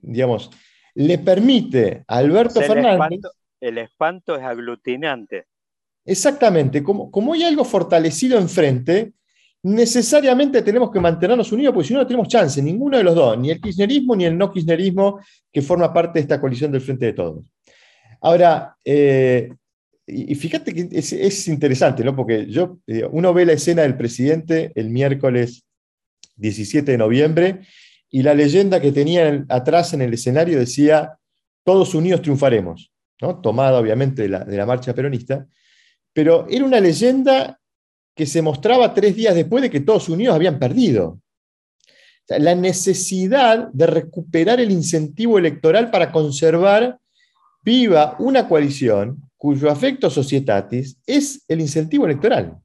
digamos, 0.00 0.50
le 0.94 1.18
permite 1.18 2.02
a 2.08 2.16
Alberto 2.16 2.62
Fernández. 2.62 3.20
el 3.60 3.76
espanto 3.76 4.36
es 4.36 4.42
aglutinante. 4.42 5.44
exactamente, 6.02 6.82
como, 6.82 7.10
como 7.10 7.34
hay 7.34 7.42
algo 7.42 7.66
fortalecido 7.66 8.38
enfrente, 8.38 9.12
necesariamente 9.64 10.62
tenemos 10.62 10.90
que 10.90 10.98
mantenernos 10.98 11.52
unidos, 11.52 11.74
porque 11.74 11.88
si 11.88 11.92
no, 11.92 12.00
no 12.00 12.06
tenemos 12.06 12.28
chance, 12.28 12.62
ninguno 12.62 12.96
de 12.96 13.04
los 13.04 13.14
dos, 13.14 13.38
ni 13.38 13.50
el 13.50 13.60
kirchnerismo 13.60 14.16
ni 14.16 14.24
el 14.24 14.38
no 14.38 14.50
kirchnerismo 14.50 15.20
que 15.52 15.60
forma 15.60 15.92
parte 15.92 16.20
de 16.20 16.22
esta 16.22 16.40
coalición 16.40 16.72
del 16.72 16.80
Frente 16.80 17.04
de 17.04 17.12
Todos. 17.12 17.44
Ahora, 18.22 18.76
eh, 18.82 19.52
y 20.06 20.34
fíjate 20.36 20.72
que 20.72 20.88
es, 20.90 21.48
interesante, 21.48 22.02
¿no? 22.02 22.16
Porque 22.16 22.46
yo, 22.46 22.78
eh, 22.86 23.06
uno 23.12 23.34
ve 23.34 23.44
la 23.44 23.52
escena 23.52 23.82
del 23.82 23.98
presidente 23.98 24.72
el 24.74 24.88
miércoles 24.88 25.67
17 26.38 26.92
de 26.92 26.98
noviembre 26.98 27.60
y 28.10 28.22
la 28.22 28.34
leyenda 28.34 28.80
que 28.80 28.92
tenía 28.92 29.44
atrás 29.48 29.92
en 29.92 30.02
el 30.02 30.14
escenario 30.14 30.58
decía, 30.58 31.18
todos 31.64 31.94
unidos 31.94 32.22
triunfaremos, 32.22 32.90
¿no? 33.20 33.40
tomada 33.40 33.78
obviamente 33.78 34.22
de 34.22 34.28
la, 34.30 34.44
de 34.44 34.56
la 34.56 34.66
marcha 34.66 34.94
peronista, 34.94 35.46
pero 36.12 36.46
era 36.48 36.64
una 36.64 36.80
leyenda 36.80 37.60
que 38.14 38.26
se 38.26 38.42
mostraba 38.42 38.94
tres 38.94 39.14
días 39.14 39.34
después 39.34 39.62
de 39.62 39.70
que 39.70 39.80
todos 39.80 40.08
unidos 40.08 40.34
habían 40.34 40.58
perdido. 40.58 41.20
la 42.26 42.54
necesidad 42.54 43.68
de 43.72 43.86
recuperar 43.86 44.60
el 44.60 44.70
incentivo 44.70 45.38
electoral 45.38 45.90
para 45.90 46.12
conservar 46.12 46.98
viva 47.62 48.16
una 48.18 48.48
coalición 48.48 49.22
cuyo 49.36 49.70
afecto 49.70 50.10
societatis 50.10 50.98
es 51.06 51.44
el 51.48 51.60
incentivo 51.60 52.04
electoral. 52.04 52.58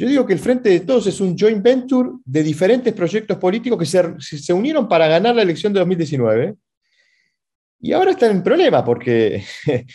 Yo 0.00 0.08
digo 0.08 0.24
que 0.24 0.32
el 0.32 0.38
Frente 0.38 0.70
de 0.70 0.80
Todos 0.80 1.06
es 1.08 1.20
un 1.20 1.36
joint 1.36 1.62
venture 1.62 2.08
de 2.24 2.42
diferentes 2.42 2.94
proyectos 2.94 3.36
políticos 3.36 3.78
que 3.78 4.18
se, 4.18 4.52
unieron 4.54 4.88
para 4.88 5.06
ganar 5.06 5.36
la 5.36 5.42
elección 5.42 5.74
de 5.74 5.80
2019 5.80 6.54
y 7.80 7.92
ahora 7.92 8.12
están 8.12 8.30
en 8.30 8.42
problema 8.42 8.82
porque, 8.82 9.44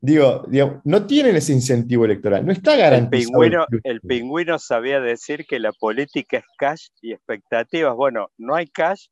digo, 0.00 0.44
no 0.82 1.06
tienen 1.06 1.36
ese 1.36 1.52
incentivo 1.52 2.04
electoral, 2.04 2.44
no 2.44 2.50
está 2.50 2.74
garantizado. 2.74 3.44
El 3.44 3.50
pingüino, 3.50 3.66
el 3.84 4.00
pingüino 4.00 4.58
sabía 4.58 4.98
decir 4.98 5.46
que 5.46 5.60
la 5.60 5.70
política 5.70 6.38
es 6.38 6.44
cash 6.58 6.88
y 7.00 7.12
expectativas. 7.12 7.94
Bueno, 7.94 8.32
no 8.38 8.56
hay 8.56 8.66
cash, 8.66 9.10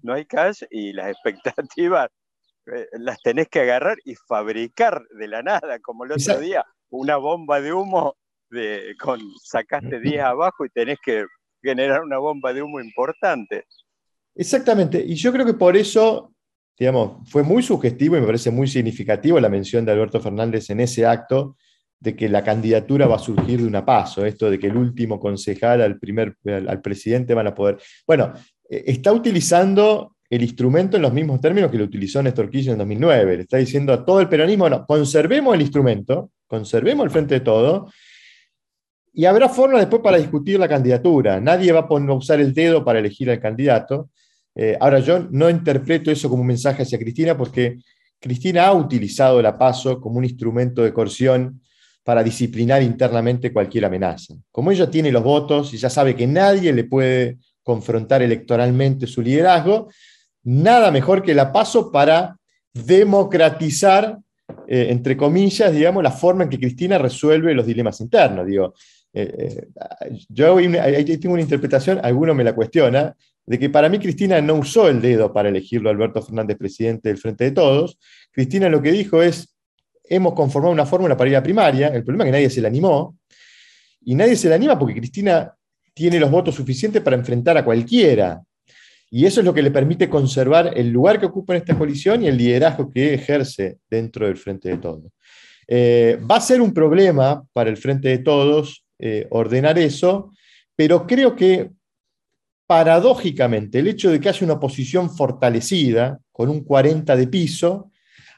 no 0.00 0.14
hay 0.14 0.26
cash 0.26 0.62
y 0.70 0.92
las 0.92 1.08
expectativas 1.10 2.08
eh, 2.72 2.86
las 3.00 3.20
tenés 3.20 3.48
que 3.48 3.58
agarrar 3.58 3.96
y 4.04 4.14
fabricar 4.14 5.02
de 5.18 5.26
la 5.26 5.42
nada, 5.42 5.80
como 5.80 6.04
el 6.04 6.12
otro 6.12 6.38
día, 6.38 6.64
una 6.88 7.16
bomba 7.16 7.60
de 7.60 7.72
humo, 7.72 8.14
de, 8.52 8.94
con, 8.98 9.20
sacaste 9.42 10.00
10 10.00 10.20
abajo 10.22 10.64
y 10.64 10.70
tenés 10.70 10.98
que 11.04 11.24
generar 11.62 12.02
una 12.02 12.18
bomba 12.18 12.52
de 12.52 12.62
humo 12.62 12.80
importante. 12.80 13.64
Exactamente, 14.34 15.02
y 15.04 15.14
yo 15.14 15.32
creo 15.32 15.44
que 15.44 15.54
por 15.54 15.76
eso, 15.76 16.32
digamos, 16.78 17.28
fue 17.28 17.42
muy 17.42 17.62
sugestivo 17.62 18.16
y 18.16 18.20
me 18.20 18.26
parece 18.26 18.50
muy 18.50 18.66
significativo 18.66 19.38
la 19.40 19.48
mención 19.48 19.84
de 19.84 19.92
Alberto 19.92 20.20
Fernández 20.20 20.70
en 20.70 20.80
ese 20.80 21.04
acto 21.04 21.56
de 22.00 22.16
que 22.16 22.28
la 22.28 22.42
candidatura 22.42 23.06
va 23.06 23.16
a 23.16 23.20
surgir 23.20 23.60
de 23.60 23.66
una 23.66 23.84
paso, 23.84 24.24
esto 24.24 24.50
de 24.50 24.58
que 24.58 24.66
el 24.66 24.76
último 24.76 25.20
concejal 25.20 25.82
al 25.82 25.98
primer 25.98 26.36
al 26.46 26.80
presidente 26.80 27.32
van 27.32 27.46
a 27.46 27.54
poder. 27.54 27.78
Bueno, 28.06 28.32
eh, 28.68 28.84
está 28.86 29.12
utilizando 29.12 30.16
el 30.28 30.42
instrumento 30.42 30.96
en 30.96 31.02
los 31.02 31.12
mismos 31.12 31.40
términos 31.40 31.70
que 31.70 31.76
lo 31.76 31.84
utilizó 31.84 32.22
Néstor 32.22 32.50
Kirchner 32.50 32.72
en 32.72 32.78
2009. 32.78 33.36
Le 33.36 33.42
está 33.42 33.58
diciendo 33.58 33.92
a 33.92 34.02
todo 34.02 34.18
el 34.20 34.28
peronismo, 34.28 34.68
no, 34.68 34.86
conservemos 34.86 35.54
el 35.54 35.60
instrumento, 35.60 36.30
conservemos 36.46 37.04
el 37.04 37.10
frente 37.10 37.34
de 37.34 37.40
todo, 37.40 37.92
y 39.12 39.24
habrá 39.26 39.48
forma 39.48 39.78
después 39.78 40.00
para 40.02 40.16
discutir 40.16 40.58
la 40.58 40.68
candidatura. 40.68 41.40
Nadie 41.40 41.72
va 41.72 41.80
a 41.80 42.14
usar 42.14 42.40
el 42.40 42.54
dedo 42.54 42.84
para 42.84 42.98
elegir 42.98 43.30
al 43.30 43.40
candidato. 43.40 44.10
Eh, 44.54 44.76
ahora, 44.80 45.00
yo 45.00 45.26
no 45.30 45.50
interpreto 45.50 46.10
eso 46.10 46.28
como 46.28 46.42
un 46.42 46.48
mensaje 46.48 46.82
hacia 46.82 46.98
Cristina 46.98 47.36
porque 47.36 47.78
Cristina 48.18 48.66
ha 48.66 48.72
utilizado 48.72 49.42
la 49.42 49.58
PASO 49.58 50.00
como 50.00 50.18
un 50.18 50.24
instrumento 50.24 50.82
de 50.82 50.92
coerción 50.92 51.60
para 52.04 52.22
disciplinar 52.22 52.82
internamente 52.82 53.52
cualquier 53.52 53.84
amenaza. 53.84 54.34
Como 54.50 54.70
ella 54.70 54.90
tiene 54.90 55.12
los 55.12 55.22
votos 55.22 55.72
y 55.74 55.76
ya 55.76 55.90
sabe 55.90 56.16
que 56.16 56.26
nadie 56.26 56.72
le 56.72 56.84
puede 56.84 57.38
confrontar 57.62 58.22
electoralmente 58.22 59.06
su 59.06 59.22
liderazgo, 59.22 59.88
nada 60.42 60.90
mejor 60.90 61.22
que 61.22 61.34
la 61.34 61.52
paso 61.52 61.92
para 61.92 62.36
democratizar, 62.72 64.18
eh, 64.66 64.86
entre 64.90 65.16
comillas, 65.16 65.72
digamos, 65.72 66.02
la 66.02 66.10
forma 66.10 66.44
en 66.44 66.50
que 66.50 66.58
Cristina 66.58 66.98
resuelve 66.98 67.54
los 67.54 67.66
dilemas 67.66 68.00
internos. 68.00 68.46
Digo, 68.46 68.74
eh, 69.14 69.68
eh, 70.08 70.24
yo 70.28 70.56
tengo 70.56 71.32
una 71.34 71.42
interpretación, 71.42 72.00
alguno 72.02 72.34
me 72.34 72.44
la 72.44 72.54
cuestiona, 72.54 73.14
de 73.44 73.58
que 73.58 73.70
para 73.70 73.88
mí 73.88 73.98
Cristina 73.98 74.40
no 74.40 74.54
usó 74.54 74.88
el 74.88 75.00
dedo 75.00 75.32
para 75.32 75.48
elegirlo 75.48 75.90
Alberto 75.90 76.22
Fernández 76.22 76.56
presidente 76.56 77.08
del 77.08 77.18
Frente 77.18 77.44
de 77.44 77.50
Todos. 77.50 77.98
Cristina 78.30 78.68
lo 78.68 78.80
que 78.80 78.92
dijo 78.92 79.22
es, 79.22 79.54
hemos 80.04 80.34
conformado 80.34 80.72
una 80.72 80.86
fórmula 80.86 81.16
para 81.16 81.30
ir 81.30 81.36
a 81.36 81.42
primaria, 81.42 81.88
el 81.88 82.04
problema 82.04 82.24
es 82.24 82.28
que 82.28 82.32
nadie 82.32 82.50
se 82.50 82.60
la 82.60 82.68
animó, 82.68 83.16
y 84.04 84.14
nadie 84.14 84.36
se 84.36 84.48
la 84.48 84.56
anima 84.56 84.78
porque 84.78 84.94
Cristina 84.94 85.54
tiene 85.94 86.18
los 86.18 86.30
votos 86.30 86.54
suficientes 86.54 87.02
para 87.02 87.16
enfrentar 87.16 87.56
a 87.56 87.64
cualquiera. 87.64 88.42
Y 89.10 89.26
eso 89.26 89.40
es 89.40 89.46
lo 89.46 89.52
que 89.52 89.62
le 89.62 89.70
permite 89.70 90.08
conservar 90.08 90.72
el 90.74 90.88
lugar 90.88 91.20
que 91.20 91.26
ocupa 91.26 91.52
en 91.52 91.60
esta 91.60 91.76
coalición 91.76 92.22
y 92.22 92.28
el 92.28 92.36
liderazgo 92.36 92.90
que 92.90 93.12
ejerce 93.12 93.78
dentro 93.88 94.26
del 94.26 94.38
Frente 94.38 94.70
de 94.70 94.78
Todos. 94.78 95.12
Eh, 95.68 96.18
va 96.28 96.36
a 96.36 96.40
ser 96.40 96.60
un 96.62 96.72
problema 96.72 97.44
para 97.52 97.68
el 97.68 97.76
Frente 97.76 98.08
de 98.08 98.18
Todos 98.18 98.81
eh, 99.04 99.26
ordenar 99.30 99.78
eso, 99.78 100.32
pero 100.76 101.06
creo 101.06 101.34
que 101.34 101.70
paradójicamente 102.66 103.80
el 103.80 103.88
hecho 103.88 104.10
de 104.10 104.20
que 104.20 104.28
haya 104.28 104.44
una 104.44 104.54
oposición 104.54 105.10
fortalecida, 105.10 106.20
con 106.30 106.48
un 106.48 106.62
40 106.62 107.16
de 107.16 107.26
piso, 107.26 107.90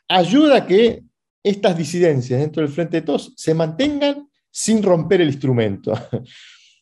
ayuda 0.09 0.57
a 0.57 0.67
que 0.67 1.03
estas 1.43 1.77
disidencias 1.77 2.41
dentro 2.41 2.63
del 2.63 2.73
Frente 2.73 2.97
de 2.97 3.07
Todos 3.07 3.35
se 3.37 3.55
mantengan 3.55 4.27
sin 4.51 4.83
romper 4.83 5.21
el 5.21 5.29
instrumento. 5.29 5.93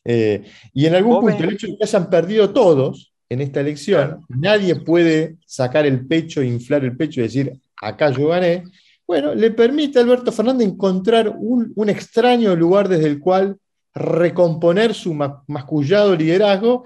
Eh, 0.05 0.43
y 0.73 0.85
en 0.85 0.95
algún 0.95 1.21
punto, 1.21 1.41
el 1.45 1.53
hecho 1.53 1.65
de 1.65 1.77
que 1.77 1.85
hayan 1.85 2.09
perdido 2.09 2.49
todos, 2.49 3.13
en 3.29 3.39
esta 3.39 3.61
elección, 3.61 4.25
nadie 4.27 4.75
puede 4.75 5.37
sacar 5.45 5.85
el 5.85 6.05
pecho, 6.05 6.43
inflar 6.43 6.83
el 6.83 6.97
pecho 6.97 7.21
y 7.21 7.23
decir, 7.23 7.53
acá 7.81 8.09
yo 8.11 8.27
gané, 8.27 8.63
bueno, 9.07 9.35
le 9.35 9.51
permite 9.51 9.99
a 9.99 10.01
Alberto 10.01 10.31
Fernández 10.31 10.67
encontrar 10.67 11.33
un, 11.37 11.89
extraño 11.89 12.55
lugar 12.55 12.87
desde 12.87 13.07
el 13.07 13.19
cual 13.19 13.57
recomponer 13.93 14.93
su 14.93 15.13
mascullado 15.13 16.15
liderazgo 16.15 16.83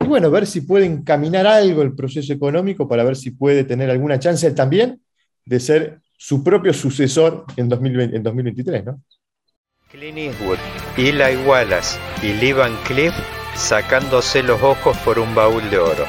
y 0.00 0.06
bueno, 0.06 0.30
ver 0.30 0.46
si 0.46 0.62
puede 0.62 0.86
encaminar 0.86 1.46
algo 1.46 1.82
el 1.82 1.94
proceso 1.94 2.32
económico 2.32 2.88
para 2.88 3.04
ver 3.04 3.16
si 3.16 3.30
puede 3.30 3.64
tener 3.64 3.90
alguna 3.90 4.18
chance 4.18 4.50
también 4.52 5.00
de 5.44 5.60
ser 5.60 6.00
su 6.16 6.42
propio 6.42 6.72
sucesor 6.72 7.44
en, 7.56 7.68
2020, 7.68 8.16
en 8.16 8.22
2023, 8.22 8.84
¿no? 8.84 9.02
Clint 9.90 10.18
Eastwood, 10.18 10.58
Eli 10.96 11.36
Wallace 11.46 11.98
y 12.22 12.32
Lee 12.32 12.52
Van 12.52 12.76
Cliff 12.84 13.14
sacándose 13.54 14.42
los 14.42 14.60
ojos 14.62 14.96
por 14.98 15.18
un 15.18 15.34
baúl 15.34 15.68
de 15.70 15.78
oro. 15.78 16.04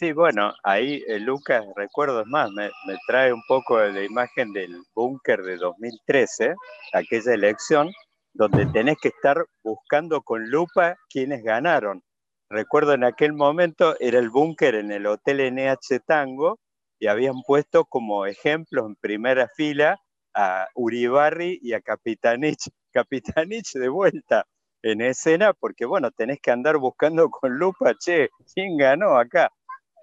Sí, 0.00 0.12
bueno, 0.12 0.54
ahí 0.62 1.04
eh, 1.08 1.18
Lucas, 1.18 1.62
recuerdo 1.76 2.24
más, 2.24 2.50
me, 2.52 2.70
trae 3.06 3.34
un 3.34 3.42
poco 3.46 3.78
la 3.78 4.02
imagen 4.02 4.50
del 4.54 4.82
búnker 4.94 5.42
de 5.42 5.58
2013, 5.58 6.54
aquella 6.94 7.34
elección, 7.34 7.92
donde 8.32 8.64
tenés 8.64 8.96
que 8.96 9.08
estar 9.08 9.44
buscando 9.62 10.22
con 10.22 10.48
lupa 10.48 10.96
quiénes 11.10 11.42
ganaron. 11.42 12.02
Recuerdo 12.48 12.94
en 12.94 13.04
aquel 13.04 13.34
momento 13.34 13.94
era 14.00 14.18
el 14.18 14.30
búnker 14.30 14.76
en 14.76 14.90
el 14.90 15.06
Hotel 15.06 15.40
NH 15.52 16.00
Tango 16.06 16.58
y 16.98 17.08
habían 17.08 17.42
puesto 17.46 17.84
como 17.84 18.24
ejemplos 18.24 18.86
en 18.86 18.96
primera 18.96 19.48
fila 19.54 19.98
a 20.32 20.66
Uribarri 20.76 21.58
y 21.60 21.74
a 21.74 21.82
Capitanich, 21.82 22.70
Capitanich 22.94 23.74
de 23.74 23.90
vuelta 23.90 24.46
en 24.82 25.02
escena, 25.02 25.52
porque 25.52 25.84
bueno, 25.84 26.10
tenés 26.10 26.40
que 26.40 26.50
andar 26.50 26.78
buscando 26.78 27.28
con 27.28 27.58
lupa, 27.58 27.92
che, 27.98 28.30
¿quién 28.54 28.78
ganó 28.78 29.18
acá? 29.18 29.50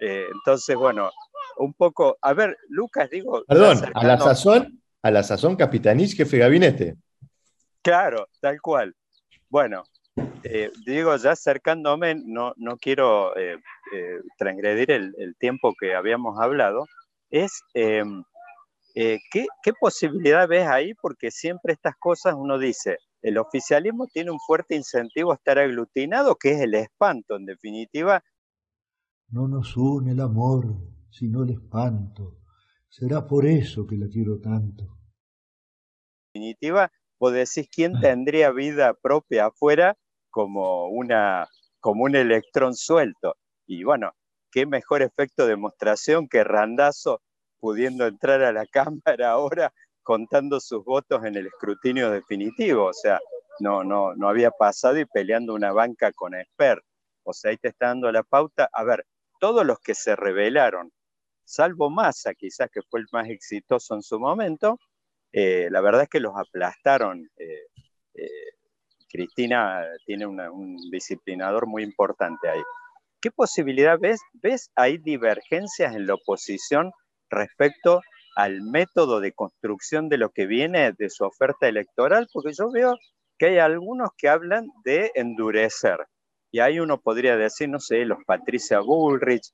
Eh, 0.00 0.26
entonces, 0.32 0.76
bueno, 0.76 1.10
un 1.58 1.74
poco, 1.74 2.18
a 2.20 2.32
ver, 2.32 2.56
Lucas, 2.68 3.10
digo... 3.10 3.44
Perdón, 3.46 3.78
a 3.94 4.04
la 4.04 4.18
sazón, 4.18 4.80
a 5.02 5.10
la 5.10 5.22
sazón 5.22 5.56
Capitanich, 5.56 6.16
jefe 6.16 6.36
de 6.36 6.42
gabinete. 6.42 6.96
Claro, 7.82 8.28
tal 8.40 8.60
cual. 8.60 8.94
Bueno, 9.48 9.84
eh, 10.44 10.70
digo, 10.84 11.16
ya 11.16 11.32
acercándome, 11.32 12.14
no, 12.14 12.52
no 12.56 12.76
quiero 12.76 13.36
eh, 13.36 13.58
transgredir 14.36 14.90
el, 14.90 15.14
el, 15.18 15.36
tiempo 15.36 15.74
que 15.78 15.94
habíamos 15.94 16.38
hablado, 16.38 16.86
es 17.30 17.62
em, 17.74 18.22
eh, 19.00 19.20
¿qué, 19.30 19.46
posibilidad 19.78 20.48
ves 20.48 20.66
ahí? 20.66 20.92
Porque 20.94 21.30
siempre 21.30 21.72
estas 21.72 21.94
cosas 22.00 22.34
uno 22.36 22.58
dice, 22.58 22.98
el 23.22 23.38
oficialismo 23.38 24.08
tiene 24.08 24.32
un 24.32 24.40
fuerte 24.40 24.74
incentivo 24.74 25.30
a 25.30 25.36
estar 25.36 25.56
aglutinado, 25.56 26.34
que 26.34 26.50
es 26.50 26.60
el 26.62 26.74
espanto, 26.74 27.36
en 27.36 27.46
definitiva. 27.46 28.24
No 29.30 29.46
nos 29.46 29.76
une 29.76 30.12
el 30.12 30.20
amor, 30.20 30.74
sino 31.10 31.42
el 31.42 31.50
espanto. 31.50 32.38
Será 32.88 33.26
por 33.26 33.44
eso 33.44 33.86
que 33.86 33.96
la 33.96 34.08
quiero 34.08 34.40
tanto. 34.40 34.84
En 36.32 36.42
definitiva, 36.42 36.90
vos 37.20 37.32
decís, 37.34 37.68
¿quién 37.70 37.96
ah. 37.96 38.00
tendría 38.00 38.50
vida 38.52 38.94
propia 38.94 39.46
afuera 39.46 39.98
como, 40.30 40.88
una, 40.88 41.46
como 41.80 42.04
un 42.04 42.16
electrón 42.16 42.74
suelto? 42.74 43.34
Y 43.66 43.84
bueno, 43.84 44.12
qué 44.50 44.64
mejor 44.64 45.02
efecto 45.02 45.42
de 45.42 45.50
demostración 45.50 46.26
que 46.26 46.42
Randazo 46.42 47.20
pudiendo 47.60 48.06
entrar 48.06 48.42
a 48.42 48.52
la 48.52 48.64
Cámara 48.72 49.32
ahora 49.32 49.74
contando 50.02 50.58
sus 50.58 50.82
votos 50.84 51.22
en 51.26 51.36
el 51.36 51.48
escrutinio 51.48 52.10
definitivo. 52.10 52.86
O 52.86 52.94
sea, 52.94 53.20
no, 53.60 53.84
no, 53.84 54.14
no 54.14 54.28
había 54.28 54.50
pasado 54.50 54.98
y 54.98 55.04
peleando 55.04 55.52
una 55.52 55.72
banca 55.72 56.12
con 56.12 56.34
Esper. 56.34 56.82
O 57.24 57.34
sea, 57.34 57.50
ahí 57.50 57.58
te 57.58 57.68
está 57.68 57.88
dando 57.88 58.10
la 58.10 58.22
pauta. 58.22 58.70
A 58.72 58.84
ver, 58.84 59.04
todos 59.38 59.64
los 59.64 59.78
que 59.80 59.94
se 59.94 60.16
rebelaron, 60.16 60.92
salvo 61.44 61.90
Massa, 61.90 62.34
quizás 62.34 62.70
que 62.70 62.82
fue 62.82 63.00
el 63.00 63.06
más 63.12 63.28
exitoso 63.28 63.94
en 63.94 64.02
su 64.02 64.18
momento, 64.18 64.78
eh, 65.32 65.68
la 65.70 65.80
verdad 65.80 66.02
es 66.02 66.08
que 66.08 66.20
los 66.20 66.36
aplastaron. 66.36 67.28
Eh, 67.36 67.66
eh, 68.14 68.28
Cristina 69.10 69.84
tiene 70.04 70.26
un 70.26 70.76
disciplinador 70.90 71.66
muy 71.66 71.82
importante 71.82 72.48
ahí. 72.48 72.62
¿Qué 73.20 73.30
posibilidad 73.30 73.98
ves? 73.98 74.20
¿Ves 74.34 74.70
hay 74.76 74.98
divergencias 74.98 75.94
en 75.94 76.06
la 76.06 76.14
oposición 76.14 76.92
respecto 77.30 78.00
al 78.36 78.62
método 78.62 79.20
de 79.20 79.32
construcción 79.32 80.08
de 80.08 80.18
lo 80.18 80.30
que 80.30 80.46
viene 80.46 80.92
de 80.92 81.10
su 81.10 81.24
oferta 81.24 81.66
electoral? 81.68 82.28
Porque 82.32 82.52
yo 82.52 82.70
veo 82.70 82.96
que 83.38 83.46
hay 83.46 83.58
algunos 83.58 84.10
que 84.16 84.28
hablan 84.28 84.68
de 84.84 85.10
endurecer. 85.14 85.98
Y 86.50 86.60
ahí 86.60 86.80
uno 86.80 87.00
podría 87.00 87.36
decir, 87.36 87.68
no 87.68 87.78
sé, 87.78 88.04
los 88.04 88.18
Patricia 88.24 88.80
Bullrich, 88.80 89.52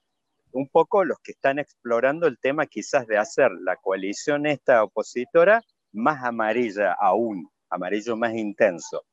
un 0.53 0.69
poco 0.69 1.05
los 1.05 1.19
que 1.19 1.33
están 1.33 1.59
explorando 1.59 2.27
el 2.27 2.39
tema 2.39 2.66
quizás 2.66 3.07
de 3.07 3.19
hacer 3.19 3.51
la 3.61 3.77
coalición 3.77 4.47
esta 4.47 4.85
opositora 4.85 5.62
más 5.93 6.23
amarilla 6.23 6.93
aún, 6.93 7.49
amarillo 7.69 8.16
más 8.16 8.35
intenso. 8.35 9.05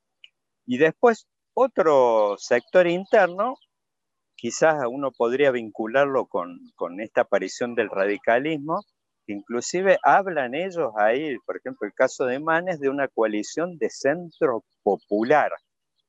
Y 0.66 0.78
después 0.78 1.28
otro 1.54 2.36
sector 2.38 2.88
interno, 2.88 3.56
quizás 4.36 4.84
uno 4.90 5.12
podría 5.12 5.52
vincularlo 5.52 6.28
con, 6.28 6.60
con 6.76 7.02
esta 7.02 7.22
aparición 7.22 7.74
del 7.74 7.90
radicalismo, 7.90 8.82
inclusive 9.28 9.98
hablan 10.04 10.54
ellos 10.54 10.92
ahí, 10.98 11.38
por 11.46 11.58
ejemplo, 11.58 11.88
el 11.88 11.94
caso 11.94 12.26
de 12.26 12.40
Manes, 12.40 12.80
de 12.80 12.90
una 12.90 13.08
coalición 13.08 13.78
de 13.78 13.90
centro 13.90 14.64
popular. 14.84 15.52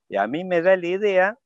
Y 0.08 0.16
a 0.16 0.26
mí 0.26 0.44
me 0.44 0.60
da 0.60 0.76
la 0.76 0.86
idea 0.86 1.38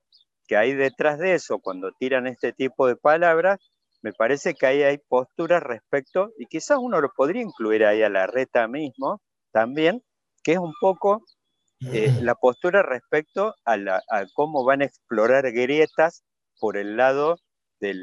que 0.47 0.56
ahí 0.56 0.74
detrás 0.74 1.18
de 1.18 1.35
eso, 1.35 1.59
cuando 1.59 1.93
tiran 1.93 2.27
este 2.27 2.52
tipo 2.52 2.86
de 2.86 2.97
palabras, 2.97 3.59
me 4.02 4.12
parece 4.12 4.55
que 4.55 4.66
ahí 4.66 4.82
hay 4.82 4.98
posturas 4.98 5.62
respecto, 5.62 6.31
y 6.39 6.47
quizás 6.47 6.78
uno 6.81 7.01
lo 7.01 7.10
podría 7.14 7.43
incluir 7.43 7.85
ahí 7.85 8.02
a 8.02 8.09
la 8.09 8.27
reta 8.27 8.68
mismo 8.68 9.20
también, 9.52 10.02
que 10.43 10.52
es 10.52 10.59
un 10.59 10.74
poco 10.81 11.23
eh, 11.93 12.12
la 12.23 12.35
postura 12.35 12.82
respecto 12.82 13.55
a, 13.64 13.77
cómo 14.35 14.64
van 14.64 14.82
a 14.82 14.86
explorar 14.86 15.51
grietas 15.52 16.23
por 16.59 16.77
el 16.77 16.97
lado 16.97 17.36
de 17.81 17.94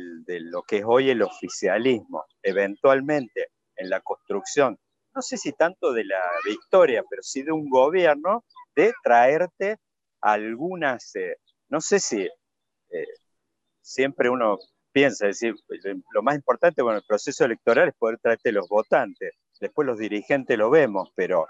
lo 0.41 0.61
que 0.63 0.77
es 0.77 0.83
hoy 0.85 1.09
el 1.09 1.21
oficialismo, 1.21 2.25
eventualmente 2.43 3.47
en 3.75 3.89
la 3.89 4.01
construcción, 4.01 4.77
no 5.15 5.21
sé 5.21 5.37
si 5.37 5.51
tanto 5.53 5.93
de 5.93 6.05
la 6.05 6.21
victoria, 6.45 7.03
pero 7.09 7.21
sí 7.21 7.43
de 7.43 7.51
un 7.51 7.69
gobierno, 7.69 8.43
de 8.75 8.93
traerte 9.03 9.77
algunas, 10.21 11.15
eh, 11.15 11.37
no 11.69 11.81
sé 11.81 11.99
si 11.99 12.21
eh, 12.21 13.07
siempre 13.81 14.29
uno 14.29 14.57
piensa, 14.91 15.27
decir, 15.27 15.55
lo 16.13 16.23
más 16.23 16.35
importante, 16.35 16.81
bueno, 16.81 16.99
el 16.99 17.05
proceso 17.05 17.45
electoral 17.45 17.89
es 17.89 17.95
poder 17.95 18.19
traerte 18.19 18.51
los 18.51 18.67
votantes, 18.67 19.33
después 19.59 19.85
los 19.85 19.97
dirigentes 19.97 20.57
lo 20.57 20.69
vemos, 20.69 21.09
pero 21.15 21.47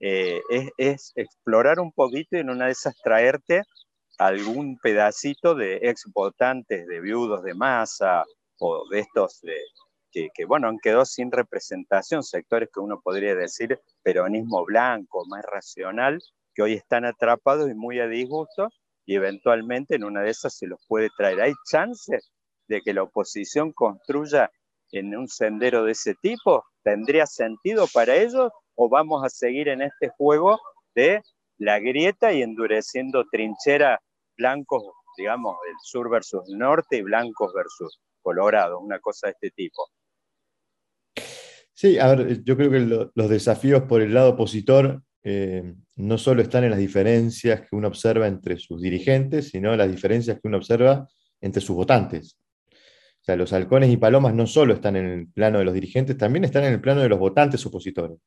eh, 0.00 0.40
es, 0.76 1.12
explorar 1.16 1.80
un 1.80 1.92
poquito 1.92 2.36
y 2.36 2.40
en 2.40 2.50
una 2.50 2.66
de 2.66 2.72
esas 2.72 2.96
traerte 3.02 3.62
algún 4.18 4.78
pedacito 4.78 5.54
de 5.54 5.78
ex 5.82 6.04
votantes, 6.12 6.86
de 6.86 7.00
viudos 7.00 7.42
de 7.42 7.54
masa 7.54 8.24
o 8.58 8.88
de 8.90 9.00
estos 9.00 9.40
de, 9.40 9.56
que, 10.12 10.44
bueno, 10.44 10.68
han 10.68 10.78
quedado 10.78 11.04
sin 11.04 11.32
representación, 11.32 12.22
sectores 12.22 12.68
que 12.72 12.80
uno 12.80 13.00
podría 13.00 13.34
decir 13.34 13.80
peronismo 14.02 14.64
blanco, 14.64 15.24
más 15.26 15.42
racional, 15.44 16.18
que 16.54 16.62
hoy 16.62 16.74
están 16.74 17.04
atrapados 17.04 17.70
y 17.70 17.74
muy 17.74 17.98
a 18.00 18.06
disgusto, 18.06 18.68
y 19.04 19.16
eventualmente 19.16 19.96
en 19.96 20.04
una 20.04 20.22
de 20.22 20.30
esas 20.30 20.56
se 20.56 20.66
los 20.66 20.80
puede 20.86 21.10
traer. 21.16 21.40
¿Hay 21.40 21.52
chances 21.70 22.30
de 22.68 22.80
que 22.80 22.94
la 22.94 23.02
oposición 23.02 23.72
construya 23.72 24.50
en 24.92 25.16
un 25.16 25.28
sendero 25.28 25.84
de 25.84 25.92
ese 25.92 26.14
tipo? 26.22 26.64
¿Tendría 26.82 27.26
sentido 27.26 27.86
para 27.92 28.16
ellos 28.16 28.50
o 28.74 28.88
vamos 28.88 29.24
a 29.24 29.28
seguir 29.28 29.68
en 29.68 29.82
este 29.82 30.08
juego 30.16 30.60
de 30.94 31.22
la 31.58 31.78
grieta 31.78 32.32
y 32.32 32.42
endureciendo 32.42 33.24
trinchera 33.30 34.00
blancos, 34.36 34.82
digamos, 35.16 35.56
del 35.64 35.74
sur 35.82 36.10
versus 36.10 36.42
norte 36.48 36.96
y 36.96 37.02
blancos 37.02 37.52
versus 37.54 38.00
Colorado, 38.22 38.78
una 38.78 39.00
cosa 39.00 39.26
de 39.26 39.32
este 39.32 39.50
tipo? 39.50 39.88
Sí, 41.74 41.98
a 41.98 42.14
ver, 42.14 42.44
yo 42.44 42.56
creo 42.56 42.70
que 42.70 43.10
los 43.14 43.28
desafíos 43.28 43.82
por 43.82 44.00
el 44.00 44.14
lado 44.14 44.30
opositor 44.30 45.02
eh, 45.24 45.74
no 45.96 46.18
solo 46.18 46.42
están 46.42 46.64
en 46.64 46.70
las 46.70 46.78
diferencias 46.78 47.60
que 47.60 47.76
uno 47.76 47.88
observa 47.88 48.26
entre 48.26 48.58
sus 48.58 48.80
dirigentes, 48.80 49.50
sino 49.50 49.72
en 49.72 49.78
las 49.78 49.90
diferencias 49.90 50.40
que 50.40 50.48
uno 50.48 50.56
observa 50.56 51.08
entre 51.40 51.60
sus 51.60 51.76
votantes. 51.76 52.38
O 52.70 53.24
sea, 53.24 53.36
los 53.36 53.52
halcones 53.52 53.90
y 53.90 53.96
palomas 53.96 54.34
no 54.34 54.48
solo 54.48 54.74
están 54.74 54.96
en 54.96 55.06
el 55.06 55.28
plano 55.28 55.60
de 55.60 55.64
los 55.64 55.74
dirigentes, 55.74 56.18
también 56.18 56.44
están 56.44 56.64
en 56.64 56.72
el 56.72 56.80
plano 56.80 57.02
de 57.02 57.08
los 57.08 57.20
votantes 57.20 57.64
opositores. 57.64 58.18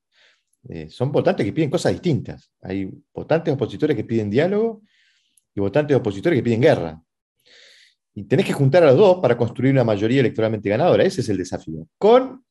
Eh, 0.69 0.89
son 0.89 1.11
votantes 1.11 1.45
que 1.45 1.51
piden 1.51 1.69
cosas 1.69 1.91
distintas. 1.91 2.51
Hay 2.61 2.89
votantes 3.13 3.53
opositores 3.53 3.95
que 3.95 4.05
piden 4.05 4.29
diálogo 4.29 4.81
y 5.53 5.59
votantes 5.59 5.97
opositores 5.97 6.39
que 6.39 6.43
piden 6.43 6.61
guerra. 6.61 7.01
Y 8.13 8.23
tenés 8.23 8.45
que 8.45 8.53
juntar 8.53 8.83
a 8.83 8.87
los 8.87 8.97
dos 8.97 9.19
para 9.21 9.35
construir 9.35 9.73
una 9.73 9.83
mayoría 9.83 10.21
electoralmente 10.21 10.69
ganadora. 10.69 11.03
Ese 11.03 11.19
es 11.19 11.27
el 11.27 11.37
desafío. 11.37 11.85
Con 11.97 12.44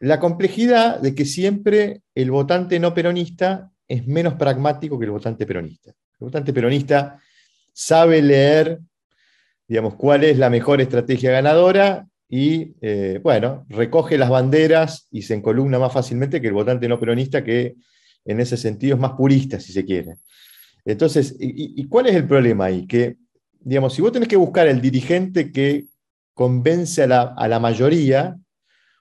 la 0.00 0.20
complejidad 0.20 1.00
de 1.00 1.14
que 1.14 1.24
siempre 1.24 2.02
el 2.14 2.30
votante 2.30 2.78
no 2.78 2.94
peronista 2.94 3.70
es 3.86 4.06
menos 4.06 4.34
pragmático 4.34 4.98
que 4.98 5.06
el 5.06 5.10
votante 5.10 5.46
peronista. 5.46 5.90
El 5.90 6.26
votante 6.26 6.52
peronista 6.52 7.20
sabe 7.72 8.22
leer, 8.22 8.80
digamos, 9.66 9.94
cuál 9.94 10.24
es 10.24 10.38
la 10.38 10.50
mejor 10.50 10.80
estrategia 10.80 11.32
ganadora 11.32 12.06
y, 12.28 12.74
eh, 12.80 13.20
bueno, 13.22 13.66
recoge 13.68 14.18
las 14.18 14.30
banderas 14.30 15.08
y 15.10 15.22
se 15.22 15.34
encolumna 15.34 15.78
más 15.78 15.92
fácilmente 15.92 16.40
que 16.40 16.48
el 16.48 16.52
votante 16.52 16.88
no 16.88 17.00
peronista, 17.00 17.42
que 17.42 17.76
en 18.24 18.40
ese 18.40 18.56
sentido 18.56 18.96
es 18.96 19.00
más 19.00 19.12
purista, 19.12 19.58
si 19.58 19.72
se 19.72 19.84
quiere. 19.84 20.16
Entonces, 20.84 21.36
¿y, 21.38 21.86
cuál 21.88 22.06
es 22.06 22.14
el 22.14 22.26
problema 22.26 22.66
ahí? 22.66 22.86
Que, 22.86 23.16
digamos, 23.60 23.94
si 23.94 24.02
vos 24.02 24.12
tenés 24.12 24.28
que 24.28 24.36
buscar 24.36 24.68
el 24.68 24.80
dirigente 24.80 25.50
que 25.50 25.86
convence 26.34 27.02
a 27.02 27.06
la, 27.06 27.22
a 27.36 27.48
la 27.48 27.58
mayoría, 27.58 28.36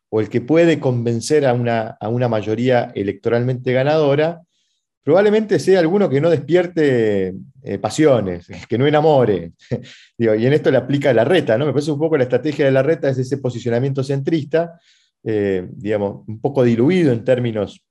o 0.09 0.21
el 0.21 0.29
que 0.29 0.41
puede 0.41 0.79
convencer 0.79 1.45
a 1.45 1.53
una, 1.53 1.97
a 1.99 2.09
una 2.09 2.27
mayoría 2.27 2.91
electoralmente 2.95 3.73
ganadora, 3.73 4.41
probablemente 5.03 5.59
sea 5.59 5.79
alguno 5.79 6.09
que 6.09 6.19
no 6.19 6.29
despierte 6.29 7.33
eh, 7.63 7.77
pasiones, 7.79 8.47
que 8.67 8.77
no 8.77 8.87
enamore. 8.87 9.53
y 10.17 10.27
en 10.27 10.53
esto 10.53 10.71
le 10.71 10.77
aplica 10.77 11.13
la 11.13 11.23
reta, 11.23 11.57
¿no? 11.57 11.65
Me 11.65 11.71
parece 11.71 11.91
un 11.91 11.99
poco 11.99 12.17
la 12.17 12.23
estrategia 12.23 12.65
de 12.65 12.71
la 12.71 12.83
reta 12.83 13.09
es 13.09 13.17
ese 13.17 13.37
posicionamiento 13.37 14.03
centrista, 14.03 14.79
eh, 15.23 15.65
digamos, 15.71 16.25
un 16.27 16.39
poco 16.39 16.63
diluido 16.63 17.11
en 17.11 17.23
términos 17.23 17.83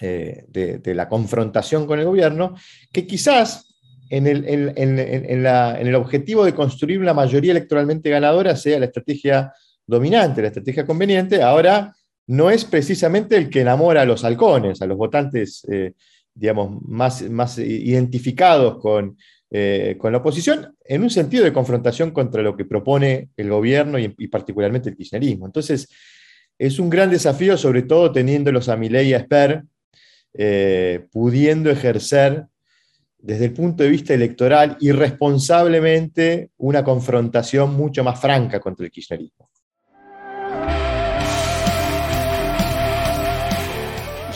eh, 0.00 0.44
de, 0.48 0.94
la 0.94 1.08
confrontación 1.08 1.86
con 1.86 1.98
el 1.98 2.04
gobierno, 2.04 2.54
que 2.92 3.06
quizás 3.06 3.76
en 4.08 4.28
el, 4.28 4.44
en 4.46 5.86
el 5.86 5.94
objetivo 5.96 6.44
de 6.44 6.54
construir 6.54 7.00
una 7.00 7.12
mayoría 7.12 7.50
electoralmente 7.50 8.08
ganadora 8.08 8.54
sea 8.54 8.78
la 8.78 8.86
estrategia 8.86 9.52
dominante, 9.86 10.42
la 10.42 10.48
estrategia 10.48 10.84
conveniente, 10.84 11.42
ahora 11.42 11.94
no 12.26 12.50
es 12.50 12.64
precisamente 12.64 13.36
el 13.36 13.48
que 13.48 13.60
enamora 13.60 14.02
a 14.02 14.04
los 14.04 14.24
halcones, 14.24 14.82
a 14.82 14.86
los 14.86 14.96
votantes, 14.96 15.64
eh, 15.70 15.92
digamos, 16.34 16.82
más, 16.82 17.22
más 17.30 17.58
identificados 17.58 18.78
con, 18.78 19.16
eh, 19.50 19.96
con, 19.98 20.10
la 20.10 20.18
oposición, 20.18 20.74
en 20.84 21.02
un 21.02 21.10
sentido 21.10 21.44
de 21.44 21.52
confrontación 21.52 22.10
contra 22.10 22.42
lo 22.42 22.56
que 22.56 22.64
propone 22.64 23.30
el 23.36 23.48
gobierno 23.48 23.98
y, 23.98 24.08
particularmente 24.28 24.90
el 24.90 24.96
kirchnerismo. 24.96 25.46
Entonces, 25.46 25.88
es 26.58 26.78
un 26.78 26.90
gran 26.90 27.10
desafío, 27.10 27.56
sobre 27.56 27.82
todo 27.82 28.10
teniéndolos 28.10 28.68
a 28.68 28.76
Milei 28.76 29.10
y 29.10 29.14
a 29.14 29.18
Esper, 29.18 29.62
eh, 30.34 31.06
pudiendo 31.12 31.70
ejercer 31.70 32.46
desde 33.18 33.46
el 33.46 33.52
punto 33.52 33.82
de 33.82 33.88
vista 33.88 34.14
electoral 34.14 34.76
irresponsablemente 34.80 36.50
una 36.58 36.84
confrontación 36.84 37.74
mucho 37.74 38.04
más 38.04 38.20
franca 38.20 38.60
contra 38.60 38.84
el 38.84 38.92
kirchnerismo. 38.92 39.48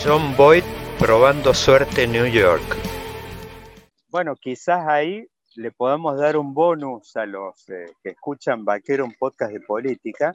John 0.03 0.35
Boyd 0.35 0.65
probando 0.99 1.53
suerte 1.53 2.05
en 2.05 2.13
New 2.13 2.27
York. 2.27 2.63
Bueno, 4.09 4.35
quizás 4.35 4.89
ahí 4.89 5.27
le 5.57 5.73
podamos 5.73 6.19
dar 6.19 6.39
un 6.39 6.55
bonus 6.55 7.15
a 7.17 7.27
los 7.27 7.69
eh, 7.69 7.85
que 8.03 8.11
escuchan 8.11 8.65
Vaquero, 8.65 9.05
un 9.05 9.15
podcast 9.19 9.53
de 9.53 9.61
política. 9.61 10.33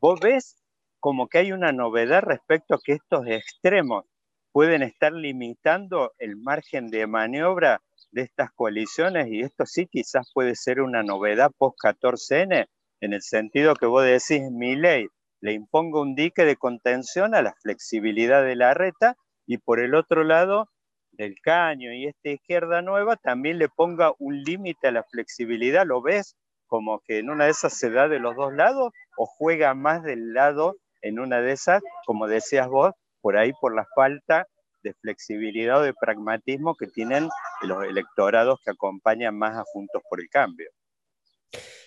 Vos 0.00 0.20
ves 0.20 0.56
como 1.00 1.26
que 1.26 1.38
hay 1.38 1.50
una 1.50 1.72
novedad 1.72 2.22
respecto 2.22 2.76
a 2.76 2.80
que 2.80 2.92
estos 2.92 3.26
extremos 3.26 4.04
pueden 4.52 4.82
estar 4.82 5.12
limitando 5.12 6.12
el 6.18 6.36
margen 6.36 6.90
de 6.90 7.08
maniobra 7.08 7.82
de 8.12 8.22
estas 8.22 8.52
coaliciones 8.52 9.26
y 9.28 9.40
esto 9.40 9.66
sí 9.66 9.88
quizás 9.88 10.30
puede 10.32 10.54
ser 10.54 10.80
una 10.80 11.02
novedad 11.02 11.50
post 11.58 11.76
14N 11.82 12.68
en 13.00 13.12
el 13.14 13.22
sentido 13.22 13.74
que 13.74 13.86
vos 13.86 14.04
decís, 14.04 14.48
mi 14.52 14.76
ley 14.76 15.08
le 15.40 15.52
imponga 15.52 16.00
un 16.00 16.14
dique 16.14 16.44
de 16.44 16.56
contención 16.56 17.34
a 17.34 17.42
la 17.42 17.54
flexibilidad 17.62 18.44
de 18.44 18.56
la 18.56 18.74
reta 18.74 19.16
y 19.46 19.58
por 19.58 19.80
el 19.80 19.94
otro 19.94 20.24
lado 20.24 20.68
del 21.12 21.34
caño 21.42 21.92
y 21.92 22.06
esta 22.06 22.30
izquierda 22.30 22.82
nueva 22.82 23.16
también 23.16 23.58
le 23.58 23.68
ponga 23.68 24.12
un 24.18 24.42
límite 24.42 24.88
a 24.88 24.92
la 24.92 25.04
flexibilidad. 25.04 25.84
¿Lo 25.86 26.02
ves 26.02 26.36
como 26.66 27.00
que 27.00 27.18
en 27.18 27.30
una 27.30 27.46
de 27.46 27.50
esas 27.50 27.76
se 27.76 27.90
da 27.90 28.08
de 28.08 28.20
los 28.20 28.36
dos 28.36 28.52
lados 28.52 28.92
o 29.16 29.26
juega 29.26 29.74
más 29.74 30.02
del 30.02 30.32
lado 30.32 30.76
en 31.02 31.18
una 31.18 31.40
de 31.40 31.52
esas, 31.52 31.82
como 32.06 32.28
decías 32.28 32.68
vos, 32.68 32.92
por 33.20 33.36
ahí 33.36 33.52
por 33.60 33.74
la 33.74 33.86
falta 33.94 34.46
de 34.82 34.94
flexibilidad 34.94 35.80
o 35.80 35.82
de 35.82 35.94
pragmatismo 35.94 36.74
que 36.74 36.86
tienen 36.86 37.28
los 37.62 37.84
electorados 37.84 38.60
que 38.64 38.70
acompañan 38.70 39.36
más 39.36 39.56
a 39.56 39.64
Juntos 39.72 40.02
por 40.08 40.20
el 40.20 40.28
Cambio? 40.30 40.70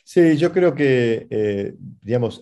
Sí, 0.04 0.38
yo 0.38 0.52
creo 0.52 0.76
que, 0.76 1.28
eh, 1.30 1.74
digamos, 2.02 2.42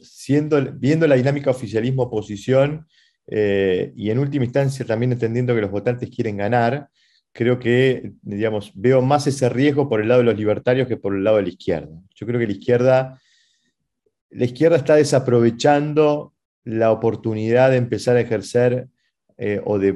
viendo 0.75 1.07
la 1.07 1.15
dinámica 1.15 1.51
oficialismo-oposición 1.51 2.87
eh, 3.27 3.93
y 3.95 4.09
en 4.09 4.19
última 4.19 4.45
instancia 4.45 4.85
también 4.85 5.11
entendiendo 5.11 5.53
que 5.53 5.61
los 5.61 5.71
votantes 5.71 6.09
quieren 6.09 6.37
ganar, 6.37 6.89
creo 7.31 7.59
que, 7.59 8.13
digamos, 8.21 8.71
veo 8.75 9.01
más 9.01 9.27
ese 9.27 9.47
riesgo 9.47 9.87
por 9.87 10.01
el 10.01 10.07
lado 10.07 10.21
de 10.21 10.25
los 10.25 10.37
libertarios 10.37 10.87
que 10.87 10.97
por 10.97 11.15
el 11.15 11.23
lado 11.23 11.37
de 11.37 11.43
la 11.43 11.49
izquierda. 11.49 12.01
Yo 12.15 12.25
creo 12.25 12.39
que 12.39 12.47
la 12.47 12.53
izquierda, 12.53 13.21
la 14.31 14.45
izquierda 14.45 14.77
está 14.77 14.95
desaprovechando 14.95 16.33
la 16.63 16.91
oportunidad 16.91 17.71
de 17.71 17.77
empezar 17.77 18.17
a 18.17 18.21
ejercer 18.21 18.87
eh, 19.37 19.61
o, 19.63 19.79
de, 19.79 19.93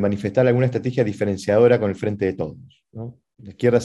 manifestar 0.00 0.46
alguna 0.46 0.66
estrategia 0.66 1.04
diferenciadora 1.04 1.78
con 1.78 1.90
el 1.90 1.96
frente 1.96 2.24
de 2.24 2.32
todos. 2.34 2.56
La 2.92 3.50
izquierda 3.50 3.80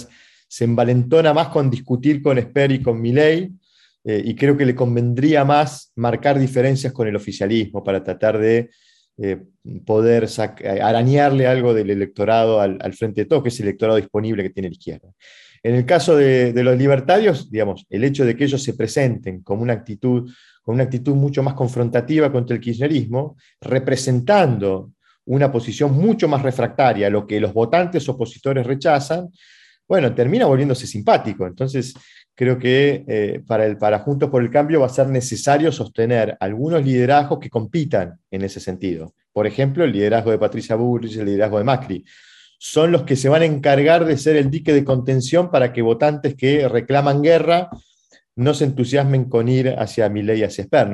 se 0.51 0.65
envalentona 0.65 1.33
más 1.33 1.47
con 1.47 1.69
discutir 1.69 2.21
con 2.21 2.37
Esper 2.37 2.73
y 2.73 2.81
con 2.81 2.99
Milley, 2.99 3.53
eh, 4.03 4.21
y 4.25 4.35
creo 4.35 4.57
que 4.57 4.65
le 4.65 4.75
convendría 4.75 5.45
más 5.45 5.93
marcar 5.95 6.37
diferencias 6.37 6.91
con 6.91 7.07
el 7.07 7.15
oficialismo 7.15 7.81
para 7.81 8.03
tratar 8.03 8.37
de 8.37 8.69
eh, 9.17 9.41
poder 9.85 10.27
arañarle 10.81 11.47
algo 11.47 11.73
del 11.73 11.89
electorado 11.91 12.59
al, 12.59 12.93
frente 12.95 13.21
de 13.21 13.27
todo, 13.27 13.41
que 13.41 13.47
es 13.47 13.59
el 13.61 13.67
electorado 13.67 13.95
disponible 13.95 14.43
que 14.43 14.49
tiene 14.49 14.67
la 14.67 14.73
izquierda. 14.73 15.07
En 15.63 15.75
el 15.75 15.85
caso 15.85 16.17
de, 16.17 16.51
los 16.61 16.77
libertarios, 16.77 17.49
digamos, 17.49 17.85
el 17.89 18.03
hecho 18.03 18.25
de 18.25 18.35
que 18.35 18.43
ellos 18.43 18.61
se 18.61 18.73
presenten 18.73 19.43
como 19.43 19.61
una 19.61 19.71
actitud, 19.71 20.29
con 20.63 20.75
una 20.75 20.83
actitud 20.83 21.15
mucho 21.15 21.41
más 21.43 21.53
confrontativa 21.53 22.29
contra 22.29 22.57
el 22.57 22.61
kirchnerismo, 22.61 23.37
representando 23.61 24.91
una 25.23 25.49
posición 25.49 25.93
mucho 25.93 26.27
más 26.27 26.41
refractaria 26.41 27.07
a 27.07 27.09
lo 27.09 27.25
que 27.25 27.39
los 27.39 27.53
votantes 27.53 28.09
opositores 28.09 28.67
rechazan, 28.67 29.29
bueno, 29.91 30.15
termina 30.15 30.45
volviéndose 30.45 30.87
simpático. 30.87 31.45
Entonces, 31.45 31.93
creo 32.33 32.57
que 32.57 33.03
eh, 33.09 33.41
para, 33.45 33.65
el, 33.65 33.77
para 33.77 33.99
Juntos 33.99 34.29
por 34.29 34.41
el 34.41 34.49
Cambio 34.49 34.79
va 34.79 34.85
a 34.85 34.89
ser 34.89 35.07
necesario 35.07 35.69
sostener 35.69 36.37
algunos 36.39 36.81
liderazgos 36.85 37.39
que 37.39 37.49
compitan 37.49 38.17
en 38.31 38.41
ese 38.41 38.61
sentido. 38.61 39.13
Por 39.33 39.47
ejemplo, 39.47 39.83
el 39.83 39.91
liderazgo 39.91 40.31
de 40.31 40.37
Patricia 40.37 40.77
Bullrich, 40.77 41.17
el 41.17 41.25
liderazgo 41.25 41.57
de 41.57 41.65
Macri. 41.65 42.05
Son 42.57 42.89
los 42.89 43.03
que 43.03 43.17
se 43.17 43.27
van 43.27 43.41
a 43.41 43.45
encargar 43.45 44.05
de 44.05 44.15
ser 44.15 44.37
el 44.37 44.49
dique 44.49 44.73
de 44.73 44.85
contención 44.85 45.51
para 45.51 45.73
que 45.73 45.81
votantes 45.81 46.35
que 46.35 46.69
reclaman 46.69 47.21
guerra 47.21 47.69
no 48.37 48.53
se 48.53 48.63
entusiasmen 48.63 49.25
con 49.25 49.49
ir 49.49 49.75
hacia 49.77 50.07
Milei 50.07 50.39
y 50.39 50.43
hacia 50.43 50.61
Esper, 50.61 50.87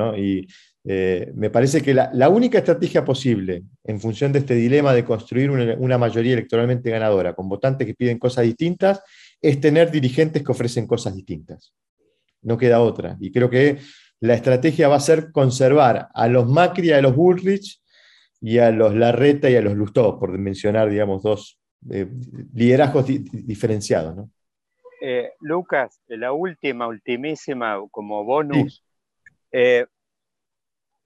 eh, 0.89 1.33
me 1.35 1.49
parece 1.49 1.81
que 1.81 1.93
la, 1.93 2.29
única 2.29 2.59
estrategia 2.59 3.03
posible 3.03 3.63
en 3.83 3.99
función 3.99 4.31
de 4.31 4.39
este 4.39 4.55
dilema 4.55 4.93
de 4.93 5.03
construir 5.03 5.51
una, 5.51 5.97
mayoría 5.97 6.31
electoralmente 6.31 6.89
ganadora 6.89 7.33
con 7.33 7.49
votantes 7.49 7.85
que 7.85 7.93
piden 7.93 8.17
cosas 8.17 8.45
distintas 8.45 9.03
es 9.41 9.59
tener 9.59 9.91
dirigentes 9.91 10.41
que 10.43 10.51
ofrecen 10.53 10.87
cosas 10.87 11.13
distintas. 11.13 11.73
No 12.41 12.57
queda 12.57 12.79
otra. 12.79 13.17
Y 13.19 13.33
creo 13.33 13.49
que 13.49 13.79
la 14.21 14.35
estrategia 14.35 14.87
va 14.87 14.95
a 14.95 15.01
ser 15.01 15.33
conservar 15.33 16.07
a 16.13 16.27
los 16.29 16.47
Macri, 16.47 16.91
a 16.91 17.01
los 17.01 17.13
Bullrich 17.13 17.81
y 18.39 18.59
a 18.59 18.71
los 18.71 18.95
Larreta 18.95 19.49
y 19.49 19.57
a 19.57 19.61
los 19.61 19.75
Lustó, 19.75 20.17
por 20.17 20.37
mencionar, 20.37 20.89
digamos, 20.89 21.21
dos 21.21 21.59
eh, 21.91 22.07
liderazgos 22.53 23.07
diferenciados. 23.07 24.25
Eh, 25.01 25.31
Lucas, 25.41 25.99
la 26.07 26.31
última, 26.31 26.87
ultimísima, 26.87 27.77
como 27.91 28.23
bonus 28.23 28.85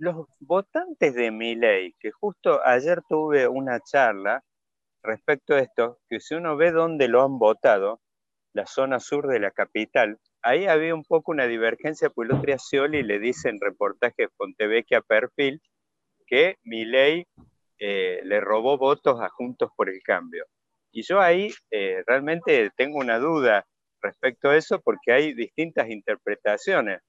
los 0.02 0.26
votantes 0.40 1.14
de 1.14 1.30
mi 1.30 1.54
ley, 1.54 1.94
que 2.00 2.10
justo 2.10 2.60
ayer 2.66 3.04
tuve 3.08 3.48
una 3.48 3.80
charla 3.82 4.44
respecto 5.04 5.54
a 5.54 5.60
esto, 5.60 6.00
que 6.10 6.20
si 6.20 6.34
uno 6.34 6.58
ve 6.58 6.72
dónde 6.72 7.08
lo 7.08 7.22
han 7.22 7.38
votado, 7.38 8.02
la 8.54 8.66
zona 8.66 9.00
sur 9.00 9.28
de 9.28 9.40
la 9.40 9.52
capital, 9.52 10.18
ahí 10.42 10.66
había 10.66 10.96
un 10.96 11.04
poco 11.04 11.32
una 11.32 11.46
divergencia, 11.46 12.10
pues 12.10 12.32
el 12.32 12.60
Scioli 12.60 13.04
le 13.04 13.20
dice 13.20 13.50
en 13.50 13.60
reportaje 13.62 14.28
Fontevecchia 14.38 15.02
Perfil 15.02 15.62
que 16.26 16.56
mi 16.64 16.84
ley 16.84 17.28
eh, 17.78 18.22
le 18.24 18.42
robó 18.42 18.80
votos 18.80 19.22
a 19.22 19.30
Juntos 19.30 19.70
por 19.78 19.88
el 19.88 20.02
Cambio. 20.02 20.46
Y 20.92 21.04
yo 21.04 21.22
ahí 21.22 21.54
eh, 21.70 22.02
realmente 22.08 22.72
tengo 22.76 22.98
una 22.98 23.20
duda 23.20 23.68
respecto 24.02 24.50
a 24.50 24.58
eso 24.58 24.82
porque 24.82 25.12
hay 25.14 25.36
distintas 25.36 25.92
interpretaciones 25.92 27.02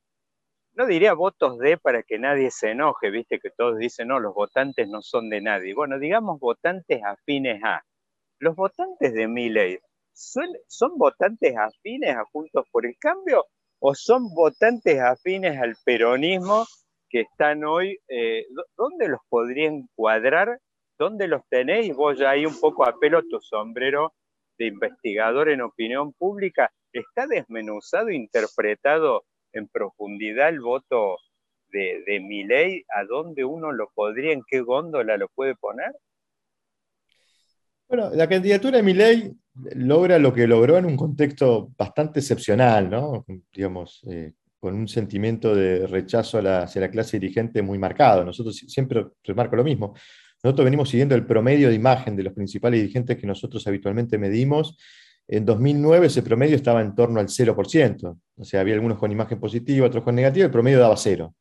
no 0.74 0.86
diría 0.86 1.12
votos 1.14 1.58
de 1.58 1.76
para 1.76 2.02
que 2.02 2.18
nadie 2.18 2.50
se 2.50 2.70
enoje, 2.70 3.10
viste 3.10 3.38
que 3.38 3.50
todos 3.50 3.78
dicen, 3.78 4.08
no, 4.08 4.20
los 4.20 4.34
votantes 4.34 4.88
no 4.88 5.02
son 5.02 5.28
de 5.28 5.40
nadie. 5.40 5.74
Bueno, 5.74 5.98
digamos 5.98 6.40
votantes 6.40 7.02
afines 7.04 7.62
a. 7.62 7.84
Los 8.38 8.56
votantes 8.56 9.12
de 9.14 9.28
mi 9.28 9.50
ley, 9.50 9.78
¿son, 10.12 10.46
¿son 10.66 10.98
votantes 10.98 11.54
afines 11.56 12.16
a 12.16 12.24
Juntos 12.24 12.66
por 12.72 12.86
el 12.86 12.96
Cambio 12.98 13.46
o 13.78 13.94
son 13.94 14.34
votantes 14.34 14.98
afines 15.00 15.60
al 15.60 15.76
peronismo 15.84 16.64
que 17.08 17.20
están 17.20 17.64
hoy? 17.64 17.98
Eh, 18.08 18.46
¿Dónde 18.76 19.08
los 19.08 19.20
podrían 19.28 19.88
cuadrar? 19.94 20.58
¿Dónde 20.98 21.28
los 21.28 21.46
tenéis? 21.48 21.94
Vos 21.94 22.18
ya 22.18 22.30
hay 22.30 22.46
un 22.46 22.58
poco 22.58 22.84
apelo 22.84 23.18
a 23.18 23.22
tu 23.22 23.40
sombrero 23.40 24.14
de 24.58 24.66
investigador 24.66 25.48
en 25.48 25.60
opinión 25.60 26.12
pública. 26.12 26.72
¿Está 26.92 27.26
desmenuzado, 27.26 28.10
interpretado 28.10 29.24
en 29.52 29.68
profundidad 29.68 30.48
el 30.48 30.60
voto 30.60 31.18
de, 31.70 32.02
de 32.06 32.84
¿a 32.94 33.04
dónde 33.04 33.44
uno 33.44 33.72
lo 33.72 33.90
podría, 33.94 34.32
en 34.32 34.42
qué 34.46 34.60
góndola 34.60 35.16
lo 35.16 35.28
puede 35.28 35.54
poner? 35.56 35.92
Bueno, 37.88 38.10
la 38.14 38.28
candidatura 38.28 38.78
de 38.78 38.82
mi 38.82 38.94
ley 38.94 39.32
logra 39.74 40.18
lo 40.18 40.32
que 40.32 40.46
logró 40.46 40.78
en 40.78 40.86
un 40.86 40.96
contexto 40.96 41.70
bastante 41.76 42.20
excepcional, 42.20 42.88
¿no? 42.88 43.24
Digamos, 43.52 44.02
eh, 44.08 44.32
con 44.58 44.74
un 44.74 44.88
sentimiento 44.88 45.54
de 45.54 45.86
rechazo 45.86 46.38
hacia 46.38 46.80
la 46.80 46.90
clase 46.90 47.18
dirigente 47.18 47.60
muy 47.62 47.78
marcado. 47.78 48.24
Nosotros 48.24 48.56
siempre 48.56 49.04
remarco 49.24 49.56
lo 49.56 49.64
mismo. 49.64 49.94
Nosotros 50.42 50.64
venimos 50.64 50.88
siguiendo 50.88 51.14
el 51.14 51.26
promedio 51.26 51.68
de 51.68 51.74
imagen 51.74 52.16
de 52.16 52.22
los 52.22 52.32
principales 52.32 52.80
dirigentes 52.80 53.18
que 53.18 53.26
nosotros 53.26 53.66
habitualmente 53.66 54.18
medimos 54.18 54.76
en 55.28 55.44
2009 55.44 56.06
ese 56.06 56.22
promedio 56.22 56.56
estaba 56.56 56.80
en 56.80 56.94
torno 56.94 57.20
al 57.20 57.28
0%, 57.28 58.18
o 58.36 58.44
sea, 58.44 58.60
había 58.60 58.74
algunos 58.74 58.98
con 58.98 59.10
imagen 59.10 59.38
positiva, 59.38 59.86
otros 59.86 60.04
con 60.04 60.14
negativa, 60.14 60.46
el 60.46 60.50
promedio 60.50 60.78
daba 60.78 60.96
0. 60.96 61.34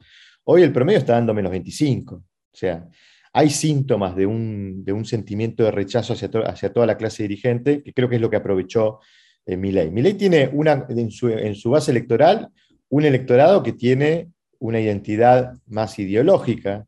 Hoy 0.43 0.63
el 0.63 0.71
promedio 0.71 0.99
está 0.99 1.13
dando 1.13 1.33
menos 1.33 1.51
25, 1.51 2.15
o 2.15 2.23
sea, 2.51 2.87
hay 3.33 3.49
síntomas 3.49 4.15
de 4.15 4.25
un, 4.25 5.05
sentimiento 5.05 5.63
de 5.63 5.71
rechazo 5.71 6.13
hacia, 6.13 6.29
hacia, 6.45 6.73
toda 6.73 6.85
la 6.85 6.97
clase 6.97 7.23
dirigente, 7.23 7.81
que 7.81 7.93
creo 7.93 8.09
que 8.09 8.15
es 8.15 8.21
lo 8.21 8.29
que 8.29 8.35
aprovechó 8.35 8.99
eh, 9.45 9.57
Milei. 9.57 9.89
Milei 9.89 10.13
tiene 10.15 10.49
una, 10.51 10.85
en 10.89 11.11
su, 11.11 11.69
base 11.69 11.91
electoral 11.91 12.49
un 12.89 13.05
electorado 13.05 13.63
que 13.63 13.71
tiene 13.71 14.31
una 14.59 14.79
identidad 14.79 15.53
más 15.65 15.97
ideológica, 15.97 16.85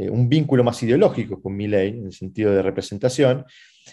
eh, 0.00 0.08
un 0.08 0.28
vínculo 0.28 0.64
más 0.64 0.82
ideológico 0.82 1.42
con 1.42 1.54
Milei 1.54 1.90
en 1.90 2.06
el 2.06 2.12
sentido 2.12 2.52
de 2.52 2.62
representación, 2.62 3.44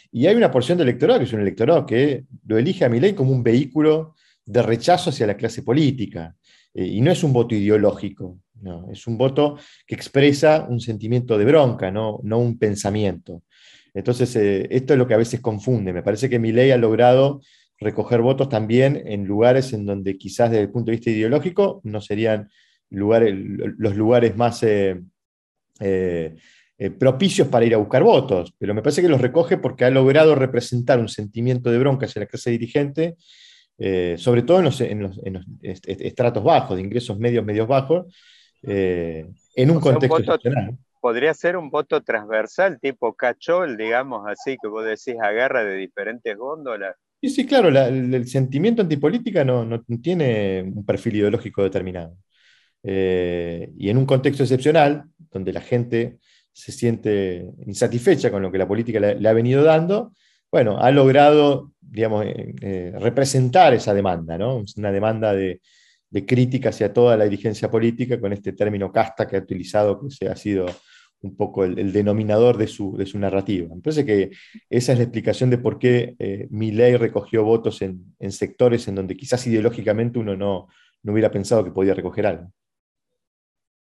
y 0.10 0.28
hay 0.28 0.36
una 0.36 0.50
porción 0.50 0.78
del 0.78 0.88
electorado 0.88 1.20
que 1.20 1.26
es 1.26 1.34
un 1.34 1.42
electorado 1.42 1.86
que 1.86 2.24
lo 2.46 2.58
elige 2.58 2.86
a 2.86 2.90
Milei 2.90 3.14
como 3.14 3.32
un 3.32 3.44
vehículo 3.44 4.16
de 4.46 4.62
rechazo 4.62 5.10
hacia 5.10 5.28
la 5.28 5.36
clase 5.36 5.64
política. 5.64 6.34
Eh, 6.74 6.86
y 6.86 7.02
no 7.02 7.12
es 7.12 7.24
un 7.24 7.34
voto 7.34 7.56
ideológico, 7.56 8.40
no, 8.62 8.90
es 8.90 9.06
un 9.06 9.18
voto 9.18 9.58
que 9.86 9.96
expresa 9.96 10.66
un 10.70 10.80
sentimiento 10.80 11.38
de 11.38 11.44
bronca, 11.44 11.92
no, 11.92 12.22
no 12.24 12.40
un 12.40 12.58
pensamiento. 12.58 13.44
Entonces, 13.94 14.34
eh, 14.38 14.68
esto 14.70 14.94
es 14.94 15.00
lo 15.00 15.08
que 15.08 15.14
a 15.14 15.18
veces 15.18 15.42
confunde. 15.42 15.92
Me 15.92 16.04
parece 16.04 16.30
que 16.30 16.40
Milei 16.40 16.72
ha 16.72 16.78
logrado 16.78 17.42
recoger 17.80 18.22
votos 18.22 18.48
también 18.48 19.04
en 19.06 19.26
lugares 19.26 19.74
en 19.74 19.86
donde 19.86 20.18
quizás 20.18 20.52
desde 20.52 20.64
el 20.64 20.72
punto 20.72 20.92
de 20.92 20.98
vista 20.98 21.10
ideológico 21.10 21.82
no 21.84 22.00
serían 22.00 22.50
lugares, 22.90 23.36
los 23.36 23.98
lugares 23.98 24.38
más 24.38 24.64
eh, 25.80 26.36
propicios 26.92 27.48
para 27.48 27.66
ir 27.66 27.74
a 27.74 27.78
buscar 27.78 28.04
votos, 28.04 28.54
pero 28.60 28.76
me 28.76 28.84
parece 28.84 29.02
que 29.02 29.10
los 29.10 29.20
recoge 29.20 29.58
porque 29.58 29.84
ha 29.84 29.90
logrado 29.90 30.36
representar 30.36 31.00
un 31.00 31.10
sentimiento 31.10 31.72
de 31.72 31.80
bronca 31.80 32.06
hacia 32.06 32.20
la 32.20 32.28
clase 32.28 32.52
dirigente, 32.52 33.16
eh, 33.80 34.16
sobre 34.20 34.44
todo 34.44 34.60
en 34.60 34.66
los, 35.02 35.20
estratos 35.74 36.44
bajos, 36.44 36.78
de 36.78 36.84
ingresos 36.84 37.18
medios, 37.18 37.44
medios 37.44 37.68
bajos, 37.68 38.06
eh, 38.62 39.26
en 39.56 39.72
un 39.72 39.80
contexto 39.80 40.40
Podría 41.00 41.34
ser 41.34 41.58
un 41.58 41.70
voto 41.70 42.02
transversal, 42.02 42.80
tipo 42.80 43.14
cachol, 43.14 43.78
digamos 43.78 44.28
así, 44.28 44.58
que 44.62 44.68
vos 44.68 44.84
decís 44.84 45.16
agarra 45.22 45.64
de 45.64 45.76
diferentes 45.76 46.36
góndolas. 46.36 46.96
Sí, 47.22 47.30
sí, 47.30 47.46
claro, 47.46 47.70
el, 47.70 48.28
sentimiento 48.28 48.82
antipolítica 48.82 49.46
no, 49.46 49.64
no 49.64 49.84
tiene 50.02 50.64
un 50.64 50.86
perfil 50.86 51.18
ideológico 51.18 51.64
determinado. 51.64 52.18
Eh, 52.90 53.70
y 53.78 53.90
en 53.90 53.98
un 53.98 54.06
contexto 54.06 54.44
excepcional, 54.44 55.04
donde 55.30 55.52
la 55.52 55.60
gente 55.60 56.20
se 56.54 56.72
siente 56.72 57.46
insatisfecha 57.66 58.32
con 58.32 58.42
lo 58.42 58.50
que 58.50 58.58
la 58.58 58.68
política 58.68 58.98
le, 59.02 59.28
ha 59.28 59.34
venido 59.34 59.62
dando, 59.62 60.14
bueno, 60.50 60.78
ha 60.80 60.90
logrado, 60.92 61.74
digamos, 61.82 62.26
eh, 62.26 62.56
eh, 62.62 62.94
representar 62.98 63.74
esa 63.74 63.94
demanda, 63.94 64.38
¿no? 64.38 64.64
Una 64.78 64.94
demanda 64.94 65.34
de, 65.34 65.60
crítica 66.26 66.70
hacia 66.70 66.94
toda 66.94 67.18
la 67.18 67.26
dirigencia 67.26 67.70
política 67.70 68.20
con 68.20 68.32
este 68.32 68.54
término 68.54 68.92
casta 68.92 69.28
que 69.28 69.36
ha 69.36 69.40
utilizado, 69.40 70.00
que 70.00 70.10
se 70.10 70.30
ha 70.30 70.36
sido 70.36 70.66
un 71.22 71.36
poco 71.36 71.66
el, 71.66 71.92
denominador 71.92 72.58
de 72.58 72.68
su, 72.68 72.96
de 72.96 73.06
su, 73.06 73.20
narrativa. 73.20 73.68
Entonces 73.72 74.06
que 74.06 74.32
esa 74.70 74.94
es 74.94 74.98
la 74.98 75.04
explicación 75.04 75.50
de 75.50 75.58
por 75.58 75.78
qué 75.78 76.16
eh, 76.18 76.98
recogió 76.98 77.44
votos 77.44 77.82
en, 77.82 78.16
sectores 78.32 78.88
en 78.88 78.96
donde 78.96 79.18
quizás 79.18 79.46
ideológicamente 79.46 80.18
uno 80.18 80.36
no, 80.38 80.68
no 81.04 81.12
hubiera 81.12 81.30
pensado 81.30 81.64
que 81.64 81.72
podía 81.72 81.94
recoger 81.94 82.26
algo. 82.26 82.52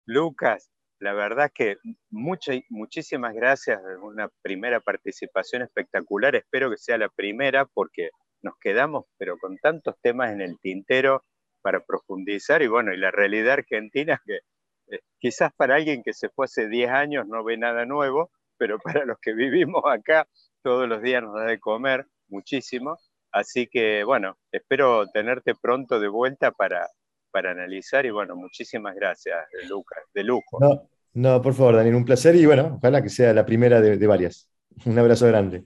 Lucas, 0.05 0.69
la 0.99 1.13
verdad 1.13 1.51
que 1.53 1.77
muchísimas 2.09 3.33
gracias, 3.33 3.79
una 4.01 4.29
primera 4.41 4.79
participación 4.79 5.61
espectacular, 5.63 6.35
espero 6.35 6.69
que 6.69 6.77
sea 6.77 6.97
la 6.97 7.09
primera 7.09 7.65
porque 7.65 8.09
nos 8.41 8.53
quedamos 8.59 9.05
pero 9.17 9.37
con 9.37 9.57
tantos 9.57 9.95
temas 10.01 10.31
en 10.31 10.41
el 10.41 10.59
tintero 10.59 11.23
para 11.61 11.79
profundizar 11.79 12.61
y 12.61 12.67
bueno, 12.67 12.93
y 12.93 12.97
la 12.97 13.11
realidad 13.11 13.53
argentina 13.53 14.21
que 14.25 14.39
eh, 14.87 14.99
quizás 15.19 15.51
para 15.55 15.75
alguien 15.75 16.03
que 16.03 16.13
se 16.13 16.29
fue 16.29 16.45
hace 16.45 16.67
10 16.69 16.91
años 16.91 17.27
no 17.27 17.43
ve 17.43 17.57
nada 17.57 17.85
nuevo, 17.85 18.31
pero 18.57 18.77
para 18.79 19.05
los 19.05 19.17
que 19.19 19.33
vivimos 19.33 19.83
acá 19.85 20.27
todos 20.61 20.87
los 20.87 21.01
días 21.01 21.23
nos 21.23 21.35
da 21.35 21.45
de 21.45 21.59
comer 21.59 22.05
muchísimo, 22.27 22.97
así 23.31 23.67
que 23.67 24.03
bueno, 24.03 24.37
espero 24.51 25.07
tenerte 25.07 25.55
pronto 25.55 25.99
de 25.99 26.07
vuelta 26.07 26.51
para, 26.51 26.87
para 27.35 27.51
analizar 27.51 28.05
y 28.05 28.11
bueno, 28.11 28.33
muchísimas 28.33 28.95
gracias, 28.95 29.35
Lucas, 29.67 30.01
de 30.13 30.23
lujo. 30.23 30.57
No, 30.61 30.87
no, 31.15 31.41
por 31.41 31.53
favor, 31.53 31.75
Daniel, 31.75 31.95
un 31.95 32.05
placer 32.05 32.33
y 32.33 32.45
bueno, 32.45 32.77
ojalá 32.77 33.03
que 33.03 33.09
sea 33.09 33.33
la 33.33 33.45
primera 33.45 33.81
de, 33.81 33.97
de 33.97 34.07
varias. 34.07 34.49
Un 34.85 34.97
abrazo 34.97 35.27
grande. 35.27 35.65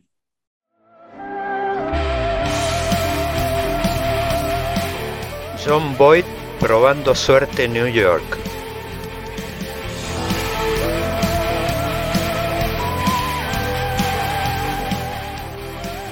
John 5.64 5.96
Boyd 5.96 6.26
probando 6.60 7.14
suerte 7.14 7.66
en 7.66 7.74
New 7.74 7.88
York. 7.88 8.24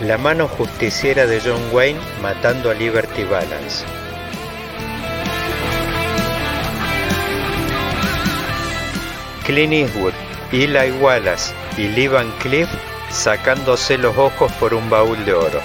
La 0.04 0.20
mano 0.20 0.48
justiciera 0.48 1.26
de 1.26 1.42
John 1.42 1.74
Wayne 1.74 2.00
matando 2.22 2.70
a 2.70 2.76
Liberty 2.76 3.24
Balance. 3.24 3.97
Clint 9.48 9.72
Eastwood, 9.72 10.14
Eli 10.52 10.92
Wallace 11.00 11.54
y 11.78 11.88
Lee 11.88 12.10
Van 12.10 12.30
Cliff 12.40 12.68
sacándose 13.10 13.98
los 13.98 14.18
ojos 14.18 14.52
por 14.60 14.74
un 14.74 14.90
baúl 14.90 15.24
de 15.24 15.34
oro. 15.34 15.62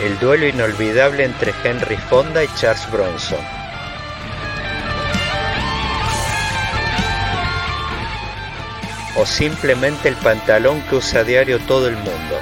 El 0.00 0.18
duelo 0.18 0.48
inolvidable 0.48 1.22
entre 1.22 1.54
Henry 1.62 1.96
Fonda 1.98 2.42
y 2.42 2.48
Charles 2.56 2.90
Bronson. 2.90 3.38
O 9.14 9.24
simplemente 9.24 10.08
el 10.08 10.16
pantalón 10.16 10.82
que 10.90 10.96
usa 10.96 11.20
a 11.20 11.24
diario 11.24 11.60
todo 11.60 11.86
el 11.86 11.94
mundo. 11.94 12.40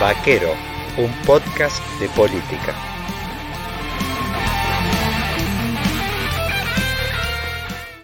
Vaquero, 0.00 0.52
un 0.96 1.12
podcast 1.24 1.80
de 2.00 2.08
política. 2.08 2.74